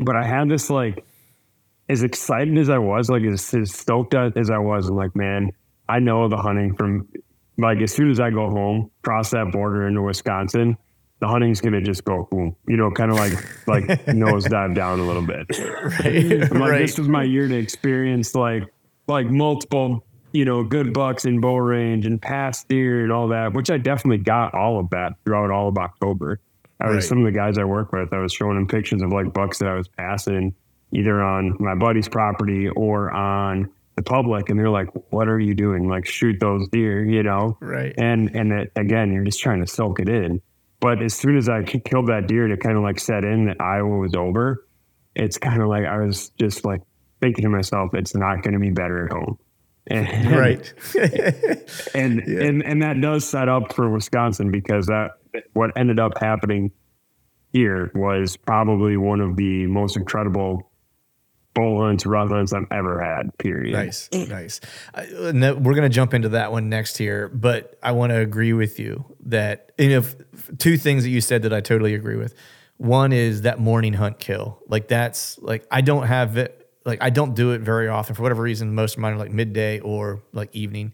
But 0.02 0.16
I 0.16 0.24
had 0.24 0.48
this 0.48 0.70
like, 0.70 1.04
as 1.92 2.04
excited 2.04 2.58
as 2.58 2.70
I 2.70 2.78
was, 2.78 3.10
like 3.10 3.24
as, 3.24 3.54
as 3.54 3.74
stoked 3.74 4.14
as 4.14 4.50
I 4.50 4.58
was, 4.58 4.88
I'm 4.88 4.96
like, 4.96 5.14
man, 5.14 5.52
I 5.90 6.00
know 6.00 6.30
the 6.30 6.38
hunting 6.38 6.74
from 6.74 7.06
like 7.58 7.80
as 7.82 7.92
soon 7.92 8.10
as 8.10 8.20
I 8.22 8.30
go 8.30 8.50
home, 8.50 8.90
cross 9.04 9.32
that 9.32 9.52
border 9.52 9.88
into 9.88 10.02
Wisconsin, 10.02 10.78
the 11.20 11.28
hunting's 11.28 11.60
gonna 11.60 11.82
just 11.82 12.06
go 12.06 12.30
boom, 12.32 12.56
you 12.66 12.78
know, 12.78 12.92
kind 12.92 13.12
of 13.12 13.18
like 13.18 13.68
like 13.68 14.08
nose 14.16 14.46
dive 14.46 14.74
down 14.74 15.02
a 15.02 15.04
little 15.04 15.22
bit. 15.22 15.46
Right. 15.60 16.50
like, 16.50 16.52
right. 16.54 16.80
This 16.80 16.98
was 16.98 17.10
my 17.10 17.24
year 17.24 17.50
to 17.50 17.56
experience 17.56 18.36
like 18.36 18.64
like 19.08 19.28
multiple, 19.28 20.06
you 20.32 20.46
know, 20.46 20.64
good 20.64 20.94
bucks 20.94 21.26
in 21.26 21.42
bow 21.42 21.58
range 21.58 22.06
and 22.06 22.22
past 22.22 22.70
deer 22.70 23.04
and 23.04 23.12
all 23.12 23.28
that, 23.28 23.52
which 23.52 23.70
I 23.70 23.78
definitely 23.78 24.24
got 24.24 24.54
all 24.54 24.80
of 24.80 24.90
that 24.92 25.16
throughout 25.26 25.52
all 25.52 25.68
of 25.68 25.78
October. 25.78 26.40
I 26.80 26.88
was 26.88 26.96
right. 26.96 27.04
some 27.04 27.18
of 27.18 27.26
the 27.26 27.38
guys 27.38 27.58
I 27.58 27.66
work 27.66 27.92
with, 27.92 28.14
I 28.14 28.20
was 28.20 28.32
showing 28.32 28.56
them 28.56 28.66
pictures 28.66 29.02
of 29.02 29.12
like 29.12 29.34
bucks 29.34 29.60
that 29.60 29.68
I 29.68 29.76
was 29.76 29.90
passing 29.90 30.56
either 30.94 31.22
on 31.22 31.56
my 31.60 31.76
buddy's 31.76 32.10
property 32.10 32.70
or 32.70 33.12
on 33.12 33.70
the 33.96 34.04
public 34.04 34.50
and 34.50 34.60
they're 34.60 34.70
like 34.70 34.88
what 35.12 35.28
are 35.28 35.40
you 35.40 35.54
doing? 35.54 35.88
Like 35.88 36.06
shoot 36.06 36.40
those 36.40 36.68
deer 36.70 37.04
you 37.04 37.24
know? 37.24 37.58
Right. 37.62 37.94
And 37.98 38.36
and 38.36 38.52
it, 38.52 38.72
again 38.76 39.12
you're 39.12 39.24
just 39.26 39.40
trying 39.40 39.62
to 39.62 39.68
soak 39.68 40.00
it 40.00 40.10
in. 40.10 40.42
But 40.80 41.02
as 41.04 41.14
soon 41.14 41.38
as 41.38 41.48
i 41.48 41.64
killed 41.64 42.08
that 42.08 42.28
deer 42.28 42.48
to 42.48 42.58
kind 42.58 42.76
of 42.76 42.84
like 42.84 43.00
set 43.00 43.24
in 43.24 43.46
that 43.46 43.62
iowa 43.62 43.98
was 43.98 44.16
over 44.16 44.66
it's 45.14 45.38
kind 45.38 45.62
of 45.62 45.68
like 45.68 45.86
i 45.86 45.98
was 45.98 46.30
just 46.40 46.66
like 46.66 46.82
thinking 47.22 47.44
to 47.44 47.50
myself 47.50 47.94
it's 47.94 48.16
not 48.16 48.42
going 48.42 48.54
to 48.54 48.60
be 48.60 48.72
better 48.72 49.06
at 49.06 49.12
home. 49.12 49.38
And, 49.88 50.32
right. 50.32 50.74
and 51.96 52.24
yeah. 52.28 52.44
and 52.44 52.64
and 52.64 52.82
that 52.84 53.00
does 53.00 53.28
set 53.28 53.48
up 53.48 53.74
for 53.74 53.90
wisconsin 53.90 54.52
because 54.52 54.88
that 54.88 55.12
what 55.54 55.72
ended 55.78 56.00
up 56.00 56.18
happening 56.20 56.72
here 57.54 57.92
was 57.96 58.38
probably 58.38 58.98
one 58.98 59.22
of 59.22 59.38
the 59.38 59.66
most 59.68 59.98
incredible 59.98 60.71
rut 61.58 62.30
hunts 62.30 62.54
I've 62.54 62.68
ever 62.72 63.02
had. 63.02 63.38
Period. 63.38 63.74
Nice, 63.74 64.10
nice. 64.12 64.62
Uh, 64.94 65.04
we're 65.60 65.74
gonna 65.76 65.90
jump 65.90 66.14
into 66.14 66.30
that 66.30 66.52
one 66.52 66.70
next 66.70 66.98
here, 66.98 67.28
but 67.30 67.78
I 67.84 67.92
want 67.92 68.12
to 68.12 68.20
agree 68.20 68.54
with 68.54 68.80
you 68.80 69.06
that 69.26 69.72
you 69.78 69.90
know 69.90 70.04
two 70.58 70.78
things 70.78 71.04
that 71.04 71.10
you 71.10 71.22
said 71.22 71.44
that 71.44 71.54
I 71.54 71.62
totally 71.62 71.94
agree 71.94 72.16
with. 72.16 72.34
One 72.78 73.14
is 73.14 73.44
that 73.44 73.60
morning 73.60 73.94
hunt 73.94 74.20
kill. 74.20 74.60
Like 74.68 74.88
that's 74.88 75.38
like 75.40 75.66
I 75.70 75.82
don't 75.82 76.08
have 76.08 76.38
it. 76.38 76.70
Like 76.84 77.02
I 77.02 77.10
don't 77.12 77.36
do 77.36 77.52
it 77.52 77.62
very 77.62 77.88
often 77.88 78.16
for 78.16 78.24
whatever 78.24 78.42
reason. 78.42 78.74
Most 78.74 78.96
of 78.96 79.00
mine 79.00 79.14
are 79.14 79.18
like 79.18 79.32
midday 79.32 79.80
or 79.80 80.24
like 80.34 80.50
evening. 80.56 80.94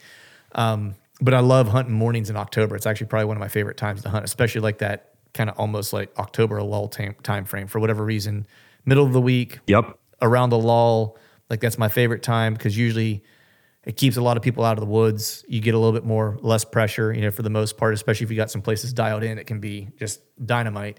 Um, 0.54 0.96
but 1.22 1.34
I 1.34 1.40
love 1.40 1.70
hunting 1.70 1.94
mornings 1.94 2.30
in 2.30 2.36
October. 2.36 2.76
It's 2.76 2.86
actually 2.86 3.08
probably 3.08 3.26
one 3.26 3.38
of 3.38 3.42
my 3.42 3.48
favorite 3.48 3.78
times 3.78 4.02
to 4.04 4.10
hunt, 4.10 4.26
especially 4.26 4.62
like 4.62 4.80
that 4.80 5.14
kind 5.34 5.50
of 5.50 5.58
almost 5.58 5.94
like 5.94 6.12
October 6.20 6.62
lull 6.62 6.88
time, 6.90 7.16
time 7.24 7.46
frame 7.46 7.68
for 7.68 7.80
whatever 7.80 8.04
reason. 8.04 8.46
Middle 8.86 9.06
of 9.06 9.14
the 9.14 9.22
week, 9.22 9.60
Yep. 9.68 9.98
Around 10.22 10.50
the 10.50 10.58
lull, 10.58 11.18
like 11.50 11.60
that's 11.60 11.78
my 11.78 11.90
favorite 11.90 12.24
time 12.24 12.54
because 12.54 12.78
usually 12.78 13.24
it 13.88 13.96
keeps 13.96 14.18
a 14.18 14.22
lot 14.22 14.36
of 14.36 14.44
people 14.44 14.66
out 14.66 14.78
of 14.78 14.82
the 14.82 14.92
woods. 14.92 15.46
You 15.48 15.62
get 15.62 15.74
a 15.74 15.78
little 15.78 15.94
bit 15.94 16.04
more 16.04 16.38
less 16.42 16.66
pressure, 16.66 17.14
you 17.14 17.22
know, 17.22 17.32
for 17.32 17.42
the 17.42 17.50
most 17.50 17.78
part, 17.78 17.94
especially 17.94 18.26
if 18.26 18.32
you 18.32 18.36
got 18.36 18.52
some 18.52 18.62
places 18.62 18.92
dialed 18.92 19.24
in, 19.24 19.38
it 19.38 19.48
can 19.48 19.62
be 19.62 19.88
just 19.98 20.20
dynamite. 20.46 20.98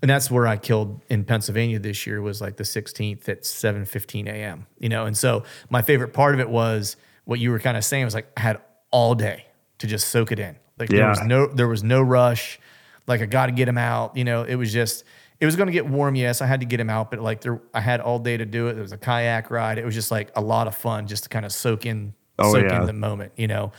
And 0.00 0.08
that's 0.08 0.30
where 0.30 0.46
I 0.46 0.56
killed 0.56 1.02
in 1.10 1.24
Pennsylvania 1.24 1.80
this 1.80 2.06
year 2.06 2.22
was 2.22 2.40
like 2.40 2.56
the 2.56 2.62
16th 2.62 3.28
at 3.28 3.42
7:15 3.42 4.28
a.m. 4.28 4.66
You 4.78 4.88
know, 4.88 5.06
and 5.06 5.16
so 5.16 5.42
my 5.70 5.82
favorite 5.82 6.12
part 6.12 6.34
of 6.34 6.40
it 6.40 6.48
was 6.48 6.96
what 7.24 7.40
you 7.40 7.50
were 7.50 7.58
kind 7.58 7.76
of 7.76 7.84
saying 7.84 8.04
was 8.04 8.14
like 8.14 8.28
I 8.36 8.42
had 8.42 8.60
all 8.92 9.16
day 9.16 9.46
to 9.78 9.88
just 9.88 10.08
soak 10.08 10.30
it 10.30 10.38
in. 10.38 10.54
Like 10.78 10.88
there 10.88 11.08
was 11.08 11.20
no 11.22 11.46
there 11.48 11.68
was 11.68 11.82
no 11.82 12.00
rush. 12.00 12.60
Like 13.08 13.22
I 13.22 13.26
got 13.26 13.46
to 13.46 13.52
get 13.52 13.66
him 13.66 13.78
out. 13.78 14.16
You 14.16 14.22
know, 14.24 14.44
it 14.44 14.54
was 14.54 14.72
just 14.72 15.04
it 15.40 15.46
was 15.46 15.56
going 15.56 15.66
to 15.68 15.72
get 15.72 15.86
warm. 15.86 16.14
Yes, 16.14 16.42
I 16.42 16.46
had 16.46 16.60
to 16.60 16.66
get 16.66 16.78
him 16.80 16.90
out, 16.90 17.10
but 17.10 17.20
like 17.20 17.40
there, 17.40 17.60
I 17.74 17.80
had 17.80 18.00
all 18.00 18.18
day 18.18 18.36
to 18.36 18.44
do 18.44 18.68
it. 18.68 18.74
There 18.74 18.82
was 18.82 18.92
a 18.92 18.98
kayak 18.98 19.50
ride. 19.50 19.78
It 19.78 19.84
was 19.84 19.94
just 19.94 20.10
like 20.10 20.30
a 20.36 20.40
lot 20.40 20.66
of 20.66 20.74
fun 20.76 21.06
just 21.06 21.24
to 21.24 21.28
kind 21.28 21.44
of 21.46 21.52
soak 21.52 21.86
in, 21.86 22.14
Oh, 22.38 22.52
soak 22.52 22.64
yeah. 22.64 22.80
in 22.80 22.86
the 22.86 22.92
moment. 22.92 23.32
You 23.36 23.48
know. 23.48 23.72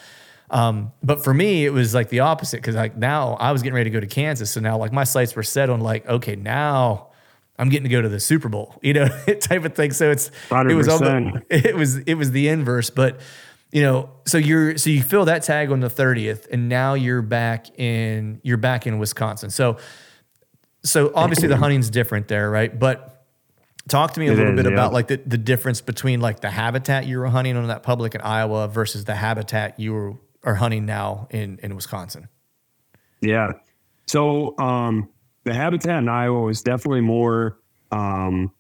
Um, 0.50 0.92
but 1.02 1.24
for 1.24 1.34
me, 1.34 1.66
it 1.66 1.72
was 1.72 1.94
like 1.94 2.10
the 2.10 2.20
opposite 2.22 2.58
because 2.58 2.76
like 2.76 2.98
now 2.98 3.34
I 3.40 3.52
was 3.54 3.62
getting 3.62 3.76
ready 3.76 3.90
to 3.90 3.94
go 3.94 4.00
to 4.02 4.08
Kansas, 4.08 4.52
so 4.52 4.60
now 4.60 4.78
like 4.78 4.92
my 4.92 5.06
sights 5.06 5.36
were 5.36 5.44
set 5.44 5.70
on 5.70 5.80
like 5.80 6.06
okay 6.08 6.36
now 6.36 7.08
I'm 7.58 7.70
getting 7.70 7.84
to 7.84 7.90
go 7.90 8.02
to 8.02 8.10
the 8.10 8.20
Super 8.20 8.50
Bowl, 8.50 8.76
you 8.82 8.94
know, 8.94 9.08
type 9.40 9.64
of 9.64 9.76
thing. 9.76 9.92
So 9.92 10.12
it's 10.12 10.30
it 10.52 10.74
was 10.76 10.88
almost, 10.90 11.44
it 11.50 11.76
was 11.76 11.98
it 12.00 12.16
was 12.16 12.32
the 12.32 12.50
inverse, 12.50 12.90
but 12.90 13.22
you 13.72 13.82
know, 13.82 14.10
so 14.26 14.38
you're 14.38 14.78
so 14.78 14.90
you 14.90 15.02
fill 15.02 15.26
that 15.26 15.44
tag 15.44 15.72
on 15.72 15.80
the 15.80 15.90
30th, 15.90 16.48
and 16.52 16.68
now 16.68 16.96
you're 16.96 17.22
back 17.22 17.80
in 17.80 18.42
you're 18.44 18.58
back 18.58 18.86
in 18.86 19.00
Wisconsin. 19.00 19.50
So 19.52 19.78
so 20.84 21.12
obviously 21.14 21.48
the 21.48 21.58
hunting's 21.58 21.90
different 21.90 22.28
there, 22.28 22.50
right? 22.50 22.78
But 22.78 23.26
talk 23.88 24.14
to 24.14 24.20
me 24.20 24.28
a 24.28 24.32
It 24.32 24.38
little 24.38 24.54
is, 24.54 24.64
bit 24.64 24.66
yeah. 24.66 24.74
about 24.74 24.94
like 24.94 25.08
the, 25.08 25.18
the 25.26 25.38
difference 25.38 25.82
between 25.82 26.22
like 26.22 26.40
the 26.42 26.50
habitat 26.50 27.06
you 27.06 27.20
were 27.20 27.28
hunting 27.28 27.58
on 27.58 27.68
that 27.68 27.84
public 27.84 28.16
in 28.16 28.22
Iowa 28.22 28.68
versus 28.68 29.06
the 29.06 29.16
habitat 29.16 29.80
you 29.80 29.94
were, 29.94 30.14
are 30.44 30.56
hunting 30.56 30.86
now 30.86 31.28
in 31.30 31.60
in 31.62 31.76
Wisconsin. 31.76 32.28
Yeah. 33.22 33.54
So 34.08 34.58
um, 34.58 35.10
the 35.44 35.54
habitat 35.54 36.00
in 36.00 36.10
Iowa 36.10 36.42
was 36.42 36.62
definitely 36.62 37.02
more 37.02 37.60
um, 37.92 38.52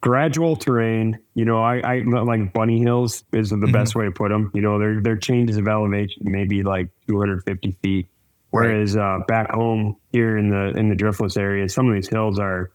gradual 0.00 0.56
terrain. 0.56 1.18
You 1.34 1.44
know, 1.44 1.62
I, 1.62 1.78
I 1.78 1.98
like 2.02 2.52
bunny 2.52 2.80
hills 2.80 3.24
is 3.32 3.50
the 3.50 3.70
best 3.72 3.94
way 3.94 4.04
to 4.04 4.10
put 4.10 4.28
them. 4.28 4.50
You 4.54 4.60
know, 4.60 4.78
their 4.78 5.00
their 5.00 5.16
changes 5.16 5.56
of 5.56 5.66
elevation 5.66 6.22
maybe 6.22 6.62
like 6.62 6.90
250 7.08 7.76
feet, 7.82 8.08
whereas 8.50 8.96
uh, 8.96 9.20
back 9.26 9.50
home 9.50 9.96
here 10.12 10.38
in 10.38 10.50
the 10.50 10.78
in 10.78 10.88
the 10.88 10.94
driftless 10.94 11.36
area, 11.36 11.68
some 11.68 11.88
of 11.88 11.94
these 11.94 12.08
hills 12.08 12.38
are. 12.38 12.70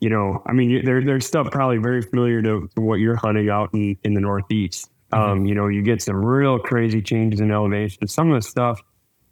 You 0.00 0.10
know, 0.10 0.42
I 0.46 0.52
mean, 0.52 0.84
there, 0.84 1.00
there's 1.04 1.24
stuff 1.24 1.48
probably 1.52 1.76
very 1.76 2.02
familiar 2.02 2.42
to, 2.42 2.68
to 2.74 2.80
what 2.80 2.96
you're 2.96 3.14
hunting 3.14 3.48
out 3.48 3.70
in, 3.72 3.96
in 4.02 4.14
the 4.14 4.20
Northeast. 4.20 4.90
Um, 5.12 5.46
you 5.46 5.54
know, 5.54 5.68
you 5.68 5.80
get 5.82 6.02
some 6.02 6.16
real 6.16 6.58
crazy 6.58 7.00
changes 7.00 7.38
in 7.38 7.52
elevation. 7.52 8.08
Some 8.08 8.32
of 8.32 8.42
the 8.42 8.48
stuff, 8.48 8.80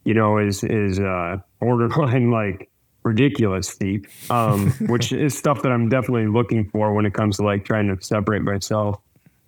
you 0.05 0.15
know, 0.15 0.39
is 0.39 0.63
is 0.63 1.01
uh, 1.01 1.39
borderline 1.59 2.31
like 2.31 2.71
ridiculous 3.03 3.69
steep, 3.69 4.07
um, 4.31 4.71
which 4.87 5.13
is 5.13 5.37
stuff 5.37 5.63
that 5.63 5.73
I'm 5.73 5.89
definitely 5.89 6.27
looking 6.27 6.69
for 6.71 6.93
when 6.95 7.07
it 7.07 7.15
comes 7.15 7.39
to 7.39 7.43
like 7.43 7.65
trying 7.65 7.89
to 7.89 8.03
separate 8.05 8.43
myself 8.43 9.01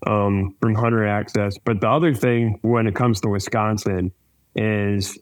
um, 0.06 0.56
from 0.60 0.74
hunter 0.74 1.06
access. 1.06 1.56
But 1.58 1.80
the 1.80 1.88
other 1.88 2.14
thing 2.14 2.58
when 2.62 2.86
it 2.86 2.94
comes 2.94 3.20
to 3.20 3.28
Wisconsin 3.28 4.12
is 4.54 5.18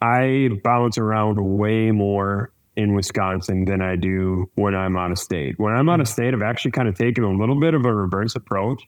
I 0.00 0.50
bounce 0.62 0.98
around 0.98 1.38
way 1.38 1.90
more 1.90 2.52
in 2.76 2.94
Wisconsin 2.94 3.64
than 3.64 3.80
I 3.80 3.96
do 3.96 4.50
when 4.56 4.74
I'm 4.74 4.96
out 4.96 5.12
of 5.12 5.18
state. 5.18 5.54
When 5.58 5.72
I'm 5.72 5.88
out 5.88 6.00
of 6.00 6.08
state, 6.08 6.34
I've 6.34 6.42
actually 6.42 6.72
kind 6.72 6.88
of 6.88 6.96
taken 6.96 7.24
a 7.24 7.30
little 7.32 7.58
bit 7.60 7.74
of 7.74 7.84
a 7.84 7.94
reverse 7.94 8.34
approach 8.34 8.82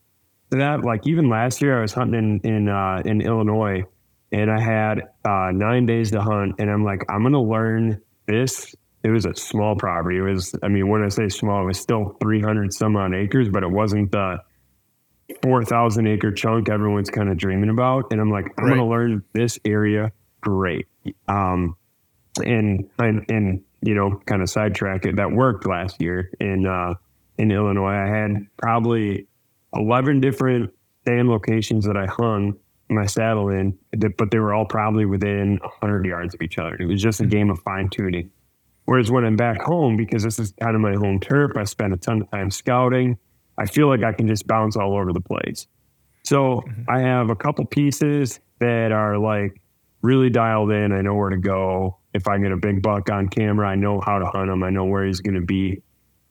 to 0.50 0.58
that. 0.58 0.82
Like 0.84 1.06
even 1.06 1.28
last 1.28 1.62
year, 1.62 1.78
I 1.78 1.82
was 1.82 1.92
hunting 1.92 2.40
in 2.44 2.50
in, 2.52 2.68
uh, 2.68 3.02
in 3.04 3.20
Illinois, 3.20 3.84
and 4.32 4.50
I 4.50 4.60
had 4.60 5.02
uh, 5.24 5.52
nine 5.52 5.86
days 5.86 6.10
to 6.10 6.20
hunt, 6.20 6.56
and 6.58 6.70
I'm 6.70 6.84
like, 6.84 7.02
I'm 7.08 7.22
gonna 7.22 7.40
learn 7.42 8.00
this. 8.26 8.74
It 9.04 9.10
was 9.10 9.24
a 9.24 9.34
small 9.36 9.76
property. 9.76 10.16
It 10.18 10.22
was, 10.22 10.52
I 10.64 10.68
mean, 10.68 10.88
when 10.88 11.04
I 11.04 11.08
say 11.08 11.28
small, 11.28 11.62
it 11.62 11.66
was 11.66 11.78
still 11.78 12.16
300 12.20 12.72
some 12.74 12.96
odd 12.96 13.14
acres, 13.14 13.48
but 13.48 13.62
it 13.62 13.70
wasn't 13.70 14.10
the 14.10 14.38
4,000 15.42 16.06
acre 16.08 16.32
chunk 16.32 16.68
everyone's 16.68 17.10
kind 17.10 17.28
of 17.28 17.36
dreaming 17.36 17.70
about. 17.70 18.06
And 18.10 18.20
I'm 18.20 18.30
like, 18.30 18.46
I'm 18.58 18.64
Right. 18.64 18.70
gonna 18.76 18.88
learn 18.88 19.22
this 19.32 19.58
area 19.64 20.10
great. 20.46 20.86
Um, 21.26 21.76
and 22.44 22.88
and 22.98 23.24
and 23.28 23.62
you 23.82 23.94
know, 23.94 24.20
kind 24.26 24.42
of 24.42 24.48
sidetrack 24.48 25.04
it. 25.04 25.16
That 25.16 25.32
worked 25.32 25.66
last 25.66 26.00
year 26.00 26.30
in 26.40 26.66
uh, 26.66 26.94
in 27.38 27.50
Illinois. 27.50 27.94
I 27.94 28.06
had 28.06 28.46
probably 28.56 29.26
eleven 29.74 30.20
different 30.20 30.72
stand 31.02 31.28
locations 31.28 31.84
that 31.86 31.96
I 31.96 32.06
hung 32.06 32.56
my 32.88 33.06
saddle 33.06 33.48
in, 33.48 33.76
but 34.16 34.30
they 34.30 34.38
were 34.38 34.54
all 34.54 34.64
probably 34.64 35.04
within 35.04 35.58
hundred 35.80 36.06
yards 36.06 36.34
of 36.34 36.42
each 36.42 36.58
other. 36.58 36.76
It 36.78 36.86
was 36.86 37.02
just 37.02 37.20
a 37.20 37.26
game 37.26 37.50
of 37.50 37.58
fine 37.60 37.88
tuning. 37.88 38.30
Whereas 38.84 39.10
when 39.10 39.24
I'm 39.24 39.34
back 39.34 39.60
home, 39.60 39.96
because 39.96 40.22
this 40.22 40.38
is 40.38 40.54
kind 40.60 40.76
of 40.76 40.80
my 40.80 40.94
home 40.94 41.18
turf, 41.18 41.56
I 41.56 41.64
spend 41.64 41.92
a 41.92 41.96
ton 41.96 42.22
of 42.22 42.30
time 42.30 42.52
scouting. 42.52 43.18
I 43.58 43.66
feel 43.66 43.88
like 43.88 44.04
I 44.04 44.12
can 44.12 44.28
just 44.28 44.46
bounce 44.46 44.76
all 44.76 44.96
over 44.96 45.12
the 45.12 45.20
place. 45.20 45.66
So 46.22 46.62
I 46.88 47.00
have 47.00 47.30
a 47.30 47.34
couple 47.34 47.64
pieces 47.66 48.38
that 48.60 48.92
are 48.92 49.18
like 49.18 49.60
really 50.06 50.30
dialed 50.30 50.70
in. 50.70 50.92
I 50.92 51.02
know 51.02 51.14
where 51.14 51.30
to 51.30 51.36
go. 51.36 51.98
If 52.14 52.28
I 52.28 52.38
get 52.38 52.52
a 52.52 52.56
big 52.56 52.80
buck 52.80 53.10
on 53.10 53.28
camera, 53.28 53.68
I 53.68 53.74
know 53.74 54.00
how 54.00 54.18
to 54.20 54.26
hunt 54.26 54.48
him. 54.48 54.62
I 54.62 54.70
know 54.70 54.84
where 54.84 55.04
he's 55.04 55.20
going 55.20 55.34
to 55.34 55.44
be. 55.44 55.82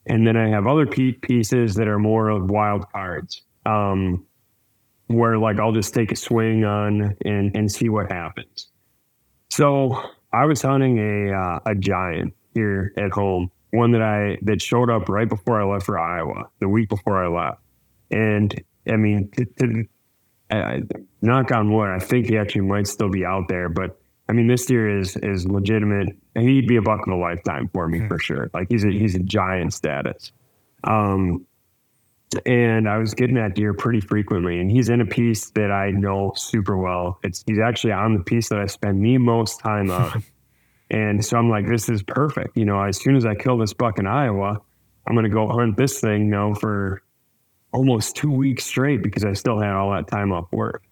And 0.07 0.25
then 0.25 0.37
I 0.37 0.47
have 0.49 0.65
other 0.65 0.85
pieces 0.85 1.75
that 1.75 1.87
are 1.87 1.99
more 1.99 2.29
of 2.29 2.49
wild 2.49 2.89
cards, 2.91 3.41
um, 3.65 4.25
where 5.07 5.37
like 5.37 5.59
I'll 5.59 5.73
just 5.73 5.93
take 5.93 6.11
a 6.11 6.15
swing 6.15 6.63
on 6.63 7.17
and, 7.25 7.55
and 7.55 7.71
see 7.71 7.89
what 7.89 8.11
happens. 8.11 8.69
So 9.49 10.01
I 10.31 10.45
was 10.45 10.61
hunting 10.61 10.99
a 10.99 11.33
uh, 11.33 11.59
a 11.65 11.75
giant 11.75 12.33
here 12.53 12.93
at 12.97 13.11
home, 13.11 13.51
one 13.71 13.91
that 13.91 14.01
I 14.01 14.37
that 14.43 14.61
showed 14.61 14.89
up 14.89 15.09
right 15.09 15.27
before 15.27 15.61
I 15.61 15.65
left 15.65 15.85
for 15.85 15.99
Iowa, 15.99 16.49
the 16.59 16.69
week 16.69 16.89
before 16.89 17.23
I 17.23 17.27
left. 17.27 17.61
And 18.11 18.63
I 18.87 18.95
mean, 18.95 19.31
to, 19.37 19.45
to, 19.45 19.85
I, 20.51 20.57
I- 20.57 20.81
knock 21.21 21.51
on 21.51 21.73
wood, 21.73 21.89
I 21.89 21.99
think 21.99 22.27
he 22.27 22.37
actually 22.37 22.61
might 22.61 22.87
still 22.87 23.09
be 23.09 23.25
out 23.25 23.47
there. 23.47 23.69
But 23.69 23.99
I 24.29 24.33
mean, 24.33 24.47
this 24.47 24.65
deer 24.65 24.99
is 24.99 25.15
is 25.17 25.47
legitimate, 25.47 26.09
and 26.35 26.47
he'd 26.49 26.67
be 26.67 26.75
a 26.77 26.81
buck 26.81 27.05
of 27.07 27.13
a 27.13 27.15
lifetime 27.15 27.69
for 27.73 27.87
me 27.87 28.07
for 28.07 28.19
sure. 28.19 28.49
Like 28.53 28.67
he's 28.69 28.83
a 28.83 28.89
he's 28.91 29.15
a 29.15 29.19
giant 29.19 29.73
status. 29.73 30.31
Um, 30.83 31.45
and 32.45 32.89
I 32.89 32.97
was 32.97 33.13
getting 33.13 33.35
that 33.35 33.55
deer 33.55 33.73
pretty 33.73 34.01
frequently, 34.01 34.59
and 34.59 34.69
he's 34.69 34.89
in 34.89 34.99
a 34.99 35.05
piece 35.05 35.51
that 35.51 35.71
I 35.71 35.91
know 35.91 36.33
super 36.35 36.77
well. 36.77 37.19
It's 37.23 37.43
he's 37.47 37.59
actually 37.59 37.93
on 37.93 38.15
the 38.17 38.23
piece 38.23 38.49
that 38.49 38.59
I 38.59 38.65
spend 38.65 39.03
the 39.03 39.17
most 39.17 39.59
time 39.59 39.89
on. 39.91 40.23
And 40.91 41.25
so 41.25 41.35
I'm 41.39 41.49
like, 41.49 41.67
this 41.67 41.89
is 41.89 42.03
perfect. 42.03 42.55
You 42.55 42.63
know, 42.63 42.79
as 42.79 43.01
soon 43.01 43.15
as 43.15 43.25
I 43.25 43.33
kill 43.33 43.57
this 43.57 43.73
buck 43.73 43.97
in 43.97 44.05
Iowa, 44.05 44.61
I'm 45.07 45.15
going 45.15 45.23
to 45.23 45.31
go 45.31 45.47
hunt 45.47 45.77
this 45.77 45.99
thing, 45.99 46.29
know, 46.29 46.53
for 46.53 47.01
almost 47.75 48.15
two 48.15 48.31
weeks 48.31 48.65
straight 48.65 49.03
because 49.03 49.25
I 49.25 49.33
still 49.33 49.59
had 49.59 49.73
all 49.73 49.91
that 49.91 50.07
time 50.07 50.31
off 50.31 50.47
work. 50.51 50.83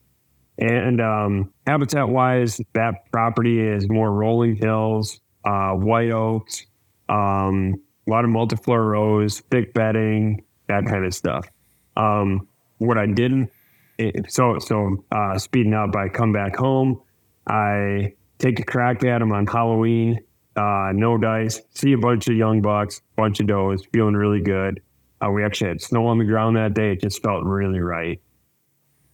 And 0.58 1.02
um, 1.02 1.54
habitat 1.66 2.10
wise, 2.10 2.62
that 2.74 3.10
property 3.12 3.60
is 3.60 3.90
more 3.90 4.12
rolling 4.12 4.56
hills, 4.56 5.20
uh, 5.46 5.72
white 5.72 6.12
oaks, 6.12 6.66
um, 7.10 7.82
a 8.06 8.12
lot 8.12 8.26
of 8.26 8.32
multiflora 8.32 8.92
rose, 8.92 9.40
thick 9.50 9.74
bedding, 9.74 10.44
that 10.68 10.86
kind 10.86 11.06
of 11.06 11.14
stuff. 11.14 11.48
Um, 11.96 12.48
what 12.78 12.98
I 12.98 13.06
didn't, 13.08 13.50
it, 13.98 14.32
so 14.32 14.60
so 14.60 15.06
uh, 15.12 15.38
speeding 15.38 15.74
up, 15.74 15.96
I 15.96 16.10
come 16.10 16.34
back 16.34 16.56
home, 16.56 17.02
I 17.48 18.14
take 18.40 18.60
a 18.60 18.64
crack 18.64 19.04
at 19.06 19.20
them 19.20 19.32
on 19.32 19.48
Halloween, 19.48 20.20
uh, 20.56 20.92
no 20.94 21.18
dice, 21.18 21.62
see 21.74 21.94
a 21.94 21.98
bunch 21.98 22.28
of 22.28 22.36
young 22.36 22.62
bucks, 22.62 23.02
bunch 23.16 23.40
of 23.40 23.48
does, 23.48 23.86
feeling 23.92 24.16
really 24.16 24.42
good. 24.42 24.82
Uh, 25.24 25.32
we 25.32 25.44
actually 25.44 25.70
had 25.70 25.82
snow 25.82 26.08
on 26.08 26.18
the 26.18 26.26
ground 26.26 26.58
that 26.58 26.74
day. 26.74 26.92
It 26.92 27.02
just 27.02 27.22
felt 27.22 27.44
really 27.44 27.80
right. 27.80 28.20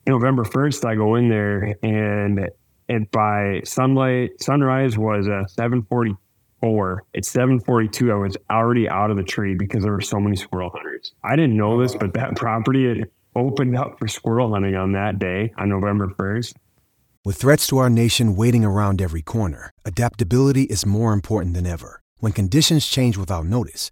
November 0.08 0.44
1st, 0.44 0.86
I 0.86 0.96
go 0.96 1.16
in 1.16 1.30
there 1.30 1.76
and 1.84 2.50
and 2.88 3.10
by 3.12 3.62
sunlight, 3.66 4.42
sunrise 4.42 4.98
was 4.98 5.28
uh, 5.28 5.46
744. 5.46 7.04
At 7.16 7.24
742, 7.24 8.12
I 8.12 8.16
was 8.16 8.36
already 8.50 8.90
out 8.90 9.12
of 9.12 9.18
the 9.18 9.24
tree 9.24 9.54
because 9.54 9.84
there 9.84 9.92
were 9.92 10.02
so 10.02 10.20
many 10.20 10.36
squirrel 10.36 10.72
hunters. 10.74 11.14
I 11.24 11.36
didn't 11.36 11.56
know 11.56 11.80
this, 11.80 11.96
but 11.96 12.14
that 12.16 12.36
property 12.36 12.88
had 12.88 13.10
opened 13.36 13.78
up 13.78 14.00
for 14.00 14.08
squirrel 14.08 14.54
hunting 14.54 14.76
on 14.76 14.94
that 14.94 15.20
day, 15.20 15.54
on 15.60 15.70
November 15.70 16.08
1st. 16.08 16.56
With 17.24 17.38
threats 17.38 17.68
to 17.68 17.78
our 17.78 17.92
nation 17.92 18.36
waiting 18.36 18.66
around 18.66 19.04
every 19.04 19.22
corner, 19.22 19.72
adaptability 19.86 20.64
is 20.64 20.84
more 20.86 21.14
important 21.14 21.54
than 21.54 21.68
ever. 21.68 22.02
When 22.18 22.32
conditions 22.32 22.88
change 22.88 23.18
without 23.18 23.46
notice, 23.46 23.92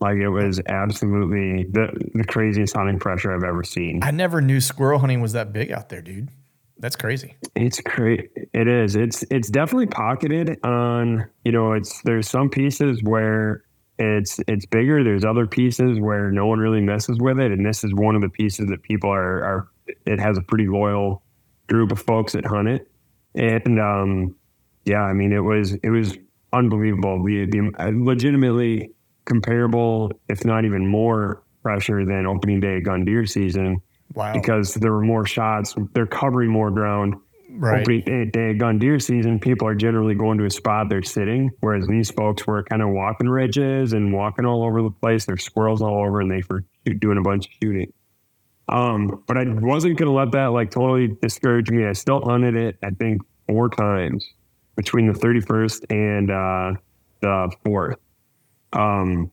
Like 0.00 0.16
it 0.18 0.28
was 0.28 0.60
absolutely 0.66 1.64
the 1.64 1.88
the 2.14 2.24
craziest 2.24 2.76
hunting 2.76 2.98
pressure 2.98 3.34
I've 3.34 3.44
ever 3.44 3.64
seen. 3.64 4.00
I 4.02 4.12
never 4.12 4.40
knew 4.40 4.60
squirrel 4.60 5.00
hunting 5.00 5.20
was 5.20 5.32
that 5.32 5.52
big 5.52 5.72
out 5.72 5.88
there, 5.88 6.02
dude. 6.02 6.28
That's 6.78 6.94
crazy. 6.94 7.36
It's 7.56 7.80
great. 7.80 8.30
It 8.54 8.68
is. 8.68 8.94
It's 8.94 9.24
it's 9.30 9.48
definitely 9.48 9.88
pocketed 9.88 10.64
on. 10.64 11.28
You 11.44 11.52
know, 11.52 11.72
it's 11.72 12.00
there's 12.02 12.28
some 12.28 12.48
pieces 12.48 13.02
where 13.02 13.64
it's 13.98 14.38
it's 14.46 14.66
bigger. 14.66 15.02
There's 15.02 15.24
other 15.24 15.46
pieces 15.46 15.98
where 15.98 16.30
no 16.30 16.46
one 16.46 16.60
really 16.60 16.80
messes 16.80 17.18
with 17.18 17.40
it, 17.40 17.50
and 17.50 17.66
this 17.66 17.82
is 17.82 17.92
one 17.94 18.14
of 18.14 18.22
the 18.22 18.28
pieces 18.28 18.68
that 18.68 18.82
people 18.82 19.10
are 19.10 19.44
are. 19.44 19.68
It 20.06 20.20
has 20.20 20.38
a 20.38 20.42
pretty 20.42 20.68
loyal 20.68 21.22
group 21.66 21.90
of 21.90 21.98
folks 21.98 22.34
that 22.34 22.44
hunt 22.44 22.68
it, 22.68 22.88
and 23.34 23.80
um, 23.80 24.36
yeah, 24.84 25.02
I 25.02 25.12
mean, 25.12 25.32
it 25.32 25.40
was 25.40 25.74
it 25.74 25.90
was 25.90 26.16
unbelievable. 26.52 27.24
The 27.24 27.46
the 27.46 27.72
legitimately 27.92 28.92
comparable, 29.28 30.10
if 30.28 30.44
not 30.44 30.64
even 30.64 30.86
more 30.86 31.42
pressure 31.62 32.04
than 32.04 32.26
opening 32.26 32.60
day 32.60 32.80
gun 32.80 33.04
deer 33.04 33.26
season. 33.26 33.80
Wow. 34.14 34.32
Because 34.32 34.74
there 34.74 34.92
were 34.92 35.02
more 35.02 35.26
shots. 35.26 35.76
They're 35.92 36.06
covering 36.06 36.50
more 36.50 36.70
ground. 36.70 37.14
Right. 37.50 37.82
Opening 37.82 38.30
day 38.30 38.54
gun 38.54 38.78
deer 38.78 38.98
season, 38.98 39.38
people 39.38 39.68
are 39.68 39.74
generally 39.74 40.14
going 40.14 40.38
to 40.38 40.44
a 40.44 40.50
spot 40.50 40.88
they're 40.88 41.02
sitting, 41.02 41.50
whereas 41.60 41.86
these 41.86 42.10
folks 42.10 42.46
were 42.46 42.62
kind 42.62 42.82
of 42.82 42.88
walking 42.88 43.28
ridges 43.28 43.92
and 43.92 44.12
walking 44.12 44.44
all 44.44 44.64
over 44.64 44.82
the 44.82 44.90
place. 44.90 45.24
There's 45.24 45.44
squirrels 45.44 45.82
all 45.82 46.04
over, 46.04 46.20
and 46.20 46.30
they 46.30 46.42
were 46.48 46.64
doing 46.98 47.18
a 47.18 47.22
bunch 47.22 47.46
of 47.46 47.52
shooting. 47.62 47.92
Um, 48.68 49.22
but 49.26 49.38
I 49.38 49.44
wasn't 49.46 49.98
going 49.98 50.08
to 50.08 50.12
let 50.12 50.32
that 50.32 50.48
like 50.48 50.70
totally 50.70 51.16
discourage 51.22 51.70
me. 51.70 51.86
I 51.86 51.92
still 51.92 52.20
hunted 52.20 52.54
it, 52.54 52.76
I 52.82 52.90
think, 52.90 53.22
four 53.46 53.70
times 53.70 54.30
between 54.76 55.10
the 55.10 55.18
31st 55.18 55.86
and 55.90 56.30
uh, 56.30 56.78
the 57.20 57.50
4th. 57.64 57.96
Um, 58.72 59.30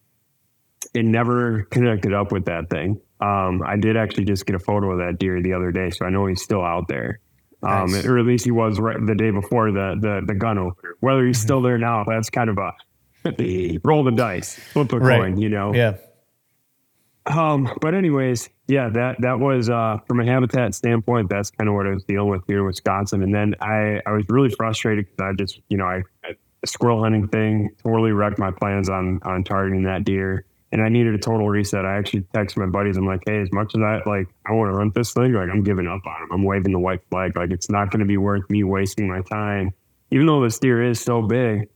it 0.94 1.04
never 1.06 1.64
connected 1.72 2.14
up 2.14 2.32
with 2.32 2.46
that 2.46 2.70
thing. 2.70 3.02
Um, 3.20 3.62
I 3.66 3.76
did 3.78 3.98
actually 3.98 4.26
just 4.26 4.46
get 4.46 4.56
a 4.56 4.60
photo 4.60 4.92
of 4.92 5.00
that 5.00 5.20
deer 5.20 5.42
the 5.42 5.54
other 5.54 5.72
day, 5.72 5.90
so 5.90 6.06
I 6.06 6.10
know 6.10 6.26
he's 6.28 6.42
still 6.42 6.64
out 6.64 6.88
there. 6.88 7.20
Um, 7.64 7.92
Nice. 7.92 8.06
or 8.06 8.20
at 8.20 8.26
least 8.26 8.46
he 8.46 8.52
was 8.52 8.80
right 8.80 8.98
the 9.04 9.16
day 9.16 9.32
before 9.32 9.72
the 9.72 9.96
the, 10.00 10.22
the 10.26 10.36
gun 10.36 10.58
opener. 10.58 10.96
Whether 11.00 11.26
he's 11.26 11.40
still 11.40 11.62
there 11.62 11.78
now, 11.78 12.04
that's 12.06 12.30
kind 12.30 12.50
of 12.50 12.58
a 12.58 12.74
roll 13.84 14.04
the 14.04 14.12
dice, 14.12 14.56
flip 14.56 14.92
a 14.94 15.00
Right. 15.00 15.20
coin, 15.20 15.38
you 15.42 15.50
know. 15.50 15.74
Yeah. 15.74 15.96
Um, 17.26 17.68
but 17.82 17.96
anyways, 17.96 18.50
yeah, 18.68 18.90
that 18.90 19.16
that 19.22 19.40
was 19.40 19.68
uh, 19.70 19.98
from 20.08 20.20
a 20.20 20.26
habitat 20.26 20.76
standpoint. 20.76 21.30
That's 21.30 21.50
kind 21.50 21.68
of 21.68 21.74
what 21.76 21.88
I 21.88 21.92
was 21.92 22.04
dealing 22.04 22.30
with 22.30 22.44
here 22.46 22.60
in 22.60 22.66
Wisconsin. 22.66 23.24
And 23.24 23.34
then 23.34 23.56
I 23.62 24.00
I 24.06 24.12
was 24.12 24.26
really 24.30 24.50
frustrated 24.50 25.06
because 25.10 25.32
I 25.32 25.34
just 25.36 25.60
you 25.70 25.78
know 25.78 25.86
I, 25.86 26.04
I 26.24 26.34
squirrel 26.68 27.02
hunting 27.02 27.28
thing 27.28 27.70
totally 27.84 28.12
wrecked 28.12 28.40
my 28.40 28.52
plans 28.52 28.90
on 28.90 29.20
on 29.24 29.44
targeting 29.44 29.84
that 29.84 30.04
deer. 30.04 30.46
And 30.72 30.84
I 30.84 30.90
needed 30.90 31.14
a 31.14 31.18
total 31.18 31.48
reset. 31.48 31.86
I 31.86 31.98
actually 31.98 32.22
texted 32.34 32.58
my 32.58 32.66
buddies. 32.66 32.98
I'm 32.98 33.06
like, 33.06 33.22
hey, 33.26 33.40
as 33.40 33.50
much 33.54 33.74
as 33.76 33.82
I 33.82 34.02
like, 34.06 34.28
I 34.46 34.52
want 34.52 34.74
to 34.74 34.78
hunt 34.78 34.94
this 34.94 35.14
thing. 35.14 35.32
Like, 35.32 35.50
I'm 35.50 35.64
giving 35.64 35.88
up 35.88 36.02
on 36.06 36.24
him. 36.24 36.30
I'm 36.34 36.44
waving 36.44 36.74
the 36.74 36.80
white 36.80 37.00
flag. 37.10 37.38
Like, 37.38 37.52
it's 37.52 37.70
not 37.70 37.92
going 37.92 38.02
to 38.02 38.06
be 38.06 38.18
worth 38.18 38.50
me 38.50 38.64
wasting 38.64 39.08
my 39.08 39.22
time. 39.22 39.74
Even 40.12 40.26
though 40.26 40.44
this 40.44 40.60
deer 40.60 40.84
is 40.84 41.00
so 41.00 41.22
big, 41.22 41.70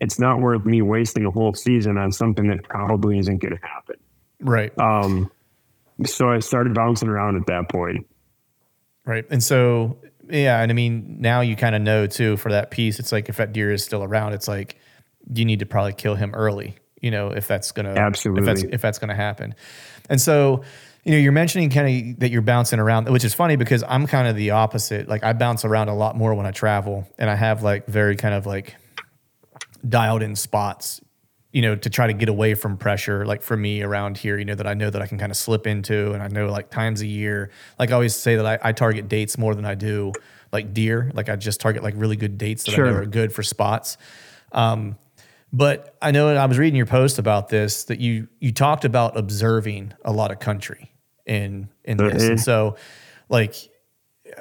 it's 0.00 0.18
not 0.18 0.40
worth 0.40 0.66
me 0.66 0.82
wasting 0.82 1.24
a 1.24 1.30
whole 1.30 1.54
season 1.54 1.96
on 1.96 2.12
something 2.12 2.48
that 2.48 2.64
probably 2.64 3.18
isn't 3.18 3.38
going 3.38 3.56
to 3.56 3.66
happen. 3.66 3.96
Right. 4.40 4.78
Um, 4.78 5.30
so 6.04 6.28
I 6.28 6.40
started 6.40 6.74
bouncing 6.74 7.08
around 7.08 7.36
at 7.36 7.46
that 7.46 7.70
point. 7.70 8.06
Right. 9.06 9.24
And 9.30 9.42
so, 9.42 9.96
yeah. 10.28 10.60
And 10.60 10.70
I 10.70 10.74
mean, 10.74 11.16
now 11.20 11.40
you 11.40 11.56
kind 11.56 11.74
of 11.74 11.82
know 11.82 12.06
too 12.06 12.36
for 12.36 12.52
that 12.52 12.70
piece, 12.70 12.98
it's 12.98 13.12
like 13.12 13.28
if 13.28 13.36
that 13.36 13.52
deer 13.52 13.72
is 13.72 13.84
still 13.84 14.02
around, 14.02 14.32
it's 14.32 14.48
like 14.48 14.78
you 15.32 15.44
need 15.44 15.60
to 15.60 15.66
probably 15.66 15.92
kill 15.92 16.14
him 16.14 16.34
early, 16.34 16.76
you 17.00 17.10
know, 17.10 17.30
if 17.30 17.48
that's 17.48 17.72
going 17.72 17.86
to, 17.86 17.92
if 17.92 17.96
that's, 17.96 18.06
Absolutely. 18.06 18.72
if 18.72 18.80
that's 18.80 18.98
to 18.98 19.14
happen. 19.14 19.54
And 20.08 20.20
so, 20.20 20.62
you 21.04 21.12
know, 21.12 21.18
you're 21.18 21.32
mentioning 21.32 21.70
kind 21.70 22.12
of 22.12 22.20
that 22.20 22.30
you're 22.30 22.42
bouncing 22.42 22.78
around, 22.78 23.08
which 23.08 23.24
is 23.24 23.34
funny 23.34 23.56
because 23.56 23.84
I'm 23.86 24.06
kind 24.06 24.28
of 24.28 24.36
the 24.36 24.50
opposite. 24.50 25.08
Like 25.08 25.24
I 25.24 25.32
bounce 25.32 25.64
around 25.64 25.88
a 25.88 25.94
lot 25.94 26.16
more 26.16 26.34
when 26.34 26.46
I 26.46 26.50
travel 26.50 27.08
and 27.18 27.30
I 27.30 27.36
have 27.36 27.62
like 27.62 27.86
very 27.86 28.16
kind 28.16 28.34
of 28.34 28.46
like 28.46 28.74
dialed 29.88 30.22
in 30.22 30.34
spots, 30.34 31.00
you 31.56 31.62
know, 31.62 31.74
to 31.74 31.88
try 31.88 32.06
to 32.06 32.12
get 32.12 32.28
away 32.28 32.52
from 32.52 32.76
pressure, 32.76 33.24
like 33.24 33.40
for 33.40 33.56
me 33.56 33.80
around 33.80 34.18
here, 34.18 34.36
you 34.36 34.44
know, 34.44 34.54
that 34.54 34.66
I 34.66 34.74
know 34.74 34.90
that 34.90 35.00
I 35.00 35.06
can 35.06 35.16
kind 35.16 35.32
of 35.32 35.38
slip 35.38 35.66
into. 35.66 36.12
And 36.12 36.22
I 36.22 36.28
know 36.28 36.48
like 36.48 36.68
times 36.68 37.00
a 37.00 37.06
year, 37.06 37.50
like 37.78 37.90
I 37.90 37.94
always 37.94 38.14
say 38.14 38.36
that 38.36 38.44
I, 38.44 38.58
I 38.60 38.72
target 38.72 39.08
dates 39.08 39.38
more 39.38 39.54
than 39.54 39.64
I 39.64 39.74
do 39.74 40.12
like 40.52 40.74
deer. 40.74 41.10
Like 41.14 41.30
I 41.30 41.36
just 41.36 41.58
target 41.58 41.82
like 41.82 41.94
really 41.96 42.16
good 42.16 42.36
dates 42.36 42.64
that 42.64 42.74
I 42.74 42.82
know 42.82 42.92
are 42.92 43.06
good 43.06 43.32
for 43.32 43.42
spots. 43.42 43.96
Um, 44.52 44.98
but 45.50 45.96
I 46.02 46.10
know 46.10 46.28
I 46.28 46.44
was 46.44 46.58
reading 46.58 46.76
your 46.76 46.84
post 46.84 47.18
about 47.18 47.48
this 47.48 47.84
that 47.84 48.00
you 48.00 48.28
you 48.38 48.52
talked 48.52 48.84
about 48.84 49.16
observing 49.16 49.94
a 50.04 50.12
lot 50.12 50.30
of 50.30 50.40
country 50.40 50.92
in 51.24 51.70
in 51.84 51.96
this, 51.96 52.22
and 52.28 52.38
so 52.38 52.76
like 53.30 53.54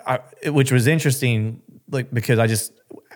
I, 0.05 0.19
which 0.47 0.69
was 0.69 0.85
interesting, 0.85 1.61
like 1.89 2.13
because 2.13 2.39
I 2.39 2.47
just 2.47 2.73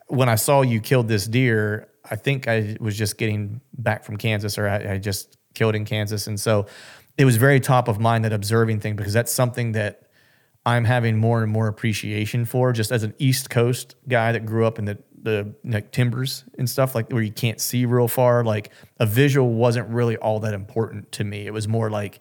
when 0.08 0.30
I 0.30 0.36
saw 0.36 0.62
you 0.62 0.80
killed 0.80 1.10
this 1.10 1.28
deer, 1.28 1.90
I 2.10 2.16
think 2.16 2.48
I 2.48 2.76
was 2.80 2.98
just 2.98 3.18
getting 3.18 3.62
back 3.78 4.04
from 4.04 4.18
Kansas, 4.18 4.58
or 4.58 4.68
I, 4.68 4.94
I 4.94 4.98
just 4.98 5.38
killed 5.54 5.76
in 5.76 5.86
Kansas, 5.86 6.28
and 6.28 6.40
so 6.40 6.66
it 7.18 7.26
was 7.26 7.38
very 7.38 7.60
top 7.60 7.88
of 7.88 8.00
mind 8.00 8.26
that 8.26 8.34
observing 8.34 8.80
thing 8.80 8.96
because 8.96 9.14
that's 9.14 9.32
something 9.32 9.74
that 9.74 10.04
I'm 10.66 10.86
having 10.86 11.18
more 11.18 11.44
and 11.44 11.52
more 11.52 11.68
appreciation 11.68 12.46
for, 12.46 12.72
just 12.72 12.92
as 12.92 13.04
an 13.04 13.14
East 13.18 13.50
Coast 13.50 13.96
guy 14.08 14.32
that 14.32 14.46
grew 14.46 14.66
up 14.66 14.80
in 14.80 14.86
the 14.86 14.98
the 15.22 15.54
like 15.66 15.92
timbers 15.92 16.46
and 16.58 16.70
stuff 16.70 16.96
like 16.96 17.12
where 17.12 17.22
you 17.22 17.32
can't 17.32 17.60
see 17.60 17.86
real 17.86 18.08
far. 18.08 18.44
Like 18.44 18.72
a 19.00 19.06
visual 19.06 19.54
wasn't 19.54 19.90
really 19.90 20.18
all 20.18 20.40
that 20.42 20.54
important 20.54 21.12
to 21.14 21.24
me. 21.24 21.46
It 21.46 21.52
was 21.52 21.68
more 21.68 21.90
like 21.90 22.20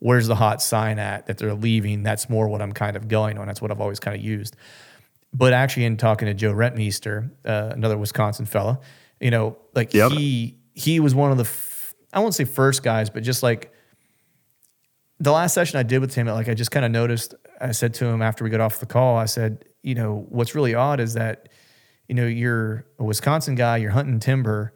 where's 0.00 0.26
the 0.26 0.34
hot 0.34 0.60
sign 0.60 0.98
at 0.98 1.26
that 1.26 1.38
they're 1.38 1.54
leaving. 1.54 2.02
That's 2.02 2.28
more 2.28 2.48
what 2.48 2.60
I'm 2.60 2.72
kind 2.72 2.96
of 2.96 3.06
going 3.06 3.38
on. 3.38 3.46
That's 3.46 3.62
what 3.62 3.70
I've 3.70 3.80
always 3.80 4.00
kind 4.00 4.16
of 4.16 4.22
used. 4.22 4.56
But 5.32 5.52
actually, 5.52 5.84
in 5.84 5.96
talking 5.96 6.26
to 6.26 6.34
Joe 6.34 6.52
Rentmeester, 6.52 7.30
uh, 7.44 7.70
another 7.72 7.96
Wisconsin 7.96 8.44
fella, 8.44 8.80
you 9.22 9.30
know, 9.30 9.56
like 9.74 9.94
Yep. 9.94 10.12
he 10.12 10.58
he 10.74 11.00
was 11.00 11.14
one 11.14 11.30
of 11.30 11.36
the 11.38 11.44
f- 11.44 11.94
I 12.12 12.20
won't 12.20 12.34
say 12.34 12.44
first 12.44 12.82
guys, 12.82 13.08
but 13.10 13.22
just 13.22 13.42
like 13.42 13.72
the 15.20 15.32
last 15.32 15.54
session 15.54 15.78
I 15.78 15.82
did 15.82 16.00
with 16.00 16.14
him, 16.14 16.26
like 16.26 16.48
I 16.48 16.54
just 16.54 16.70
kind 16.70 16.84
of 16.84 16.90
noticed. 16.90 17.34
I 17.60 17.70
said 17.72 17.94
to 17.94 18.06
him 18.06 18.22
after 18.22 18.42
we 18.42 18.50
got 18.50 18.60
off 18.60 18.80
the 18.80 18.86
call, 18.86 19.16
I 19.16 19.26
said, 19.26 19.64
you 19.82 19.94
know, 19.94 20.26
what's 20.30 20.54
really 20.56 20.74
odd 20.74 20.98
is 20.98 21.14
that, 21.14 21.48
you 22.08 22.14
know, 22.16 22.26
you're 22.26 22.84
a 22.98 23.04
Wisconsin 23.04 23.54
guy, 23.54 23.76
you're 23.76 23.92
hunting 23.92 24.18
timber. 24.18 24.74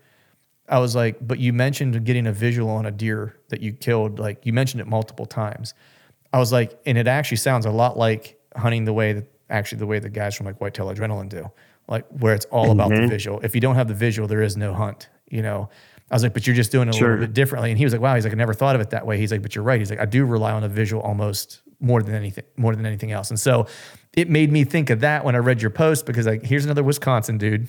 I 0.68 0.78
was 0.78 0.94
like, 0.94 1.16
but 1.20 1.38
you 1.40 1.53
mentioned 1.53 2.05
getting 2.05 2.26
a 2.28 2.32
visual 2.32 2.70
on 2.70 2.86
a 2.86 2.90
deer 2.92 3.36
that 3.49 3.61
you 3.61 3.72
killed. 3.72 4.18
Like 4.20 4.47
you 4.47 4.53
mentioned 4.53 4.80
it 4.80 4.86
multiple 4.86 5.26
times. 5.26 5.74
I 6.32 6.38
was 6.38 6.53
like, 6.53 6.78
and 6.86 6.97
it 6.97 7.09
actually 7.09 7.38
sounds 7.38 7.66
a 7.66 7.70
lot 7.70 7.97
like 7.99 8.38
hunting 8.57 8.84
the 8.84 8.92
way 8.92 9.12
that 9.14 9.26
actually 9.51 9.78
the 9.78 9.86
way 9.86 9.99
the 9.99 10.11
guys 10.11 10.34
from 10.36 10.47
like 10.47 10.61
Whitetail 10.61 10.86
Adrenaline 10.86 11.28
do, 11.28 11.51
like 11.88 12.04
where 12.08 12.34
it's 12.34 12.46
all 12.46 12.70
about 12.70 12.88
the 12.90 12.96
Mhm. 12.96 13.08
visual. 13.08 13.40
If 13.42 13.54
you 13.54 13.60
don't 13.60 13.76
have 13.76 13.88
the 13.88 13.94
visual, 13.94 14.26
there 14.28 14.42
is 14.42 14.56
no 14.56 14.74
hunt. 14.74 15.08
You 15.30 15.42
know, 15.42 15.68
I 16.10 16.14
was 16.14 16.22
like, 16.22 16.34
but 16.34 16.46
you're 16.46 16.56
just 16.56 16.70
doing 16.72 16.88
it 16.88 16.94
a 16.94 16.98
Sure. 16.98 17.10
little 17.10 17.26
bit 17.26 17.34
differently. 17.34 17.70
And 17.70 17.78
he 17.78 17.84
was 17.84 17.92
like, 17.92 18.00
wow. 18.02 18.14
He's 18.14 18.24
like, 18.24 18.32
I 18.32 18.36
never 18.36 18.54
thought 18.54 18.74
of 18.74 18.80
it 18.80 18.90
that 18.90 19.06
way. 19.06 19.18
He's 19.18 19.30
like, 19.32 19.42
but 19.42 19.54
you're 19.54 19.64
right. 19.64 19.78
He's 19.78 19.90
like, 19.90 20.00
I 20.00 20.04
do 20.04 20.24
rely 20.24 20.52
on 20.52 20.62
the 20.62 20.68
visual 20.68 21.02
almost 21.02 21.60
more 21.80 22.02
than 22.02 22.14
anything, 22.14 22.44
more 22.56 22.74
than 22.74 22.86
anything 22.86 23.12
else. 23.12 23.30
And 23.30 23.38
so 23.38 23.66
it 24.14 24.30
made 24.30 24.50
me 24.50 24.64
think 24.64 24.90
of 24.90 25.00
that 25.00 25.24
when 25.24 25.34
I 25.34 25.38
read 25.38 25.60
your 25.62 25.70
post 25.70 26.06
because 26.06 26.26
like, 26.26 26.44
here's 26.44 26.64
another 26.64 26.82
Wisconsin 26.82 27.38
dude 27.38 27.68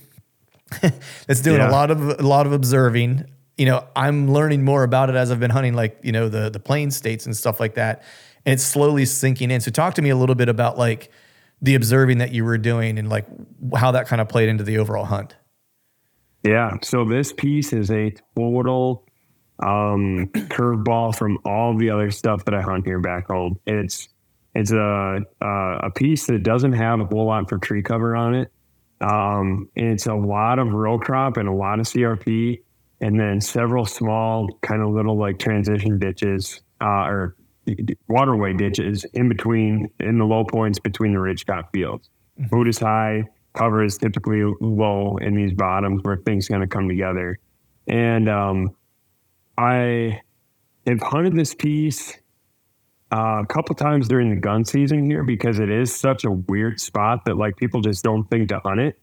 that's 1.28 1.42
doing 1.42 1.58
Yeah. 1.58 1.70
a 1.70 1.72
lot 1.72 1.92
of 1.92 2.02
a 2.20 2.24
lot 2.24 2.46
of 2.46 2.52
observing. 2.54 3.26
You 3.58 3.66
know, 3.66 3.86
I'm 3.96 4.32
learning 4.32 4.64
more 4.64 4.84
about 4.84 5.10
it 5.10 5.16
as 5.16 5.32
I've 5.32 5.40
been 5.40 5.50
hunting, 5.52 5.74
like 5.74 6.00
you 6.04 6.12
know 6.12 6.30
the 6.30 6.50
the 6.50 6.60
plain 6.60 6.92
states 6.92 7.26
and 7.26 7.36
stuff 7.36 7.60
like 7.60 7.76
that, 7.76 8.04
and 8.46 8.54
it's 8.54 8.64
slowly 8.64 9.06
sinking 9.06 9.50
in. 9.50 9.62
So, 9.62 9.72
talk 9.72 9.94
to 9.96 10.02
me 10.02 10.10
a 10.10 10.16
little 10.16 10.36
bit 10.36 10.48
about 10.50 10.78
like 10.78 11.10
the 11.62 11.76
observing 11.76 12.20
that 12.20 12.32
you 12.32 12.44
were 12.44 12.58
doing 12.58 13.00
and 13.00 13.10
like 13.10 13.26
how 13.76 13.92
that 13.92 14.08
kind 14.08 14.22
of 14.22 14.30
played 14.30 14.50
into 14.50 14.64
the 14.64 14.78
overall 14.78 15.06
hunt. 15.06 15.36
Yeah. 16.44 16.78
So 16.84 17.04
this 17.04 17.34
piece 17.34 17.74
is 17.74 17.90
a 17.92 18.14
total 18.36 19.06
um, 19.60 20.28
curveball 20.34 21.16
from 21.16 21.40
all 21.46 21.76
the 21.76 21.90
other 21.90 22.12
stuff 22.12 22.46
that 22.46 22.54
I 22.54 22.62
hunt 22.62 22.86
here 22.86 23.00
back 23.00 23.28
home. 23.28 23.60
It's 23.66 24.08
it's 24.54 24.72
a 24.72 25.20
a, 25.42 25.78
a 25.84 25.92
piece 25.92 26.28
that 26.28 26.44
doesn't 26.44 26.74
have 26.74 27.00
a 27.00 27.06
whole 27.06 27.26
lot 27.26 27.50
for 27.50 27.58
tree 27.58 27.82
cover 27.82 28.16
on 28.16 28.36
it. 28.36 28.52
Um, 29.02 29.70
it's 29.76 30.08
a 30.08 30.16
lot 30.16 30.60
of 30.60 30.74
row 30.74 30.98
crop 31.00 31.38
and 31.38 31.48
a 31.48 31.54
lot 31.54 31.80
of 31.80 31.86
CRP, 31.86 32.62
and 33.02 33.20
then 33.20 33.42
several 33.42 33.86
small 33.86 34.48
kind 34.62 34.82
of 34.82 34.90
little 34.90 35.18
like 35.18 35.40
transition 35.40 36.00
ditches 36.00 36.62
uh, 36.82 37.06
or 37.06 37.36
waterway 38.08 38.54
ditches 38.54 39.06
in 39.14 39.30
between 39.30 39.90
in 40.00 40.18
the 40.18 40.26
low 40.26 40.44
points 40.44 40.80
between 40.80 41.14
the 41.14 41.20
ridge 41.20 41.46
crop 41.46 41.72
fields. 41.72 42.10
Food 42.50 42.68
is 42.68 42.80
high, 42.80 43.24
cover 43.54 43.84
is 43.84 43.98
typically 43.98 44.44
low 44.62 45.18
in 45.18 45.36
these 45.36 45.54
bottoms 45.54 46.02
where 46.04 46.18
things 46.18 46.48
kind 46.48 46.64
of 46.64 46.70
come 46.70 46.88
together. 46.88 47.40
And 47.88 48.30
um, 48.30 48.76
I 49.58 50.22
have 50.86 51.02
hunted 51.02 51.36
this 51.36 51.56
piece 51.56 52.18
uh, 53.12 53.42
a 53.44 53.46
couple 53.48 53.74
times 53.76 54.08
during 54.08 54.30
the 54.30 54.36
gun 54.36 54.66
season 54.66 55.06
here 55.06 55.24
because 55.24 55.60
it 55.60 55.70
is 55.70 55.96
such 55.96 56.26
a 56.26 56.32
weird 56.32 56.80
spot 56.80 57.26
that 57.26 57.38
like 57.38 57.56
people 57.58 57.82
just 57.82 58.04
don't 58.04 58.30
think 58.30 58.50
to 58.50 58.60
hunt 58.60 58.80
it. 58.80 59.00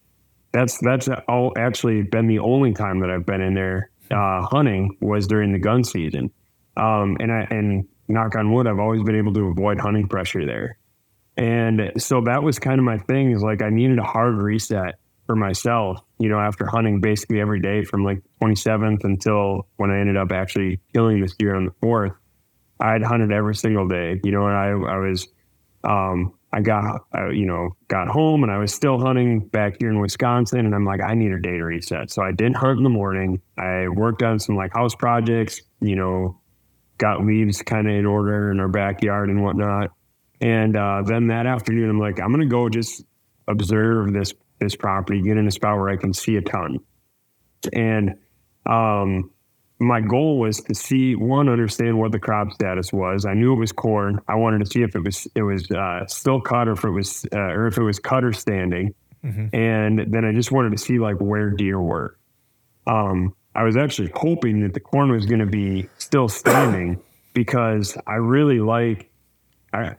That's 0.51 0.77
that's 0.77 1.09
all 1.27 1.51
actually 1.57 2.03
been 2.03 2.27
the 2.27 2.39
only 2.39 2.73
time 2.73 2.99
that 2.99 3.09
I've 3.09 3.25
been 3.25 3.41
in 3.41 3.55
there 3.55 3.89
uh, 4.11 4.41
hunting 4.43 4.97
was 5.01 5.27
during 5.27 5.51
the 5.51 5.59
gun 5.59 5.83
season. 5.83 6.31
Um, 6.77 7.17
and 7.19 7.31
I 7.31 7.47
and 7.49 7.87
knock 8.07 8.35
on 8.35 8.51
wood, 8.53 8.67
I've 8.67 8.79
always 8.79 9.03
been 9.03 9.15
able 9.15 9.33
to 9.33 9.47
avoid 9.47 9.79
hunting 9.79 10.07
pressure 10.07 10.45
there. 10.45 10.77
And 11.37 11.91
so 11.97 12.21
that 12.21 12.43
was 12.43 12.59
kind 12.59 12.79
of 12.79 12.85
my 12.85 12.97
thing 12.97 13.31
is 13.31 13.41
like 13.41 13.61
I 13.61 13.69
needed 13.69 13.99
a 13.99 14.03
hard 14.03 14.35
reset 14.35 14.95
for 15.25 15.35
myself, 15.35 15.99
you 16.19 16.29
know, 16.29 16.39
after 16.39 16.65
hunting 16.65 17.01
basically 17.01 17.41
every 17.41 17.59
day 17.59 17.83
from 17.83 18.03
like 18.03 18.21
27th 18.41 19.03
until 19.03 19.67
when 19.77 19.91
I 19.91 19.99
ended 19.99 20.17
up 20.17 20.31
actually 20.31 20.79
killing 20.93 21.19
this 21.19 21.35
deer 21.35 21.55
on 21.55 21.65
the 21.65 21.71
4th. 21.85 22.15
I'd 22.79 23.03
hunted 23.03 23.31
every 23.31 23.55
single 23.55 23.87
day, 23.87 24.19
you 24.23 24.31
know, 24.31 24.47
and 24.47 24.55
I, 24.55 24.67
I 24.67 24.97
was, 24.97 25.27
um, 25.83 26.33
I 26.51 26.61
got, 26.61 27.01
I, 27.13 27.29
you 27.29 27.45
know, 27.45 27.75
got 27.87 28.07
home 28.07 28.43
and 28.43 28.51
I 28.51 28.57
was 28.57 28.73
still 28.73 28.99
hunting 28.99 29.39
back 29.47 29.77
here 29.79 29.89
in 29.89 29.99
Wisconsin. 29.99 30.59
And 30.59 30.75
I'm 30.75 30.85
like, 30.85 31.01
I 31.01 31.13
need 31.15 31.31
a 31.31 31.39
day 31.39 31.57
to 31.57 31.63
reset. 31.63 32.11
So 32.11 32.21
I 32.21 32.31
didn't 32.31 32.57
hunt 32.57 32.77
in 32.77 32.83
the 32.83 32.89
morning. 32.89 33.41
I 33.57 33.87
worked 33.87 34.23
on 34.23 34.39
some 34.39 34.55
like 34.55 34.73
house 34.73 34.95
projects, 34.95 35.61
you 35.81 35.95
know, 35.95 36.39
got 36.97 37.25
leaves 37.25 37.61
kind 37.61 37.87
of 37.87 37.93
in 37.95 38.05
order 38.05 38.51
in 38.51 38.59
our 38.59 38.67
backyard 38.67 39.29
and 39.29 39.43
whatnot. 39.43 39.91
And 40.41 40.75
uh, 40.75 41.01
then 41.05 41.27
that 41.27 41.45
afternoon, 41.45 41.89
I'm 41.89 41.99
like, 41.99 42.19
I'm 42.19 42.31
gonna 42.31 42.45
go 42.45 42.69
just 42.69 43.03
observe 43.47 44.13
this 44.13 44.33
this 44.59 44.75
property, 44.75 45.21
get 45.21 45.37
in 45.37 45.47
a 45.47 45.51
spot 45.51 45.77
where 45.77 45.89
I 45.89 45.97
can 45.97 46.13
see 46.13 46.37
a 46.37 46.41
ton. 46.41 46.79
And 47.73 48.15
um, 48.65 49.31
my 49.79 50.01
goal 50.01 50.39
was 50.39 50.61
to 50.61 50.75
see 50.75 51.15
one, 51.15 51.49
understand 51.49 51.99
what 51.99 52.11
the 52.11 52.19
crop 52.19 52.51
status 52.51 52.93
was. 52.93 53.25
I 53.25 53.33
knew 53.33 53.53
it 53.53 53.59
was 53.59 53.71
corn. 53.71 54.19
I 54.27 54.35
wanted 54.35 54.59
to 54.59 54.65
see 54.65 54.81
if 54.81 54.95
it 54.95 55.03
was 55.03 55.27
it 55.35 55.41
was 55.41 55.69
uh, 55.71 56.05
still 56.07 56.39
cut 56.39 56.67
or 56.67 56.73
if 56.73 56.83
it 56.83 56.89
was 56.89 57.25
uh, 57.33 57.37
or 57.37 57.67
if 57.67 57.77
it 57.77 57.83
was 57.83 57.99
cut 57.99 58.23
or 58.23 58.33
standing. 58.33 58.93
Mm-hmm. 59.23 59.55
And 59.55 60.13
then 60.13 60.23
I 60.23 60.31
just 60.31 60.51
wanted 60.51 60.71
to 60.71 60.77
see 60.77 60.99
like 60.99 61.17
where 61.17 61.49
deer 61.49 61.79
were. 61.79 62.17
Um, 62.87 63.35
I 63.55 63.63
was 63.63 63.77
actually 63.77 64.11
hoping 64.13 64.61
that 64.61 64.73
the 64.73 64.79
corn 64.79 65.11
was 65.11 65.25
going 65.25 65.39
to 65.39 65.45
be 65.45 65.87
still 65.97 66.27
standing 66.27 67.01
because 67.33 67.97
I 68.05 68.15
really 68.15 68.59
like 68.59 69.09
I 69.73 69.95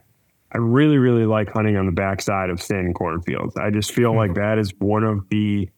I 0.51 0.59
really, 0.59 0.97
really 0.97 1.25
like 1.25 1.49
hunting 1.49 1.75
on 1.75 1.85
the 1.85 1.91
backside 1.91 2.49
of 2.49 2.61
standing 2.61 2.93
cornfields. 2.93 3.57
I 3.57 3.69
just 3.69 3.91
feel 3.91 4.15
like 4.15 4.31
hmm. 4.31 4.39
that 4.39 4.57
is 4.57 4.73
one 4.79 5.03
of 5.03 5.27
the 5.29 5.69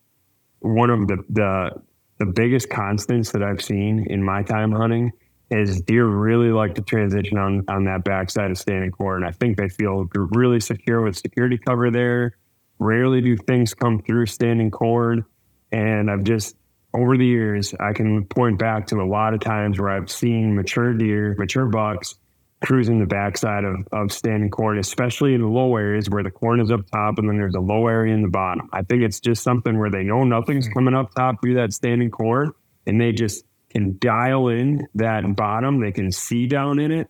one 0.60 0.90
of 0.90 1.08
the 1.08 1.24
the 1.30 1.82
the 2.20 2.26
biggest 2.26 2.70
constants 2.70 3.32
that 3.32 3.42
I've 3.42 3.62
seen 3.62 4.06
in 4.10 4.24
my 4.24 4.44
time 4.44 4.72
hunting 4.72 5.12
is 5.52 5.82
deer 5.82 6.06
really 6.06 6.52
like 6.52 6.76
to 6.76 6.82
transition 6.82 7.38
on 7.38 7.64
on 7.68 7.86
that 7.86 8.04
backside 8.04 8.52
of 8.52 8.58
standing 8.58 8.92
corn. 8.92 9.24
I 9.24 9.32
think 9.32 9.58
they 9.58 9.70
feel 9.70 10.08
really 10.14 10.60
secure 10.60 11.02
with 11.02 11.18
security 11.18 11.58
cover 11.58 11.90
there. 11.90 12.38
Rarely 12.78 13.22
do 13.22 13.36
things 13.36 13.74
come 13.74 14.02
through 14.02 14.28
standing 14.28 14.70
corn, 14.72 15.26
and 15.72 16.12
I've 16.12 16.24
just 16.24 16.56
over 16.94 17.18
the 17.18 17.26
years 17.26 17.74
I 17.80 17.94
can 17.94 18.26
point 18.26 18.58
back 18.58 18.88
to 18.88 19.02
a 19.02 19.06
lot 19.06 19.34
of 19.34 19.40
times 19.40 19.80
where 19.80 19.90
I've 19.90 20.10
seen 20.10 20.56
mature 20.56 20.94
deer, 20.94 21.36
mature 21.38 21.66
bucks 21.66 22.16
cruising 22.62 23.00
the 23.00 23.06
backside 23.06 23.64
of, 23.64 23.88
of 23.92 24.12
standing 24.12 24.50
corn, 24.50 24.80
especially 24.80 25.34
in 25.34 25.42
the 25.42 25.48
low 25.48 25.78
areas 25.78 26.10
where 26.10 26.24
the 26.24 26.32
corn 26.32 26.60
is 26.60 26.72
up 26.72 26.82
top 26.92 27.18
and 27.18 27.30
then 27.30 27.38
there's 27.38 27.56
a 27.56 27.60
low 27.60 27.88
area 27.88 28.14
in 28.14 28.22
the 28.22 28.28
bottom. 28.28 28.70
I 28.74 28.82
think 28.82 29.04
it's 29.04 29.20
just 29.20 29.44
something 29.44 29.80
where 29.80 29.90
they 29.90 30.04
know 30.04 30.24
nothing's 30.24 30.68
hmm. 30.68 30.74
coming 30.74 30.94
up 30.94 31.14
top 31.16 31.42
through 31.42 31.56
that 31.56 31.74
standing 31.74 32.12
corn 32.12 32.52
and 32.86 33.00
they 33.00 33.12
just 33.12 33.46
can 33.70 33.98
dial 34.00 34.50
in 34.50 34.88
that 34.96 35.24
bottom. 35.36 35.80
They 35.80 35.92
can 35.92 36.12
see 36.12 36.48
down 36.48 36.80
in 36.80 36.92
it. 36.92 37.10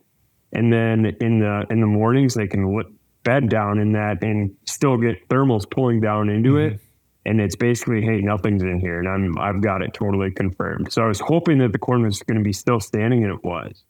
And 0.52 0.72
then 0.72 1.16
in 1.20 1.38
the 1.38 1.64
in 1.70 1.80
the 1.80 1.86
mornings 1.86 2.34
they 2.34 2.48
can 2.48 2.82
bed 3.22 3.48
down 3.48 3.78
in 3.78 3.92
that 3.92 4.22
and 4.22 4.56
still 4.66 4.96
get 4.96 5.28
thermals 5.28 5.70
pulling 5.70 6.00
down 6.00 6.28
into 6.28 6.54
mm-hmm. 6.54 6.74
it. 6.74 6.80
And 7.26 7.40
it's 7.40 7.56
basically, 7.56 8.00
hey, 8.00 8.20
nothing's 8.20 8.62
in 8.62 8.80
here. 8.80 8.98
And 8.98 9.08
I'm 9.08 9.38
I've 9.38 9.60
got 9.60 9.82
it 9.82 9.92
totally 9.92 10.30
confirmed. 10.30 10.92
So 10.92 11.02
I 11.02 11.06
was 11.06 11.20
hoping 11.20 11.58
that 11.58 11.72
the 11.72 11.78
corn 11.78 12.02
was 12.02 12.22
going 12.22 12.38
to 12.38 12.44
be 12.44 12.52
still 12.52 12.80
standing 12.80 13.24
and 13.24 13.32
it 13.32 13.44
was. 13.44 13.84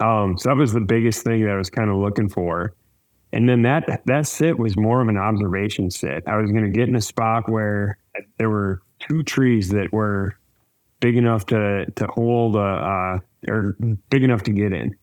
Um, 0.00 0.38
so 0.38 0.48
that 0.48 0.56
was 0.56 0.72
the 0.72 0.80
biggest 0.80 1.22
thing 1.24 1.44
that 1.44 1.50
I 1.50 1.56
was 1.56 1.70
kind 1.70 1.90
of 1.90 1.96
looking 1.96 2.28
for. 2.28 2.74
And 3.32 3.48
then 3.48 3.62
that 3.62 4.02
that 4.06 4.26
sit 4.26 4.58
was 4.58 4.76
more 4.76 5.02
of 5.02 5.08
an 5.08 5.16
observation 5.16 5.90
sit. 5.90 6.24
I 6.26 6.36
was 6.36 6.50
going 6.52 6.64
to 6.64 6.70
get 6.70 6.88
in 6.88 6.94
a 6.94 7.00
spot 7.00 7.48
where 7.48 7.98
there 8.38 8.48
were 8.48 8.80
two 9.00 9.22
trees 9.22 9.70
that 9.70 9.92
were 9.92 10.36
big 11.00 11.16
enough 11.16 11.44
to 11.46 11.90
to 11.90 12.06
hold, 12.06 12.56
uh, 12.56 12.60
uh, 12.60 13.18
or 13.48 13.76
big 14.08 14.22
enough 14.22 14.44
to 14.44 14.52
get 14.52 14.72
in. 14.72 14.96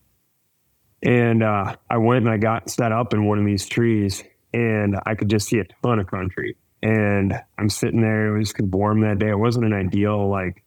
And 1.02 1.42
uh, 1.42 1.76
I 1.90 1.98
went 1.98 2.24
and 2.24 2.30
I 2.32 2.38
got 2.38 2.70
set 2.70 2.92
up 2.92 3.12
in 3.12 3.26
one 3.26 3.38
of 3.38 3.44
these 3.44 3.68
trees, 3.68 4.24
and 4.54 4.98
I 5.04 5.14
could 5.14 5.28
just 5.28 5.48
see 5.48 5.58
a 5.58 5.64
ton 5.82 5.98
of 5.98 6.06
country. 6.06 6.56
And 6.82 7.32
I'm 7.58 7.68
sitting 7.68 8.00
there. 8.00 8.34
It 8.34 8.38
was 8.38 8.52
warm 8.58 9.02
that 9.02 9.18
day. 9.18 9.28
It 9.28 9.38
wasn't 9.38 9.66
an 9.66 9.72
ideal 9.72 10.28
like, 10.28 10.64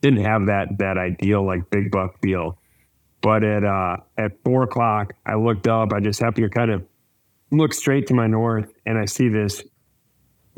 didn't 0.00 0.24
have 0.24 0.46
that 0.46 0.78
that 0.78 0.98
ideal 0.98 1.44
like 1.44 1.70
big 1.70 1.90
buck 1.90 2.20
feel. 2.20 2.58
But 3.20 3.42
at 3.42 3.64
uh, 3.64 3.96
at 4.16 4.32
four 4.44 4.62
o'clock, 4.62 5.14
I 5.26 5.34
looked 5.34 5.66
up. 5.66 5.92
I 5.92 6.00
just 6.00 6.20
happened 6.20 6.44
to 6.44 6.56
kind 6.56 6.70
of 6.70 6.84
look 7.50 7.74
straight 7.74 8.06
to 8.08 8.14
my 8.14 8.26
north, 8.26 8.72
and 8.86 8.98
I 8.98 9.06
see 9.06 9.28
this 9.28 9.64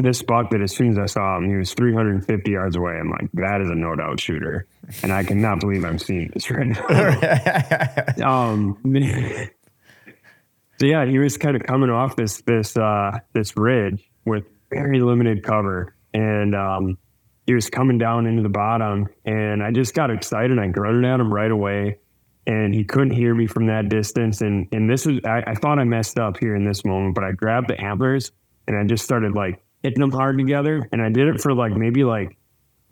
this 0.03 0.23
buck 0.23 0.51
that 0.51 0.61
as 0.61 0.75
soon 0.75 0.91
as 0.91 0.99
I 0.99 1.07
saw 1.07 1.37
him, 1.37 1.49
he 1.49 1.57
was 1.57 1.75
350 1.75 2.51
yards 2.51 2.77
away. 2.77 2.95
I'm 2.99 3.11
like, 3.11 3.31
that 3.35 3.61
is 3.61 3.71
a 3.71 3.75
no 3.75 3.95
doubt 3.95 4.21
shooter, 4.21 4.67
and 5.03 5.13
I 5.13 5.23
cannot 5.25 5.61
believe 5.61 5.85
I'm 5.85 5.99
seeing 5.99 6.31
this 6.35 6.51
right 6.51 6.67
now. 6.67 8.29
um, 8.51 8.79
so 10.79 10.87
yeah, 10.87 11.07
he 11.07 11.19
was 11.19 11.37
kind 11.39 11.57
of 11.57 11.63
coming 11.63 11.91
off 11.91 12.17
this 12.17 12.43
this 12.43 12.77
uh, 12.77 13.21
this 13.33 13.57
ridge 13.57 14.10
with 14.25 14.45
very 14.71 15.01
limited 15.01 15.43
cover, 15.43 15.95
and 16.15 16.55
um, 16.55 16.99
he 17.47 17.55
was 17.55 17.69
coming 17.71 17.99
down 17.99 18.27
into 18.27 18.43
the 18.43 18.49
bottom, 18.49 19.09
and 19.25 19.63
I 19.63 19.71
just 19.71 19.95
got 19.95 20.11
excited. 20.11 20.59
I 20.59 20.69
grunted 20.69 21.05
at 21.05 21.21
him 21.21 21.33
right 21.33 21.51
away 21.51 21.99
and 22.47 22.75
he 22.75 22.85
couldn't 22.85 23.13
hear 23.13 23.35
me 23.35 23.47
from 23.47 23.67
that 23.67 23.89
distance. 23.89 24.41
And 24.41 24.67
and 24.73 24.89
this 24.89 25.07
is 25.07 25.21
I, 25.25 25.43
I, 25.47 25.55
thought 25.55 25.79
I 25.79 25.85
messed 25.85 26.19
up 26.19 26.39
here 26.39 26.57
in 26.57 26.65
this 26.65 26.85
moment, 26.85 27.15
but 27.15 27.25
I 27.25 27.33
grabbed 27.33 27.69
the 27.69 27.81
antlers 27.81 28.33
and 28.67 28.77
I 28.77 28.85
just 28.85 29.05
started 29.05 29.35
like 29.35 29.63
hitting 29.83 30.01
them 30.01 30.11
hard 30.11 30.39
together. 30.39 30.89
And 30.93 31.03
I 31.03 31.11
did 31.11 31.29
it 31.29 31.41
for 31.41 31.55
like 31.55 31.73
maybe 31.73 32.05
like 32.05 32.37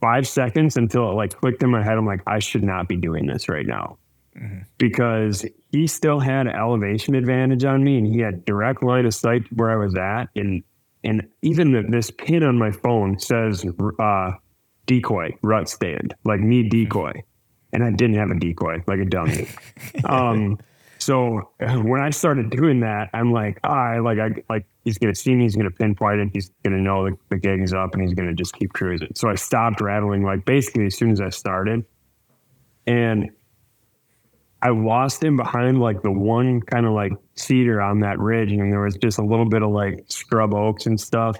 five 0.00 0.28
seconds 0.28 0.76
until 0.76 1.10
it 1.10 1.14
like 1.14 1.38
clicked 1.38 1.62
in 1.62 1.70
my 1.70 1.82
head. 1.82 1.98
I'm 1.98 2.06
like, 2.06 2.22
I 2.26 2.38
should 2.38 2.62
not 2.62 2.88
be 2.88 2.96
doing 2.96 3.26
this 3.26 3.48
right 3.48 3.66
now. 3.66 3.98
Mm-hmm. 4.36 4.60
Because 4.76 5.44
he 5.72 5.86
still 5.86 6.20
had 6.20 6.46
elevation 6.46 7.14
advantage 7.14 7.64
on 7.64 7.82
me 7.82 7.98
and 7.98 8.06
he 8.06 8.20
had 8.20 8.44
direct 8.44 8.82
line 8.82 9.06
of 9.06 9.14
sight 9.14 9.42
where 9.52 9.70
I 9.70 9.76
was 9.76 9.94
at. 9.96 10.26
And 10.36 10.62
and 11.04 11.26
even 11.42 11.72
the, 11.72 11.84
this 11.88 12.10
pin 12.10 12.42
on 12.42 12.58
my 12.58 12.70
phone 12.70 13.18
says 13.18 13.64
uh, 13.98 14.32
decoy, 14.86 15.30
rut 15.42 15.68
stand, 15.68 16.14
like 16.24 16.40
me 16.40 16.68
decoy 16.68 17.22
and 17.72 17.84
I 17.84 17.90
didn't 17.90 18.16
have 18.16 18.30
a 18.30 18.38
decoy 18.38 18.82
like 18.86 19.00
a 19.00 19.04
dummy. 19.04 19.48
um, 20.04 20.58
so 20.98 21.50
when 21.60 22.00
I 22.00 22.10
started 22.10 22.50
doing 22.50 22.80
that, 22.80 23.10
I'm 23.12 23.32
like, 23.32 23.60
ah, 23.64 23.92
I 23.92 23.98
like, 24.00 24.18
I 24.18 24.30
like, 24.48 24.66
he's 24.84 24.98
gonna 24.98 25.14
see 25.14 25.34
me, 25.34 25.44
he's 25.44 25.56
gonna 25.56 25.70
pinpoint 25.70 26.20
it, 26.20 26.30
he's 26.32 26.50
gonna 26.64 26.80
know 26.80 27.08
the, 27.08 27.16
the 27.30 27.36
gig 27.36 27.60
is 27.60 27.72
up, 27.72 27.94
and 27.94 28.02
he's 28.02 28.14
gonna 28.14 28.34
just 28.34 28.54
keep 28.54 28.72
cruising. 28.72 29.12
So 29.14 29.28
I 29.28 29.34
stopped 29.34 29.80
rattling, 29.80 30.24
like 30.24 30.44
basically 30.44 30.86
as 30.86 30.96
soon 30.96 31.10
as 31.10 31.20
I 31.20 31.30
started, 31.30 31.84
and 32.86 33.30
I 34.60 34.70
lost 34.70 35.22
him 35.22 35.36
behind 35.36 35.80
like 35.80 36.02
the 36.02 36.10
one 36.10 36.60
kind 36.62 36.84
of 36.86 36.92
like 36.92 37.12
cedar 37.36 37.80
on 37.80 38.00
that 38.00 38.18
ridge, 38.18 38.52
and 38.52 38.72
there 38.72 38.80
was 38.80 38.96
just 38.96 39.18
a 39.18 39.24
little 39.24 39.48
bit 39.48 39.62
of 39.62 39.70
like 39.70 40.04
scrub 40.08 40.54
oaks 40.54 40.86
and 40.86 41.00
stuff 41.00 41.36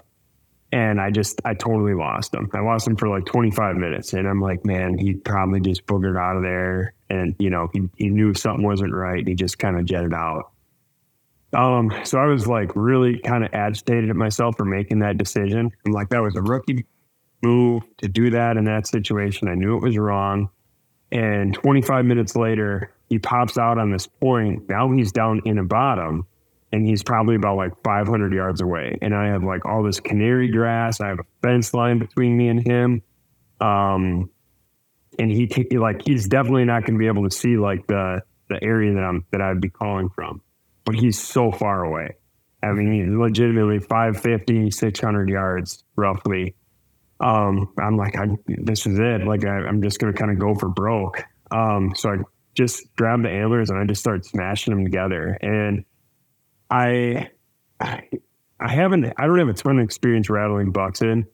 and 0.71 1.01
I 1.01 1.09
just 1.09 1.41
I 1.45 1.53
totally 1.53 1.93
lost 1.93 2.33
him. 2.33 2.49
I 2.53 2.59
lost 2.59 2.87
him 2.87 2.95
for 2.95 3.07
like 3.07 3.25
25 3.25 3.75
minutes, 3.75 4.13
and 4.13 4.27
I'm 4.27 4.41
like, 4.41 4.65
man, 4.65 4.97
he 4.97 5.13
probably 5.15 5.59
just 5.61 5.85
boogered 5.85 6.19
out 6.19 6.37
of 6.37 6.43
there, 6.43 6.93
and 7.09 7.35
you 7.39 7.49
know 7.49 7.69
he 7.73 7.89
he 7.95 8.09
knew 8.09 8.33
something 8.33 8.65
wasn't 8.65 8.93
right, 8.93 9.19
and 9.19 9.27
he 9.27 9.35
just 9.35 9.57
kind 9.57 9.79
of 9.79 9.85
jetted 9.85 10.13
out. 10.13 10.51
Um, 11.53 11.91
so 12.03 12.19
I 12.19 12.25
was 12.25 12.45
like 12.45 12.71
really 12.75 13.17
kind 13.19 13.43
of 13.43 13.49
agitated 13.53 14.11
at 14.11 14.15
myself 14.15 14.57
for 14.57 14.65
making 14.65 14.99
that 14.99 15.17
decision. 15.17 15.71
I'm 15.85 15.91
like, 15.91 16.09
that 16.09 16.21
was 16.21 16.35
a 16.35 16.41
rookie 16.41 16.85
move 17.41 17.83
to 17.97 18.07
do 18.07 18.29
that 18.31 18.57
in 18.57 18.65
that 18.65 18.85
situation. 18.85 19.47
I 19.47 19.55
knew 19.55 19.75
it 19.75 19.81
was 19.81 19.97
wrong. 19.97 20.49
And 21.11 21.53
25 21.53 22.05
minutes 22.05 22.35
later, 22.35 22.93
he 23.09 23.19
pops 23.19 23.57
out 23.57 23.77
on 23.77 23.91
this 23.91 24.07
point. 24.07 24.69
Now 24.69 24.91
he's 24.91 25.11
down 25.11 25.41
in 25.45 25.57
a 25.57 25.63
bottom 25.63 26.27
and 26.71 26.85
he's 26.85 27.01
probably 27.01 27.35
about 27.35 27.57
like 27.57 27.73
500 27.83 28.33
yards 28.33 28.61
away. 28.61 28.97
And 29.01 29.15
I 29.15 29.27
have 29.27 29.43
like 29.43 29.65
all 29.65 29.83
this 29.83 29.99
canary 29.99 30.49
grass. 30.51 31.01
I 31.01 31.07
have 31.07 31.19
a 31.19 31.25
fence 31.41 31.73
line 31.73 31.97
between 31.99 32.37
me 32.37 32.47
and 32.49 32.65
him. 32.65 33.01
Um, 33.59 34.29
and 35.17 35.31
he 35.31 35.49
like 35.77 36.01
he's 36.05 36.27
definitely 36.27 36.65
not 36.65 36.85
going 36.85 36.93
to 36.93 36.99
be 36.99 37.07
able 37.07 37.27
to 37.27 37.35
see 37.35 37.57
like 37.57 37.87
the 37.87 38.21
the 38.49 38.63
area 38.63 38.93
that 38.93 39.03
I'm 39.03 39.25
that 39.31 39.41
I'd 39.41 39.59
be 39.59 39.69
calling 39.69 40.09
from, 40.09 40.41
but 40.85 40.95
he's 40.95 41.19
so 41.19 41.51
far 41.51 41.83
away. 41.83 42.15
I 42.63 42.71
mean, 42.71 43.19
legitimately 43.19 43.79
550, 43.79 44.71
600 44.71 45.29
yards 45.29 45.83
roughly. 45.95 46.55
Um, 47.19 47.73
I'm 47.77 47.97
like, 47.97 48.17
I, 48.17 48.27
this 48.47 48.85
is 48.85 48.97
it. 48.99 49.25
Like, 49.25 49.45
I, 49.45 49.67
am 49.67 49.81
just 49.81 49.99
going 49.99 50.13
to 50.13 50.17
kind 50.17 50.31
of 50.31 50.39
go 50.39 50.55
for 50.55 50.69
broke. 50.69 51.23
Um, 51.51 51.93
so 51.95 52.09
I 52.09 52.17
just 52.55 52.93
grabbed 52.95 53.25
the 53.25 53.29
antlers 53.29 53.69
and 53.69 53.79
I 53.79 53.85
just 53.85 54.01
started 54.01 54.25
smashing 54.25 54.73
them 54.73 54.85
together. 54.85 55.37
And 55.41 55.83
I, 56.69 57.29
I, 57.79 58.03
I 58.59 58.71
haven't, 58.71 59.13
I 59.17 59.27
don't 59.27 59.39
have 59.39 59.49
a 59.49 59.53
ton 59.53 59.79
of 59.79 59.83
experience 59.83 60.29
rattling 60.29 60.71
bucks 60.71 61.01
in. 61.01 61.25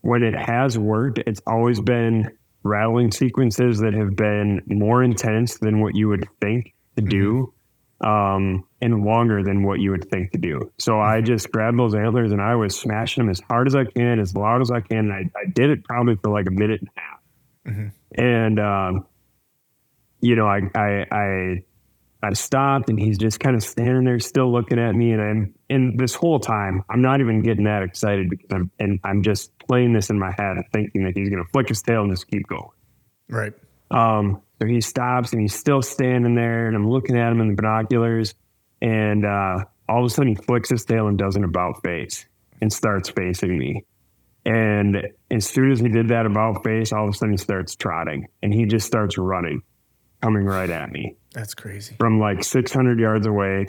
When 0.00 0.22
it 0.22 0.34
has 0.34 0.78
worked, 0.78 1.18
it's 1.18 1.40
always 1.46 1.80
been 1.80 2.30
rattling 2.62 3.10
sequences 3.10 3.78
that 3.80 3.94
have 3.94 4.16
been 4.16 4.62
more 4.66 5.02
intense 5.02 5.58
than 5.58 5.80
what 5.80 5.94
you 5.94 6.08
would 6.08 6.26
think 6.40 6.74
to 6.96 7.02
do 7.02 7.52
um, 8.00 8.64
and 8.80 9.04
longer 9.04 9.42
than 9.42 9.64
what 9.64 9.80
you 9.80 9.90
would 9.90 10.08
think 10.08 10.30
to 10.32 10.38
do. 10.38 10.72
So 10.78 11.00
I 11.00 11.20
just 11.20 11.50
grabbed 11.50 11.78
those 11.78 11.94
antlers 11.94 12.30
and 12.30 12.40
I 12.40 12.54
was 12.54 12.78
smashing 12.78 13.24
them 13.24 13.30
as 13.30 13.40
hard 13.40 13.66
as 13.66 13.74
I 13.74 13.84
can, 13.84 14.20
as 14.20 14.34
loud 14.34 14.60
as 14.60 14.70
I 14.70 14.80
can. 14.80 15.10
And 15.10 15.12
I, 15.12 15.30
I 15.36 15.50
did 15.52 15.70
it 15.70 15.84
probably 15.84 16.16
for 16.16 16.30
like 16.30 16.46
a 16.46 16.50
minute 16.50 16.80
and 16.80 16.90
a 16.96 17.00
half. 17.00 17.20
Mm-hmm. 17.66 18.22
And, 18.22 18.60
um, 18.60 19.06
you 20.20 20.36
know, 20.36 20.46
I, 20.46 20.60
I, 20.74 21.06
I, 21.10 21.62
I 22.22 22.32
stopped 22.32 22.88
and 22.88 22.98
he's 22.98 23.18
just 23.18 23.40
kind 23.40 23.56
of 23.56 23.62
standing 23.62 24.04
there 24.04 24.18
still 24.20 24.50
looking 24.50 24.78
at 24.78 24.94
me. 24.94 25.12
And 25.12 25.22
I'm, 25.22 25.54
and 25.68 25.98
this 25.98 26.14
whole 26.14 26.38
time, 26.38 26.84
I'm 26.88 27.02
not 27.02 27.20
even 27.20 27.42
getting 27.42 27.64
that 27.64 27.82
excited 27.82 28.30
because 28.30 28.48
I'm, 28.52 28.70
and 28.78 29.00
I'm 29.04 29.22
just 29.22 29.56
playing 29.58 29.92
this 29.92 30.10
in 30.10 30.18
my 30.18 30.32
head, 30.38 30.56
thinking 30.72 31.04
that 31.04 31.16
he's 31.16 31.30
going 31.30 31.44
to 31.44 31.50
flick 31.50 31.68
his 31.68 31.82
tail 31.82 32.02
and 32.02 32.12
just 32.12 32.28
keep 32.28 32.46
going. 32.46 32.70
Right. 33.28 33.52
Um, 33.90 34.42
so 34.60 34.66
he 34.66 34.80
stops 34.80 35.32
and 35.32 35.40
he's 35.40 35.54
still 35.54 35.82
standing 35.82 36.34
there, 36.34 36.66
and 36.66 36.76
I'm 36.76 36.88
looking 36.88 37.16
at 37.16 37.32
him 37.32 37.40
in 37.40 37.48
the 37.48 37.54
binoculars, 37.54 38.34
and 38.82 39.24
uh, 39.24 39.64
all 39.88 40.00
of 40.00 40.06
a 40.06 40.10
sudden 40.10 40.28
he 40.28 40.34
flicks 40.34 40.68
his 40.68 40.84
tail 40.84 41.06
and 41.06 41.16
does 41.16 41.36
an 41.36 41.44
about 41.44 41.82
face 41.82 42.26
and 42.60 42.72
starts 42.72 43.08
facing 43.08 43.56
me. 43.56 43.84
And 44.44 45.08
as 45.30 45.46
soon 45.46 45.70
as 45.70 45.80
he 45.80 45.88
did 45.88 46.08
that 46.08 46.26
about 46.26 46.64
face, 46.64 46.92
all 46.92 47.04
of 47.04 47.14
a 47.14 47.16
sudden 47.16 47.32
he 47.32 47.38
starts 47.38 47.76
trotting 47.76 48.26
and 48.42 48.52
he 48.52 48.64
just 48.64 48.86
starts 48.86 49.18
running, 49.18 49.62
coming 50.22 50.44
right 50.44 50.70
at 50.70 50.90
me. 50.90 51.16
That's 51.32 51.54
crazy. 51.54 51.96
From 51.98 52.18
like 52.18 52.42
600 52.42 52.98
yards 52.98 53.26
away 53.26 53.66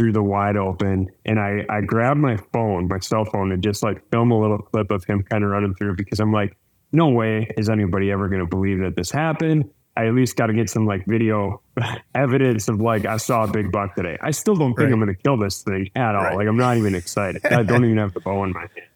through 0.00 0.12
the 0.12 0.22
wide 0.22 0.56
open. 0.56 1.08
And 1.26 1.38
I, 1.38 1.64
I 1.68 1.82
grabbed 1.82 2.20
my 2.20 2.38
phone, 2.52 2.88
my 2.88 2.98
cell 3.00 3.24
phone, 3.26 3.52
and 3.52 3.62
just 3.62 3.82
like 3.82 4.02
film 4.10 4.30
a 4.30 4.40
little 4.40 4.58
clip 4.58 4.90
of 4.90 5.04
him 5.04 5.22
kind 5.22 5.44
of 5.44 5.50
running 5.50 5.74
through 5.74 5.96
because 5.96 6.20
I'm 6.20 6.32
like, 6.32 6.56
no 6.92 7.08
way 7.08 7.48
is 7.56 7.68
anybody 7.68 8.10
ever 8.10 8.28
going 8.28 8.40
to 8.40 8.46
believe 8.46 8.80
that 8.80 8.96
this 8.96 9.10
happened. 9.10 9.70
I 9.96 10.06
at 10.06 10.14
least 10.14 10.36
got 10.36 10.46
to 10.46 10.54
get 10.54 10.70
some 10.70 10.86
like 10.86 11.04
video 11.06 11.62
evidence 12.14 12.68
of 12.68 12.80
like 12.80 13.04
I 13.04 13.16
saw 13.16 13.44
a 13.44 13.48
big 13.48 13.72
buck 13.72 13.94
today. 13.96 14.16
I 14.22 14.30
still 14.30 14.54
don't 14.54 14.70
think 14.70 14.86
right. 14.86 14.92
I'm 14.92 15.00
going 15.00 15.14
to 15.14 15.22
kill 15.22 15.36
this 15.36 15.62
thing 15.62 15.90
at 15.94 16.14
all. 16.14 16.22
Right. 16.22 16.36
Like 16.36 16.48
I'm 16.48 16.56
not 16.56 16.76
even 16.76 16.94
excited. 16.94 17.44
I 17.44 17.62
don't 17.62 17.84
even 17.84 17.98
have 17.98 18.14
the 18.14 18.20
bow 18.20 18.44
in 18.44 18.52
my 18.52 18.60
hand. 18.60 18.88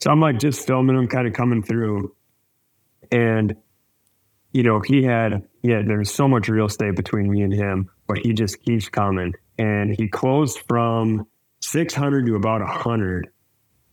So 0.00 0.10
I'm 0.10 0.20
like 0.20 0.38
just 0.38 0.66
filming 0.66 0.96
him 0.96 1.08
kind 1.08 1.26
of 1.26 1.34
coming 1.34 1.62
through, 1.62 2.14
and 3.10 3.56
you 4.52 4.62
know 4.62 4.80
he 4.80 5.02
had 5.02 5.48
yeah 5.62 5.82
there's 5.84 6.12
so 6.12 6.28
much 6.28 6.48
real 6.48 6.66
estate 6.66 6.94
between 6.94 7.28
me 7.28 7.42
and 7.42 7.52
him, 7.52 7.90
but 8.06 8.18
he 8.18 8.32
just 8.32 8.62
keeps 8.62 8.88
coming, 8.88 9.34
and 9.58 9.94
he 9.98 10.06
closed 10.06 10.60
from 10.68 11.26
600 11.60 12.26
to 12.26 12.36
about 12.36 12.60
100 12.60 13.28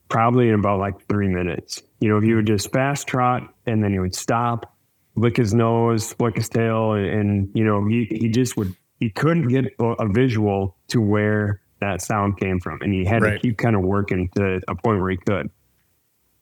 probably 0.09 0.49
in 0.49 0.55
about 0.55 0.79
like 0.79 1.07
three 1.07 1.27
minutes. 1.27 1.81
You 1.99 2.09
know, 2.09 2.19
he 2.19 2.33
would 2.33 2.47
just 2.47 2.71
fast 2.71 3.07
trot 3.07 3.53
and 3.65 3.83
then 3.83 3.91
he 3.91 3.99
would 3.99 4.15
stop, 4.15 4.75
lick 5.15 5.37
his 5.37 5.53
nose, 5.53 6.13
flick 6.13 6.35
his 6.35 6.49
tail, 6.49 6.93
and, 6.93 7.07
and 7.07 7.51
you 7.53 7.63
know, 7.63 7.85
he, 7.87 8.05
he 8.09 8.29
just 8.29 8.57
would, 8.57 8.75
he 8.99 9.09
couldn't 9.09 9.47
get 9.47 9.65
a 9.79 10.07
visual 10.07 10.77
to 10.89 11.01
where 11.01 11.61
that 11.81 12.01
sound 12.01 12.39
came 12.39 12.59
from. 12.59 12.81
And 12.81 12.93
he 12.93 13.05
had 13.05 13.21
right. 13.21 13.33
to 13.33 13.39
keep 13.39 13.57
kind 13.57 13.75
of 13.75 13.81
working 13.81 14.29
to 14.35 14.61
a 14.67 14.75
point 14.75 15.01
where 15.01 15.11
he 15.11 15.17
could. 15.17 15.49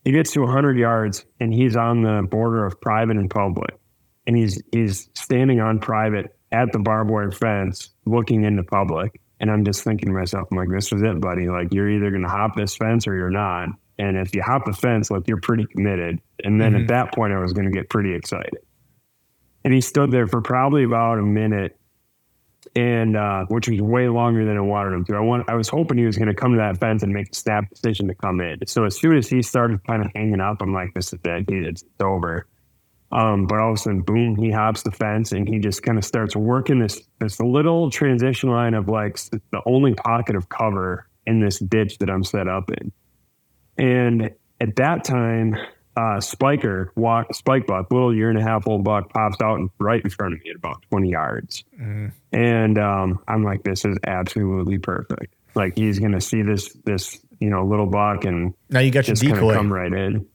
He 0.06 0.12
gets 0.12 0.34
to 0.34 0.42
100 0.42 0.78
yards 0.78 1.26
and 1.40 1.54
he's 1.54 1.76
on 1.76 2.02
the 2.02 2.28
border 2.30 2.66
of 2.66 2.80
private 2.82 3.18
and 3.18 3.30
public. 3.30 3.78
And 4.28 4.38
he's, 4.38 4.62
he's 4.72 5.10
standing 5.16 5.60
on 5.60 5.80
private 5.80 6.36
at 6.52 6.72
the 6.72 6.80
barbed 6.80 7.10
wire 7.10 7.32
fence 7.32 7.90
looking 8.06 8.44
into 8.44 8.64
public. 8.64 9.20
And 9.44 9.52
I'm 9.52 9.66
just 9.66 9.84
thinking 9.84 10.08
to 10.08 10.14
myself, 10.14 10.48
I'm 10.50 10.58
like, 10.58 10.70
this 10.70 10.94
is 10.94 11.02
it, 11.02 11.20
buddy. 11.20 11.50
Like, 11.50 11.74
you're 11.74 11.90
either 11.90 12.10
going 12.12 12.22
to 12.24 12.30
hop 12.30 12.56
this 12.56 12.78
fence 12.78 13.06
or 13.06 13.14
you're 13.14 13.30
not. 13.30 13.68
And 14.00 14.16
if 14.16 14.34
you 14.34 14.42
hop 14.42 14.64
the 14.64 14.72
fence, 14.72 15.12
like, 15.12 15.28
you're 15.28 15.42
pretty 15.42 15.66
committed. 15.66 16.22
And 16.46 16.62
then 16.62 16.72
mm-hmm. 16.72 16.84
at 16.84 16.88
that 16.88 17.14
point, 17.14 17.34
I 17.34 17.40
was 17.40 17.52
going 17.52 17.66
to 17.66 17.72
get 17.72 17.90
pretty 17.90 18.14
excited. 18.14 18.60
And 19.66 19.74
he 19.74 19.82
stood 19.82 20.12
there 20.12 20.28
for 20.28 20.40
probably 20.40 20.86
about 20.86 21.20
a 21.20 21.24
minute, 21.24 21.78
and 22.74 23.18
uh, 23.18 23.44
which 23.50 23.68
was 23.68 23.82
way 23.82 24.08
longer 24.08 24.46
than 24.46 24.56
I 24.56 24.62
wanted 24.62 24.94
him 24.94 25.04
to. 25.08 25.16
I 25.18 25.20
want, 25.20 25.50
I 25.50 25.56
was 25.56 25.68
hoping 25.68 25.98
he 25.98 26.06
was 26.06 26.16
going 26.16 26.30
to 26.30 26.34
come 26.34 26.54
to 26.54 26.60
that 26.60 26.78
fence 26.78 27.04
and 27.04 27.14
make 27.14 27.30
a 27.30 27.36
snap 27.36 27.70
decision 27.70 28.08
to 28.08 28.16
come 28.16 28.40
in. 28.40 28.66
So 28.66 28.86
as 28.86 28.98
soon 28.98 29.18
as 29.18 29.28
he 29.28 29.42
started 29.42 29.86
kind 29.86 30.06
of 30.06 30.12
hanging 30.16 30.40
up, 30.40 30.62
I'm 30.62 30.74
like, 30.74 30.94
this 30.94 31.12
is 31.12 31.20
it. 31.22 31.50
It's 31.50 31.84
over. 32.00 32.48
Um, 33.14 33.46
but 33.46 33.60
all 33.60 33.70
of 33.70 33.76
a 33.76 33.78
sudden, 33.78 34.02
boom, 34.02 34.36
he 34.36 34.50
hops 34.50 34.82
the 34.82 34.92
fence 34.92 35.34
and 35.34 35.48
he 35.48 35.60
just 35.60 35.84
kind 35.84 36.00
of 36.00 36.04
starts 36.04 36.36
working 36.36 36.80
this 36.80 37.00
this 37.20 37.40
little 37.40 37.92
transition 37.92 38.50
line 38.50 38.74
of 38.74 38.90
like 38.90 39.18
the 39.30 39.62
only 39.68 39.94
pocket 39.94 40.36
of 40.36 40.50
cover 40.50 41.08
in 41.28 41.40
this 41.40 41.60
ditch 41.60 42.00
that 42.00 42.10
I'm 42.10 42.24
set 42.24 42.48
up 42.48 42.72
in. 42.72 42.92
And 43.78 44.32
at 44.60 44.76
that 44.78 45.04
time, 45.04 45.56
uh, 45.96 46.20
Spiker 46.22 46.92
walk 46.96 47.36
spike 47.36 47.68
buck, 47.68 47.92
little 47.92 48.16
year 48.16 48.32
and 48.32 48.40
a 48.40 48.42
half 48.42 48.68
old 48.68 48.84
buck, 48.84 49.14
pops 49.14 49.40
out 49.44 49.60
and 49.60 49.70
right 49.80 50.04
in 50.04 50.10
front 50.10 50.34
of 50.34 50.44
me 50.44 50.50
at 50.50 50.56
about 50.56 50.84
20 50.90 51.12
yards. 51.12 51.64
Mm. 51.80 52.14
And 52.32 52.80
um, 52.80 53.20
I'm 53.28 53.44
like, 53.44 53.62
this 53.62 53.86
is 53.86 53.96
absolutely 54.08 54.80
perfect. 54.80 55.36
Like 55.54 55.78
he's 55.78 56.00
gonna 56.00 56.20
see 56.20 56.42
this 56.42 56.74
this 56.84 57.20
you 57.40 57.52
know 57.52 57.64
little 57.64 57.86
buck 57.86 58.26
and 58.26 58.56
now 58.72 58.80
you 58.80 58.90
got 58.90 59.08
your 59.08 59.16
decoy 59.16 59.54
come 59.54 59.72
right 59.72 59.94
in. 59.94 60.26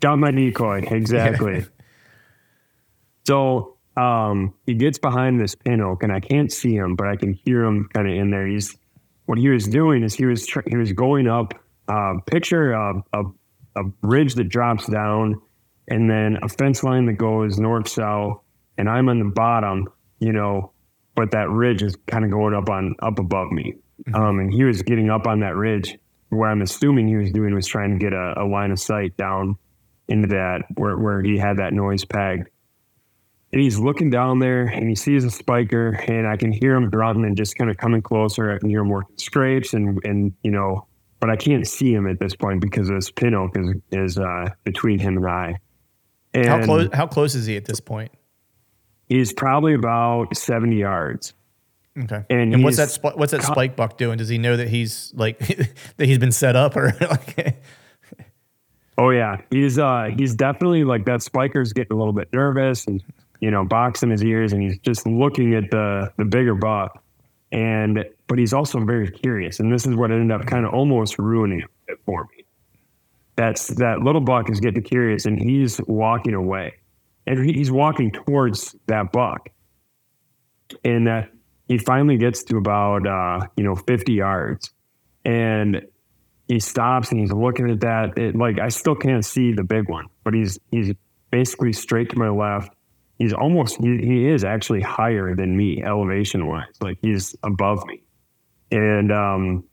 Got 0.00 0.18
my 0.18 0.32
decoy 0.32 0.80
exactly. 0.90 1.64
So 3.26 3.76
um, 3.96 4.54
he 4.66 4.74
gets 4.74 4.98
behind 4.98 5.40
this 5.40 5.54
pin 5.54 5.80
oak, 5.80 6.02
and 6.02 6.12
I 6.12 6.20
can't 6.20 6.52
see 6.52 6.74
him, 6.74 6.94
but 6.94 7.08
I 7.08 7.16
can 7.16 7.32
hear 7.32 7.64
him 7.64 7.88
kind 7.92 8.08
of 8.08 8.14
in 8.14 8.30
there. 8.30 8.46
He's 8.46 8.76
what 9.26 9.38
he 9.38 9.48
was 9.48 9.66
doing 9.66 10.04
is 10.04 10.14
he 10.14 10.26
was 10.26 10.46
tr- 10.46 10.60
he 10.66 10.76
was 10.76 10.92
going 10.92 11.26
up. 11.26 11.54
Uh, 11.88 12.14
picture 12.26 12.72
a, 12.72 12.94
a, 13.12 13.22
a 13.76 13.82
ridge 14.02 14.34
that 14.34 14.48
drops 14.48 14.86
down, 14.86 15.40
and 15.88 16.08
then 16.10 16.38
a 16.42 16.48
fence 16.48 16.82
line 16.82 17.06
that 17.06 17.14
goes 17.14 17.58
north 17.58 17.88
south, 17.88 18.40
and 18.78 18.88
I'm 18.88 19.08
on 19.08 19.18
the 19.18 19.32
bottom, 19.34 19.88
you 20.20 20.32
know, 20.32 20.72
but 21.14 21.32
that 21.32 21.48
ridge 21.48 21.82
is 21.82 21.96
kind 22.06 22.24
of 22.24 22.30
going 22.30 22.54
up 22.54 22.68
on 22.68 22.94
up 23.00 23.18
above 23.18 23.50
me. 23.50 23.74
Mm-hmm. 24.08 24.14
Um, 24.14 24.38
and 24.38 24.52
he 24.52 24.64
was 24.64 24.82
getting 24.82 25.10
up 25.10 25.26
on 25.26 25.40
that 25.40 25.56
ridge. 25.56 25.98
Where 26.28 26.50
I'm 26.50 26.60
assuming 26.60 27.06
he 27.06 27.16
was 27.16 27.30
doing 27.30 27.54
was 27.54 27.68
trying 27.68 27.92
to 27.92 28.04
get 28.04 28.12
a, 28.12 28.34
a 28.36 28.44
line 28.44 28.72
of 28.72 28.80
sight 28.80 29.16
down 29.16 29.56
into 30.08 30.28
that 30.28 30.62
where 30.74 30.96
where 30.98 31.22
he 31.22 31.38
had 31.38 31.58
that 31.58 31.72
noise 31.72 32.04
pegged 32.04 32.48
and 33.52 33.60
he's 33.60 33.78
looking 33.78 34.10
down 34.10 34.38
there 34.38 34.66
and 34.66 34.88
he 34.88 34.94
sees 34.94 35.24
a 35.24 35.30
spiker 35.30 35.92
and 36.08 36.26
I 36.26 36.36
can 36.36 36.52
hear 36.52 36.74
him 36.74 36.90
grunting 36.90 37.24
and 37.24 37.36
just 37.36 37.56
kind 37.56 37.70
of 37.70 37.76
coming 37.76 38.02
closer. 38.02 38.52
I 38.52 38.58
can 38.58 38.68
hear 38.68 38.80
him 38.80 38.88
working 38.88 39.16
scrapes 39.18 39.72
and, 39.72 40.00
and, 40.04 40.32
you 40.42 40.50
know, 40.50 40.86
but 41.20 41.30
I 41.30 41.36
can't 41.36 41.66
see 41.66 41.94
him 41.94 42.06
at 42.06 42.18
this 42.18 42.34
point 42.34 42.60
because 42.60 42.88
this 42.88 43.10
pin 43.10 43.34
oak 43.34 43.56
is, 43.56 43.74
is, 43.92 44.18
uh, 44.18 44.50
between 44.64 44.98
him 44.98 45.16
and 45.16 45.26
I. 45.26 45.60
And 46.34 46.46
how 46.46 46.64
close, 46.64 46.88
how 46.92 47.06
close 47.06 47.34
is 47.34 47.46
he 47.46 47.56
at 47.56 47.64
this 47.64 47.80
point? 47.80 48.12
He's 49.08 49.32
probably 49.32 49.74
about 49.74 50.36
70 50.36 50.76
yards. 50.76 51.32
Okay. 51.98 52.24
And, 52.28 52.52
and 52.52 52.64
what's 52.64 52.76
that, 52.76 53.16
what's 53.16 53.32
that 53.32 53.42
spike 53.42 53.76
buck 53.76 53.96
doing? 53.96 54.18
Does 54.18 54.28
he 54.28 54.36
know 54.36 54.56
that 54.56 54.68
he's 54.68 55.12
like, 55.14 55.38
that 55.96 56.06
he's 56.06 56.18
been 56.18 56.32
set 56.32 56.56
up 56.56 56.76
or 56.76 56.94
like, 57.00 57.56
Oh 58.98 59.10
yeah, 59.10 59.40
he's 59.50 59.78
uh 59.78 60.10
he's 60.16 60.34
definitely 60.34 60.84
like 60.84 61.04
that. 61.04 61.22
Spiker's 61.22 61.72
getting 61.72 61.92
a 61.92 61.96
little 61.98 62.14
bit 62.14 62.32
nervous 62.32 62.86
and 62.86 63.02
you 63.40 63.50
know, 63.50 63.64
box 63.64 64.02
in 64.02 64.10
his 64.10 64.24
ears 64.24 64.52
and 64.52 64.62
he's 64.62 64.78
just 64.78 65.06
looking 65.06 65.54
at 65.54 65.70
the 65.70 66.12
the 66.16 66.24
bigger 66.24 66.54
buck. 66.54 67.02
And 67.52 68.04
but 68.26 68.38
he's 68.38 68.52
also 68.52 68.80
very 68.80 69.10
curious. 69.10 69.60
And 69.60 69.72
this 69.72 69.86
is 69.86 69.94
what 69.94 70.10
ended 70.10 70.32
up 70.32 70.46
kind 70.46 70.66
of 70.66 70.74
almost 70.74 71.18
ruining 71.18 71.62
it 71.88 71.98
for 72.04 72.28
me. 72.36 72.44
That's 73.36 73.68
that 73.68 74.00
little 74.00 74.20
buck 74.20 74.50
is 74.50 74.60
getting 74.60 74.82
curious 74.82 75.26
and 75.26 75.38
he's 75.38 75.80
walking 75.86 76.34
away. 76.34 76.74
And 77.26 77.44
he's 77.44 77.70
walking 77.70 78.12
towards 78.12 78.74
that 78.86 79.12
buck. 79.12 79.48
And 80.84 81.08
uh, 81.08 81.22
he 81.68 81.78
finally 81.78 82.16
gets 82.16 82.44
to 82.44 82.56
about 82.56 83.06
uh, 83.06 83.46
you 83.56 83.64
know, 83.64 83.74
50 83.74 84.12
yards. 84.12 84.72
And 85.24 85.82
he 86.48 86.60
stops 86.60 87.10
and 87.10 87.20
he's 87.20 87.32
looking 87.32 87.70
at 87.70 87.80
that. 87.80 88.16
It, 88.16 88.36
like 88.36 88.58
I 88.60 88.68
still 88.68 88.94
can't 88.94 89.24
see 89.24 89.52
the 89.52 89.64
big 89.64 89.88
one, 89.88 90.06
but 90.24 90.34
he's 90.34 90.58
he's 90.70 90.92
basically 91.30 91.72
straight 91.72 92.10
to 92.10 92.18
my 92.18 92.28
left 92.28 92.75
he's 93.18 93.32
almost 93.32 93.76
he, 93.80 93.98
he 93.98 94.28
is 94.28 94.44
actually 94.44 94.80
higher 94.80 95.34
than 95.34 95.56
me 95.56 95.82
elevation 95.82 96.46
wise 96.46 96.64
like 96.80 96.98
he's 97.00 97.34
above 97.42 97.84
me. 97.86 98.02
And 98.70 99.12
um 99.12 99.64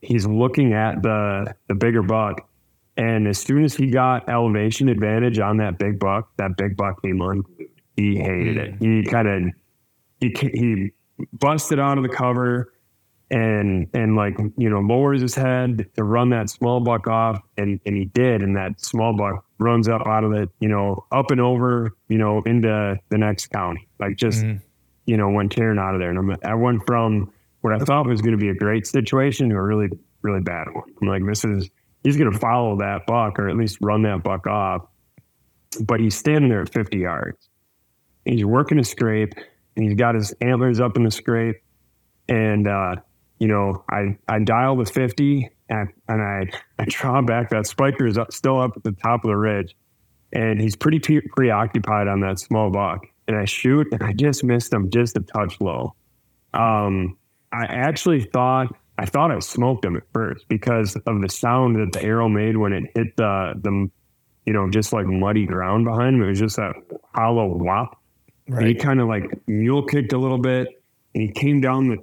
he's 0.00 0.26
looking 0.26 0.72
at 0.72 1.02
the 1.02 1.54
the 1.68 1.74
bigger 1.74 2.02
buck. 2.02 2.48
And 2.96 3.28
as 3.28 3.38
soon 3.38 3.64
as 3.64 3.74
he 3.74 3.90
got 3.90 4.28
elevation 4.28 4.88
advantage 4.88 5.38
on 5.38 5.58
that 5.58 5.78
big 5.78 5.98
buck 5.98 6.30
that 6.36 6.56
big 6.56 6.76
buck 6.76 7.02
came 7.02 7.20
on. 7.20 7.44
He 7.96 8.16
hated 8.16 8.56
it. 8.58 8.74
He 8.78 9.02
kind 9.04 9.28
of 9.28 9.52
he 10.20 10.34
he 10.40 10.90
busted 11.32 11.78
out 11.78 11.96
of 11.96 12.02
the 12.02 12.10
cover 12.10 12.72
and 13.30 13.88
and 13.92 14.14
like 14.14 14.38
you 14.56 14.70
know 14.70 14.78
lowers 14.80 15.20
his 15.20 15.34
head 15.34 15.86
to 15.96 16.04
run 16.04 16.30
that 16.30 16.48
small 16.48 16.78
buck 16.80 17.08
off 17.08 17.40
and 17.56 17.80
and 17.84 17.96
he 17.96 18.04
did 18.04 18.40
and 18.42 18.56
that 18.56 18.80
small 18.80 19.16
buck 19.16 19.44
runs 19.58 19.88
up 19.88 20.06
out 20.06 20.22
of 20.22 20.32
it 20.32 20.48
you 20.60 20.68
know 20.68 21.04
up 21.10 21.30
and 21.32 21.40
over 21.40 21.90
you 22.08 22.18
know 22.18 22.40
into 22.46 22.96
the 23.08 23.18
next 23.18 23.48
county. 23.48 23.88
Like 23.98 24.16
just 24.16 24.44
Mhm. 24.44 24.60
you 25.06 25.16
know 25.16 25.28
went 25.28 25.50
tearing 25.52 25.78
out 25.78 25.94
of 25.94 26.00
there. 26.00 26.10
And 26.10 26.18
I'm, 26.18 26.36
i 26.44 26.54
went 26.54 26.86
from 26.86 27.32
what 27.62 27.72
i 27.72 27.78
thought 27.78 28.06
was 28.06 28.22
going 28.22 28.38
to 28.38 28.40
be 28.40 28.48
a 28.50 28.54
great 28.54 28.86
situation 28.86 29.48
to 29.50 29.56
a 29.56 29.62
really 29.62 29.88
really 30.22 30.40
bad 30.40 30.66
one. 30.72 30.84
I'm 31.02 31.08
like 31.08 31.24
this 31.26 31.44
is 31.44 31.68
he's 32.04 32.16
going 32.16 32.30
to 32.30 32.38
follow 32.38 32.76
that 32.78 33.06
buck 33.06 33.38
or 33.40 33.48
at 33.48 33.56
least 33.56 33.78
run 33.80 34.02
that 34.02 34.22
buck 34.22 34.46
off 34.46 34.86
but 35.80 35.98
he's 36.00 36.14
standing 36.16 36.48
there 36.48 36.62
at 36.62 36.72
50 36.72 36.98
yards. 36.98 37.48
He's 38.24 38.44
working 38.44 38.78
a 38.78 38.84
scrape 38.84 39.34
and 39.74 39.84
he's 39.84 39.94
got 39.94 40.14
his 40.14 40.32
antlers 40.40 40.80
up 40.80 40.96
in 40.96 41.02
the 41.02 41.10
scrape 41.10 41.56
and 42.28 42.66
uh 42.68 42.96
you 43.38 43.48
know, 43.48 43.84
I, 43.90 44.16
I 44.28 44.38
dial 44.38 44.76
the 44.76 44.86
50 44.86 45.50
and, 45.68 45.88
and 46.08 46.22
I, 46.22 46.46
I 46.78 46.84
draw 46.88 47.20
back. 47.22 47.50
That 47.50 47.66
spiker 47.66 48.06
is 48.06 48.18
up, 48.18 48.32
still 48.32 48.60
up 48.60 48.72
at 48.76 48.84
the 48.84 48.92
top 48.92 49.24
of 49.24 49.28
the 49.28 49.36
ridge. 49.36 49.76
And 50.32 50.60
he's 50.60 50.76
pretty 50.76 50.98
pre- 50.98 51.28
preoccupied 51.36 52.08
on 52.08 52.20
that 52.20 52.38
small 52.38 52.70
buck. 52.70 53.06
And 53.28 53.36
I 53.36 53.44
shoot 53.44 53.88
and 53.92 54.02
I 54.02 54.12
just 54.12 54.44
missed 54.44 54.72
him 54.72 54.90
just 54.90 55.16
a 55.16 55.20
touch 55.20 55.60
low. 55.60 55.94
Um, 56.54 57.16
I 57.52 57.64
actually 57.64 58.22
thought, 58.22 58.74
I 58.98 59.06
thought 59.06 59.30
I 59.30 59.38
smoked 59.40 59.84
him 59.84 59.96
at 59.96 60.04
first 60.12 60.48
because 60.48 60.96
of 61.06 61.20
the 61.20 61.28
sound 61.28 61.76
that 61.76 61.92
the 61.92 62.02
arrow 62.02 62.28
made 62.28 62.56
when 62.56 62.72
it 62.72 62.84
hit 62.94 63.16
the, 63.16 63.54
the 63.60 63.90
you 64.46 64.52
know, 64.52 64.70
just 64.70 64.92
like 64.92 65.06
muddy 65.06 65.44
ground 65.44 65.84
behind 65.84 66.16
him. 66.16 66.22
It 66.22 66.28
was 66.28 66.38
just 66.38 66.56
that 66.56 66.74
hollow 67.14 67.48
whop. 67.48 68.00
And 68.46 68.66
he 68.66 68.74
kind 68.74 69.00
of 69.00 69.08
like 69.08 69.24
mule 69.48 69.84
kicked 69.84 70.12
a 70.12 70.18
little 70.18 70.38
bit 70.38 70.68
and 71.14 71.22
he 71.22 71.32
came 71.32 71.60
down 71.60 71.88
the 71.88 71.98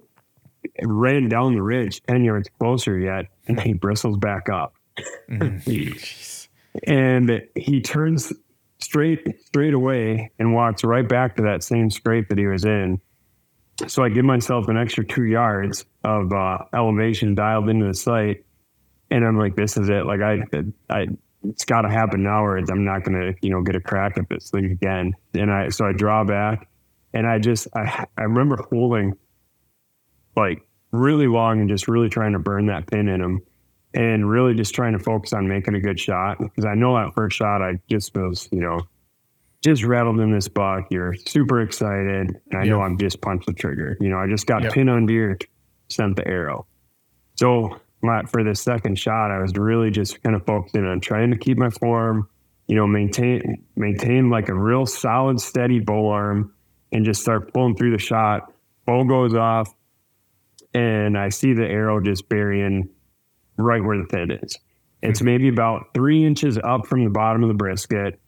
ran 0.81 1.30
down 1.30 1.56
the 1.56 1.61
ridge 1.61 2.02
10 2.03 2.23
yards 2.23 2.49
closer 2.60 2.98
yet 2.98 3.26
and 3.48 3.60
he 3.60 3.73
bristles 3.73 4.18
back 4.18 4.49
up. 4.49 4.76
And 6.88 7.41
he 7.56 7.81
turns 7.81 8.34
straight 8.80 9.40
straight 9.45 9.73
away 9.73 10.31
and 10.40 10.53
walks 10.53 10.84
right 10.84 11.07
back 11.07 11.35
to 11.38 11.44
that 11.44 11.64
same 11.64 11.90
scrape 11.90 12.30
that 12.30 12.38
he 12.38 12.48
was 12.48 12.65
in. 12.65 12.99
So 13.88 14.03
i 14.03 14.10
give 14.10 14.26
myself 14.26 14.68
an 14.68 14.77
extra 14.77 15.06
two 15.06 15.23
yards 15.23 15.85
of 16.03 16.31
uh, 16.31 16.60
elevation 16.73 17.35
dialed 17.35 17.69
into 17.69 17.88
the 17.88 17.94
sight. 17.94 18.45
And 19.10 19.26
i'm 19.26 19.38
like 19.38 19.56
this 19.56 19.77
is 19.77 19.90
it. 19.90 20.06
Like 20.06 20.22
i 20.22 20.44
i 20.90 21.07
it's 21.44 21.65
got 21.65 21.81
to 21.81 21.90
happen 21.90 22.23
now 22.23 22.44
or 22.44 22.57
i'm 22.57 22.85
not 22.85 23.03
gonna 23.03 23.34
you 23.41 23.49
know 23.49 23.61
get 23.61 23.76
a 23.76 23.81
crack 23.81 24.18
at 24.18 24.30
this 24.30 24.49
thing 24.49 24.65
again. 24.65 25.14
And 25.34 25.52
i 25.52 25.69
so 25.69 25.85
i 25.85 25.94
draw 25.94 26.23
back 26.23 26.68
and 27.14 27.27
i 27.27 27.40
just 27.40 27.68
i, 27.76 28.06
I 28.18 28.23
remember 28.23 28.57
holding 28.69 29.15
like 30.35 30.65
really 30.91 31.27
long 31.27 31.60
and 31.60 31.69
just 31.69 31.88
really 31.88 32.10
trying 32.10 32.34
to 32.34 32.39
burn 32.39 32.68
that 32.68 32.88
pin 32.88 33.07
in 33.07 33.22
him 33.22 33.41
and 33.93 34.30
really 34.30 34.53
just 34.53 34.73
trying 34.73 34.93
to 34.93 34.99
focus 34.99 35.34
on 35.34 35.47
making 35.47 35.76
a 35.76 35.80
good 35.80 35.99
shot 35.99 36.38
because 36.39 36.65
I 36.65 36.73
know 36.76 36.95
that 36.95 37.14
first 37.14 37.38
shot 37.38 37.61
I 37.61 37.80
just 37.89 38.15
was, 38.15 38.49
you 38.51 38.60
know, 38.60 38.81
just 39.61 39.84
rattled 39.84 40.19
in 40.19 40.31
this 40.31 40.47
buck. 40.47 40.88
You're 40.91 41.14
super 41.15 41.61
excited. 41.61 42.35
And 42.51 42.60
I 42.60 42.65
know 42.65 42.81
I'm 42.81 42.97
just 42.97 43.22
punched 43.22 43.45
the 43.45 43.53
trigger. 43.53 43.97
You 44.01 44.10
know, 44.10 44.18
I 44.18 44.27
just 44.27 44.45
got 44.45 44.64
Yep. 44.64 44.73
pin 44.73 44.89
on 44.89 45.05
deer, 45.05 45.38
sent 45.89 46.15
the 46.15 46.27
arrow. 46.27 46.65
So 47.35 47.80
my, 48.01 48.23
for 48.23 48.43
the 48.43 48.55
second 48.55 48.99
shot, 48.99 49.31
I 49.31 49.39
was 49.39 49.53
really 49.55 49.89
just 49.89 50.22
kind 50.23 50.35
of 50.35 50.45
focusing 50.45 50.85
on 50.85 50.99
trying 50.99 51.31
to 51.31 51.38
keep 51.38 51.57
my 51.57 51.69
form, 51.69 52.27
you 52.68 52.76
know, 52.76 52.85
maintain 52.88 53.64
maintain 53.76 54.30
like 54.30 54.49
a 54.49 54.53
real 54.53 54.85
solid, 54.85 55.39
steady 55.39 55.80
bow 55.80 56.10
arm 56.10 56.53
and 56.91 57.05
just 57.05 57.22
start 57.22 57.53
pulling 57.53 57.76
through 57.76 57.91
the 57.91 57.97
shot. 57.97 58.51
Bow 58.85 59.03
goes 59.05 59.34
off, 59.34 59.73
and 60.73 61.17
I 61.17 61.29
see 61.29 61.53
the 61.53 61.65
arrow 61.65 61.99
just 62.01 62.29
burying 62.29 62.89
right 63.57 63.83
where 63.83 63.97
the 63.97 64.05
pin 64.05 64.31
is. 64.31 64.57
It's 65.01 65.21
maybe 65.21 65.49
about 65.49 65.93
three 65.93 66.25
inches 66.25 66.57
up 66.57 66.87
from 66.87 67.03
the 67.03 67.09
bottom 67.09 67.43
of 67.43 67.49
the 67.49 67.55
brisket. 67.55 68.19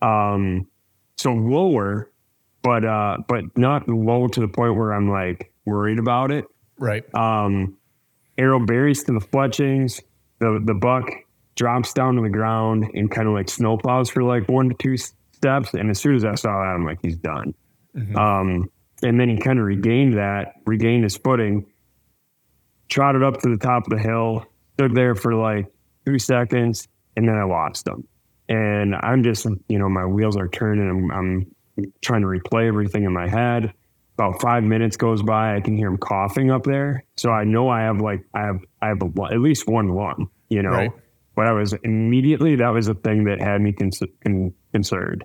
Um, 0.00 0.68
so 1.16 1.32
lower, 1.32 2.10
but 2.62 2.84
uh, 2.84 3.18
but 3.26 3.56
not 3.56 3.88
low 3.88 4.28
to 4.28 4.40
the 4.40 4.48
point 4.48 4.76
where 4.76 4.92
I'm 4.92 5.10
like 5.10 5.52
worried 5.64 5.98
about 5.98 6.30
it. 6.30 6.44
Right. 6.78 7.02
Um, 7.14 7.76
arrow 8.38 8.64
buries 8.64 9.02
to 9.04 9.12
the 9.12 9.20
fletchings. 9.20 10.00
The 10.38 10.62
the 10.64 10.74
buck 10.74 11.10
drops 11.56 11.92
down 11.92 12.16
to 12.16 12.22
the 12.22 12.30
ground 12.30 12.86
and 12.94 13.10
kind 13.10 13.26
of 13.28 13.34
like 13.34 13.46
snowplows 13.46 14.10
for 14.10 14.22
like 14.22 14.48
one 14.48 14.68
to 14.68 14.74
two 14.76 14.96
steps. 14.96 15.74
And 15.74 15.90
as 15.90 16.00
soon 16.00 16.14
as 16.14 16.24
I 16.24 16.34
saw 16.36 16.50
that, 16.50 16.74
I'm 16.74 16.84
like, 16.84 16.98
he's 17.02 17.16
done. 17.16 17.54
Um, 18.16 18.70
and 19.02 19.20
then 19.20 19.28
he 19.28 19.36
kind 19.36 19.58
of 19.58 19.66
regained 19.66 20.16
that, 20.16 20.54
regained 20.64 21.02
his 21.04 21.16
footing, 21.16 21.66
trotted 22.92 23.22
up 23.22 23.40
to 23.40 23.48
the 23.48 23.56
top 23.56 23.84
of 23.84 23.90
the 23.90 23.98
hill, 23.98 24.44
stood 24.74 24.94
there 24.94 25.14
for 25.14 25.34
like 25.34 25.66
three 26.04 26.18
seconds, 26.18 26.88
and 27.16 27.26
then 27.26 27.36
I 27.36 27.44
lost 27.44 27.86
him. 27.86 28.06
And 28.48 28.94
I'm 28.94 29.22
just, 29.22 29.46
you 29.68 29.78
know, 29.78 29.88
my 29.88 30.04
wheels 30.04 30.36
are 30.36 30.48
turning. 30.48 30.88
I'm, 30.88 31.10
I'm 31.10 31.92
trying 32.02 32.20
to 32.20 32.26
replay 32.26 32.68
everything 32.68 33.04
in 33.04 33.12
my 33.12 33.28
head. 33.28 33.72
About 34.18 34.42
five 34.42 34.62
minutes 34.62 34.98
goes 34.98 35.22
by, 35.22 35.56
I 35.56 35.60
can 35.60 35.74
hear 35.74 35.88
him 35.88 35.96
coughing 35.96 36.50
up 36.50 36.64
there. 36.64 37.04
So 37.16 37.30
I 37.30 37.44
know 37.44 37.70
I 37.70 37.82
have 37.82 38.00
like 38.00 38.26
I 38.34 38.40
have 38.40 38.58
I 38.82 38.88
have 38.88 38.98
a, 39.00 39.22
at 39.32 39.40
least 39.40 39.66
one 39.66 39.88
lung, 39.88 40.28
you 40.50 40.62
know. 40.62 40.70
Right. 40.70 40.90
But 41.34 41.46
I 41.46 41.52
was 41.52 41.72
immediately 41.82 42.56
that 42.56 42.68
was 42.68 42.86
the 42.86 42.94
thing 42.94 43.24
that 43.24 43.40
had 43.40 43.62
me 43.62 43.72
con- 43.72 44.52
concerned. 44.72 45.24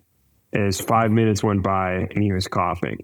Is 0.53 0.79
five 0.79 1.11
minutes 1.11 1.43
went 1.43 1.63
by 1.63 2.07
and 2.09 2.23
he 2.23 2.31
was 2.31 2.47
coughing. 2.47 2.99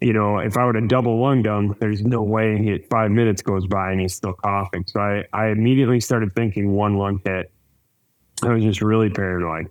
You 0.00 0.12
know, 0.12 0.38
if 0.38 0.56
I 0.56 0.64
would 0.64 0.74
have 0.74 0.88
double 0.88 1.20
lunged 1.20 1.46
him, 1.46 1.74
there's 1.80 2.02
no 2.02 2.22
way 2.22 2.58
he 2.58 2.78
five 2.90 3.10
minutes 3.10 3.42
goes 3.42 3.66
by 3.66 3.90
and 3.90 4.00
he's 4.00 4.14
still 4.14 4.34
coughing. 4.34 4.84
So 4.86 5.00
I, 5.00 5.24
I 5.32 5.48
immediately 5.48 6.00
started 6.00 6.34
thinking 6.34 6.72
one 6.72 6.96
lung 6.96 7.20
hit. 7.24 7.50
I 8.42 8.48
was 8.48 8.62
just 8.62 8.82
really 8.82 9.10
paranoid. 9.10 9.68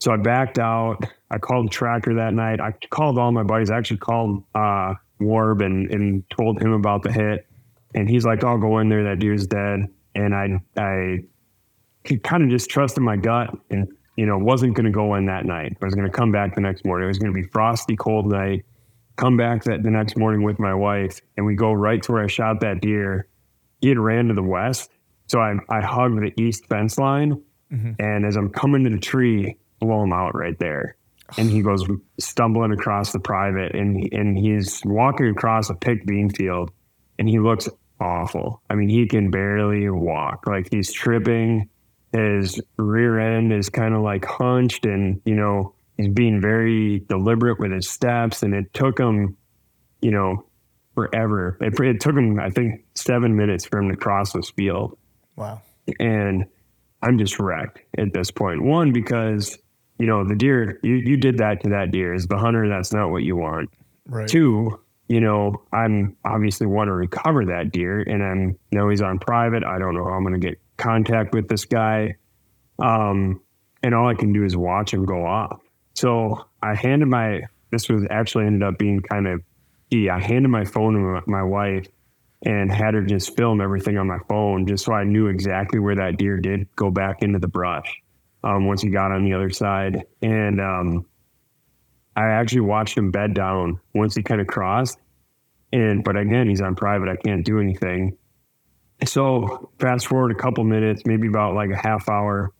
So 0.00 0.12
I 0.12 0.16
backed 0.16 0.58
out. 0.58 1.04
I 1.30 1.38
called 1.38 1.70
Tracker 1.70 2.14
that 2.14 2.32
night. 2.32 2.60
I 2.60 2.72
called 2.90 3.18
all 3.18 3.32
my 3.32 3.42
buddies. 3.42 3.70
I 3.70 3.76
actually 3.76 3.98
called 3.98 4.44
uh, 4.54 4.94
Warb 5.20 5.64
and, 5.64 5.90
and 5.90 6.28
told 6.30 6.62
him 6.62 6.72
about 6.72 7.02
the 7.02 7.12
hit. 7.12 7.46
And 7.94 8.08
he's 8.08 8.24
like, 8.24 8.44
I'll 8.44 8.58
go 8.58 8.78
in 8.78 8.88
there. 8.88 9.04
That 9.04 9.18
deer's 9.18 9.46
dead. 9.46 9.88
And 10.14 10.34
I, 10.34 10.60
I 10.76 11.18
kind 12.22 12.42
of 12.42 12.48
just 12.48 12.70
trusted 12.70 13.02
my 13.02 13.16
gut 13.16 13.54
and, 13.70 13.88
you 14.16 14.26
know, 14.26 14.38
wasn't 14.38 14.74
going 14.74 14.86
to 14.86 14.92
go 14.92 15.14
in 15.16 15.26
that 15.26 15.44
night. 15.44 15.76
I 15.80 15.84
was 15.84 15.94
going 15.94 16.06
to 16.06 16.12
come 16.12 16.30
back 16.32 16.54
the 16.54 16.60
next 16.60 16.84
morning. 16.84 17.06
It 17.06 17.08
was 17.08 17.18
going 17.18 17.32
to 17.32 17.40
be 17.40 17.46
frosty, 17.48 17.96
cold 17.96 18.30
night. 18.30 18.64
Come 19.18 19.36
back 19.36 19.64
that 19.64 19.82
the 19.82 19.90
next 19.90 20.16
morning 20.16 20.44
with 20.44 20.60
my 20.60 20.72
wife, 20.72 21.20
and 21.36 21.44
we 21.44 21.56
go 21.56 21.72
right 21.72 22.00
to 22.04 22.12
where 22.12 22.22
I 22.22 22.28
shot 22.28 22.60
that 22.60 22.80
deer. 22.80 23.26
He 23.80 23.88
had 23.88 23.98
ran 23.98 24.28
to 24.28 24.34
the 24.34 24.44
west, 24.44 24.92
so 25.26 25.40
I 25.40 25.56
I 25.68 25.80
hugged 25.80 26.20
the 26.20 26.32
east 26.40 26.66
fence 26.66 26.98
line, 26.98 27.42
mm-hmm. 27.72 27.92
and 27.98 28.24
as 28.24 28.36
I'm 28.36 28.48
coming 28.50 28.84
to 28.84 28.90
the 28.90 28.98
tree, 28.98 29.56
blow 29.80 30.04
him 30.04 30.12
out 30.12 30.36
right 30.36 30.56
there. 30.60 30.96
And 31.36 31.50
he 31.50 31.62
goes 31.62 31.84
stumbling 32.20 32.70
across 32.70 33.12
the 33.12 33.18
private, 33.18 33.74
and 33.74 34.08
and 34.12 34.38
he's 34.38 34.80
walking 34.84 35.30
across 35.30 35.68
a 35.68 35.74
picked 35.74 36.06
bean 36.06 36.30
field, 36.30 36.70
and 37.18 37.28
he 37.28 37.40
looks 37.40 37.68
awful. 38.00 38.62
I 38.70 38.76
mean, 38.76 38.88
he 38.88 39.08
can 39.08 39.32
barely 39.32 39.90
walk. 39.90 40.46
Like 40.46 40.68
he's 40.70 40.92
tripping. 40.92 41.68
His 42.12 42.60
rear 42.76 43.18
end 43.18 43.52
is 43.52 43.68
kind 43.68 43.94
of 43.94 44.02
like 44.02 44.24
hunched, 44.24 44.86
and 44.86 45.20
you 45.24 45.34
know 45.34 45.74
he's 45.98 46.08
being 46.08 46.40
very 46.40 47.00
deliberate 47.00 47.58
with 47.60 47.72
his 47.72 47.88
steps. 47.90 48.42
And 48.42 48.54
it 48.54 48.72
took 48.72 48.98
him, 48.98 49.36
you 50.00 50.10
know, 50.10 50.46
forever. 50.94 51.58
It, 51.60 51.78
it 51.78 52.00
took 52.00 52.16
him, 52.16 52.40
I 52.40 52.48
think, 52.48 52.84
seven 52.94 53.36
minutes 53.36 53.66
for 53.66 53.78
him 53.80 53.90
to 53.90 53.96
cross 53.96 54.32
this 54.32 54.50
field 54.50 54.96
Wow. 55.36 55.60
and 56.00 56.46
I'm 57.02 57.18
just 57.18 57.38
wrecked 57.38 57.80
at 57.96 58.12
this 58.12 58.30
point. 58.30 58.62
One, 58.62 58.92
because 58.92 59.56
you 59.98 60.06
know 60.06 60.24
the 60.26 60.34
deer, 60.34 60.80
you 60.82 60.94
you 60.94 61.16
did 61.16 61.38
that 61.38 61.62
to 61.62 61.70
that 61.70 61.90
deer. 61.92 62.12
As 62.14 62.26
the 62.26 62.36
hunter, 62.36 62.68
that's 62.68 62.92
not 62.92 63.10
what 63.10 63.22
you 63.22 63.36
want. 63.36 63.70
Right. 64.06 64.26
Two, 64.28 64.80
you 65.08 65.20
know, 65.20 65.62
I'm 65.72 66.16
obviously 66.24 66.66
want 66.66 66.88
to 66.88 66.92
recover 66.92 67.44
that 67.46 67.70
deer, 67.70 68.00
and 68.00 68.22
I'm 68.22 68.58
know 68.72 68.88
he's 68.88 69.02
on 69.02 69.18
private. 69.20 69.62
I 69.64 69.78
don't 69.78 69.94
know 69.94 70.04
how 70.04 70.10
I'm 70.10 70.24
going 70.24 70.40
to 70.40 70.44
get 70.44 70.60
contact 70.76 71.34
with 71.34 71.48
this 71.48 71.64
guy, 71.66 72.16
um, 72.80 73.40
and 73.82 73.94
all 73.94 74.08
I 74.08 74.14
can 74.14 74.32
do 74.32 74.44
is 74.44 74.56
watch 74.56 74.92
him 74.92 75.04
go 75.04 75.24
off. 75.24 75.60
So 75.98 76.46
I 76.62 76.76
handed 76.76 77.06
my. 77.06 77.42
This 77.72 77.88
was 77.88 78.04
actually 78.08 78.46
ended 78.46 78.62
up 78.62 78.78
being 78.78 79.00
kind 79.00 79.26
of 79.26 79.42
key. 79.90 80.08
I 80.08 80.20
handed 80.20 80.48
my 80.48 80.64
phone 80.64 80.94
to 80.94 81.22
my, 81.26 81.42
wife 81.42 81.88
and 82.42 82.70
had 82.70 82.94
her 82.94 83.02
just 83.02 83.36
film 83.36 83.60
everything 83.60 83.98
on 83.98 84.06
my 84.06 84.20
phone 84.28 84.64
just 84.64 84.84
so 84.84 84.92
I 84.92 85.02
knew 85.02 85.26
exactly 85.26 85.80
where 85.80 85.96
that 85.96 86.16
deer 86.16 86.36
did 86.36 86.68
go 86.76 86.92
back 86.92 87.22
into 87.22 87.40
the 87.40 87.48
brush 87.48 88.00
um, 88.44 88.66
once 88.66 88.80
he 88.80 88.90
got 88.90 89.10
on 89.10 89.24
the 89.24 89.34
other 89.34 89.50
side. 89.50 90.04
And 90.22 90.60
um, 90.60 91.04
I 92.14 92.26
actually 92.26 92.60
watched 92.60 92.96
him 92.96 93.10
bed 93.10 93.34
down 93.34 93.80
once 93.92 94.14
he 94.14 94.22
kind 94.22 94.40
of 94.40 94.46
crossed. 94.46 95.00
And 95.72 96.04
but 96.04 96.16
again, 96.16 96.48
he's 96.48 96.60
on 96.60 96.76
private. 96.76 97.08
I 97.08 97.16
can't 97.16 97.44
do 97.44 97.58
anything. 97.58 98.16
So 99.04 99.72
fast 99.80 100.06
forward 100.06 100.30
a 100.30 100.36
couple 100.36 100.62
minutes, 100.62 101.02
maybe 101.06 101.26
about 101.26 101.56
like 101.56 101.70
a 101.70 101.76
half 101.76 102.08
hour. 102.08 102.52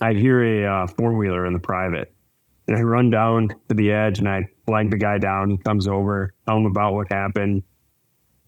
I 0.00 0.14
hear 0.14 0.42
a 0.42 0.82
uh, 0.82 0.86
four 0.88 1.12
wheeler 1.12 1.46
in 1.46 1.52
the 1.52 1.60
private, 1.60 2.12
and 2.72 2.80
I 2.80 2.82
run 2.82 3.10
down 3.10 3.48
to 3.68 3.74
the 3.74 3.92
edge 3.92 4.18
and 4.18 4.28
I 4.28 4.48
flag 4.66 4.90
the 4.90 4.96
guy 4.96 5.18
down. 5.18 5.50
He 5.50 5.58
comes 5.58 5.86
over, 5.86 6.32
tell 6.46 6.56
him 6.56 6.66
about 6.66 6.94
what 6.94 7.12
happened 7.12 7.62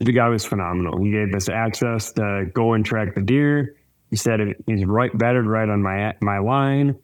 The 0.00 0.12
guy 0.12 0.28
was 0.28 0.44
phenomenal. 0.44 1.02
He 1.02 1.10
gave 1.10 1.34
us 1.34 1.48
access 1.48 2.12
to 2.12 2.46
go 2.54 2.72
and 2.72 2.84
track 2.84 3.14
the 3.14 3.20
deer. 3.20 3.76
He 4.10 4.16
said 4.16 4.40
he's 4.66 4.84
right 4.84 5.16
bedded 5.16 5.44
right 5.44 5.68
on 5.68 5.82
my 5.82 6.14
my 6.20 6.38
line. 6.38 6.96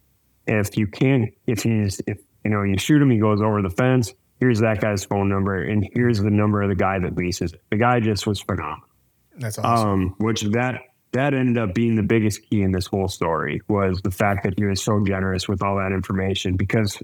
If 0.47 0.76
you 0.76 0.86
can't, 0.86 1.30
if 1.47 1.62
he's 1.62 2.01
if 2.06 2.18
you 2.44 2.51
know 2.51 2.62
you 2.62 2.78
shoot 2.78 3.02
him, 3.02 3.10
he 3.10 3.18
goes 3.18 3.40
over 3.40 3.62
the 3.62 3.70
fence. 3.70 4.14
Here's 4.38 4.60
that 4.60 4.80
guy's 4.80 5.05
phone 5.05 5.28
number, 5.28 5.62
and 5.62 5.86
here's 5.92 6.20
the 6.20 6.30
number 6.30 6.62
of 6.62 6.70
the 6.70 6.74
guy 6.74 6.98
that 6.98 7.16
leases 7.16 7.52
it. 7.52 7.60
The 7.70 7.76
guy 7.76 8.01
just 8.01 8.26
was 8.26 8.40
phenomenal. 8.40 8.88
That's 9.36 9.59
awesome. 9.59 9.88
Um, 9.88 10.14
which 10.18 10.42
that 10.42 10.80
that 11.12 11.35
ended 11.35 11.59
up 11.59 11.74
being 11.74 11.97
the 11.97 12.03
biggest 12.03 12.49
key 12.49 12.62
in 12.62 12.73
this 12.73 12.87
whole 12.87 13.09
story 13.09 13.61
was 13.69 14.01
the 14.03 14.11
fact 14.11 14.45
that 14.45 14.55
he 14.57 14.65
was 14.65 14.82
so 14.82 15.03
generous 15.05 15.49
with 15.49 15.62
all 15.62 15.77
that 15.77 15.93
information. 15.93 16.57
Because 16.57 17.03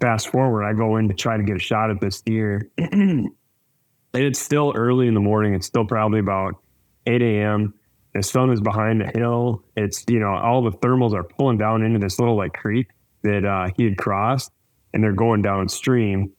fast 0.00 0.28
forward, 0.28 0.64
I 0.64 0.72
go 0.72 0.96
in 0.96 1.08
to 1.08 1.14
try 1.14 1.36
to 1.36 1.42
get 1.42 1.56
a 1.56 1.60
shot 1.60 1.90
at 1.90 2.00
this 2.00 2.20
deer. 2.20 2.68
and 2.78 3.30
it's 4.12 4.40
still 4.40 4.72
early 4.74 5.06
in 5.06 5.14
the 5.14 5.20
morning. 5.20 5.54
It's 5.54 5.66
still 5.66 5.84
probably 5.84 6.18
about 6.18 6.56
8 7.06 7.22
a.m. 7.22 7.74
The 8.12 8.22
sun 8.22 8.50
is 8.50 8.60
behind 8.60 9.02
a 9.02 9.18
hill. 9.18 9.64
It's, 9.76 10.04
you 10.08 10.18
know, 10.18 10.34
all 10.34 10.62
the 10.62 10.76
thermals 10.76 11.14
are 11.14 11.24
pulling 11.24 11.58
down 11.58 11.82
into 11.82 11.98
this 11.98 12.18
little 12.18 12.36
like 12.36 12.54
creek 12.54 12.88
that 13.22 13.44
uh, 13.44 13.70
he 13.76 13.84
had 13.84 13.96
crossed 13.98 14.52
and 14.92 15.02
they're 15.02 15.12
going 15.12 15.42
downstream. 15.42 16.32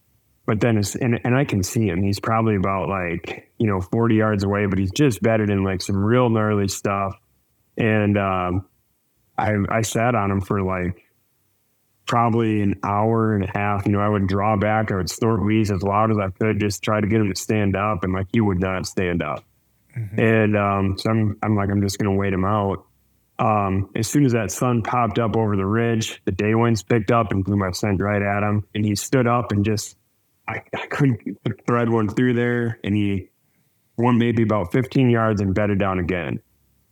But 0.45 0.59
then 0.59 0.77
it's, 0.77 0.95
and, 0.95 1.19
and 1.23 1.35
I 1.35 1.43
can 1.43 1.63
see 1.63 1.87
him. 1.87 2.03
He's 2.03 2.19
probably 2.19 2.55
about 2.55 2.87
like, 2.87 3.51
you 3.57 3.67
know, 3.67 3.81
40 3.81 4.15
yards 4.15 4.43
away, 4.43 4.67
but 4.67 4.77
he's 4.77 4.91
just 4.91 5.21
bedded 5.21 5.49
in 5.49 5.63
like 5.63 5.81
some 5.81 6.03
real 6.03 6.29
gnarly 6.29 6.67
stuff. 6.67 7.19
And 7.77 8.17
um, 8.17 8.67
I, 9.37 9.53
I 9.69 9.81
sat 9.81 10.13
on 10.13 10.29
him 10.29 10.41
for 10.41 10.61
like 10.61 11.03
probably 12.05 12.61
an 12.61 12.79
hour 12.83 13.33
and 13.33 13.43
a 13.43 13.51
half. 13.57 13.87
You 13.87 13.93
know, 13.93 13.99
I 13.99 14.07
would 14.07 14.27
draw 14.27 14.55
back, 14.55 14.91
I 14.91 14.95
would 14.97 15.09
snort 15.09 15.43
wheeze 15.43 15.71
as 15.71 15.81
loud 15.81 16.11
as 16.11 16.17
I 16.19 16.29
could, 16.29 16.59
just 16.59 16.83
try 16.83 17.01
to 17.01 17.07
get 17.07 17.21
him 17.21 17.33
to 17.33 17.39
stand 17.39 17.75
up. 17.75 18.03
And 18.03 18.13
like 18.13 18.27
he 18.31 18.39
would 18.39 18.59
not 18.59 18.85
stand 18.85 19.23
up. 19.23 19.43
Mm-hmm. 19.97 20.19
And 20.19 20.57
um, 20.57 20.97
so 20.97 21.09
I'm, 21.09 21.37
I'm 21.41 21.55
like, 21.55 21.69
I'm 21.69 21.81
just 21.81 21.97
going 21.97 22.13
to 22.13 22.19
wait 22.19 22.33
him 22.33 22.45
out. 22.45 22.85
Um, 23.37 23.89
as 23.95 24.07
soon 24.07 24.25
as 24.25 24.31
that 24.31 24.51
sun 24.51 24.81
popped 24.81 25.19
up 25.19 25.35
over 25.35 25.57
the 25.57 25.65
ridge, 25.65 26.21
the 26.25 26.31
day 26.31 26.53
winds 26.55 26.83
picked 26.83 27.11
up 27.11 27.31
and 27.31 27.43
blew 27.43 27.57
my 27.57 27.71
scent 27.71 28.01
right 28.01 28.21
at 28.21 28.43
him. 28.43 28.65
And 28.75 28.85
he 28.85 28.95
stood 28.95 29.27
up 29.27 29.51
and 29.51 29.65
just, 29.65 29.97
I, 30.47 30.61
I 30.73 30.87
couldn't 30.87 31.19
thread 31.67 31.89
one 31.89 32.09
through 32.09 32.33
there. 32.33 32.79
And 32.83 32.95
he 32.95 33.29
went 33.97 34.17
maybe 34.17 34.43
about 34.43 34.71
15 34.71 35.09
yards 35.09 35.41
and 35.41 35.53
bedded 35.55 35.79
down 35.79 35.99
again. 35.99 36.39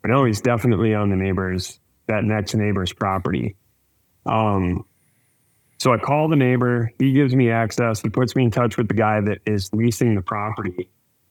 I 0.03 0.07
know 0.09 0.25
he's 0.25 0.41
definitely 0.41 0.93
on 0.93 1.09
the 1.09 1.15
neighbor's, 1.15 1.79
that 2.07 2.23
next 2.23 2.55
neighbor's 2.55 2.91
property. 2.91 3.55
Um, 4.25 4.85
so 5.79 5.93
I 5.93 5.97
call 5.97 6.29
the 6.29 6.35
neighbor. 6.35 6.91
He 6.99 7.13
gives 7.13 7.35
me 7.35 7.49
access. 7.51 8.01
He 8.01 8.09
puts 8.09 8.35
me 8.35 8.45
in 8.45 8.51
touch 8.51 8.77
with 8.77 8.87
the 8.87 8.93
guy 8.93 9.21
that 9.21 9.39
is 9.45 9.69
leasing 9.73 10.15
the 10.15 10.21
property. 10.21 10.89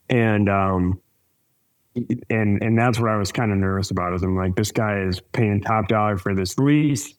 And, 0.09 0.49
um, 0.49 1.01
and 2.31 2.63
and 2.63 2.79
that's 2.79 2.99
what 2.99 3.11
I 3.11 3.17
was 3.17 3.33
kind 3.33 3.53
of 3.53 3.59
nervous 3.59 3.91
about. 3.91 4.15
Is 4.15 4.23
I'm 4.23 4.37
like, 4.37 4.57
this 4.57 4.73
guy 4.73 5.03
is 5.03 5.21
paying 5.21 5.61
top 5.61 5.89
dollar 5.89 6.17
for 6.17 6.35
this 6.35 6.59
lease. 6.59 7.15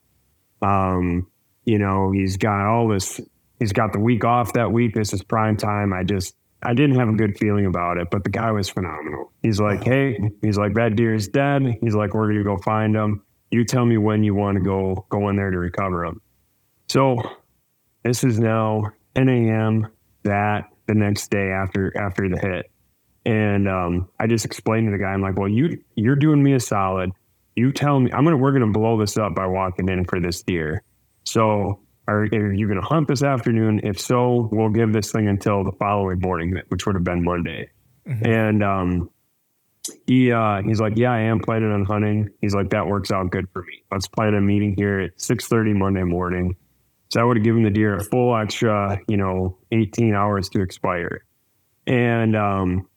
Um, 0.62 1.28
you 1.66 1.78
know, 1.78 2.12
he's 2.12 2.38
got 2.38 2.66
all 2.68 2.88
this. 2.88 3.22
He's 3.60 3.74
got 3.74 3.94
the 3.94 4.00
week 4.00 4.24
off 4.24 4.54
that 4.54 4.72
week. 4.72 4.94
This 4.94 5.14
is 5.14 5.24
prime 5.24 5.58
time. 5.58 5.94
I 5.94 6.04
just 6.04 6.36
I 6.64 6.74
didn't 6.74 6.96
have 6.96 7.10
a 7.10 7.14
good 7.14 7.38
feeling 7.38 7.66
about 7.66 7.98
it, 7.98 8.10
but 8.10 8.24
the 8.24 8.30
guy 8.30 8.52
was 8.52 8.70
phenomenal. 8.70 9.32
He's 9.42 9.60
like, 9.60 9.84
hey, 9.84 10.18
he's 10.42 10.58
like, 10.58 10.74
that 10.76 10.96
deer 10.96 11.14
is 11.14 11.28
dead. 11.28 11.78
He's 11.82 11.96
like, 11.96 12.14
we're 12.14 12.28
gonna 12.28 12.44
go 12.44 12.58
find 12.58 12.96
him. 12.96 13.24
You 13.52 13.66
tell 13.66 13.86
me 13.86 13.98
when 13.98 14.24
you 14.24 14.34
want 14.34 14.58
to 14.58 14.64
go 14.64 15.06
go 15.10 15.30
in 15.30 15.36
there 15.36 15.52
to 15.52 15.58
recover 15.58 16.06
him. 16.06 16.22
So 16.90 17.18
this 18.04 18.24
is 18.24 18.40
now 18.40 18.92
10 19.16 19.30
a.m. 19.30 19.88
that 20.24 20.70
the 20.88 20.94
next 20.94 21.30
day 21.30 21.50
after 21.50 21.96
after 21.98 22.30
the 22.30 22.38
hit. 22.40 22.70
And 23.26 23.70
um, 23.70 24.10
I 24.20 24.28
just 24.28 24.44
explained 24.44 24.88
to 24.88 24.92
the 24.92 24.98
guy, 24.98 25.12
I'm 25.12 25.22
like, 25.22 25.38
well, 25.38 25.48
you 25.50 25.82
you're 25.96 26.16
doing 26.16 26.44
me 26.44 26.54
a 26.54 26.60
solid. 26.60 27.12
You 27.56 27.72
tell 27.72 28.00
me, 28.00 28.12
I'm 28.12 28.24
gonna 28.24 28.38
we're 28.38 28.52
gonna 28.52 28.72
blow 28.72 28.98
this 28.98 29.18
up 29.18 29.36
by 29.36 29.46
walking 29.46 29.90
in 29.90 30.06
for 30.06 30.20
this 30.20 30.42
deer. 30.44 30.84
So 31.24 31.80
are, 32.08 32.24
are 32.24 32.54
you 32.54 32.68
gonna 32.68 32.82
hunt 32.82 33.08
this 33.08 33.24
afternoon? 33.24 33.82
If 33.84 34.00
so, 34.00 34.50
we'll 34.52 34.70
give 34.70 34.94
this 34.94 35.12
thing 35.12 35.28
until 35.28 35.64
the 35.64 35.72
following 35.74 36.20
morning, 36.20 36.60
which 36.70 36.86
would 36.86 36.96
have 36.96 37.04
been 37.04 37.24
Monday. 37.24 37.70
Mm-hmm. 38.08 38.26
And 38.26 38.64
um, 38.64 39.10
he 40.06 40.32
uh, 40.32 40.62
he's 40.62 40.80
like, 40.80 40.94
yeah, 40.96 41.12
I 41.12 41.22
am 41.22 41.40
planning 41.40 41.72
on 41.72 41.86
hunting. 41.86 42.30
He's 42.42 42.54
like, 42.54 42.70
that 42.72 42.88
works 42.88 43.12
out 43.12 43.30
good 43.32 43.48
for 43.52 43.64
me. 43.64 43.84
Let's 43.92 44.08
plan 44.08 44.34
a 44.34 44.42
meeting 44.42 44.76
here 44.76 45.00
at 45.00 45.18
6:30 45.18 45.76
Monday 45.76 46.04
morning. 46.04 46.56
So 47.10 47.22
I 47.22 47.24
would 47.24 47.38
have 47.38 47.44
given 47.44 47.64
the 47.64 47.70
deer 47.70 47.96
a 47.96 48.04
full 48.04 48.36
extra, 48.36 49.00
you 49.08 49.18
know, 49.18 49.60
18 49.72 50.16
hours 50.16 50.50
to 50.50 50.62
expire. 50.62 51.26
And 51.86 52.36
um, 52.36 52.88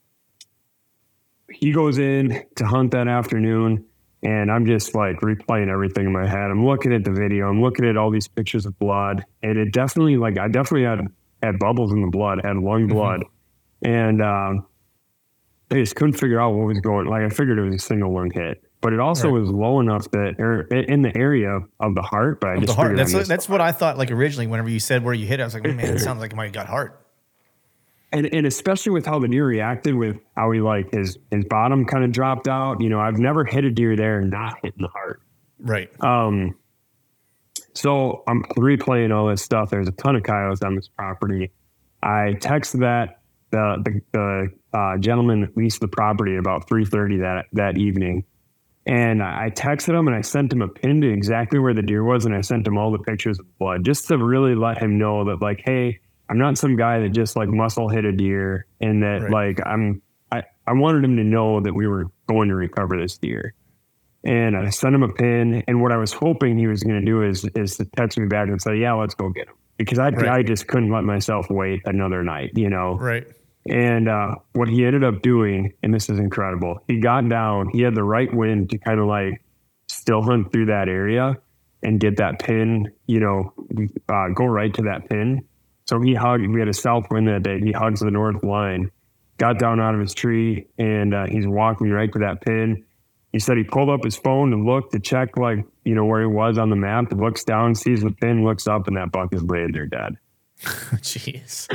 he 1.51 1.73
goes 1.73 1.99
in 1.99 2.45
to 2.57 2.67
hunt 2.67 2.93
that 2.93 3.09
afternoon 3.09 3.85
and 4.23 4.51
I'm 4.51 4.67
just 4.67 4.95
like 4.95 5.21
replaying 5.21 5.69
everything 5.69 6.07
in 6.07 6.13
my 6.13 6.27
head. 6.27 6.51
I'm 6.51 6.67
looking 6.67 6.93
at 6.93 7.05
the 7.05 7.13
video. 7.13 7.49
I'm 7.49 7.63
looking 7.63 7.87
at 7.87 7.97
all 7.97 8.11
these 8.11 8.29
pictures 8.29 8.67
of 8.67 8.79
blood, 8.79 9.25
and 9.43 9.59
it 9.59 9.73
definitely 9.73 10.17
like 10.17 10.39
I 10.39 10.49
definitely 10.49 10.85
had 10.85 11.01
had 11.43 11.59
bubbles 11.59 11.93
in 11.93 12.03
the 12.03 12.09
blood, 12.09 12.41
had 12.45 12.57
lung 12.57 12.87
mm-hmm. 12.87 12.95
blood, 12.95 13.21
mm-hmm. 13.21 13.89
and 13.89 14.23
um, 14.23 14.67
I 15.71 15.75
just 15.77 15.97
couldn't 15.97 16.15
figure 16.15 16.41
out 16.41 16.55
what 16.55 16.67
was 16.67 16.81
going. 16.81 17.07
Like 17.07 17.23
I 17.23 17.29
figured 17.29 17.59
it 17.59 17.63
was 17.63 17.75
a 17.75 17.79
single 17.79 18.15
lung 18.15 18.31
hit, 18.31 18.63
but 18.81 18.93
it 18.93 19.01
also 19.01 19.29
right. 19.29 19.41
was 19.41 19.51
low 19.51 19.81
enough 19.81 20.11
that 20.13 20.37
or 20.39 20.63
in 20.63 21.03
the 21.03 21.17
area 21.17 21.61
of 21.81 21.95
the 21.95 22.03
heart. 22.03 22.41
But 22.41 22.51
I 22.51 22.55
just 22.57 22.69
the 22.69 22.75
heart. 22.75 22.97
That's 22.97 23.29
that's 23.29 23.49
what 23.49 23.61
I 23.61 23.73
thought. 23.73 23.99
Like 23.99 24.11
originally, 24.11 24.47
whenever 24.47 24.69
you 24.69 24.81
said 24.81 25.05
where 25.05 25.15
you 25.15 25.27
hit, 25.27 25.41
it, 25.41 25.43
I 25.43 25.47
was 25.47 25.55
like, 25.55 25.67
Oh 25.67 25.73
man, 25.73 25.95
it 25.95 25.99
sounds 26.01 26.21
like 26.21 26.33
it 26.33 26.37
might 26.37 26.45
have 26.45 26.53
got 26.53 26.67
heart 26.67 27.06
and 28.13 28.33
and 28.33 28.47
especially 28.47 28.93
with 28.93 29.07
how 29.07 29.19
the 29.19 29.29
deer 29.29 29.47
reacted 29.47 29.95
with 29.95 30.19
how 30.37 30.51
he 30.51 30.61
like 30.61 30.93
his 30.93 31.19
his 31.31 31.45
bottom 31.45 31.85
kind 31.85 32.05
of 32.05 32.13
dropped 32.13 32.49
out. 32.49 32.81
You 32.81 32.89
know, 32.89 33.01
I've 33.01 33.19
never 33.19 33.45
hit 33.45 33.65
a 33.65 33.71
deer 33.71 33.97
there 33.97 34.21
and 34.21 34.31
not 34.31 34.59
hitting 34.63 34.83
the 34.83 34.89
heart. 34.89 35.21
Right. 35.59 35.91
Um. 36.01 36.57
So 37.75 38.23
I'm 38.27 38.43
replaying 38.57 39.15
all 39.15 39.29
this 39.29 39.43
stuff. 39.43 39.71
There's 39.71 39.89
a 39.89 39.93
ton 39.93 40.17
of 40.17 40.23
coyotes 40.23 40.63
on 40.63 40.77
this 40.77 40.89
property. 40.89 41.51
I 42.03 42.35
text 42.41 42.79
that 42.81 43.21
the 43.51 43.83
the, 43.85 44.01
the 44.73 44.79
uh, 44.79 44.99
gentleman 44.99 45.41
that 45.43 45.57
leased 45.57 45.81
the 45.81 45.89
property 45.89 46.37
about 46.37 46.69
3:30 46.69 47.21
that 47.21 47.47
that 47.53 47.79
evening, 47.79 48.25
and 48.87 49.23
I 49.23 49.51
texted 49.51 49.99
him 49.99 50.07
and 50.07 50.17
I 50.17 50.21
sent 50.21 50.53
him 50.53 50.63
a 50.63 50.69
pin 50.69 51.01
to 51.01 51.09
exactly 51.09 51.59
where 51.59 51.75
the 51.75 51.83
deer 51.83 52.05
was, 52.05 52.25
and 52.25 52.35
I 52.35 52.41
sent 52.41 52.67
him 52.67 52.79
all 52.79 52.91
the 52.93 52.99
pictures 52.99 53.39
of 53.39 53.59
blood 53.59 53.85
just 53.85 54.09
to 54.09 54.19
really 54.19 54.55
let 54.55 54.79
him 54.79 54.99
know 54.99 55.25
that 55.25 55.43
like, 55.43 55.61
hey, 55.65 56.01
I'm 56.29 56.39
not 56.39 56.59
some 56.59 56.77
guy 56.77 57.01
that 57.01 57.11
just 57.11 57.37
like 57.37 57.49
muscle 57.49 57.89
hit 57.89 58.05
a 58.05 58.13
deer 58.13 58.67
and 58.81 59.03
that 59.03 59.23
right. 59.23 59.33
like 59.33 59.67
I'm 59.67 60.03
I, 60.31 60.43
I 60.67 60.73
wanted 60.73 61.05
him 61.05 61.17
to 61.17 61.25
know 61.25 61.61
that 61.61 61.75
we 61.75 61.87
were 61.87 62.07
going 62.29 62.49
to 62.49 62.55
recover 62.55 63.01
this 63.01 63.17
deer. 63.19 63.55
And 64.25 64.57
I 64.57 64.71
sent 64.71 64.95
him 64.95 65.05
a 65.05 65.13
pin. 65.13 65.63
And 65.69 65.81
what 65.81 65.93
I 65.93 65.97
was 65.99 66.13
hoping 66.13 66.59
he 66.59 66.67
was 66.67 66.83
going 66.83 66.99
to 66.99 67.05
do 67.05 67.23
is 67.23 67.45
is 67.55 67.77
to 67.77 67.85
text 67.85 68.19
me 68.19 68.27
back 68.27 68.49
and 68.49 68.61
say, 68.61 68.77
"Yeah, 68.77 68.95
let's 68.95 69.15
go 69.15 69.29
get 69.31 69.47
him," 69.47 69.55
because 69.77 70.01
I 70.01 70.09
right. 70.09 70.29
I 70.29 70.43
just 70.43 70.67
couldn't 70.67 70.91
let 70.91 71.05
myself 71.05 71.47
wait 71.49 71.83
another 71.85 72.25
night, 72.25 72.51
you 72.55 72.69
know. 72.69 72.97
Right. 72.97 73.25
And 73.69 74.09
uh, 74.09 74.37
what 74.53 74.69
he 74.69 74.85
ended 74.85 75.05
up 75.05 75.23
doing, 75.23 75.73
and 75.83 75.95
this 75.95 76.09
is 76.09 76.19
incredible, 76.19 76.81
he 76.89 76.99
got 76.99 77.29
down. 77.29 77.69
He 77.73 77.83
had 77.83 77.95
the 77.95 78.05
right 78.05 78.33
wind 78.33 78.71
to 78.71 78.79
kind 78.79 78.99
of 78.99 79.07
like 79.07 79.43
still 79.89 80.23
hunt 80.23 80.53
through 80.53 80.67
that 80.67 80.89
area 80.89 81.37
and 81.83 82.01
get 82.01 82.17
that 82.17 82.41
pin, 82.41 82.93
you 83.07 83.21
know, 83.21 83.53
uh, 84.09 84.29
go 84.35 84.45
right 84.45 84.73
to 84.75 84.83
that 84.83 85.09
pin 85.09 85.45
so 85.87 86.01
he 86.01 86.15
hugged, 86.15 86.47
we 86.49 86.61
had 86.61 86.69
a 86.69 86.75
south 86.75 87.07
wind 87.11 87.29
that 87.29 87.43
day. 87.43 87.61
He 87.61 87.73
hugs 87.73 88.01
the 88.01 88.11
north 88.11 88.43
line, 88.43 88.91
got 89.39 89.59
down 89.59 89.81
out 89.81 89.95
of 89.95 90.01
his 90.01 90.15
tree, 90.15 90.67
and 90.79 91.15
uh, 91.15 91.27
he's 91.27 91.47
walking 91.47 91.91
right 91.91 92.13
to 92.13 92.19
that 92.21 92.41
pin. 92.41 92.85
He 93.33 93.39
said 93.39 93.57
he 93.57 93.65
pulled 93.65 93.91
up 93.91 94.03
his 94.03 94.17
phone 94.17 94.53
and 94.53 94.65
looked 94.65 94.93
to 94.93 95.01
check, 95.01 95.37
like, 95.37 95.65
you 95.85 95.95
know, 95.95 96.05
where 96.05 96.21
he 96.21 96.27
was 96.27 96.59
on 96.59 96.71
the 96.71 96.77
map. 96.77 97.11
He 97.11 97.17
looks 97.17 97.45
down, 97.45 97.75
sees 97.75 98.03
the 98.03 98.11
pin, 98.11 98.45
looks 98.45 98.67
up, 98.67 98.89
and 98.89 98.97
that 98.97 99.13
buck 99.13 99.33
is 99.33 99.43
laying 99.43 99.73
there 99.73 99.87
dead. 99.87 100.17
Jeez. 100.61 101.67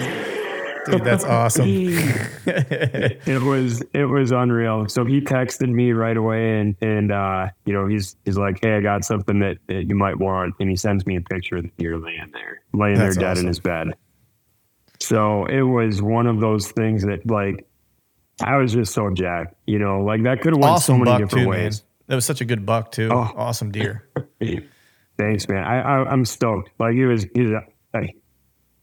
Dude, 0.86 1.04
that's 1.04 1.24
awesome. 1.24 1.66
it 1.68 3.42
was 3.42 3.84
it 3.94 4.06
was 4.06 4.32
unreal. 4.32 4.88
So 4.90 5.06
he 5.06 5.22
texted 5.22 5.70
me 5.70 5.92
right 5.92 6.18
away 6.18 6.60
and 6.60 6.76
and 6.82 7.12
uh, 7.12 7.50
you 7.66 7.74
know, 7.74 7.88
he's 7.88 8.16
he's 8.26 8.38
like, 8.38 8.60
Hey, 8.62 8.78
I 8.78 8.82
got 8.82 9.04
something 9.04 9.40
that, 9.40 9.58
that 9.68 9.84
you 9.88 9.96
might 9.96 10.18
want 10.18 10.56
and 10.60 10.70
he 10.70 10.76
sends 10.76 11.06
me 11.06 11.18
a 11.18 11.22
picture 11.22 11.58
of 11.58 11.64
the 11.64 11.72
deer 11.78 11.98
laying 11.98 12.32
there, 12.34 12.62
laying 12.74 12.98
that's 12.98 13.16
there 13.16 13.24
dead 13.24 13.32
awesome. 13.32 13.42
in 13.42 13.48
his 13.48 13.60
bed. 13.60 13.88
So 15.00 15.46
it 15.46 15.64
was 15.64 16.02
one 16.02 16.28
of 16.28 16.40
those 16.40 16.72
things 16.72 17.04
that 17.04 17.30
like 17.30 17.68
I 18.44 18.58
was 18.58 18.74
just 18.74 18.94
so 18.94 19.10
jacked, 19.12 19.56
you 19.66 19.80
know, 19.80 20.02
like 20.02 20.24
that 20.24 20.42
could 20.42 20.54
have 20.54 20.62
went 20.62 20.74
awesome 20.74 20.98
so 21.00 21.04
many 21.04 21.24
different 21.24 21.46
too, 21.46 21.50
ways. 21.50 21.82
Man. 21.82 21.88
That 22.08 22.16
was 22.16 22.26
such 22.26 22.42
a 22.42 22.46
good 22.46 22.66
buck 22.66 22.92
too. 22.92 23.10
Oh. 23.12 23.32
Awesome 23.36 23.72
deer. 23.72 24.10
Thanks, 25.18 25.48
man. 25.48 25.64
I, 25.64 25.80
I 25.80 26.14
am 26.14 26.26
stoked. 26.26 26.72
Like 26.80 26.96
it 26.96 27.08
was, 27.08 27.26
he's 27.36 27.52
a, 27.52 27.62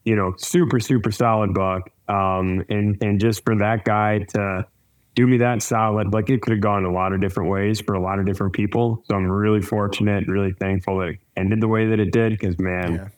you 0.09 0.17
know, 0.17 0.33
super, 0.39 0.81
super 0.81 1.13
solid 1.13 1.53
buck. 1.53 1.91
Um, 2.09 2.65
and, 2.71 2.97
and 3.03 3.21
just 3.21 3.45
for 3.45 3.55
that 3.57 3.85
guy 3.85 4.21
to 4.31 4.67
do 5.15 5.27
me 5.27 5.37
that 5.37 5.61
solid, 5.61 6.15
like 6.15 6.31
it 6.31 6.41
could 6.41 6.53
have 6.53 6.63
gone 6.63 6.87
a 6.87 6.91
lot 6.91 7.13
of 7.13 7.21
different 7.21 7.51
ways 7.51 7.79
for 7.79 7.95
a 7.95 8.01
lot 8.01 8.19
of 8.19 8.25
different 8.25 8.55
people. 8.55 9.05
So 9.05 9.17
I'm 9.17 9.31
really 9.31 9.61
fortunate, 9.61 10.27
really 10.27 10.55
thankful 10.55 11.01
that 11.01 11.09
it 11.09 11.19
ended 11.37 11.61
the 11.61 11.69
way 11.69 11.89
that 11.89 12.01
it 12.01 12.11
did. 12.11 12.41
Cause 12.41 12.59
man, 12.59 12.95
yeah. 12.95 13.09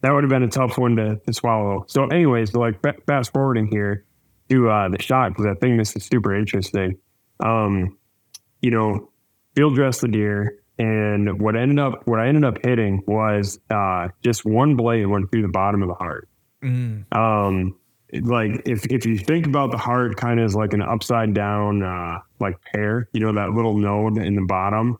that 0.00 0.12
would 0.12 0.24
have 0.24 0.28
been 0.28 0.42
a 0.42 0.48
tough 0.48 0.76
one 0.76 0.96
to, 0.96 1.20
to 1.24 1.32
swallow. 1.32 1.84
So 1.86 2.06
anyways, 2.06 2.52
like 2.54 2.80
fast 3.06 3.32
forwarding 3.32 3.68
here, 3.68 4.04
to 4.48 4.68
uh, 4.68 4.88
the 4.88 5.00
shot 5.00 5.28
because 5.28 5.46
I 5.46 5.54
think 5.54 5.78
this 5.78 5.94
is 5.94 6.04
super 6.04 6.34
interesting. 6.34 6.98
Um, 7.38 7.96
you 8.60 8.72
know, 8.72 9.12
field 9.54 9.76
dress 9.76 10.00
the 10.00 10.08
deer, 10.08 10.56
and 10.76 11.40
what 11.40 11.54
ended 11.54 11.78
up 11.78 12.08
what 12.08 12.18
I 12.18 12.26
ended 12.26 12.44
up 12.44 12.58
hitting 12.64 13.04
was 13.06 13.60
uh, 13.70 14.08
just 14.24 14.44
one 14.44 14.74
blade 14.74 15.06
went 15.06 15.30
through 15.30 15.42
the 15.42 15.48
bottom 15.48 15.82
of 15.82 15.88
the 15.88 15.94
heart. 15.94 16.28
Mm. 16.62 17.04
Um, 17.16 17.76
like 18.12 18.62
if 18.66 18.86
if 18.86 19.06
you 19.06 19.16
think 19.16 19.46
about 19.46 19.70
the 19.70 19.78
heart 19.78 20.16
kind 20.16 20.40
of 20.40 20.46
as 20.46 20.54
like 20.54 20.72
an 20.72 20.82
upside 20.82 21.34
down 21.34 21.82
uh, 21.82 22.18
like 22.40 22.60
pear, 22.62 23.08
you 23.12 23.20
know 23.20 23.32
that 23.32 23.50
little 23.50 23.76
node 23.76 24.18
in 24.18 24.34
the 24.34 24.44
bottom, 24.46 24.98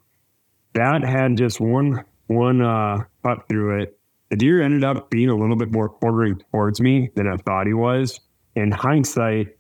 that 0.75 1.03
had 1.03 1.37
just 1.37 1.61
one 1.61 2.05
one 2.29 2.63
uh, 2.63 3.05
cut 3.25 3.49
through 3.49 3.83
it. 3.83 3.99
The 4.29 4.37
deer 4.37 4.63
ended 4.63 4.85
up 4.85 5.11
being 5.11 5.29
a 5.29 5.35
little 5.35 5.57
bit 5.57 5.73
more 5.73 5.89
quartering 5.89 6.41
towards 6.53 6.81
me 6.81 7.11
than 7.17 7.27
I 7.27 7.37
thought 7.37 7.67
he 7.67 7.75
was. 7.75 8.21
In 8.55 8.71
hindsight, 8.71 9.57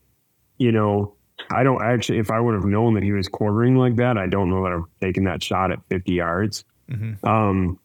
you 0.59 0.71
know, 0.71 1.17
I 1.51 1.65
don't 1.65 1.83
actually. 1.83 2.19
If 2.19 2.31
I 2.31 2.39
would 2.39 2.55
have 2.55 2.65
known 2.65 2.95
that 2.95 3.03
he 3.03 3.13
was 3.13 3.27
quartering 3.27 3.75
like 3.77 3.97
that, 3.97 4.17
I 4.17 4.29
don't 4.29 4.49
know 4.49 4.63
that 4.63 4.73
I've 4.73 5.01
taken 5.01 5.25
that 5.25 5.43
shot 5.43 5.73
at 5.73 5.81
50 5.89 6.13
yards. 6.13 6.65
Um, 7.25 7.80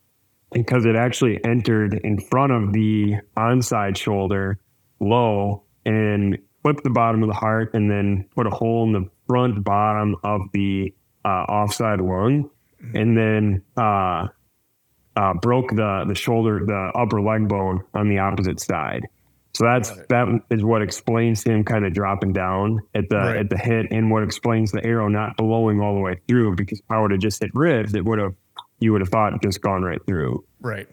because 0.56 0.86
it 0.86 0.95
actually 0.95 1.44
entered 1.44 1.94
in 2.03 2.18
front 2.18 2.52
of 2.53 2.72
the 2.72 3.15
onside 3.36 3.98
shoulder 3.98 4.57
low 5.02 5.64
and 5.86 6.38
clipped 6.64 6.84
the 6.84 6.90
bottom 6.90 7.22
of 7.22 7.27
the 7.27 7.36
heart 7.36 7.73
and 7.73 7.91
then 7.91 8.26
put 8.36 8.48
a 8.48 8.49
hole 8.49 8.84
in 8.86 8.94
the 8.94 9.07
front 9.27 9.64
bottom 9.64 10.15
of 10.23 10.41
the 10.53 10.94
uh, 11.26 11.27
offside 11.27 11.99
lung 11.99 12.49
and 12.94 13.18
then 13.18 13.61
uh, 13.77 14.27
uh, 15.18 15.34
broke 15.41 15.69
the, 15.72 16.06
the 16.07 16.15
shoulder, 16.15 16.61
the 16.65 16.91
upper 16.95 17.22
leg 17.22 17.48
bone 17.49 17.84
on 17.94 18.07
the 18.07 18.19
opposite 18.19 18.60
side. 18.60 19.06
So 19.56 19.64
that's 19.64 19.90
that 20.10 20.27
is 20.52 20.64
what 20.64 20.82
explains 20.82 21.44
him 21.44 21.64
kind 21.64 21.86
of 21.86 21.94
dropping 21.94 22.34
down 22.34 22.82
at 22.94 23.07
the 23.10 23.15
Right. 23.15 23.38
at 23.38 23.49
the 23.49 23.57
hit, 23.57 23.88
and 23.90 24.11
what 24.11 24.22
explains 24.23 24.72
the 24.72 24.86
arrow 24.86 25.07
not 25.07 25.38
blowing 25.38 25.80
all 25.80 25.95
the 25.95 26.02
way 26.02 26.19
through. 26.27 26.56
Because 26.57 26.80
if 26.80 26.86
I 26.90 26.99
would 26.99 27.11
have 27.11 27.22
just 27.22 27.41
hit 27.41 27.52
ribs, 27.53 27.95
it 27.95 28.03
would 28.03 28.19
have 28.19 28.34
you 28.80 28.91
would 28.91 29.02
have 29.02 29.10
thought 29.10 29.41
just 29.41 29.61
gone 29.61 29.84
right 29.84 29.99
through. 30.06 30.43
Right. 30.61 30.88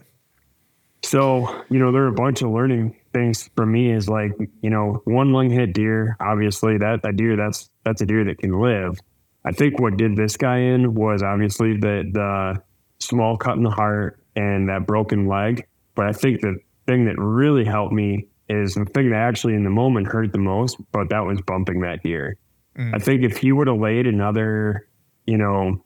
So, 1.03 1.63
you 1.69 1.79
know, 1.79 1.91
there 1.91 2.03
are 2.03 2.07
a 2.07 2.13
bunch 2.13 2.41
of 2.41 2.51
learning 2.51 2.95
things 3.11 3.49
for 3.55 3.65
me 3.65 3.91
is 3.91 4.07
like, 4.07 4.31
you 4.61 4.69
know, 4.69 5.01
one 5.05 5.33
lung 5.33 5.49
hit 5.49 5.73
deer, 5.73 6.15
obviously 6.19 6.77
that, 6.77 7.01
that 7.03 7.17
deer, 7.17 7.35
that's, 7.35 7.69
that's 7.83 8.01
a 8.01 8.05
deer 8.05 8.23
that 8.25 8.39
can 8.39 8.59
live. 8.59 8.97
I 9.45 9.51
think 9.51 9.79
what 9.79 9.97
did 9.97 10.15
this 10.15 10.37
guy 10.37 10.59
in 10.59 10.93
was 10.95 11.21
obviously 11.21 11.77
the, 11.77 12.09
the 12.11 12.61
small 12.99 13.37
cut 13.37 13.57
in 13.57 13.63
the 13.63 13.69
heart 13.69 14.19
and 14.35 14.69
that 14.69 14.87
broken 14.87 15.27
leg. 15.27 15.67
But 15.95 16.07
I 16.07 16.13
think 16.13 16.41
the 16.41 16.57
thing 16.87 17.05
that 17.05 17.19
really 17.19 17.65
helped 17.65 17.93
me 17.93 18.27
is 18.49 18.75
the 18.75 18.85
thing 18.85 19.09
that 19.09 19.17
actually 19.17 19.55
in 19.55 19.63
the 19.63 19.69
moment 19.69 20.07
hurt 20.07 20.31
the 20.31 20.39
most, 20.39 20.77
but 20.91 21.09
that 21.09 21.25
was 21.25 21.41
bumping 21.41 21.81
that 21.81 22.01
deer. 22.03 22.37
Mm. 22.77 22.95
I 22.95 22.99
think 22.99 23.23
if 23.23 23.37
he 23.37 23.51
would 23.51 23.67
have 23.67 23.77
laid 23.77 24.07
another, 24.07 24.87
you 25.25 25.37
know, 25.37 25.83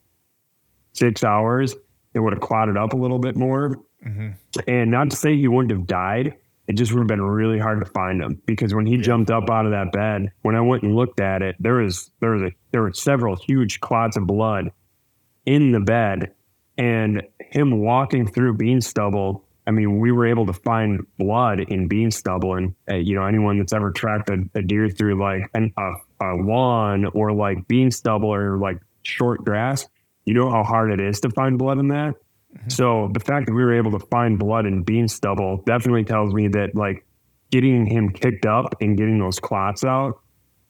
six 0.93 1.23
hours, 1.23 1.75
it 2.17 2.19
would 2.19 2.33
have 2.33 2.41
clotted 2.41 2.75
up 2.75 2.91
a 2.93 2.97
little 2.97 3.19
bit 3.19 3.37
more. 3.37 3.77
And 4.67 4.91
not 4.91 5.09
to 5.11 5.15
say 5.15 5.35
he 5.35 5.47
wouldn't 5.47 5.71
have 5.71 5.87
died, 5.87 6.33
it 6.67 6.73
just 6.73 6.91
would 6.91 6.99
have 6.99 7.07
been 7.07 7.21
really 7.21 7.59
hard 7.59 7.79
to 7.79 7.89
find 7.91 8.21
him 8.21 8.41
because 8.45 8.73
when 8.73 8.85
he 8.85 8.97
jumped 8.97 9.31
up 9.31 9.49
out 9.49 9.65
of 9.65 9.71
that 9.71 9.91
bed, 9.93 10.31
when 10.41 10.55
I 10.55 10.61
went 10.61 10.83
and 10.83 10.95
looked 10.95 11.19
at 11.19 11.41
it, 11.41 11.55
there 11.59 11.75
was 11.75 12.11
there 12.19 12.31
was 12.31 12.41
a 12.41 12.51
there 12.71 12.81
were 12.81 12.93
several 12.93 13.35
huge 13.35 13.79
clots 13.79 14.17
of 14.17 14.27
blood 14.27 14.71
in 15.45 15.71
the 15.71 15.79
bed, 15.79 16.33
and 16.77 17.23
him 17.39 17.79
walking 17.79 18.27
through 18.27 18.55
bean 18.55 18.81
stubble. 18.81 19.45
I 19.65 19.71
mean, 19.71 19.99
we 19.99 20.11
were 20.11 20.25
able 20.25 20.45
to 20.45 20.53
find 20.53 21.05
blood 21.17 21.59
in 21.59 21.87
bean 21.87 22.11
stubble, 22.11 22.55
and 22.55 22.75
uh, 22.89 22.95
you 22.95 23.15
know 23.15 23.25
anyone 23.25 23.57
that's 23.59 23.73
ever 23.73 23.91
tracked 23.91 24.29
a, 24.29 24.43
a 24.55 24.61
deer 24.61 24.89
through 24.89 25.21
like 25.21 25.49
an, 25.53 25.73
a, 25.77 25.93
a 26.21 26.35
lawn 26.35 27.05
or 27.13 27.31
like 27.31 27.67
bean 27.67 27.91
stubble 27.91 28.33
or 28.33 28.57
like 28.57 28.79
short 29.03 29.45
grass, 29.45 29.87
you 30.27 30.33
know 30.33 30.51
how 30.51 30.63
hard 30.63 30.91
it 30.91 30.99
is 30.99 31.19
to 31.21 31.29
find 31.31 31.57
blood 31.57 31.79
in 31.79 31.87
that. 31.87 32.13
Mm-hmm. 32.13 32.69
So 32.69 33.09
the 33.13 33.19
fact 33.19 33.47
that 33.47 33.53
we 33.53 33.63
were 33.63 33.73
able 33.75 33.91
to 33.97 34.05
find 34.07 34.37
blood 34.37 34.65
in 34.65 34.83
bean 34.83 35.07
stubble 35.07 35.63
definitely 35.65 36.03
tells 36.03 36.33
me 36.33 36.47
that 36.49 36.75
like 36.75 37.05
getting 37.49 37.85
him 37.85 38.09
kicked 38.09 38.45
up 38.45 38.75
and 38.81 38.97
getting 38.97 39.19
those 39.19 39.39
clots 39.39 39.83
out 39.83 40.19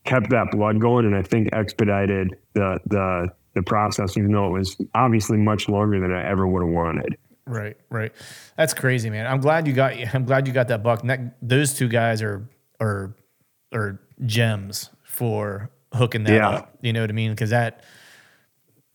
kept 0.04 0.30
that 0.30 0.50
blood 0.50 0.80
going, 0.80 1.04
and 1.04 1.14
I 1.14 1.22
think 1.22 1.50
expedited 1.52 2.34
the 2.54 2.78
the 2.86 3.28
the 3.54 3.62
process, 3.62 4.16
even 4.16 4.32
though 4.32 4.46
it 4.46 4.58
was 4.58 4.76
obviously 4.94 5.36
much 5.36 5.68
longer 5.68 6.00
than 6.00 6.12
I 6.12 6.26
ever 6.28 6.46
would 6.46 6.62
have 6.62 6.72
wanted. 6.72 7.16
Right, 7.46 7.76
right. 7.90 8.12
That's 8.56 8.74
crazy, 8.74 9.10
man. 9.10 9.26
I'm 9.26 9.40
glad 9.40 9.66
you 9.66 9.72
got. 9.72 9.92
I'm 10.14 10.24
glad 10.24 10.46
you 10.46 10.52
got 10.52 10.68
that 10.68 10.82
buck. 10.82 11.00
And 11.00 11.10
that, 11.10 11.36
those 11.42 11.74
two 11.74 11.88
guys 11.88 12.22
are 12.22 12.48
are 12.80 13.14
are 13.72 14.00
gems 14.24 14.90
for 15.02 15.70
hooking 15.94 16.24
that 16.24 16.34
Yeah. 16.34 16.48
up. 16.48 16.78
You 16.80 16.92
know 16.92 17.00
what 17.00 17.10
I 17.10 17.14
mean? 17.14 17.32
Because 17.32 17.50
that 17.50 17.84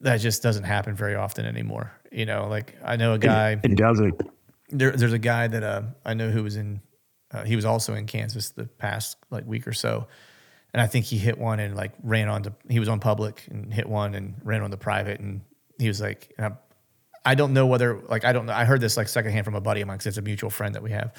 that 0.03 0.17
just 0.17 0.43
doesn't 0.43 0.65
happen 0.65 0.93
very 0.93 1.15
often 1.15 1.45
anymore. 1.45 1.91
You 2.11 2.25
know, 2.25 2.47
like 2.47 2.75
I 2.83 2.97
know 2.97 3.13
a 3.13 3.17
guy. 3.17 3.59
It 3.63 3.77
doesn't. 3.77 4.21
There, 4.69 4.91
there's 4.91 5.13
a 5.13 5.19
guy 5.19 5.47
that 5.47 5.63
uh, 5.63 5.83
I 6.05 6.13
know 6.13 6.29
who 6.29 6.43
was 6.43 6.55
in. 6.55 6.81
Uh, 7.31 7.43
he 7.43 7.55
was 7.55 7.65
also 7.65 7.95
in 7.95 8.05
Kansas 8.05 8.51
the 8.51 8.65
past 8.65 9.17
like 9.31 9.47
week 9.47 9.65
or 9.65 9.73
so, 9.73 10.07
and 10.73 10.81
I 10.81 10.87
think 10.87 11.05
he 11.05 11.17
hit 11.17 11.37
one 11.37 11.59
and 11.59 11.75
like 11.75 11.93
ran 12.03 12.29
onto. 12.29 12.51
He 12.69 12.79
was 12.79 12.89
on 12.89 12.99
public 12.99 13.47
and 13.49 13.73
hit 13.73 13.87
one 13.87 14.13
and 14.13 14.35
ran 14.43 14.61
on 14.61 14.71
the 14.71 14.77
private, 14.77 15.19
and 15.19 15.41
he 15.79 15.87
was 15.87 16.01
like, 16.01 16.33
and 16.37 16.47
I, 16.47 17.31
I 17.31 17.35
don't 17.35 17.53
know 17.53 17.65
whether 17.65 17.99
like 18.09 18.25
I 18.25 18.33
don't 18.33 18.45
know. 18.45 18.53
I 18.53 18.65
heard 18.65 18.81
this 18.81 18.97
like 18.97 19.07
secondhand 19.07 19.45
from 19.45 19.55
a 19.55 19.61
buddy 19.61 19.81
of 19.81 19.87
mine 19.87 19.97
because 19.97 20.07
it's 20.07 20.17
a 20.17 20.21
mutual 20.21 20.49
friend 20.49 20.75
that 20.75 20.83
we 20.83 20.91
have, 20.91 21.13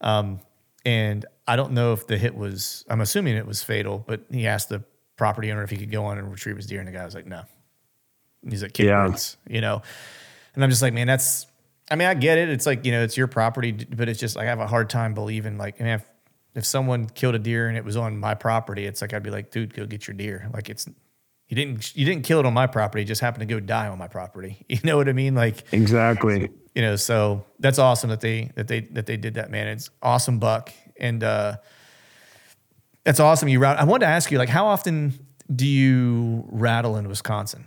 um, 0.00 0.40
and 0.86 1.26
I 1.46 1.56
don't 1.56 1.72
know 1.72 1.92
if 1.92 2.06
the 2.06 2.16
hit 2.16 2.34
was. 2.34 2.84
I'm 2.88 3.02
assuming 3.02 3.36
it 3.36 3.46
was 3.46 3.62
fatal, 3.62 4.02
but 4.06 4.24
he 4.30 4.46
asked 4.46 4.70
the 4.70 4.82
property 5.16 5.52
owner 5.52 5.62
if 5.62 5.70
he 5.70 5.76
could 5.76 5.90
go 5.90 6.06
on 6.06 6.18
and 6.18 6.30
retrieve 6.30 6.56
his 6.56 6.66
deer, 6.66 6.78
and 6.78 6.88
the 6.88 6.92
guy 6.92 7.04
was 7.04 7.14
like, 7.14 7.26
no. 7.26 7.42
Like, 8.44 8.78
Yeah. 8.78 9.08
yeah, 9.08 9.16
you 9.48 9.60
know, 9.60 9.82
and 10.54 10.62
I'm 10.64 10.70
just 10.70 10.82
like, 10.82 10.92
man, 10.94 11.06
that's. 11.06 11.46
I 11.90 11.96
mean, 11.96 12.08
I 12.08 12.14
get 12.14 12.38
it. 12.38 12.48
It's 12.48 12.64
like 12.64 12.84
you 12.86 12.92
know, 12.92 13.02
it's 13.02 13.16
your 13.16 13.26
property, 13.26 13.72
but 13.72 14.08
it's 14.08 14.18
just 14.20 14.34
like 14.36 14.46
I 14.46 14.48
have 14.48 14.60
a 14.60 14.66
hard 14.66 14.88
time 14.88 15.12
believing 15.14 15.58
like, 15.58 15.80
I 15.80 15.84
mean, 15.84 15.92
if 15.94 16.04
if 16.54 16.64
someone 16.64 17.06
killed 17.08 17.34
a 17.34 17.38
deer 17.38 17.68
and 17.68 17.76
it 17.76 17.84
was 17.84 17.96
on 17.96 18.18
my 18.18 18.34
property, 18.34 18.86
it's 18.86 19.02
like 19.02 19.12
I'd 19.12 19.22
be 19.22 19.30
like, 19.30 19.50
dude, 19.50 19.74
go 19.74 19.84
get 19.86 20.06
your 20.06 20.14
deer. 20.14 20.48
Like 20.54 20.70
it's 20.70 20.86
you 21.48 21.56
didn't 21.56 21.94
you 21.94 22.06
didn't 22.06 22.24
kill 22.24 22.38
it 22.40 22.46
on 22.46 22.54
my 22.54 22.66
property, 22.66 23.02
it 23.02 23.06
just 23.06 23.20
happened 23.20 23.46
to 23.46 23.54
go 23.54 23.60
die 23.60 23.88
on 23.88 23.98
my 23.98 24.08
property. 24.08 24.64
You 24.68 24.78
know 24.84 24.96
what 24.96 25.08
I 25.08 25.12
mean? 25.12 25.34
Like 25.34 25.64
Exactly. 25.72 26.48
you 26.74 26.82
know, 26.82 26.96
so 26.96 27.44
that's 27.58 27.78
awesome 27.78 28.08
that 28.10 28.20
they 28.20 28.50
that 28.54 28.68
they 28.68 28.80
that 28.92 29.04
they 29.06 29.16
did 29.18 29.34
that, 29.34 29.50
man. 29.50 29.66
It's 29.68 29.90
awesome 30.02 30.38
buck. 30.38 30.72
And 30.98 31.22
uh 31.22 31.56
that's 33.04 33.20
awesome. 33.20 33.48
You 33.48 33.58
route 33.60 33.78
I 33.78 33.84
wanted 33.84 34.06
to 34.06 34.12
ask 34.12 34.30
you, 34.30 34.38
like, 34.38 34.48
how 34.48 34.66
often 34.66 35.12
do 35.54 35.66
you 35.66 36.44
rattle 36.50 36.96
in 36.96 37.08
Wisconsin? 37.08 37.66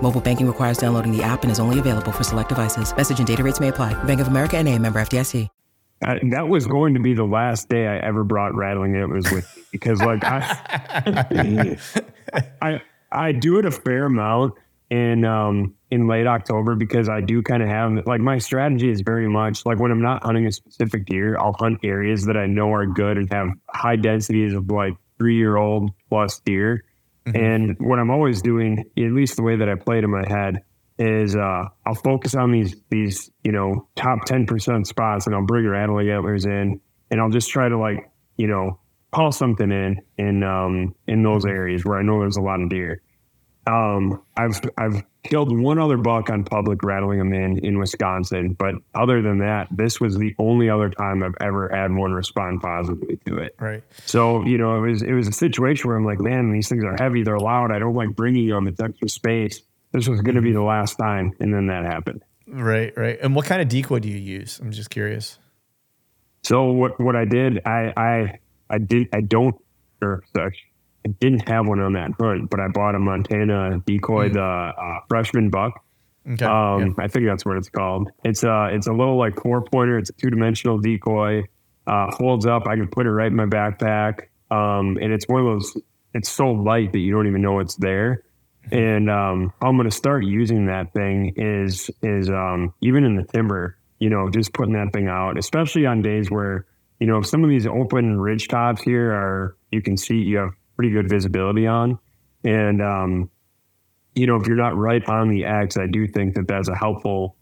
Mobile 0.00 0.20
banking 0.20 0.46
requires 0.46 0.78
downloading 0.78 1.10
the 1.10 1.24
app 1.24 1.42
and 1.42 1.50
is 1.50 1.58
only 1.58 1.80
available 1.80 2.12
for 2.12 2.22
select 2.22 2.50
devices. 2.50 2.96
Message 2.96 3.18
and 3.18 3.26
data 3.26 3.42
rates 3.42 3.58
may 3.58 3.68
apply. 3.68 3.94
Bank 4.04 4.20
of 4.20 4.28
America 4.28 4.56
and 4.56 4.68
a 4.68 4.78
member 4.78 5.00
FDIC. 5.00 5.48
I, 6.04 6.20
that 6.30 6.48
was 6.48 6.66
going 6.66 6.94
to 6.94 7.00
be 7.00 7.14
the 7.14 7.24
last 7.24 7.68
day 7.68 7.86
I 7.86 7.96
ever 7.98 8.22
brought 8.22 8.54
rattling 8.54 8.94
it 8.94 9.08
was 9.08 9.30
with 9.32 9.66
because 9.72 10.00
like 10.02 10.22
I, 10.24 11.76
I 12.60 12.82
I 13.10 13.32
do 13.32 13.58
it 13.58 13.64
a 13.64 13.70
fair 13.70 14.04
amount 14.04 14.54
in 14.90 15.24
um 15.24 15.74
in 15.90 16.06
late 16.06 16.26
October 16.26 16.74
because 16.74 17.08
I 17.08 17.20
do 17.20 17.42
kind 17.42 17.62
of 17.62 17.68
have 17.68 18.06
like 18.06 18.20
my 18.20 18.38
strategy 18.38 18.90
is 18.90 19.00
very 19.00 19.28
much 19.28 19.64
like 19.64 19.78
when 19.78 19.90
I'm 19.90 20.02
not 20.02 20.22
hunting 20.22 20.46
a 20.46 20.52
specific 20.52 21.06
deer, 21.06 21.38
I'll 21.38 21.54
hunt 21.54 21.80
areas 21.82 22.26
that 22.26 22.36
I 22.36 22.46
know 22.46 22.72
are 22.72 22.86
good 22.86 23.16
and 23.16 23.32
have 23.32 23.48
high 23.70 23.96
densities 23.96 24.52
of 24.52 24.70
like 24.70 24.94
three 25.18 25.36
year 25.36 25.56
old 25.56 25.92
plus 26.10 26.40
deer. 26.40 26.84
And 27.34 27.76
what 27.80 27.98
I'm 27.98 28.10
always 28.10 28.42
doing, 28.42 28.84
at 28.96 29.12
least 29.12 29.36
the 29.36 29.42
way 29.42 29.56
that 29.56 29.68
I 29.68 29.74
play 29.74 29.98
it 29.98 30.04
in 30.04 30.10
my 30.10 30.26
head, 30.26 30.62
is 30.98 31.36
uh, 31.36 31.64
I'll 31.84 31.94
focus 31.94 32.34
on 32.34 32.52
these 32.52 32.74
these 32.88 33.30
you 33.44 33.52
know 33.52 33.88
top 33.96 34.24
ten 34.24 34.46
percent 34.46 34.86
spots, 34.86 35.26
and 35.26 35.34
I'll 35.34 35.44
bring 35.44 35.66
rattling 35.66 36.08
antlers 36.08 36.46
in, 36.46 36.80
and 37.10 37.20
I'll 37.20 37.30
just 37.30 37.50
try 37.50 37.68
to 37.68 37.78
like 37.78 38.10
you 38.36 38.46
know 38.46 38.78
call 39.12 39.32
something 39.32 39.70
in 39.70 40.00
in 40.18 40.42
um, 40.42 40.94
in 41.06 41.22
those 41.22 41.44
areas 41.44 41.84
where 41.84 41.98
I 41.98 42.02
know 42.02 42.20
there's 42.20 42.36
a 42.36 42.42
lot 42.42 42.60
of 42.62 42.70
deer. 42.70 43.02
Um, 43.66 44.22
I've 44.36 44.60
I've 44.78 45.02
killed 45.28 45.56
one 45.56 45.78
other 45.78 45.96
buck 45.96 46.30
on 46.30 46.44
public 46.44 46.82
rattling 46.82 47.18
them 47.18 47.32
in 47.32 47.58
in 47.58 47.78
Wisconsin, 47.78 48.54
but 48.54 48.74
other 48.94 49.22
than 49.22 49.38
that, 49.38 49.68
this 49.70 50.00
was 50.00 50.16
the 50.16 50.34
only 50.38 50.70
other 50.70 50.90
time 50.90 51.22
I've 51.22 51.34
ever 51.40 51.68
had 51.68 51.92
one 51.92 52.12
respond 52.12 52.62
positively 52.62 53.18
to 53.26 53.38
it. 53.38 53.56
Right. 53.58 53.82
So 54.06 54.44
you 54.44 54.58
know, 54.58 54.76
it 54.82 54.88
was 54.88 55.02
it 55.02 55.12
was 55.12 55.28
a 55.28 55.32
situation 55.32 55.88
where 55.88 55.96
I'm 55.96 56.04
like, 56.04 56.20
man, 56.20 56.52
these 56.52 56.68
things 56.68 56.84
are 56.84 56.96
heavy, 56.98 57.22
they're 57.22 57.38
loud. 57.38 57.72
I 57.72 57.78
don't 57.78 57.94
like 57.94 58.14
bringing 58.16 58.48
them. 58.48 58.66
It's 58.68 58.80
extra 58.80 59.08
space. 59.08 59.62
This 59.92 60.08
was 60.08 60.20
going 60.20 60.34
to 60.34 60.42
be 60.42 60.52
the 60.52 60.62
last 60.62 60.96
time, 60.96 61.32
and 61.40 61.52
then 61.54 61.66
that 61.68 61.84
happened. 61.84 62.22
Right. 62.46 62.92
Right. 62.96 63.18
And 63.20 63.34
what 63.34 63.46
kind 63.46 63.60
of 63.60 63.68
decoy 63.68 63.98
do 63.98 64.08
you 64.08 64.18
use? 64.18 64.58
I'm 64.60 64.72
just 64.72 64.90
curious. 64.90 65.38
So 66.42 66.70
what 66.72 67.00
what 67.00 67.16
I 67.16 67.24
did, 67.24 67.60
I 67.66 67.92
I 67.96 68.38
I 68.70 68.78
did 68.78 69.08
I 69.12 69.20
don't 69.20 69.56
or 70.02 70.22
such. 70.36 70.54
I 71.06 71.10
didn't 71.20 71.48
have 71.48 71.68
one 71.68 71.78
on 71.78 71.92
that 71.92 72.12
hunt, 72.20 72.50
but 72.50 72.58
I 72.58 72.66
bought 72.66 72.96
a 72.96 72.98
Montana 72.98 73.78
decoy, 73.86 74.28
the 74.28 74.42
uh, 74.42 75.00
freshman 75.08 75.50
buck. 75.50 75.84
Okay. 76.28 76.44
Um, 76.44 76.96
yeah. 76.98 77.04
I 77.04 77.06
think 77.06 77.26
that's 77.26 77.44
what 77.44 77.56
it's 77.56 77.68
called. 77.68 78.10
It's 78.24 78.42
a 78.42 78.70
it's 78.72 78.88
a 78.88 78.92
little 78.92 79.16
like 79.16 79.40
four 79.40 79.62
pointer. 79.62 79.98
It's 79.98 80.10
a 80.10 80.14
two 80.14 80.30
dimensional 80.30 80.78
decoy. 80.78 81.44
Uh, 81.86 82.10
holds 82.10 82.44
up. 82.44 82.66
I 82.66 82.74
can 82.74 82.88
put 82.88 83.06
it 83.06 83.12
right 83.12 83.28
in 83.28 83.36
my 83.36 83.46
backpack. 83.46 84.22
Um, 84.50 84.98
and 85.00 85.12
it's 85.12 85.28
one 85.28 85.42
of 85.42 85.46
those. 85.46 85.80
It's 86.12 86.28
so 86.28 86.50
light 86.50 86.92
that 86.92 86.98
you 86.98 87.12
don't 87.12 87.28
even 87.28 87.40
know 87.40 87.60
it's 87.60 87.76
there. 87.76 88.24
And 88.72 89.08
um, 89.08 89.52
how 89.60 89.68
I'm 89.68 89.76
going 89.76 89.88
to 89.88 89.94
start 89.94 90.24
using 90.24 90.66
that 90.66 90.92
thing 90.92 91.34
is 91.36 91.88
is 92.02 92.28
um, 92.30 92.74
even 92.80 93.04
in 93.04 93.14
the 93.14 93.22
timber. 93.22 93.78
You 94.00 94.10
know, 94.10 94.28
just 94.28 94.52
putting 94.52 94.74
that 94.74 94.92
thing 94.92 95.06
out, 95.06 95.38
especially 95.38 95.86
on 95.86 96.02
days 96.02 96.32
where 96.32 96.66
you 96.98 97.06
know 97.06 97.22
some 97.22 97.44
of 97.44 97.50
these 97.50 97.68
open 97.68 98.18
ridge 98.18 98.48
tops 98.48 98.82
here 98.82 99.12
are 99.12 99.56
you 99.70 99.80
can 99.80 99.96
see 99.96 100.16
you 100.16 100.38
have 100.38 100.50
pretty 100.76 100.90
good 100.90 101.08
visibility 101.08 101.66
on, 101.66 101.98
and 102.44 102.82
um, 102.82 103.30
you 104.14 104.26
know, 104.26 104.36
if 104.36 104.46
you're 104.46 104.56
not 104.56 104.76
right 104.76 105.06
on 105.08 105.28
the 105.28 105.44
X, 105.44 105.76
I 105.76 105.86
do 105.86 106.06
think 106.06 106.34
that 106.34 106.48
that's 106.48 106.68
a 106.68 106.76
helpful 106.76 107.36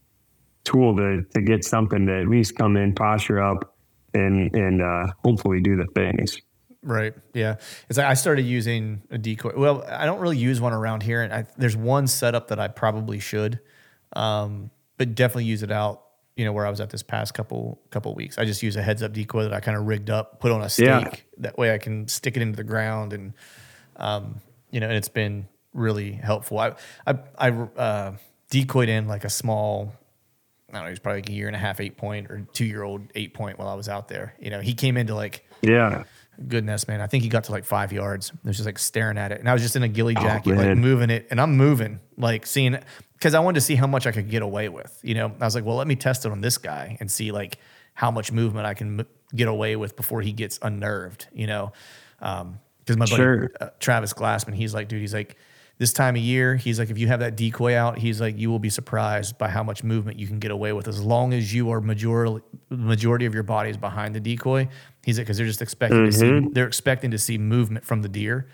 tool 0.64 0.96
to 0.96 1.22
to 1.34 1.42
get 1.42 1.64
something 1.64 2.06
to 2.06 2.20
at 2.20 2.28
least 2.28 2.56
come 2.56 2.76
in, 2.76 2.94
posture 2.94 3.42
up, 3.42 3.76
and 4.12 4.54
and 4.54 4.82
uh, 4.82 5.12
hopefully 5.24 5.60
do 5.60 5.76
the 5.76 5.86
things. 5.94 6.40
Right. 6.84 7.14
Yeah. 7.32 7.56
It's 7.88 7.96
like 7.96 8.06
I 8.06 8.14
started 8.14 8.42
using 8.42 9.02
a 9.10 9.16
decoy. 9.16 9.52
Well, 9.56 9.84
I 9.88 10.04
don't 10.04 10.20
really 10.20 10.36
use 10.36 10.60
one 10.60 10.74
around 10.74 11.02
here, 11.02 11.22
and 11.22 11.32
I, 11.32 11.46
there's 11.56 11.76
one 11.76 12.06
setup 12.06 12.48
that 12.48 12.60
I 12.60 12.68
probably 12.68 13.20
should, 13.20 13.58
um, 14.14 14.70
but 14.98 15.14
definitely 15.14 15.46
use 15.46 15.62
it 15.62 15.72
out. 15.72 16.03
You 16.36 16.44
know 16.44 16.52
where 16.52 16.66
I 16.66 16.70
was 16.70 16.80
at 16.80 16.90
this 16.90 17.02
past 17.02 17.32
couple 17.34 17.80
couple 17.90 18.12
weeks. 18.14 18.38
I 18.38 18.44
just 18.44 18.62
use 18.62 18.74
a 18.76 18.82
heads 18.82 19.02
up 19.02 19.12
decoy 19.12 19.44
that 19.44 19.52
I 19.52 19.60
kind 19.60 19.76
of 19.76 19.86
rigged 19.86 20.10
up, 20.10 20.40
put 20.40 20.50
on 20.50 20.62
a 20.62 20.68
stake. 20.68 20.86
Yeah. 20.86 21.10
That 21.38 21.56
way 21.58 21.72
I 21.72 21.78
can 21.78 22.08
stick 22.08 22.36
it 22.36 22.42
into 22.42 22.56
the 22.56 22.64
ground, 22.64 23.12
and 23.12 23.32
um, 23.96 24.40
you 24.70 24.80
know, 24.80 24.88
and 24.88 24.96
it's 24.96 25.08
been 25.08 25.46
really 25.72 26.12
helpful. 26.12 26.58
I 26.58 26.72
I, 27.06 27.14
I 27.38 27.50
uh, 27.50 28.16
decoyed 28.50 28.88
in 28.88 29.06
like 29.06 29.24
a 29.24 29.30
small 29.30 29.92
I 30.70 30.78
don't 30.78 30.82
know, 30.82 30.88
he 30.88 30.92
was 30.92 30.98
probably 30.98 31.20
like 31.20 31.28
a 31.28 31.32
year 31.32 31.46
and 31.46 31.54
a 31.54 31.58
half 31.60 31.80
eight 31.80 31.96
point 31.96 32.28
or 32.32 32.46
two 32.52 32.64
year 32.64 32.82
old 32.82 33.02
eight 33.14 33.32
point 33.32 33.58
while 33.60 33.68
I 33.68 33.74
was 33.74 33.88
out 33.88 34.08
there. 34.08 34.34
You 34.40 34.50
know, 34.50 34.58
he 34.60 34.74
came 34.74 34.96
into 34.96 35.14
like 35.14 35.44
Yeah. 35.62 36.02
goodness, 36.48 36.88
man. 36.88 37.00
I 37.00 37.06
think 37.06 37.22
he 37.22 37.28
got 37.28 37.44
to 37.44 37.52
like 37.52 37.64
five 37.64 37.92
yards. 37.92 38.32
I 38.34 38.48
was 38.48 38.56
just 38.56 38.66
like 38.66 38.80
staring 38.80 39.16
at 39.18 39.30
it. 39.30 39.38
And 39.38 39.48
I 39.48 39.52
was 39.52 39.62
just 39.62 39.76
in 39.76 39.84
a 39.84 39.88
ghillie 39.88 40.14
jacket, 40.16 40.56
like 40.56 40.76
moving 40.76 41.10
it. 41.10 41.28
And 41.30 41.40
I'm 41.40 41.56
moving, 41.56 42.00
like 42.16 42.44
seeing 42.44 42.76
because 43.24 43.34
I 43.34 43.40
wanted 43.40 43.54
to 43.54 43.60
see 43.62 43.74
how 43.74 43.86
much 43.86 44.06
I 44.06 44.12
could 44.12 44.28
get 44.28 44.42
away 44.42 44.68
with. 44.68 45.00
You 45.02 45.14
know, 45.14 45.32
I 45.40 45.44
was 45.46 45.54
like, 45.54 45.64
well, 45.64 45.76
let 45.76 45.86
me 45.86 45.96
test 45.96 46.26
it 46.26 46.30
on 46.30 46.42
this 46.42 46.58
guy 46.58 46.98
and 47.00 47.10
see 47.10 47.32
like 47.32 47.56
how 47.94 48.10
much 48.10 48.30
movement 48.30 48.66
I 48.66 48.74
can 48.74 49.00
m- 49.00 49.06
get 49.34 49.48
away 49.48 49.76
with 49.76 49.96
before 49.96 50.20
he 50.20 50.30
gets 50.30 50.58
unnerved, 50.60 51.28
you 51.32 51.46
know? 51.46 51.72
Um, 52.20 52.58
because 52.80 52.98
my 52.98 53.06
buddy 53.06 53.16
Sure. 53.16 53.50
uh, 53.62 53.68
Travis 53.80 54.12
Glassman, 54.12 54.52
he's 54.54 54.74
like, 54.74 54.88
dude, 54.88 55.00
he's 55.00 55.14
like, 55.14 55.38
this 55.78 55.94
time 55.94 56.16
of 56.16 56.20
year, 56.20 56.54
he's 56.54 56.78
like, 56.78 56.90
if 56.90 56.98
you 56.98 57.06
have 57.06 57.20
that 57.20 57.34
decoy 57.34 57.74
out, 57.74 57.96
he's 57.96 58.20
like, 58.20 58.38
you 58.38 58.50
will 58.50 58.58
be 58.58 58.68
surprised 58.68 59.38
by 59.38 59.48
how 59.48 59.62
much 59.62 59.82
movement 59.82 60.18
you 60.18 60.26
can 60.26 60.38
get 60.38 60.50
away 60.50 60.74
with 60.74 60.86
as 60.86 61.00
long 61.00 61.32
as 61.32 61.54
you 61.54 61.70
are 61.70 61.80
majority 61.80 62.44
majority 62.68 63.24
of 63.24 63.32
your 63.32 63.42
body 63.42 63.70
is 63.70 63.78
behind 63.78 64.14
the 64.14 64.20
decoy. 64.20 64.68
He's 65.02 65.16
like, 65.16 65.26
because 65.26 65.38
they're 65.38 65.46
just 65.46 65.62
expecting 65.62 66.04
to 66.04 66.12
see 66.12 66.48
they're 66.52 66.66
expecting 66.66 67.10
to 67.12 67.18
see 67.18 67.38
movement 67.38 67.86
from 67.86 68.02
the 68.02 68.08
deer. 68.10 68.48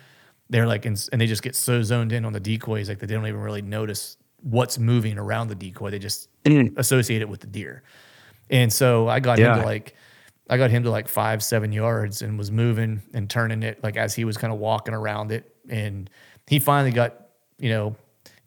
They're 0.48 0.68
like, 0.68 0.86
and, 0.86 1.08
and 1.10 1.20
they 1.20 1.26
just 1.26 1.42
get 1.42 1.56
so 1.56 1.82
zoned 1.82 2.12
in 2.12 2.24
on 2.24 2.32
the 2.32 2.40
decoys, 2.40 2.88
like 2.88 3.00
they 3.00 3.08
don't 3.08 3.26
even 3.26 3.40
really 3.40 3.62
notice 3.62 4.16
what's 4.42 4.78
moving 4.78 5.18
around 5.18 5.48
the 5.48 5.54
decoy. 5.54 5.90
They 5.90 5.98
just 5.98 6.28
mm. 6.44 6.76
associate 6.78 7.22
it 7.22 7.28
with 7.28 7.40
the 7.40 7.46
deer. 7.46 7.82
And 8.50 8.72
so 8.72 9.08
I 9.08 9.20
got 9.20 9.38
him 9.38 9.58
to 9.58 9.64
like, 9.64 9.94
I 10.48 10.56
got 10.56 10.70
him 10.70 10.82
to 10.82 10.90
like 10.90 11.08
five, 11.08 11.42
seven 11.42 11.72
yards 11.72 12.22
and 12.22 12.36
was 12.36 12.50
moving 12.50 13.02
and 13.14 13.30
turning 13.30 13.62
it 13.62 13.82
like 13.82 13.96
as 13.96 14.14
he 14.14 14.24
was 14.24 14.36
kind 14.36 14.52
of 14.52 14.58
walking 14.58 14.94
around 14.94 15.30
it. 15.30 15.54
And 15.68 16.10
he 16.48 16.58
finally 16.58 16.90
got, 16.90 17.28
you 17.58 17.70
know, 17.70 17.96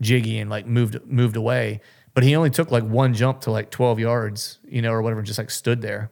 jiggy 0.02 0.40
and 0.40 0.50
like 0.50 0.68
moved 0.68 1.00
moved 1.06 1.38
away. 1.38 1.82
But 2.14 2.24
he 2.24 2.36
only 2.36 2.50
took 2.50 2.70
like 2.70 2.84
one 2.84 3.14
jump 3.14 3.42
to 3.42 3.52
like 3.52 3.72
12 3.72 4.00
yards, 4.00 4.60
you 4.66 4.82
know, 4.82 4.92
or 4.92 5.02
whatever, 5.02 5.20
and 5.20 5.26
just 5.26 5.40
like 5.40 5.50
stood 5.50 5.82
there. 5.82 6.12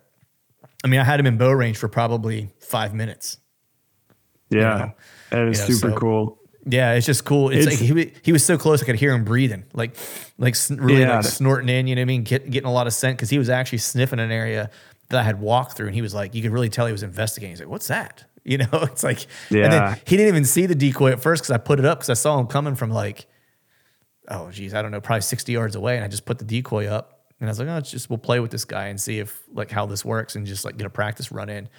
I 0.84 0.88
mean, 0.88 0.99
I 0.99 1.03
had 1.03 1.20
him 1.20 1.28
in 1.28 1.38
bow 1.38 1.52
range 1.52 1.78
for 1.78 1.88
probably 1.88 2.49
five 2.60 2.94
minutes. 2.94 3.38
Yeah. 4.49 4.60
know, 4.60 4.91
that 5.30 5.48
is 5.48 5.60
you 5.60 5.64
know, 5.64 5.74
super 5.74 5.94
so- 5.94 5.98
cool. 5.98 6.41
Yeah, 6.66 6.94
it's 6.94 7.06
just 7.08 7.26
cool. 7.26 7.50
It's, 7.50 7.66
It's- 7.66 7.82
like 7.82 7.98
he, 8.08 8.14
he 8.24 8.32
was 8.32 8.46
so 8.46 8.58
close, 8.58 8.82
I 8.84 8.86
could 8.86 8.96
hear 8.96 9.14
him 9.14 9.24
breathing, 9.24 9.64
like 9.74 9.96
like 10.38 10.56
really 10.70 11.02
Yeah. 11.02 11.16
like 11.18 11.26
snorting 11.26 11.70
in. 11.70 11.88
You 11.88 11.96
know 11.96 12.02
what 12.02 12.04
I 12.04 12.06
mean? 12.06 12.24
Get, 12.24 12.50
getting 12.50 12.68
a 12.70 12.72
lot 12.74 12.86
of 12.88 12.94
scent 12.94 13.18
because 13.18 13.30
he 13.30 13.38
was 13.40 13.50
actually 13.50 13.80
sniffing 13.80 14.20
an 14.20 14.32
area 14.32 14.70
that 15.10 15.20
I 15.20 15.24
had 15.24 15.40
walked 15.42 15.76
through, 15.76 15.88
and 15.88 15.96
he 15.96 16.02
was 16.02 16.14
like, 16.14 16.36
you 16.36 16.42
could 16.42 16.52
really 16.52 16.70
tell 16.70 16.86
he 16.86 16.92
was 16.92 17.04
investigating. 17.04 17.52
He's 17.52 17.60
like, 17.60 17.70
"What's 17.70 17.88
that?" 17.88 18.24
You 18.44 18.58
know, 18.58 18.68
it's 18.74 19.04
like, 19.04 19.20
and 19.50 19.58
Yeah. 19.60 19.68
then 19.70 20.00
he 20.06 20.18
didn't 20.18 20.30
even 20.30 20.46
see 20.46 20.66
the 20.66 20.74
decoy 20.74 21.12
at 21.12 21.22
first 21.22 21.44
because 21.44 21.54
I 21.54 21.58
put 21.60 21.78
it 21.78 21.86
up 21.86 22.00
because 22.00 22.10
I 22.10 22.16
saw 22.16 22.40
him 22.40 22.48
coming 22.48 22.74
from 22.76 22.90
like, 22.90 23.28
oh 24.28 24.50
geez, 24.52 24.74
I 24.74 24.82
don't 24.82 24.92
know, 24.92 25.02
probably 25.02 25.22
sixty 25.22 25.52
yards 25.54 25.76
away, 25.76 25.96
and 25.96 26.04
I 26.04 26.08
just 26.08 26.26
put 26.26 26.40
the 26.40 26.46
decoy 26.46 26.88
up, 26.88 27.26
and 27.40 27.48
I 27.48 27.52
was 27.52 27.60
like, 27.60 27.68
oh, 27.68 27.78
it's 27.78 27.92
just 27.92 28.10
we'll 28.10 28.18
play 28.18 28.40
with 28.40 28.50
this 28.52 28.66
guy 28.66 28.88
and 28.88 29.00
see 29.00 29.20
if 29.20 29.44
like 29.54 29.70
how 29.72 29.86
this 29.86 30.04
works, 30.06 30.36
and 30.36 30.46
just 30.48 30.66
like 30.66 30.78
get 30.78 30.88
a 30.88 30.90
practice 30.92 31.32
run 31.32 31.50
in. 31.50 31.70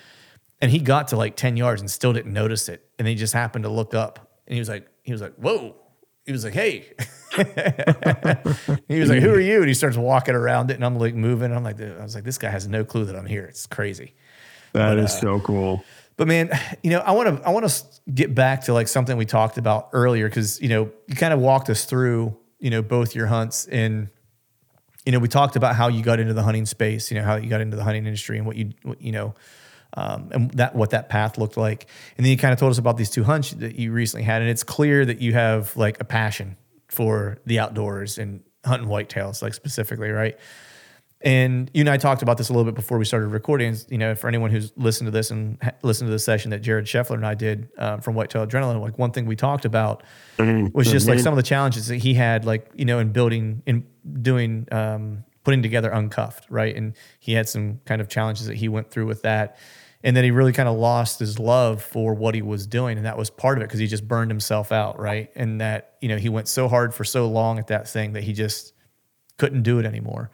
And 0.61 0.71
he 0.71 0.79
got 0.79 1.09
to 1.09 1.17
like 1.17 1.35
10 1.35 1.57
yards 1.57 1.81
and 1.81 1.91
still 1.91 2.13
didn't 2.13 2.33
notice 2.33 2.69
it. 2.69 2.87
And 2.97 3.09
he 3.09 3.17
just 3.17 3.33
happened 3.35 3.65
to 3.65 3.69
look 3.69 3.95
up 3.95 4.32
and 4.47 4.55
he 4.55 4.59
was 4.59 4.69
like, 4.69 4.89
he 5.03 5.13
was 5.13 5.21
like, 5.21 5.35
whoa. 5.37 5.77
He 6.27 6.33
was 6.33 6.45
like, 6.45 6.55
hey. 6.55 6.93
he 8.89 9.01
was 9.01 9.11
like, 9.11 9.21
who 9.21 9.31
are 9.31 9.41
you? 9.41 9.59
And 9.59 9.69
he 9.69 9.75
starts 9.75 9.97
walking 9.97 10.35
around 10.35 10.71
it 10.71 10.75
and 10.75 10.85
I'm 10.85 10.99
like 10.99 11.15
moving. 11.15 11.53
I'm 11.53 11.65
like, 11.65 11.81
I 11.81 12.03
was 12.03 12.15
like, 12.15 12.25
this 12.25 12.39
guy 12.39 12.51
has 12.51 12.69
no 12.69 12.85
clue 12.85 13.05
that 13.07 13.17
I'm 13.17 13.27
here. 13.27 13.45
It's 13.45 13.67
crazy. 13.67 14.15
That 14.73 14.99
is 14.99 15.07
uh, 15.07 15.21
so 15.21 15.41
cool. 15.41 15.85
But 16.17 16.29
man, 16.29 16.51
you 16.83 16.91
know, 16.91 17.01
I 17.01 17.13
want 17.13 17.37
to 17.37 17.47
I 17.47 17.51
want 17.51 17.69
to 17.69 17.85
get 18.13 18.35
back 18.35 18.63
to 18.65 18.73
like 18.73 18.89
something 18.89 19.17
we 19.17 19.27
talked 19.27 19.59
about 19.59 19.89
earlier 19.93 20.29
because 20.29 20.61
you 20.61 20.69
know 20.69 20.91
you 21.07 21.17
kind 21.17 21.33
of 21.33 21.41
walked 21.41 21.71
us 21.71 21.85
through 21.85 22.37
you 22.59 22.71
know 22.71 22.83
both 22.83 23.15
your 23.15 23.27
hunts 23.27 23.67
and 23.67 24.09
you 25.05 25.13
know 25.13 25.19
we 25.19 25.29
talked 25.29 25.57
about 25.57 25.75
how 25.75 25.89
you 25.89 26.03
got 26.03 26.21
into 26.21 26.35
the 26.35 26.43
hunting 26.43 26.67
space, 26.67 27.11
you 27.11 27.19
know 27.19 27.25
how 27.25 27.37
you 27.37 27.49
got 27.49 27.61
into 27.61 27.77
the 27.77 27.85
hunting 27.85 28.07
industry 28.07 28.37
and 28.39 28.47
what 28.47 28.57
you 28.57 28.73
what, 28.83 29.01
you 29.01 29.13
know 29.13 29.35
um, 29.95 30.31
and 30.33 30.51
that 30.53 30.75
what 30.75 30.91
that 30.91 31.09
path 31.09 31.39
looked 31.39 31.57
like, 31.57 31.87
and 32.17 32.25
then 32.25 32.31
you 32.31 32.37
kind 32.37 32.53
of 32.53 32.59
told 32.59 32.71
us 32.71 32.79
about 32.79 32.97
these 32.97 33.11
two 33.11 33.25
hunts 33.25 33.51
that 33.53 33.77
you 33.77 33.93
recently 33.93 34.25
had, 34.25 34.43
and 34.43 34.51
it's 34.51 34.65
clear 34.65 35.05
that 35.05 35.21
you 35.21 35.33
have 35.33 35.77
like 35.77 36.01
a 36.01 36.05
passion 36.05 36.57
for 36.89 37.39
the 37.47 37.59
outdoors 37.59 38.19
and 38.19 38.43
hunting 38.65 38.89
whitetails, 38.89 39.43
like 39.43 39.55
specifically, 39.55 40.11
right? 40.11 40.39
And 41.25 41.71
you 41.73 41.83
and 41.83 41.89
I 41.89 41.99
talked 41.99 42.23
about 42.23 42.37
this 42.37 42.49
a 42.49 42.53
little 42.53 42.65
bit 42.65 42.75
before 42.75 42.99
we 42.99 43.05
started 43.05 43.29
recording. 43.29 43.77
You 43.89 43.99
know, 43.99 44.15
for 44.15 44.27
anyone 44.27 44.51
who's 44.51 44.73
listened 44.77 45.07
to 45.07 45.13
this 45.13 45.31
and 45.31 45.57
ha- 45.63 45.71
listened 45.83 46.09
to 46.09 46.13
the 46.13 46.19
session 46.19 46.51
that 46.51 46.63
Jared 46.63 46.87
Scheffler 46.87 47.15
and 47.15 47.25
I 47.25 47.35
did 47.35 47.69
um, 47.79 48.01
from 48.01 48.15
Whitetail 48.15 48.45
Adrenaline, 48.47 48.81
like 48.81 48.99
one 48.99 49.13
thing 49.13 49.27
we 49.27 49.37
talked 49.37 49.65
about 49.65 50.03
was 50.75 50.91
just 50.91 51.07
like 51.07 51.21
some 51.21 51.33
of 51.33 51.37
the 51.37 51.45
challenges 51.45 51.87
that 51.89 51.99
he 51.99 52.15
had, 52.15 52.45
like 52.45 52.69
you 52.75 52.85
know, 52.85 52.99
in 52.99 53.13
building, 53.13 53.63
in 53.67 53.87
doing, 54.21 54.67
um, 54.73 55.25
putting 55.45 55.63
together 55.63 55.91
Uncuffed, 55.91 56.47
right? 56.51 56.75
And 56.75 56.95
he 57.21 57.35
had 57.35 57.49
some 57.49 57.81
kind 57.85 58.01
of 58.01 58.09
challenges 58.09 58.47
that 58.49 58.57
he 58.57 58.69
went 58.69 58.91
through 58.91 59.07
with 59.07 59.23
that, 59.23 59.59
and 60.05 60.17
then 60.17 60.25
he 60.25 60.31
really 60.31 60.53
kind 60.53 60.69
of 60.69 60.77
lost 60.77 61.19
his 61.19 61.39
love 61.39 61.83
for 61.83 62.15
what 62.15 62.35
he 62.35 62.43
was 62.43 62.67
doing, 62.67 62.97
and 62.97 63.07
that 63.07 63.17
was 63.17 63.31
part 63.31 63.59
of 63.59 63.63
it 63.63 63.69
because 63.69 63.81
he 63.81 63.87
just 63.87 64.07
burned 64.07 64.31
himself 64.31 64.73
out, 64.73 64.99
right? 64.99 65.31
And 65.35 65.61
that 65.61 65.95
you 66.01 66.09
know 66.09 66.17
he 66.17 66.29
went 66.29 66.49
so 66.49 66.69
hard 66.69 66.95
for 66.95 67.05
so 67.05 67.29
long 67.29 67.59
at 67.59 67.69
that 67.69 67.89
thing 67.89 68.13
that 68.13 68.25
he 68.25 68.33
just 68.33 68.73
couldn't 69.39 69.63
do 69.63 69.79
it 69.79 69.87
anymore 69.87 70.31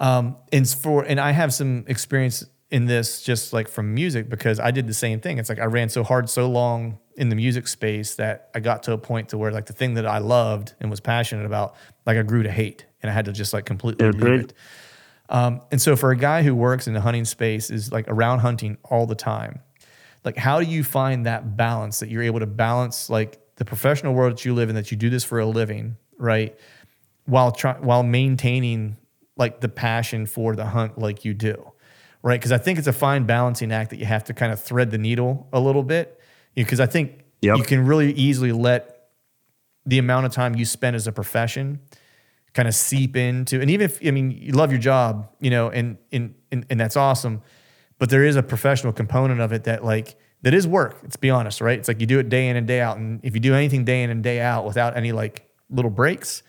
um, 0.00 0.36
and 0.52 0.68
for 0.68 1.02
and 1.02 1.18
I 1.20 1.32
have 1.32 1.52
some 1.52 1.84
experience 1.88 2.44
in 2.70 2.86
this 2.86 3.22
just 3.22 3.52
like 3.52 3.68
from 3.68 3.94
music 3.94 4.28
because 4.28 4.60
I 4.60 4.70
did 4.70 4.86
the 4.86 4.94
same 4.94 5.20
thing. 5.20 5.38
It's 5.38 5.48
like 5.48 5.58
I 5.58 5.64
ran 5.64 5.88
so 5.88 6.04
hard 6.04 6.28
so 6.28 6.48
long 6.48 6.98
in 7.16 7.30
the 7.30 7.36
music 7.36 7.66
space 7.66 8.14
that 8.16 8.50
I 8.54 8.60
got 8.60 8.84
to 8.84 8.92
a 8.92 8.98
point 8.98 9.30
to 9.30 9.38
where 9.38 9.50
like 9.50 9.66
the 9.66 9.72
thing 9.72 9.94
that 9.94 10.06
I 10.06 10.18
loved 10.18 10.74
and 10.80 10.90
was 10.90 11.00
passionate 11.00 11.46
about, 11.46 11.74
like 12.06 12.16
I 12.16 12.22
grew 12.22 12.42
to 12.42 12.50
hate 12.50 12.86
and 13.02 13.10
I 13.10 13.14
had 13.14 13.24
to 13.24 13.32
just 13.32 13.52
like 13.52 13.64
completely 13.64 14.06
Yeah, 14.06 14.12
leave 14.12 14.44
it. 14.44 14.52
Um, 15.28 15.60
and 15.70 15.80
so 15.80 15.94
for 15.96 16.10
a 16.10 16.16
guy 16.16 16.42
who 16.42 16.54
works 16.54 16.86
in 16.86 16.94
the 16.94 17.00
hunting 17.00 17.24
space 17.24 17.70
is 17.70 17.92
like 17.92 18.06
around 18.08 18.38
hunting 18.40 18.78
all 18.84 19.06
the 19.06 19.14
time, 19.14 19.60
like 20.24 20.36
how 20.36 20.60
do 20.60 20.66
you 20.66 20.82
find 20.82 21.26
that 21.26 21.56
balance 21.56 22.00
that 22.00 22.08
you're 22.08 22.22
able 22.22 22.40
to 22.40 22.46
balance 22.46 23.10
like 23.10 23.38
the 23.56 23.64
professional 23.64 24.14
world 24.14 24.32
that 24.32 24.44
you 24.44 24.54
live 24.54 24.68
in, 24.68 24.74
that 24.74 24.90
you 24.90 24.96
do 24.96 25.10
this 25.10 25.24
for 25.24 25.38
a 25.38 25.46
living, 25.46 25.96
right? 26.16 26.58
While 27.26 27.52
try, 27.52 27.74
while 27.74 28.02
maintaining 28.02 28.96
like 29.36 29.60
the 29.60 29.68
passion 29.68 30.26
for 30.26 30.56
the 30.56 30.66
hunt 30.66 30.98
like 30.98 31.24
you 31.24 31.34
do, 31.34 31.72
right? 32.22 32.40
Because 32.40 32.52
I 32.52 32.58
think 32.58 32.78
it's 32.78 32.88
a 32.88 32.92
fine 32.92 33.24
balancing 33.24 33.70
act 33.70 33.90
that 33.90 33.98
you 33.98 34.06
have 34.06 34.24
to 34.24 34.34
kind 34.34 34.52
of 34.52 34.60
thread 34.60 34.90
the 34.90 34.98
needle 34.98 35.48
a 35.52 35.60
little 35.60 35.82
bit. 35.82 36.20
Because 36.54 36.80
I 36.80 36.86
think 36.86 37.24
Yep. 37.40 37.58
you 37.58 37.62
can 37.62 37.86
really 37.86 38.12
easily 38.14 38.50
let 38.50 39.10
the 39.86 39.98
amount 39.98 40.26
of 40.26 40.32
time 40.32 40.56
you 40.56 40.64
spend 40.64 40.96
as 40.96 41.06
a 41.06 41.12
profession 41.12 41.78
kind 42.58 42.66
of 42.66 42.74
seep 42.74 43.16
into 43.16 43.60
and 43.60 43.70
even 43.70 43.84
if 43.84 44.04
I 44.04 44.10
mean 44.10 44.32
you 44.32 44.50
love 44.52 44.72
your 44.72 44.80
job, 44.80 45.30
you 45.38 45.48
know, 45.48 45.70
and 45.70 45.96
and 46.10 46.34
and, 46.50 46.66
and 46.68 46.80
that's 46.80 46.96
awesome, 46.96 47.40
but 47.98 48.10
there 48.10 48.24
is 48.24 48.34
a 48.34 48.42
professional 48.42 48.92
component 48.92 49.40
of 49.40 49.52
it 49.52 49.62
that 49.64 49.84
like 49.84 50.16
that 50.42 50.54
is 50.54 50.66
work. 50.66 50.98
Let's 51.04 51.14
be 51.14 51.30
honest, 51.30 51.60
right? 51.60 51.78
It's 51.78 51.86
like 51.86 52.00
you 52.00 52.06
do 52.06 52.18
it 52.18 52.28
day 52.28 52.48
in 52.48 52.56
and 52.56 52.66
day 52.66 52.80
out, 52.80 52.96
and 52.96 53.20
if 53.22 53.34
you 53.34 53.40
do 53.40 53.54
anything 53.54 53.84
day 53.84 54.02
in 54.02 54.10
and 54.10 54.24
day 54.24 54.40
out 54.40 54.64
without 54.64 54.96
any 54.96 55.12
like 55.12 55.46
little 55.70 55.90
breaks, 55.92 56.42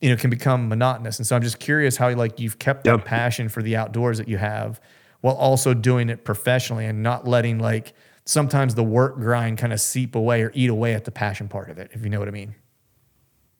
you 0.00 0.08
know, 0.08 0.16
can 0.16 0.30
become 0.30 0.68
monotonous. 0.70 1.18
And 1.18 1.26
so 1.26 1.36
I'm 1.36 1.42
just 1.42 1.58
curious 1.58 1.98
how 1.98 2.10
like 2.14 2.40
you've 2.40 2.58
kept 2.58 2.84
that 2.84 2.92
Yep. 2.92 3.04
passion 3.04 3.48
for 3.50 3.62
the 3.62 3.76
outdoors 3.76 4.16
that 4.16 4.28
you 4.28 4.38
have 4.38 4.80
while 5.20 5.34
also 5.34 5.74
doing 5.74 6.08
it 6.08 6.24
professionally 6.24 6.86
and 6.86 7.02
not 7.02 7.28
letting 7.28 7.58
like 7.58 7.92
sometimes 8.24 8.74
the 8.74 8.84
work 8.84 9.16
grind 9.16 9.58
kind 9.58 9.72
of 9.74 9.80
seep 9.82 10.14
away 10.14 10.42
or 10.42 10.50
eat 10.54 10.70
away 10.70 10.94
at 10.94 11.04
the 11.04 11.10
passion 11.10 11.46
part 11.46 11.68
of 11.68 11.76
it, 11.78 11.90
if 11.92 12.02
you 12.02 12.08
know 12.08 12.18
what 12.18 12.28
I 12.28 12.32
mean. 12.32 12.54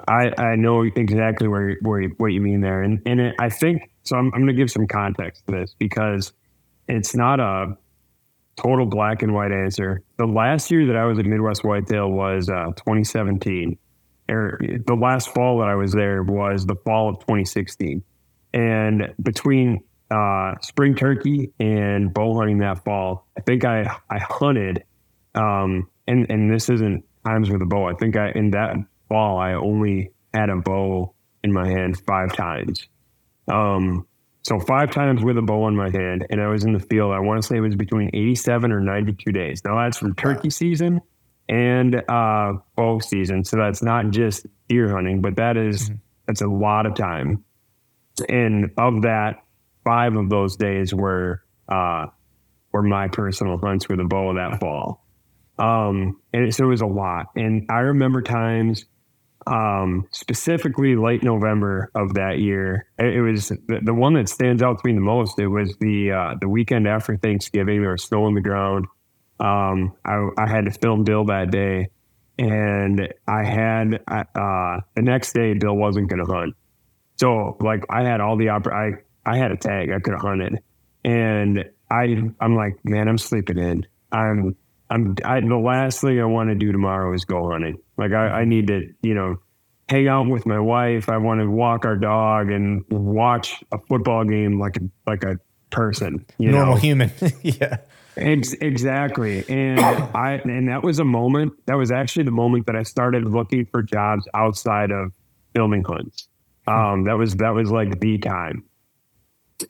I, 0.09 0.31
I 0.39 0.57
know 0.57 0.83
exactly 0.83 1.49
where 1.49 1.77
where 1.81 2.03
what 2.19 2.29
you 2.29 2.41
mean 2.41 2.61
there, 2.61 2.83
and 2.83 3.01
and 3.07 3.21
it, 3.21 3.35
I 3.39 3.49
think 3.49 3.91
so. 4.03 4.17
I'm 4.17 4.27
I'm 4.27 4.43
going 4.43 4.49
to 4.49 4.53
give 4.53 4.71
some 4.71 4.87
context 4.87 5.47
to 5.47 5.53
this 5.53 5.75
because 5.79 6.33
it's 6.87 7.15
not 7.15 7.41
a 7.41 7.77
total 8.57 8.87
black 8.87 9.23
and 9.23 9.35
white 9.35 9.53
answer. 9.53 10.03
The 10.19 10.27
last 10.27 10.71
year 10.71 10.87
that 10.87 10.97
I 10.97 11.05
was 11.05 11.19
at 11.19 11.25
Midwest 11.25 11.65
Whitetail 11.65 12.11
was 12.11 12.49
uh, 12.49 12.73
2017, 12.77 13.79
or 14.29 14.59
the 14.61 14.95
last 14.95 15.33
fall 15.33 15.59
that 15.61 15.69
I 15.69 15.75
was 15.75 15.93
there 15.93 16.23
was 16.23 16.67
the 16.67 16.77
fall 16.77 17.09
of 17.09 17.19
2016, 17.21 18.03
and 18.53 19.15
between 19.23 19.83
uh, 20.11 20.55
spring 20.61 20.95
turkey 20.95 21.53
and 21.59 22.13
bow 22.13 22.39
hunting 22.39 22.59
that 22.59 22.85
fall, 22.85 23.27
I 23.37 23.41
think 23.41 23.65
I 23.65 23.97
I 24.11 24.19
hunted, 24.19 24.85
um, 25.35 25.89
and 26.07 26.31
and 26.31 26.53
this 26.53 26.69
isn't 26.69 27.03
times 27.25 27.49
with 27.49 27.63
a 27.63 27.67
bow. 27.67 27.89
I 27.89 27.95
think 27.95 28.17
I 28.17 28.31
in 28.33 28.51
that 28.51 28.77
fall 29.09 29.39
I 29.39 29.53
only 29.55 30.13
had 30.35 30.51
a 30.51 30.57
bow 30.57 31.15
in 31.43 31.53
my 31.53 31.69
hand 31.69 32.01
five 32.07 32.33
times. 32.35 32.89
Um, 33.49 34.07
so 34.43 34.61
five 34.61 34.91
times 34.91 35.23
with 35.23 35.39
a 35.39 35.43
bow 35.43 35.67
in 35.69 35.77
my 35.77 35.91
hand, 35.91 36.27
and 36.31 36.41
I 36.41 36.49
was 36.49 36.65
in 36.65 36.73
the 36.73 36.81
field. 36.81 37.13
I 37.13 37.21
want 37.21 37.41
to 37.43 37.47
say 37.47 37.57
it 37.57 37.61
was 37.61 37.75
between 37.77 38.11
87 38.13 38.71
or 38.73 38.81
92 38.81 39.33
days. 39.33 39.65
Now 39.65 39.81
that's 39.83 39.99
from 39.99 40.15
turkey 40.15 40.51
season 40.51 41.01
and 41.49 41.97
uh, 42.09 42.55
bow 42.77 42.99
season, 43.01 43.45
so 43.45 43.57
that's 43.57 43.83
not 43.83 44.11
just 44.11 44.47
deer 44.69 44.89
hunting, 44.89 45.21
but 45.21 45.37
that 45.37 45.57
is- 45.57 45.91
that's 46.27 46.43
a 46.43 46.49
lot 46.49 46.87
of 46.87 46.95
time. 46.95 47.45
And 48.29 48.71
of 48.77 49.03
that, 49.03 49.45
five 49.85 50.17
of 50.17 50.29
those 50.29 50.57
days 50.57 50.93
were 50.93 51.43
uh, 51.69 52.07
were 52.73 52.83
my 52.83 53.09
personal 53.09 53.59
hunts 53.59 53.89
with 53.89 54.01
a 54.01 54.05
bow 54.05 54.35
that 54.35 54.59
fall. 54.61 55.05
Um, 55.59 56.21
and 56.33 56.53
so 56.55 56.65
it 56.65 56.69
was 56.69 56.81
a 56.81 56.87
lot. 56.87 57.27
And 57.37 57.67
I 57.71 57.79
remember 57.79 58.23
times, 58.23 58.85
um, 59.47 60.09
specifically 60.11 60.97
late 60.97 61.23
November 61.23 61.91
of 61.95 62.15
that 62.15 62.39
year. 62.39 62.89
It, 62.99 63.21
was 63.21 63.49
the, 63.49 63.81
the 63.83 63.95
one 63.95 64.15
that 64.15 64.29
stands 64.29 64.63
out 64.63 64.79
to 64.79 64.87
me 64.87 64.95
the 64.95 65.01
most. 65.01 65.39
It 65.39 65.47
was 65.49 65.77
the 65.79 66.13
uh, 66.13 66.35
the 66.41 66.49
weekend 66.49 66.89
after 66.89 67.17
Thanksgiving. 67.17 67.83
There 67.83 67.93
was 67.93 68.05
snow 68.05 68.25
on 68.25 68.35
the 68.35 68.41
ground. 68.41 68.87
Um, 69.39 69.95
I, 70.05 70.29
I 70.39 70.49
had 70.49 70.65
to 70.65 70.71
film 70.71 71.05
Bill 71.05 71.27
that 71.27 71.51
day, 71.51 71.91
and 72.39 73.13
I 73.29 73.45
had 73.45 74.03
uh, 74.09 74.81
the 74.95 75.03
next 75.03 75.33
day 75.33 75.55
Bill 75.55 75.77
wasn't 75.77 76.09
going 76.09 76.25
to 76.25 76.33
hunt. 76.33 76.55
So 77.17 77.57
like 77.61 77.85
I 77.89 78.03
had 78.03 78.21
all 78.21 78.37
the 78.37 78.47
oppor- 78.47 78.73
I 78.73 79.03
I 79.31 79.37
had 79.39 79.53
a 79.53 79.57
tag 79.57 79.91
I 79.91 80.01
could 80.01 80.13
have 80.13 80.23
hunted, 80.23 80.59
and 81.05 81.65
I 81.91 82.17
I'm 82.41 82.57
like 82.57 82.85
man 82.85 83.09
I'm 83.09 83.19
sleeping 83.19 83.59
in. 83.59 83.87
I'm 84.11 84.57
I'm 84.91 85.17
I, 85.25 85.41
the 85.41 85.57
last 85.57 86.01
thing 86.01 86.21
I 86.21 86.25
want 86.25 86.51
to 86.51 86.55
do 86.55 86.73
tomorrow 86.73 87.13
is 87.15 87.25
go 87.25 87.51
hunting. 87.51 87.79
Like 87.97 88.13
I, 88.13 88.41
I 88.41 88.45
need 88.45 88.67
to 88.69 88.93
you 89.03 89.15
know 89.15 89.37
hang 89.89 90.09
out 90.09 90.29
with 90.29 90.47
my 90.47 90.59
wife. 90.59 91.09
I 91.09 91.17
want 91.19 91.41
to 91.41 91.51
walk 91.51 91.85
our 91.85 91.97
dog 91.97 92.51
and 92.51 92.85
watch 92.91 93.63
a 93.73 93.79
football 93.79 94.25
game 94.25 94.59
like 94.59 94.77
a 94.77 94.81
like 95.07 95.25
a 95.25 95.39
person. 95.71 96.25
You 96.39 96.53
Normal 96.53 96.75
know? 96.75 96.81
human. 96.81 97.13
yeah. 97.43 97.79
Ex- 98.17 98.55
exactly. 98.55 99.45
And 99.49 99.81
I 100.15 100.41
and 100.45 100.69
that 100.69 100.83
was 100.83 100.99
a 100.99 101.05
moment 101.05 101.55
that 101.67 101.75
was 101.75 101.91
actually 101.91 102.25
the 102.25 102.31
moment 102.31 102.67
that 102.67 102.77
I 102.77 102.83
started 102.83 103.25
looking 103.25 103.67
for 103.67 103.83
jobs 103.83 104.27
outside 104.35 104.91
of 104.91 105.13
filming 105.55 105.85
hunts. 105.85 106.29
Um, 106.67 107.05
that 107.05 107.17
was 107.17 107.37
that 107.37 107.51
was 107.51 107.71
like 107.71 108.01
the 108.01 108.19
time. 108.19 108.65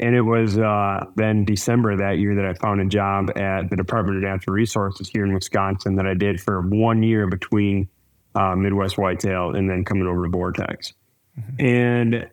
And 0.00 0.16
it 0.16 0.22
was 0.22 0.58
uh, 0.58 1.04
then 1.14 1.44
December 1.44 1.96
that 1.98 2.18
year 2.18 2.34
that 2.34 2.44
I 2.44 2.54
found 2.54 2.80
a 2.80 2.86
job 2.86 3.30
at 3.36 3.70
the 3.70 3.76
Department 3.76 4.16
of 4.16 4.22
Natural 4.24 4.54
Resources 4.54 5.08
here 5.08 5.24
in 5.24 5.32
Wisconsin 5.32 5.94
that 5.96 6.06
I 6.06 6.14
did 6.14 6.40
for 6.40 6.60
one 6.60 7.04
year 7.04 7.28
between 7.28 7.88
uh, 8.36 8.54
Midwest 8.54 8.98
Whitetail 8.98 9.56
and 9.56 9.68
then 9.68 9.84
coming 9.84 10.06
over 10.06 10.24
to 10.24 10.30
Vortex. 10.30 10.92
And 11.58 12.28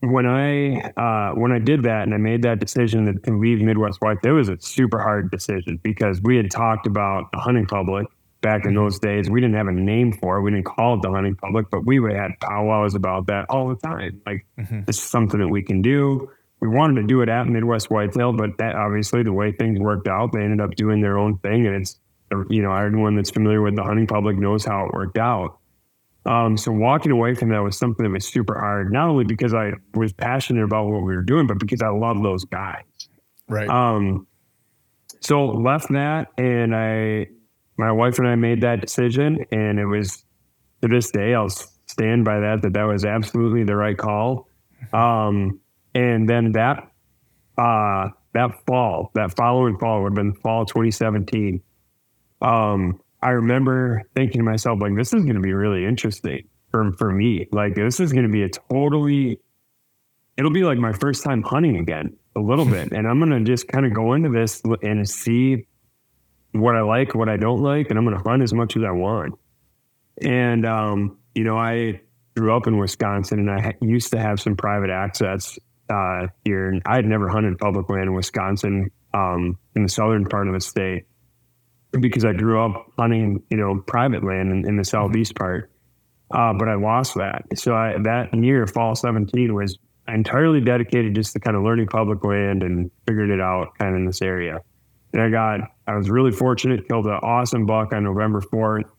when 0.00 0.26
I 0.26 0.80
uh, 0.96 1.34
when 1.34 1.52
I 1.52 1.58
did 1.58 1.82
that 1.82 2.04
and 2.04 2.14
I 2.14 2.18
made 2.18 2.42
that 2.42 2.60
decision 2.60 3.06
to, 3.06 3.12
to 3.30 3.38
leave 3.38 3.60
Midwest 3.60 4.00
White, 4.00 4.22
that 4.22 4.30
was 4.30 4.48
a 4.48 4.58
super 4.60 4.98
hard 5.00 5.30
decision 5.30 5.78
because 5.82 6.20
we 6.22 6.36
had 6.36 6.50
talked 6.50 6.86
about 6.86 7.30
the 7.32 7.38
hunting 7.38 7.66
public 7.66 8.06
back 8.40 8.64
in 8.64 8.74
those 8.74 8.98
days. 9.00 9.28
We 9.28 9.40
didn't 9.40 9.56
have 9.56 9.66
a 9.66 9.72
name 9.72 10.12
for 10.12 10.38
it. 10.38 10.42
We 10.42 10.52
didn't 10.52 10.66
call 10.66 10.94
it 10.94 11.02
the 11.02 11.10
hunting 11.10 11.34
public, 11.34 11.70
but 11.70 11.84
we 11.84 11.98
would 11.98 12.12
had 12.12 12.38
powwows 12.40 12.94
about 12.94 13.26
that 13.26 13.46
all 13.50 13.68
the 13.68 13.76
time. 13.76 14.22
Like 14.26 14.46
this 14.86 14.98
is 14.98 15.02
something 15.02 15.40
that 15.40 15.48
we 15.48 15.62
can 15.62 15.82
do. 15.82 16.30
We 16.60 16.68
wanted 16.68 17.00
to 17.00 17.06
do 17.06 17.22
it 17.22 17.28
at 17.28 17.46
Midwest 17.46 17.90
Whitetail, 17.90 18.32
but 18.32 18.58
that 18.58 18.74
obviously 18.74 19.22
the 19.22 19.32
way 19.32 19.52
things 19.52 19.78
worked 19.78 20.08
out, 20.08 20.32
they 20.32 20.40
ended 20.42 20.60
up 20.60 20.74
doing 20.74 21.00
their 21.00 21.16
own 21.16 21.38
thing, 21.38 21.66
and 21.66 21.76
it's 21.76 21.98
you 22.50 22.62
know 22.62 22.72
everyone 22.74 23.16
that's 23.16 23.30
familiar 23.30 23.62
with 23.62 23.76
the 23.76 23.82
hunting 23.82 24.06
public 24.06 24.36
knows 24.36 24.64
how 24.64 24.86
it 24.86 24.92
worked 24.92 25.18
out. 25.18 25.58
Um, 26.26 26.58
so 26.58 26.72
walking 26.72 27.10
away 27.10 27.34
from 27.34 27.48
that 27.50 27.60
was 27.60 27.78
something 27.78 28.04
that 28.04 28.10
was 28.10 28.26
super 28.26 28.58
hard, 28.58 28.92
not 28.92 29.08
only 29.08 29.24
because 29.24 29.54
I 29.54 29.72
was 29.94 30.12
passionate 30.12 30.62
about 30.62 30.86
what 30.86 31.02
we 31.02 31.14
were 31.14 31.22
doing, 31.22 31.46
but 31.46 31.58
because 31.58 31.80
I 31.80 31.88
love 31.88 32.22
those 32.22 32.44
guys. 32.44 32.82
Right. 33.48 33.68
Um, 33.68 34.26
so 35.20 35.46
left 35.46 35.90
that, 35.90 36.28
and 36.36 36.76
I, 36.76 37.28
my 37.78 37.92
wife 37.92 38.18
and 38.18 38.28
I 38.28 38.34
made 38.34 38.60
that 38.60 38.80
decision, 38.80 39.44
and 39.50 39.78
it 39.78 39.86
was 39.86 40.24
to 40.82 40.88
this 40.88 41.10
day 41.10 41.34
I'll 41.34 41.48
stand 41.48 42.24
by 42.24 42.40
that 42.40 42.62
that 42.62 42.74
that 42.74 42.84
was 42.84 43.04
absolutely 43.04 43.64
the 43.64 43.76
right 43.76 43.96
call. 43.96 44.48
Um, 44.92 45.60
and 45.94 46.28
then 46.28 46.52
that, 46.52 46.90
uh, 47.56 48.08
that 48.34 48.50
fall, 48.66 49.10
that 49.14 49.34
following 49.34 49.78
fall 49.78 50.02
would 50.02 50.10
have 50.10 50.16
been 50.16 50.34
fall 50.34 50.66
2017. 50.66 51.62
Um, 52.40 53.00
I 53.22 53.30
remember 53.30 54.02
thinking 54.14 54.40
to 54.40 54.44
myself, 54.44 54.80
like, 54.80 54.94
this 54.96 55.12
is 55.12 55.24
going 55.24 55.34
to 55.34 55.40
be 55.40 55.52
really 55.52 55.84
interesting 55.84 56.48
for, 56.70 56.92
for 56.92 57.10
me. 57.10 57.48
Like, 57.50 57.74
this 57.74 58.00
is 58.00 58.12
going 58.12 58.26
to 58.26 58.32
be 58.32 58.42
a 58.42 58.48
totally, 58.48 59.40
it'll 60.36 60.52
be 60.52 60.62
like 60.62 60.78
my 60.78 60.92
first 60.92 61.24
time 61.24 61.42
hunting 61.42 61.76
again 61.76 62.16
a 62.36 62.40
little 62.40 62.64
bit. 62.76 62.92
And 62.92 63.08
I'm 63.08 63.18
going 63.18 63.30
to 63.30 63.40
just 63.40 63.68
kind 63.68 63.86
of 63.86 63.92
go 63.92 64.12
into 64.12 64.28
this 64.28 64.62
and 64.82 65.08
see 65.08 65.66
what 66.52 66.76
I 66.76 66.82
like, 66.82 67.14
what 67.14 67.28
I 67.28 67.36
don't 67.36 67.60
like, 67.60 67.90
and 67.90 67.98
I'm 67.98 68.04
going 68.04 68.16
to 68.16 68.22
hunt 68.22 68.42
as 68.42 68.54
much 68.54 68.76
as 68.76 68.84
I 68.84 68.92
want. 68.92 69.34
And, 70.22 70.64
um, 70.64 71.18
you 71.34 71.44
know, 71.44 71.56
I 71.56 72.00
grew 72.36 72.56
up 72.56 72.66
in 72.66 72.78
Wisconsin 72.78 73.40
and 73.40 73.50
I 73.50 73.60
ha- 73.60 73.78
used 73.80 74.12
to 74.12 74.18
have 74.18 74.40
some 74.40 74.56
private 74.56 74.90
access 74.90 75.58
uh, 75.90 76.28
here. 76.44 76.68
And 76.68 76.82
I 76.86 76.96
had 76.96 77.04
never 77.04 77.28
hunted 77.28 77.58
public 77.58 77.88
land 77.88 78.04
in 78.04 78.14
Wisconsin 78.14 78.90
um, 79.12 79.58
in 79.74 79.82
the 79.82 79.88
southern 79.88 80.26
part 80.26 80.46
of 80.48 80.54
the 80.54 80.60
state 80.60 81.04
because 81.92 82.24
I 82.24 82.32
grew 82.32 82.62
up 82.62 82.92
hunting, 82.98 83.42
you 83.50 83.56
know, 83.56 83.82
private 83.86 84.24
land 84.24 84.52
in, 84.52 84.68
in 84.68 84.76
the 84.76 84.84
southeast 84.84 85.34
part. 85.34 85.70
Uh, 86.30 86.52
but 86.52 86.68
I 86.68 86.74
lost 86.74 87.14
that. 87.14 87.44
So 87.56 87.74
I, 87.74 87.96
that 88.04 88.34
year, 88.34 88.66
fall 88.66 88.94
17, 88.94 89.54
was 89.54 89.78
entirely 90.06 90.60
dedicated 90.60 91.14
just 91.14 91.32
to 91.32 91.40
kind 91.40 91.56
of 91.56 91.62
learning 91.62 91.86
public 91.86 92.22
land 92.24 92.62
and 92.62 92.90
figured 93.06 93.30
it 93.30 93.40
out 93.40 93.68
kind 93.78 93.94
of 93.94 94.00
in 94.00 94.06
this 94.06 94.20
area. 94.20 94.60
And 95.12 95.22
I 95.22 95.30
got, 95.30 95.60
I 95.86 95.96
was 95.96 96.10
really 96.10 96.32
fortunate, 96.32 96.86
killed 96.86 97.06
an 97.06 97.12
awesome 97.12 97.64
buck 97.64 97.92
on 97.92 98.04
November 98.04 98.42
4th. 98.42 98.90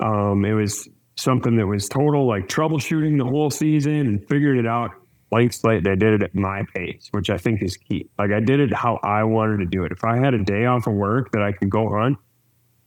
Um, 0.00 0.44
it 0.44 0.54
was 0.54 0.88
something 1.16 1.56
that 1.56 1.66
was 1.66 1.88
total 1.88 2.26
like 2.26 2.48
troubleshooting 2.48 3.18
the 3.18 3.24
whole 3.24 3.50
season 3.50 3.92
and 3.92 4.28
figured 4.28 4.58
it 4.58 4.66
out 4.66 4.90
blank 5.30 5.52
slate. 5.52 5.86
I 5.88 5.94
did 5.94 6.14
it 6.14 6.22
at 6.22 6.34
my 6.34 6.62
pace, 6.74 7.08
which 7.12 7.30
I 7.30 7.38
think 7.38 7.62
is 7.62 7.76
key. 7.76 8.08
Like 8.18 8.32
I 8.32 8.40
did 8.40 8.60
it 8.60 8.72
how 8.72 8.98
I 9.02 9.24
wanted 9.24 9.58
to 9.58 9.66
do 9.66 9.84
it. 9.84 9.92
If 9.92 10.04
I 10.04 10.18
had 10.18 10.34
a 10.34 10.44
day 10.44 10.66
off 10.66 10.86
of 10.86 10.94
work 10.94 11.32
that 11.32 11.42
I 11.42 11.52
could 11.52 11.70
go 11.70 11.88
hunt, 11.88 12.18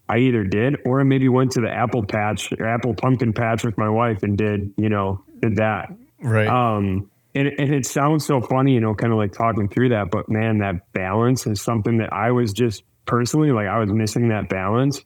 I 0.07 0.19
either 0.19 0.43
did 0.43 0.77
or 0.85 0.99
I 0.99 1.03
maybe 1.03 1.29
went 1.29 1.51
to 1.53 1.61
the 1.61 1.69
apple 1.69 2.05
patch, 2.05 2.51
or 2.59 2.67
apple 2.67 2.93
pumpkin 2.93 3.33
patch 3.33 3.63
with 3.63 3.77
my 3.77 3.89
wife 3.89 4.23
and 4.23 4.37
did, 4.37 4.73
you 4.77 4.89
know, 4.89 5.23
did 5.41 5.57
that. 5.57 5.89
right. 6.21 6.47
Um, 6.47 7.09
and, 7.33 7.47
and 7.59 7.73
it 7.73 7.85
sounds 7.85 8.25
so 8.25 8.39
funny, 8.39 8.73
you 8.73 8.79
know, 8.79 8.95
kind 8.95 9.11
of 9.11 9.17
like 9.17 9.33
talking 9.33 9.67
through 9.67 9.89
that, 9.89 10.09
but 10.09 10.29
man, 10.29 10.59
that 10.59 10.91
balance 10.93 11.45
is 11.47 11.61
something 11.61 11.97
that 11.97 12.13
I 12.13 12.31
was 12.31 12.53
just 12.53 12.83
personally 13.05 13.51
like 13.51 13.67
I 13.67 13.79
was 13.79 13.91
missing 13.91 14.29
that 14.29 14.47
balance. 14.47 15.03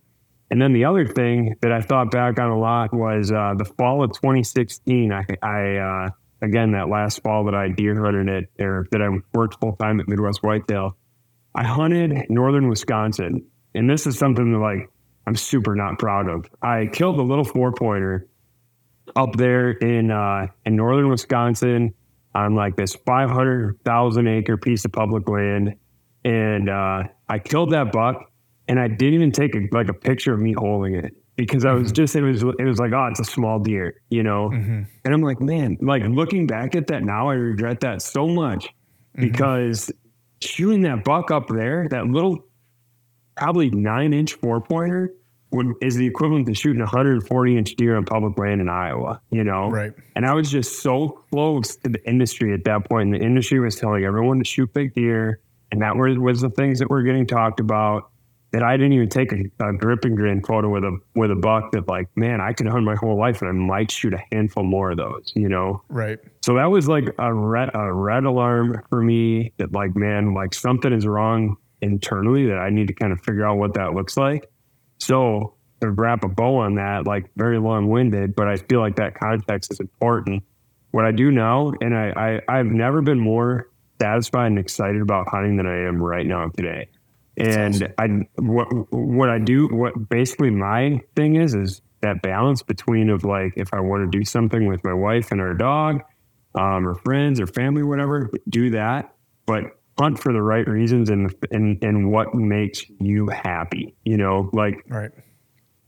And 0.51 0.61
then 0.61 0.73
the 0.73 0.85
other 0.85 1.05
thing 1.05 1.55
that 1.61 1.71
I 1.71 1.81
thought 1.81 2.11
back 2.11 2.39
on 2.39 2.49
a 2.49 2.57
lot 2.57 2.93
was 2.93 3.31
uh, 3.31 3.53
the 3.57 3.65
fall 3.65 4.03
of 4.03 4.11
2016. 4.11 5.11
I, 5.11 5.25
I 5.41 5.75
uh, 5.77 6.09
again 6.41 6.71
that 6.71 6.89
last 6.89 7.21
fall 7.21 7.45
that 7.45 7.55
I 7.55 7.69
deer 7.69 8.03
hunted 8.03 8.29
it 8.29 8.63
or 8.63 8.87
that 8.91 9.01
I 9.01 9.09
worked 9.33 9.59
full 9.59 9.75
time 9.75 9.99
at 9.99 10.07
Midwest 10.07 10.41
Whitetail. 10.41 10.95
I 11.53 11.65
hunted 11.65 12.29
northern 12.29 12.69
Wisconsin, 12.69 13.45
and 13.75 13.89
this 13.89 14.07
is 14.07 14.17
something 14.17 14.51
that 14.53 14.59
like 14.59 14.89
I'm 15.27 15.35
super 15.35 15.75
not 15.75 15.99
proud 15.99 16.27
of. 16.27 16.45
I 16.61 16.87
killed 16.91 17.19
a 17.19 17.23
little 17.23 17.43
four 17.43 17.71
pointer 17.71 18.27
up 19.15 19.35
there 19.35 19.71
in 19.71 20.11
uh, 20.11 20.47
in 20.65 20.75
northern 20.75 21.09
Wisconsin 21.09 21.93
on 22.35 22.55
like 22.55 22.75
this 22.75 22.95
500,000 23.05 24.27
acre 24.27 24.57
piece 24.57 24.85
of 24.85 24.91
public 24.91 25.27
land. 25.27 25.75
And 26.23 26.69
uh, 26.69 27.03
I 27.27 27.39
killed 27.39 27.71
that 27.71 27.91
buck 27.91 28.31
and 28.67 28.79
I 28.79 28.87
didn't 28.87 29.15
even 29.15 29.31
take 29.31 29.55
a, 29.55 29.67
like 29.71 29.89
a 29.89 29.93
picture 29.93 30.33
of 30.33 30.39
me 30.39 30.53
holding 30.53 30.95
it 30.95 31.15
because 31.35 31.65
I 31.65 31.73
was 31.73 31.87
mm-hmm. 31.87 31.93
just, 31.95 32.15
it 32.15 32.21
was, 32.21 32.43
it 32.43 32.65
was 32.65 32.79
like, 32.79 32.91
oh, 32.93 33.07
it's 33.07 33.19
a 33.19 33.25
small 33.25 33.59
deer, 33.59 34.01
you 34.09 34.23
know? 34.23 34.49
Mm-hmm. 34.49 34.83
And 35.05 35.13
I'm 35.13 35.21
like, 35.21 35.39
man, 35.39 35.77
like 35.81 36.03
looking 36.03 36.45
back 36.45 36.75
at 36.75 36.87
that 36.87 37.03
now, 37.03 37.29
I 37.29 37.33
regret 37.33 37.79
that 37.81 38.01
so 38.01 38.27
much 38.27 38.65
mm-hmm. 38.65 39.21
because 39.21 39.91
shooting 40.41 40.81
that 40.81 41.03
buck 41.03 41.31
up 41.31 41.47
there, 41.47 41.87
that 41.89 42.07
little, 42.07 42.45
probably 43.39 43.69
nine 43.69 44.13
inch 44.13 44.33
four 44.33 44.59
pointer, 44.61 45.13
would, 45.51 45.73
is 45.81 45.95
the 45.95 46.05
equivalent 46.05 46.45
to 46.47 46.53
shooting 46.53 46.81
a 46.81 46.85
140 46.85 47.57
inch 47.57 47.75
deer 47.75 47.95
on 47.95 48.05
public 48.05 48.37
land 48.37 48.61
in 48.61 48.69
Iowa, 48.69 49.19
you 49.31 49.43
know? 49.43 49.69
Right. 49.69 49.93
And 50.15 50.25
I 50.25 50.33
was 50.33 50.51
just 50.51 50.81
so 50.83 51.23
close 51.31 51.75
to 51.77 51.89
the 51.89 52.07
industry 52.07 52.53
at 52.53 52.65
that 52.65 52.87
point. 52.87 53.13
And 53.13 53.13
the 53.15 53.25
industry 53.25 53.59
was 53.59 53.75
telling 53.75 54.03
everyone 54.03 54.39
to 54.39 54.45
shoot 54.45 54.71
big 54.73 54.93
deer. 54.93 55.39
And 55.71 55.81
that 55.81 55.95
was, 55.95 56.17
was 56.17 56.41
the 56.41 56.49
things 56.49 56.79
that 56.79 56.89
were 56.89 57.01
getting 57.01 57.25
talked 57.25 57.59
about 57.59 58.11
that 58.51 58.63
I 58.63 58.77
didn't 58.77 58.93
even 58.93 59.09
take 59.09 59.31
a, 59.31 59.43
a 59.63 59.73
grip 59.73 60.05
and 60.05 60.17
grin 60.17 60.43
photo 60.43 60.69
with 60.69 60.83
a, 60.83 60.97
with 61.15 61.31
a 61.31 61.35
buck 61.35 61.71
that 61.71 61.87
like, 61.87 62.09
man, 62.15 62.41
I 62.41 62.53
could 62.53 62.67
hunt 62.67 62.83
my 62.83 62.95
whole 62.95 63.17
life 63.17 63.41
and 63.41 63.49
I 63.49 63.53
might 63.53 63.91
shoot 63.91 64.13
a 64.13 64.23
handful 64.31 64.63
more 64.63 64.91
of 64.91 64.97
those, 64.97 65.31
you 65.35 65.47
know? 65.47 65.83
Right. 65.87 66.19
So 66.41 66.55
that 66.55 66.65
was 66.65 66.87
like 66.87 67.13
a 67.19 67.33
red, 67.33 67.69
a 67.73 67.93
red 67.93 68.23
alarm 68.23 68.83
for 68.89 69.01
me 69.01 69.53
that 69.57 69.71
like, 69.71 69.95
man, 69.95 70.33
like 70.33 70.53
something 70.55 70.91
is 70.91 71.05
wrong 71.05 71.57
internally 71.81 72.47
that 72.47 72.57
I 72.57 72.69
need 72.69 72.87
to 72.87 72.93
kind 72.93 73.11
of 73.11 73.21
figure 73.21 73.45
out 73.45 73.57
what 73.57 73.73
that 73.75 73.93
looks 73.93 74.17
like. 74.17 74.49
So 74.97 75.55
to 75.81 75.89
wrap 75.89 76.23
a 76.23 76.27
bow 76.27 76.57
on 76.57 76.75
that, 76.75 77.07
like 77.07 77.29
very 77.35 77.59
long 77.59 77.89
winded, 77.89 78.35
but 78.35 78.47
I 78.47 78.57
feel 78.57 78.79
like 78.79 78.97
that 78.97 79.15
context 79.15 79.71
is 79.71 79.79
important. 79.79 80.43
What 80.91 81.05
I 81.05 81.11
do 81.11 81.31
now, 81.31 81.71
and 81.81 81.95
I, 81.95 82.41
I 82.47 82.59
I've 82.59 82.65
never 82.65 83.01
been 83.01 83.19
more 83.19 83.69
satisfied 84.01 84.47
and 84.47 84.59
excited 84.59 85.01
about 85.01 85.27
hunting 85.29 85.57
than 85.57 85.67
I 85.67 85.87
am 85.87 86.01
right 86.01 86.25
now 86.25 86.49
today. 86.49 86.89
And 87.37 87.75
awesome. 87.75 88.27
I 88.37 88.41
what 88.41 88.67
what 88.91 89.29
I 89.29 89.39
do 89.39 89.67
what 89.67 90.09
basically 90.09 90.49
my 90.49 90.99
thing 91.15 91.35
is 91.35 91.53
is 91.53 91.81
that 92.01 92.21
balance 92.21 92.63
between 92.63 93.09
of 93.09 93.23
like 93.23 93.53
if 93.55 93.73
I 93.73 93.79
want 93.81 94.11
to 94.11 94.17
do 94.17 94.25
something 94.25 94.67
with 94.67 94.83
my 94.83 94.93
wife 94.93 95.31
and 95.31 95.39
our 95.39 95.53
dog, 95.53 96.01
um, 96.55 96.87
or 96.87 96.95
friends 96.95 97.39
or 97.39 97.47
family, 97.47 97.83
whatever, 97.83 98.31
do 98.49 98.71
that. 98.71 99.13
But 99.45 99.78
hunt 99.99 100.17
for 100.17 100.31
the 100.31 100.41
right 100.41 100.67
reasons 100.67 101.09
and 101.09 101.33
and 101.51 101.83
and 101.83 102.11
what 102.11 102.33
makes 102.33 102.83
you 102.99 103.27
happy. 103.27 103.93
You 104.05 104.17
know, 104.17 104.49
like 104.53 104.83
right. 104.87 105.11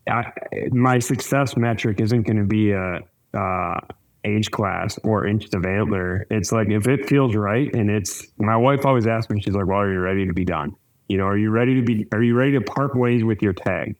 I, 0.09 0.31
my 0.71 0.99
success 0.99 1.55
metric 1.55 2.01
isn't 2.01 2.23
going 2.23 2.37
to 2.37 2.45
be 2.45 2.71
a 2.71 2.99
uh, 3.33 3.79
age 4.25 4.51
class 4.51 4.99
or 5.03 5.25
inches 5.25 5.53
of 5.53 5.65
antler. 5.65 6.27
It's 6.29 6.51
like 6.51 6.69
if 6.69 6.87
it 6.87 7.07
feels 7.07 7.35
right, 7.35 7.73
and 7.73 7.89
it's 7.89 8.27
my 8.37 8.57
wife 8.57 8.85
always 8.85 9.07
asks 9.07 9.31
me, 9.31 9.41
she's 9.41 9.53
like, 9.53 9.67
"Well, 9.67 9.79
are 9.79 9.91
you 9.91 9.99
ready 9.99 10.27
to 10.27 10.33
be 10.33 10.45
done? 10.45 10.75
You 11.07 11.17
know, 11.17 11.25
are 11.25 11.37
you 11.37 11.49
ready 11.49 11.75
to 11.75 11.81
be? 11.81 12.07
Are 12.11 12.21
you 12.21 12.35
ready 12.35 12.51
to 12.53 12.61
part 12.61 12.95
ways 12.95 13.23
with 13.23 13.41
your 13.41 13.53
tag?" 13.53 13.95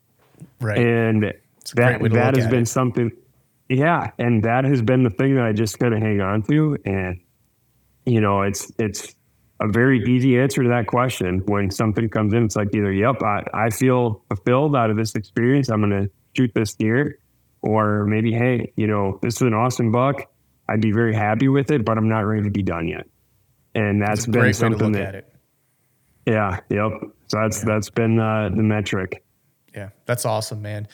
Right. 0.59 0.77
And 0.77 1.23
that 1.75 2.01
that 2.13 2.35
has 2.35 2.47
been 2.47 2.63
it. 2.63 2.67
something. 2.67 3.11
Yeah, 3.69 4.11
and 4.17 4.43
that 4.43 4.65
has 4.65 4.81
been 4.81 5.03
the 5.03 5.09
thing 5.09 5.35
that 5.35 5.45
I 5.45 5.53
just 5.53 5.79
kind 5.79 5.93
of 5.93 6.01
hang 6.01 6.19
on 6.19 6.41
to, 6.43 6.77
and 6.83 7.21
you 8.05 8.19
know, 8.19 8.41
it's 8.41 8.69
it's 8.77 9.15
a 9.61 9.67
very 9.71 10.03
easy 10.03 10.39
answer 10.39 10.63
to 10.63 10.69
that 10.69 10.87
question. 10.87 11.43
When 11.45 11.69
something 11.71 12.09
comes 12.09 12.33
in, 12.33 12.43
it's 12.45 12.55
like 12.55 12.75
either, 12.75 12.91
yep, 12.91 13.21
I, 13.21 13.43
I 13.53 13.69
feel 13.69 14.23
fulfilled 14.27 14.75
out 14.75 14.89
of 14.89 14.97
this 14.97 15.15
experience. 15.15 15.69
I'm 15.69 15.79
going 15.79 16.03
to 16.03 16.11
shoot 16.35 16.51
this 16.53 16.73
deer. 16.73 17.19
Or 17.61 18.05
maybe, 18.05 18.33
hey, 18.33 18.73
you 18.75 18.87
know, 18.87 19.19
this 19.21 19.35
is 19.35 19.43
an 19.43 19.53
awesome 19.53 19.91
buck. 19.91 20.25
I'd 20.67 20.81
be 20.81 20.91
very 20.91 21.13
happy 21.13 21.47
with 21.47 21.69
it, 21.69 21.85
but 21.85 21.95
I'm 21.95 22.09
not 22.09 22.21
ready 22.21 22.43
to 22.43 22.49
be 22.49 22.63
done 22.63 22.87
yet. 22.87 23.05
And 23.75 24.01
that's, 24.01 24.25
been 24.25 24.51
something 24.53 24.93
that, 24.93 25.29
yeah, 26.25 26.59
yep. 26.69 26.91
So 27.27 27.39
that's, 27.39 27.59
yeah. 27.59 27.65
that's 27.65 27.89
been 27.91 28.19
uh, 28.19 28.49
the 28.49 28.63
metric. 28.63 29.23
Yeah, 29.75 29.89
that's 30.05 30.25
awesome, 30.25 30.63
man. 30.63 30.87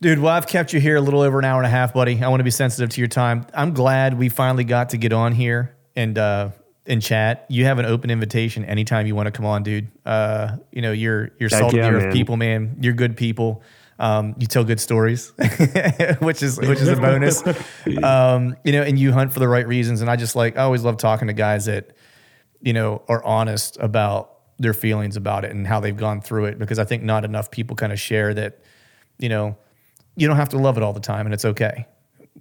Dude, 0.00 0.20
well, 0.20 0.32
I've 0.32 0.46
kept 0.46 0.72
you 0.72 0.80
here 0.80 0.96
a 0.96 1.00
little 1.02 1.20
over 1.20 1.38
an 1.38 1.44
hour 1.44 1.58
and 1.58 1.66
a 1.66 1.70
half, 1.70 1.92
buddy. 1.92 2.22
I 2.22 2.28
want 2.28 2.40
to 2.40 2.44
be 2.44 2.50
sensitive 2.50 2.88
to 2.90 3.00
your 3.00 3.08
time. 3.08 3.46
I'm 3.52 3.74
glad 3.74 4.18
we 4.18 4.30
finally 4.30 4.64
got 4.64 4.88
to 4.90 4.96
get 4.96 5.12
on 5.12 5.32
here 5.32 5.76
and 5.94 6.16
uh, 6.16 6.50
in 6.90 7.00
chat, 7.00 7.46
you 7.48 7.64
have 7.66 7.78
an 7.78 7.86
open 7.86 8.10
invitation 8.10 8.64
anytime 8.64 9.06
you 9.06 9.14
want 9.14 9.28
to 9.28 9.30
come 9.30 9.46
on, 9.46 9.62
dude. 9.62 9.88
Uh, 10.04 10.56
you 10.72 10.82
know, 10.82 10.90
you're 10.90 11.30
you're 11.38 11.48
salty 11.48 11.76
yeah, 11.76 11.88
earth 11.88 12.12
people, 12.12 12.36
man. 12.36 12.76
You're 12.80 12.94
good 12.94 13.16
people. 13.16 13.62
Um, 14.00 14.34
you 14.38 14.46
tell 14.48 14.64
good 14.64 14.80
stories, 14.80 15.30
which 16.18 16.42
is 16.42 16.58
which 16.58 16.80
is 16.80 16.88
a 16.88 16.96
bonus. 16.96 17.42
Um, 18.02 18.56
you 18.64 18.72
know, 18.72 18.82
and 18.82 18.98
you 18.98 19.12
hunt 19.12 19.32
for 19.32 19.38
the 19.38 19.48
right 19.48 19.66
reasons. 19.66 20.00
And 20.00 20.10
I 20.10 20.16
just 20.16 20.34
like 20.34 20.56
I 20.56 20.62
always 20.62 20.82
love 20.82 20.96
talking 20.96 21.28
to 21.28 21.34
guys 21.34 21.66
that, 21.66 21.92
you 22.60 22.72
know, 22.72 23.02
are 23.08 23.22
honest 23.24 23.76
about 23.78 24.32
their 24.58 24.74
feelings 24.74 25.16
about 25.16 25.44
it 25.44 25.52
and 25.52 25.66
how 25.66 25.80
they've 25.80 25.96
gone 25.96 26.20
through 26.20 26.46
it 26.46 26.58
because 26.58 26.78
I 26.78 26.84
think 26.84 27.02
not 27.02 27.24
enough 27.24 27.50
people 27.50 27.76
kind 27.76 27.92
of 27.92 28.00
share 28.00 28.34
that, 28.34 28.60
you 29.18 29.28
know, 29.28 29.56
you 30.16 30.26
don't 30.26 30.36
have 30.36 30.50
to 30.50 30.58
love 30.58 30.76
it 30.76 30.82
all 30.82 30.92
the 30.92 31.00
time 31.00 31.26
and 31.26 31.32
it's 31.32 31.44
okay. 31.44 31.86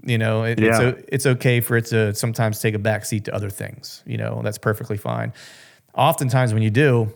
You 0.04 0.18
know, 0.18 0.44
it, 0.44 0.60
yeah. 0.60 0.82
it's 0.82 1.04
it's 1.10 1.26
okay 1.26 1.62
for 1.62 1.78
it 1.78 1.86
to 1.88 2.14
sometimes 2.16 2.60
take 2.60 2.76
a 2.76 2.80
backseat 2.80 3.26
to 3.26 3.36
other 3.36 3.50
things. 3.50 4.04
You 4.06 4.18
know, 4.18 4.42
that's 4.44 4.58
perfectly 4.58 4.98
fine. 4.98 5.34
Oftentimes, 5.94 6.54
when 6.54 6.64
you 6.64 6.70
do, 6.70 7.14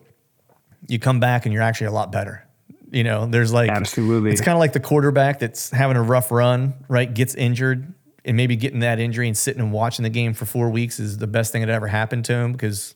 you 0.88 1.00
come 1.00 1.20
back 1.20 1.46
and 1.46 1.54
you're 1.54 1.64
actually 1.64 1.88
a 1.88 1.92
lot 1.92 2.12
better. 2.12 2.48
You 2.92 3.04
know, 3.04 3.26
there's 3.26 3.54
like 3.54 3.70
absolutely. 3.70 4.32
It's 4.32 4.42
kind 4.42 4.56
of 4.56 4.60
like 4.60 4.74
the 4.74 4.80
quarterback 4.80 5.40
that's 5.40 5.70
having 5.70 5.98
a 5.98 6.04
rough 6.04 6.32
run, 6.32 6.74
right? 6.90 7.12
Gets 7.12 7.36
injured, 7.36 7.94
and 8.26 8.38
maybe 8.38 8.56
getting 8.56 8.80
that 8.80 9.00
injury 9.00 9.28
and 9.28 9.38
sitting 9.38 9.62
and 9.62 9.72
watching 9.72 10.04
the 10.04 10.10
game 10.10 10.34
for 10.34 10.46
four 10.46 10.70
weeks 10.70 11.00
is 11.00 11.18
the 11.18 11.28
best 11.28 11.52
thing 11.52 11.62
that 11.62 11.70
ever 11.70 11.88
happened 11.88 12.26
to 12.26 12.34
him 12.34 12.52
because 12.52 12.96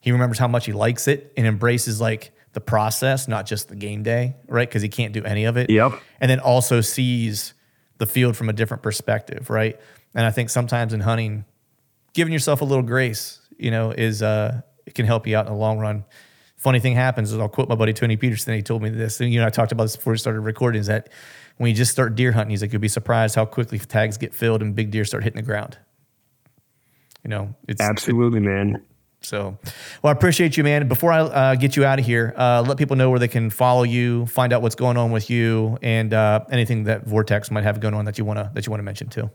he 0.00 0.12
remembers 0.12 0.38
how 0.38 0.48
much 0.48 0.66
he 0.66 0.72
likes 0.72 1.08
it 1.08 1.32
and 1.36 1.46
embraces 1.46 2.00
like 2.00 2.32
the 2.52 2.60
process, 2.60 3.28
not 3.28 3.46
just 3.46 3.68
the 3.68 3.76
game 3.76 4.02
day, 4.02 4.36
right? 4.46 4.68
Because 4.68 4.82
he 4.82 4.88
can't 4.88 5.12
do 5.12 5.24
any 5.24 5.44
of 5.44 5.56
it. 5.56 5.70
Yep. 5.70 5.92
And 6.20 6.30
then 6.30 6.40
also 6.40 6.80
sees 6.80 7.54
the 7.98 8.06
field 8.06 8.36
from 8.36 8.48
a 8.48 8.52
different 8.52 8.82
perspective, 8.82 9.50
right? 9.50 9.78
And 10.14 10.24
I 10.24 10.30
think 10.30 10.50
sometimes 10.50 10.92
in 10.92 11.00
hunting, 11.00 11.44
giving 12.14 12.32
yourself 12.32 12.60
a 12.60 12.64
little 12.64 12.82
grace, 12.82 13.40
you 13.58 13.70
know, 13.70 13.90
is 13.90 14.22
uh, 14.22 14.62
it 14.86 14.94
can 14.94 15.06
help 15.06 15.26
you 15.26 15.36
out 15.36 15.46
in 15.46 15.52
the 15.52 15.58
long 15.58 15.78
run. 15.78 16.04
Funny 16.56 16.80
thing 16.80 16.94
happens 16.94 17.32
is 17.32 17.38
I'll 17.38 17.48
quote 17.48 17.68
my 17.68 17.74
buddy 17.74 17.92
Tony 17.92 18.16
Peterson. 18.16 18.54
He 18.54 18.62
told 18.62 18.82
me 18.82 18.90
this, 18.90 19.20
and 19.20 19.32
you 19.32 19.40
know, 19.40 19.46
I 19.46 19.50
talked 19.50 19.70
about 19.70 19.84
this 19.84 19.96
before 19.96 20.12
we 20.12 20.18
started 20.18 20.40
recording. 20.40 20.80
Is 20.80 20.88
that 20.88 21.08
when 21.56 21.70
you 21.70 21.76
just 21.76 21.92
start 21.92 22.14
deer 22.14 22.32
hunting, 22.32 22.50
he's 22.50 22.62
like, 22.62 22.72
you'll 22.72 22.80
be 22.80 22.88
surprised 22.88 23.34
how 23.34 23.44
quickly 23.44 23.78
tags 23.78 24.16
get 24.16 24.34
filled 24.34 24.62
and 24.62 24.74
big 24.74 24.90
deer 24.90 25.04
start 25.04 25.22
hitting 25.22 25.36
the 25.36 25.46
ground. 25.46 25.78
You 27.22 27.30
know, 27.30 27.54
it's 27.68 27.80
absolutely, 27.80 28.38
it, 28.38 28.42
man. 28.42 28.84
So, 29.20 29.58
well, 30.02 30.10
I 30.10 30.12
appreciate 30.12 30.56
you, 30.56 30.64
man. 30.64 30.86
Before 30.88 31.12
I 31.12 31.20
uh, 31.20 31.54
get 31.56 31.76
you 31.76 31.84
out 31.84 31.98
of 31.98 32.06
here, 32.06 32.32
uh, 32.36 32.64
let 32.66 32.78
people 32.78 32.96
know 32.96 33.10
where 33.10 33.18
they 33.18 33.28
can 33.28 33.50
follow 33.50 33.82
you, 33.82 34.26
find 34.26 34.52
out 34.52 34.62
what's 34.62 34.76
going 34.76 34.96
on 34.96 35.10
with 35.10 35.28
you, 35.28 35.76
and 35.82 36.14
uh, 36.14 36.44
anything 36.50 36.84
that 36.84 37.06
Vortex 37.06 37.50
might 37.50 37.64
have 37.64 37.80
going 37.80 37.94
on 37.94 38.04
that 38.04 38.16
you 38.16 38.24
wanna 38.24 38.50
that 38.54 38.66
you 38.66 38.70
wanna 38.70 38.84
mention 38.84 39.08
too. 39.08 39.30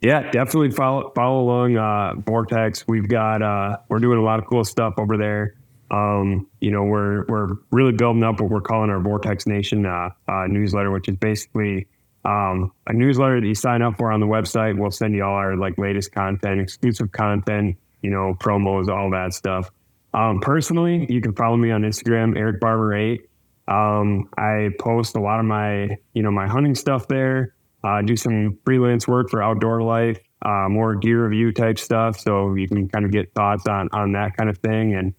Yeah, 0.00 0.30
definitely 0.30 0.70
follow 0.70 1.10
follow 1.14 1.40
along 1.40 1.76
uh, 1.76 2.14
Vortex. 2.24 2.86
We've 2.86 3.08
got 3.08 3.42
uh, 3.42 3.78
we're 3.88 3.98
doing 3.98 4.18
a 4.18 4.22
lot 4.22 4.38
of 4.38 4.46
cool 4.46 4.64
stuff 4.64 4.94
over 4.98 5.16
there. 5.16 5.54
Um, 5.90 6.46
you 6.60 6.70
know, 6.70 6.84
we're 6.84 7.24
we're 7.26 7.54
really 7.72 7.92
building 7.92 8.22
up 8.22 8.40
what 8.40 8.50
we're 8.50 8.60
calling 8.60 8.90
our 8.90 9.00
Vortex 9.00 9.46
Nation 9.46 9.86
uh, 9.86 10.10
newsletter, 10.46 10.90
which 10.90 11.08
is 11.08 11.16
basically 11.16 11.88
um, 12.24 12.72
a 12.86 12.92
newsletter 12.92 13.40
that 13.40 13.46
you 13.46 13.54
sign 13.54 13.82
up 13.82 13.98
for 13.98 14.12
on 14.12 14.20
the 14.20 14.26
website. 14.26 14.78
We'll 14.78 14.90
send 14.92 15.14
you 15.14 15.24
all 15.24 15.34
our 15.34 15.56
like 15.56 15.78
latest 15.78 16.12
content, 16.12 16.60
exclusive 16.60 17.10
content 17.12 17.76
you 18.04 18.10
know, 18.10 18.34
promos, 18.38 18.88
all 18.88 19.10
that 19.12 19.32
stuff. 19.32 19.70
Um, 20.12 20.40
personally, 20.40 21.06
you 21.08 21.22
can 21.22 21.34
follow 21.34 21.56
me 21.56 21.70
on 21.70 21.80
Instagram, 21.80 22.36
Erik 22.36 22.60
Barber 22.60 22.94
eight. 22.94 23.30
Um, 23.66 24.28
I 24.36 24.68
post 24.78 25.16
a 25.16 25.20
lot 25.20 25.40
of 25.40 25.46
my, 25.46 25.96
you 26.12 26.22
know, 26.22 26.30
my 26.30 26.46
hunting 26.46 26.74
stuff 26.74 27.08
there. 27.08 27.54
Uh, 27.82 28.02
do 28.02 28.14
some 28.14 28.58
freelance 28.66 29.08
work 29.08 29.30
for 29.30 29.42
Outdoor 29.42 29.80
Life, 29.82 30.18
uh, 30.42 30.68
more 30.68 30.94
gear 30.96 31.24
review 31.26 31.50
type 31.50 31.78
stuff. 31.78 32.20
So 32.20 32.54
you 32.54 32.68
can 32.68 32.90
kind 32.90 33.06
of 33.06 33.10
get 33.10 33.32
thoughts 33.32 33.66
on 33.66 33.88
on 33.92 34.12
that 34.12 34.36
kind 34.36 34.50
of 34.50 34.58
thing. 34.58 34.94
And 34.94 35.14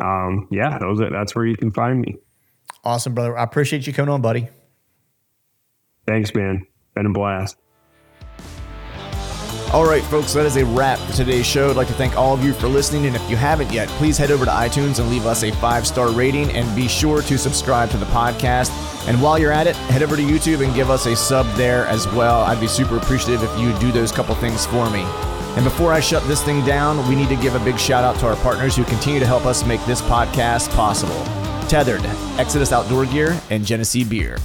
um, 0.00 0.48
yeah, 0.50 0.78
those 0.78 0.98
are, 1.02 1.10
that's 1.10 1.34
where 1.34 1.44
you 1.44 1.56
can 1.56 1.70
find 1.70 2.00
me. 2.00 2.16
Awesome, 2.82 3.14
brother. 3.14 3.36
I 3.36 3.42
appreciate 3.42 3.86
you 3.86 3.92
coming 3.92 4.14
on, 4.14 4.22
buddy. 4.22 4.48
Thanks, 6.06 6.34
man. 6.34 6.66
Been 6.94 7.04
a 7.04 7.10
blast. 7.10 7.58
All 9.72 9.86
right, 9.86 10.02
folks, 10.02 10.32
that 10.32 10.46
is 10.46 10.56
a 10.56 10.64
wrap 10.64 10.98
for 10.98 11.12
today's 11.12 11.46
show. 11.46 11.70
I'd 11.70 11.76
like 11.76 11.86
to 11.86 11.94
thank 11.94 12.16
all 12.16 12.34
of 12.34 12.42
you 12.42 12.52
for 12.52 12.66
listening. 12.66 13.06
And 13.06 13.14
if 13.14 13.30
you 13.30 13.36
haven't 13.36 13.72
yet, 13.72 13.88
please 13.90 14.18
head 14.18 14.32
over 14.32 14.44
to 14.44 14.50
iTunes 14.50 14.98
and 14.98 15.08
leave 15.08 15.26
us 15.26 15.44
a 15.44 15.52
five 15.52 15.86
star 15.86 16.10
rating 16.10 16.50
and 16.50 16.74
be 16.74 16.88
sure 16.88 17.22
to 17.22 17.38
subscribe 17.38 17.88
to 17.90 17.96
the 17.96 18.06
podcast. 18.06 18.70
And 19.06 19.22
while 19.22 19.38
you're 19.38 19.52
at 19.52 19.68
it, 19.68 19.76
head 19.76 20.02
over 20.02 20.16
to 20.16 20.22
YouTube 20.22 20.64
and 20.64 20.74
give 20.74 20.90
us 20.90 21.06
a 21.06 21.14
sub 21.14 21.46
there 21.54 21.86
as 21.86 22.08
well. 22.08 22.40
I'd 22.40 22.58
be 22.58 22.66
super 22.66 22.96
appreciative 22.96 23.44
if 23.44 23.60
you 23.60 23.72
do 23.78 23.92
those 23.92 24.10
couple 24.10 24.34
things 24.34 24.66
for 24.66 24.90
me. 24.90 25.02
And 25.54 25.62
before 25.62 25.92
I 25.92 26.00
shut 26.00 26.26
this 26.26 26.42
thing 26.42 26.64
down, 26.64 27.08
we 27.08 27.14
need 27.14 27.28
to 27.28 27.36
give 27.36 27.54
a 27.54 27.64
big 27.64 27.78
shout 27.78 28.02
out 28.02 28.18
to 28.20 28.26
our 28.26 28.36
partners 28.36 28.74
who 28.74 28.82
continue 28.84 29.20
to 29.20 29.26
help 29.26 29.46
us 29.46 29.64
make 29.64 29.84
this 29.86 30.02
podcast 30.02 30.68
possible 30.70 31.24
Tethered, 31.68 32.04
Exodus 32.40 32.72
Outdoor 32.72 33.06
Gear, 33.06 33.40
and 33.50 33.64
Genesee 33.64 34.02
Beer. 34.02 34.36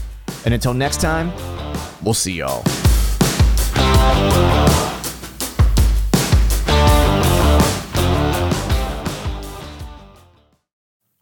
And 0.46 0.54
until 0.54 0.76
next 0.76 1.02
time, 1.02 1.34
we'll 2.04 2.14
see 2.14 2.34
y'all. 2.34 2.64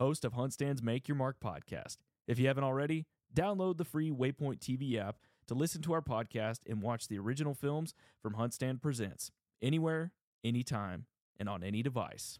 host 0.00 0.24
of 0.24 0.32
HuntStand's 0.32 0.82
Make 0.82 1.08
Your 1.08 1.14
Mark 1.14 1.36
podcast. 1.44 1.98
If 2.26 2.38
you 2.38 2.46
haven't 2.46 2.64
already, 2.64 3.04
download 3.36 3.76
the 3.76 3.84
free 3.84 4.10
Waypoint 4.10 4.58
TV 4.58 4.98
app 4.98 5.16
to 5.46 5.52
listen 5.52 5.82
to 5.82 5.92
our 5.92 6.00
podcast 6.00 6.60
and 6.66 6.80
watch 6.80 7.06
the 7.06 7.18
original 7.18 7.52
films 7.52 7.92
from 8.22 8.32
HuntStand 8.32 8.80
Presents 8.80 9.30
anywhere, 9.60 10.12
anytime, 10.42 11.04
and 11.38 11.50
on 11.50 11.62
any 11.62 11.82
device. 11.82 12.38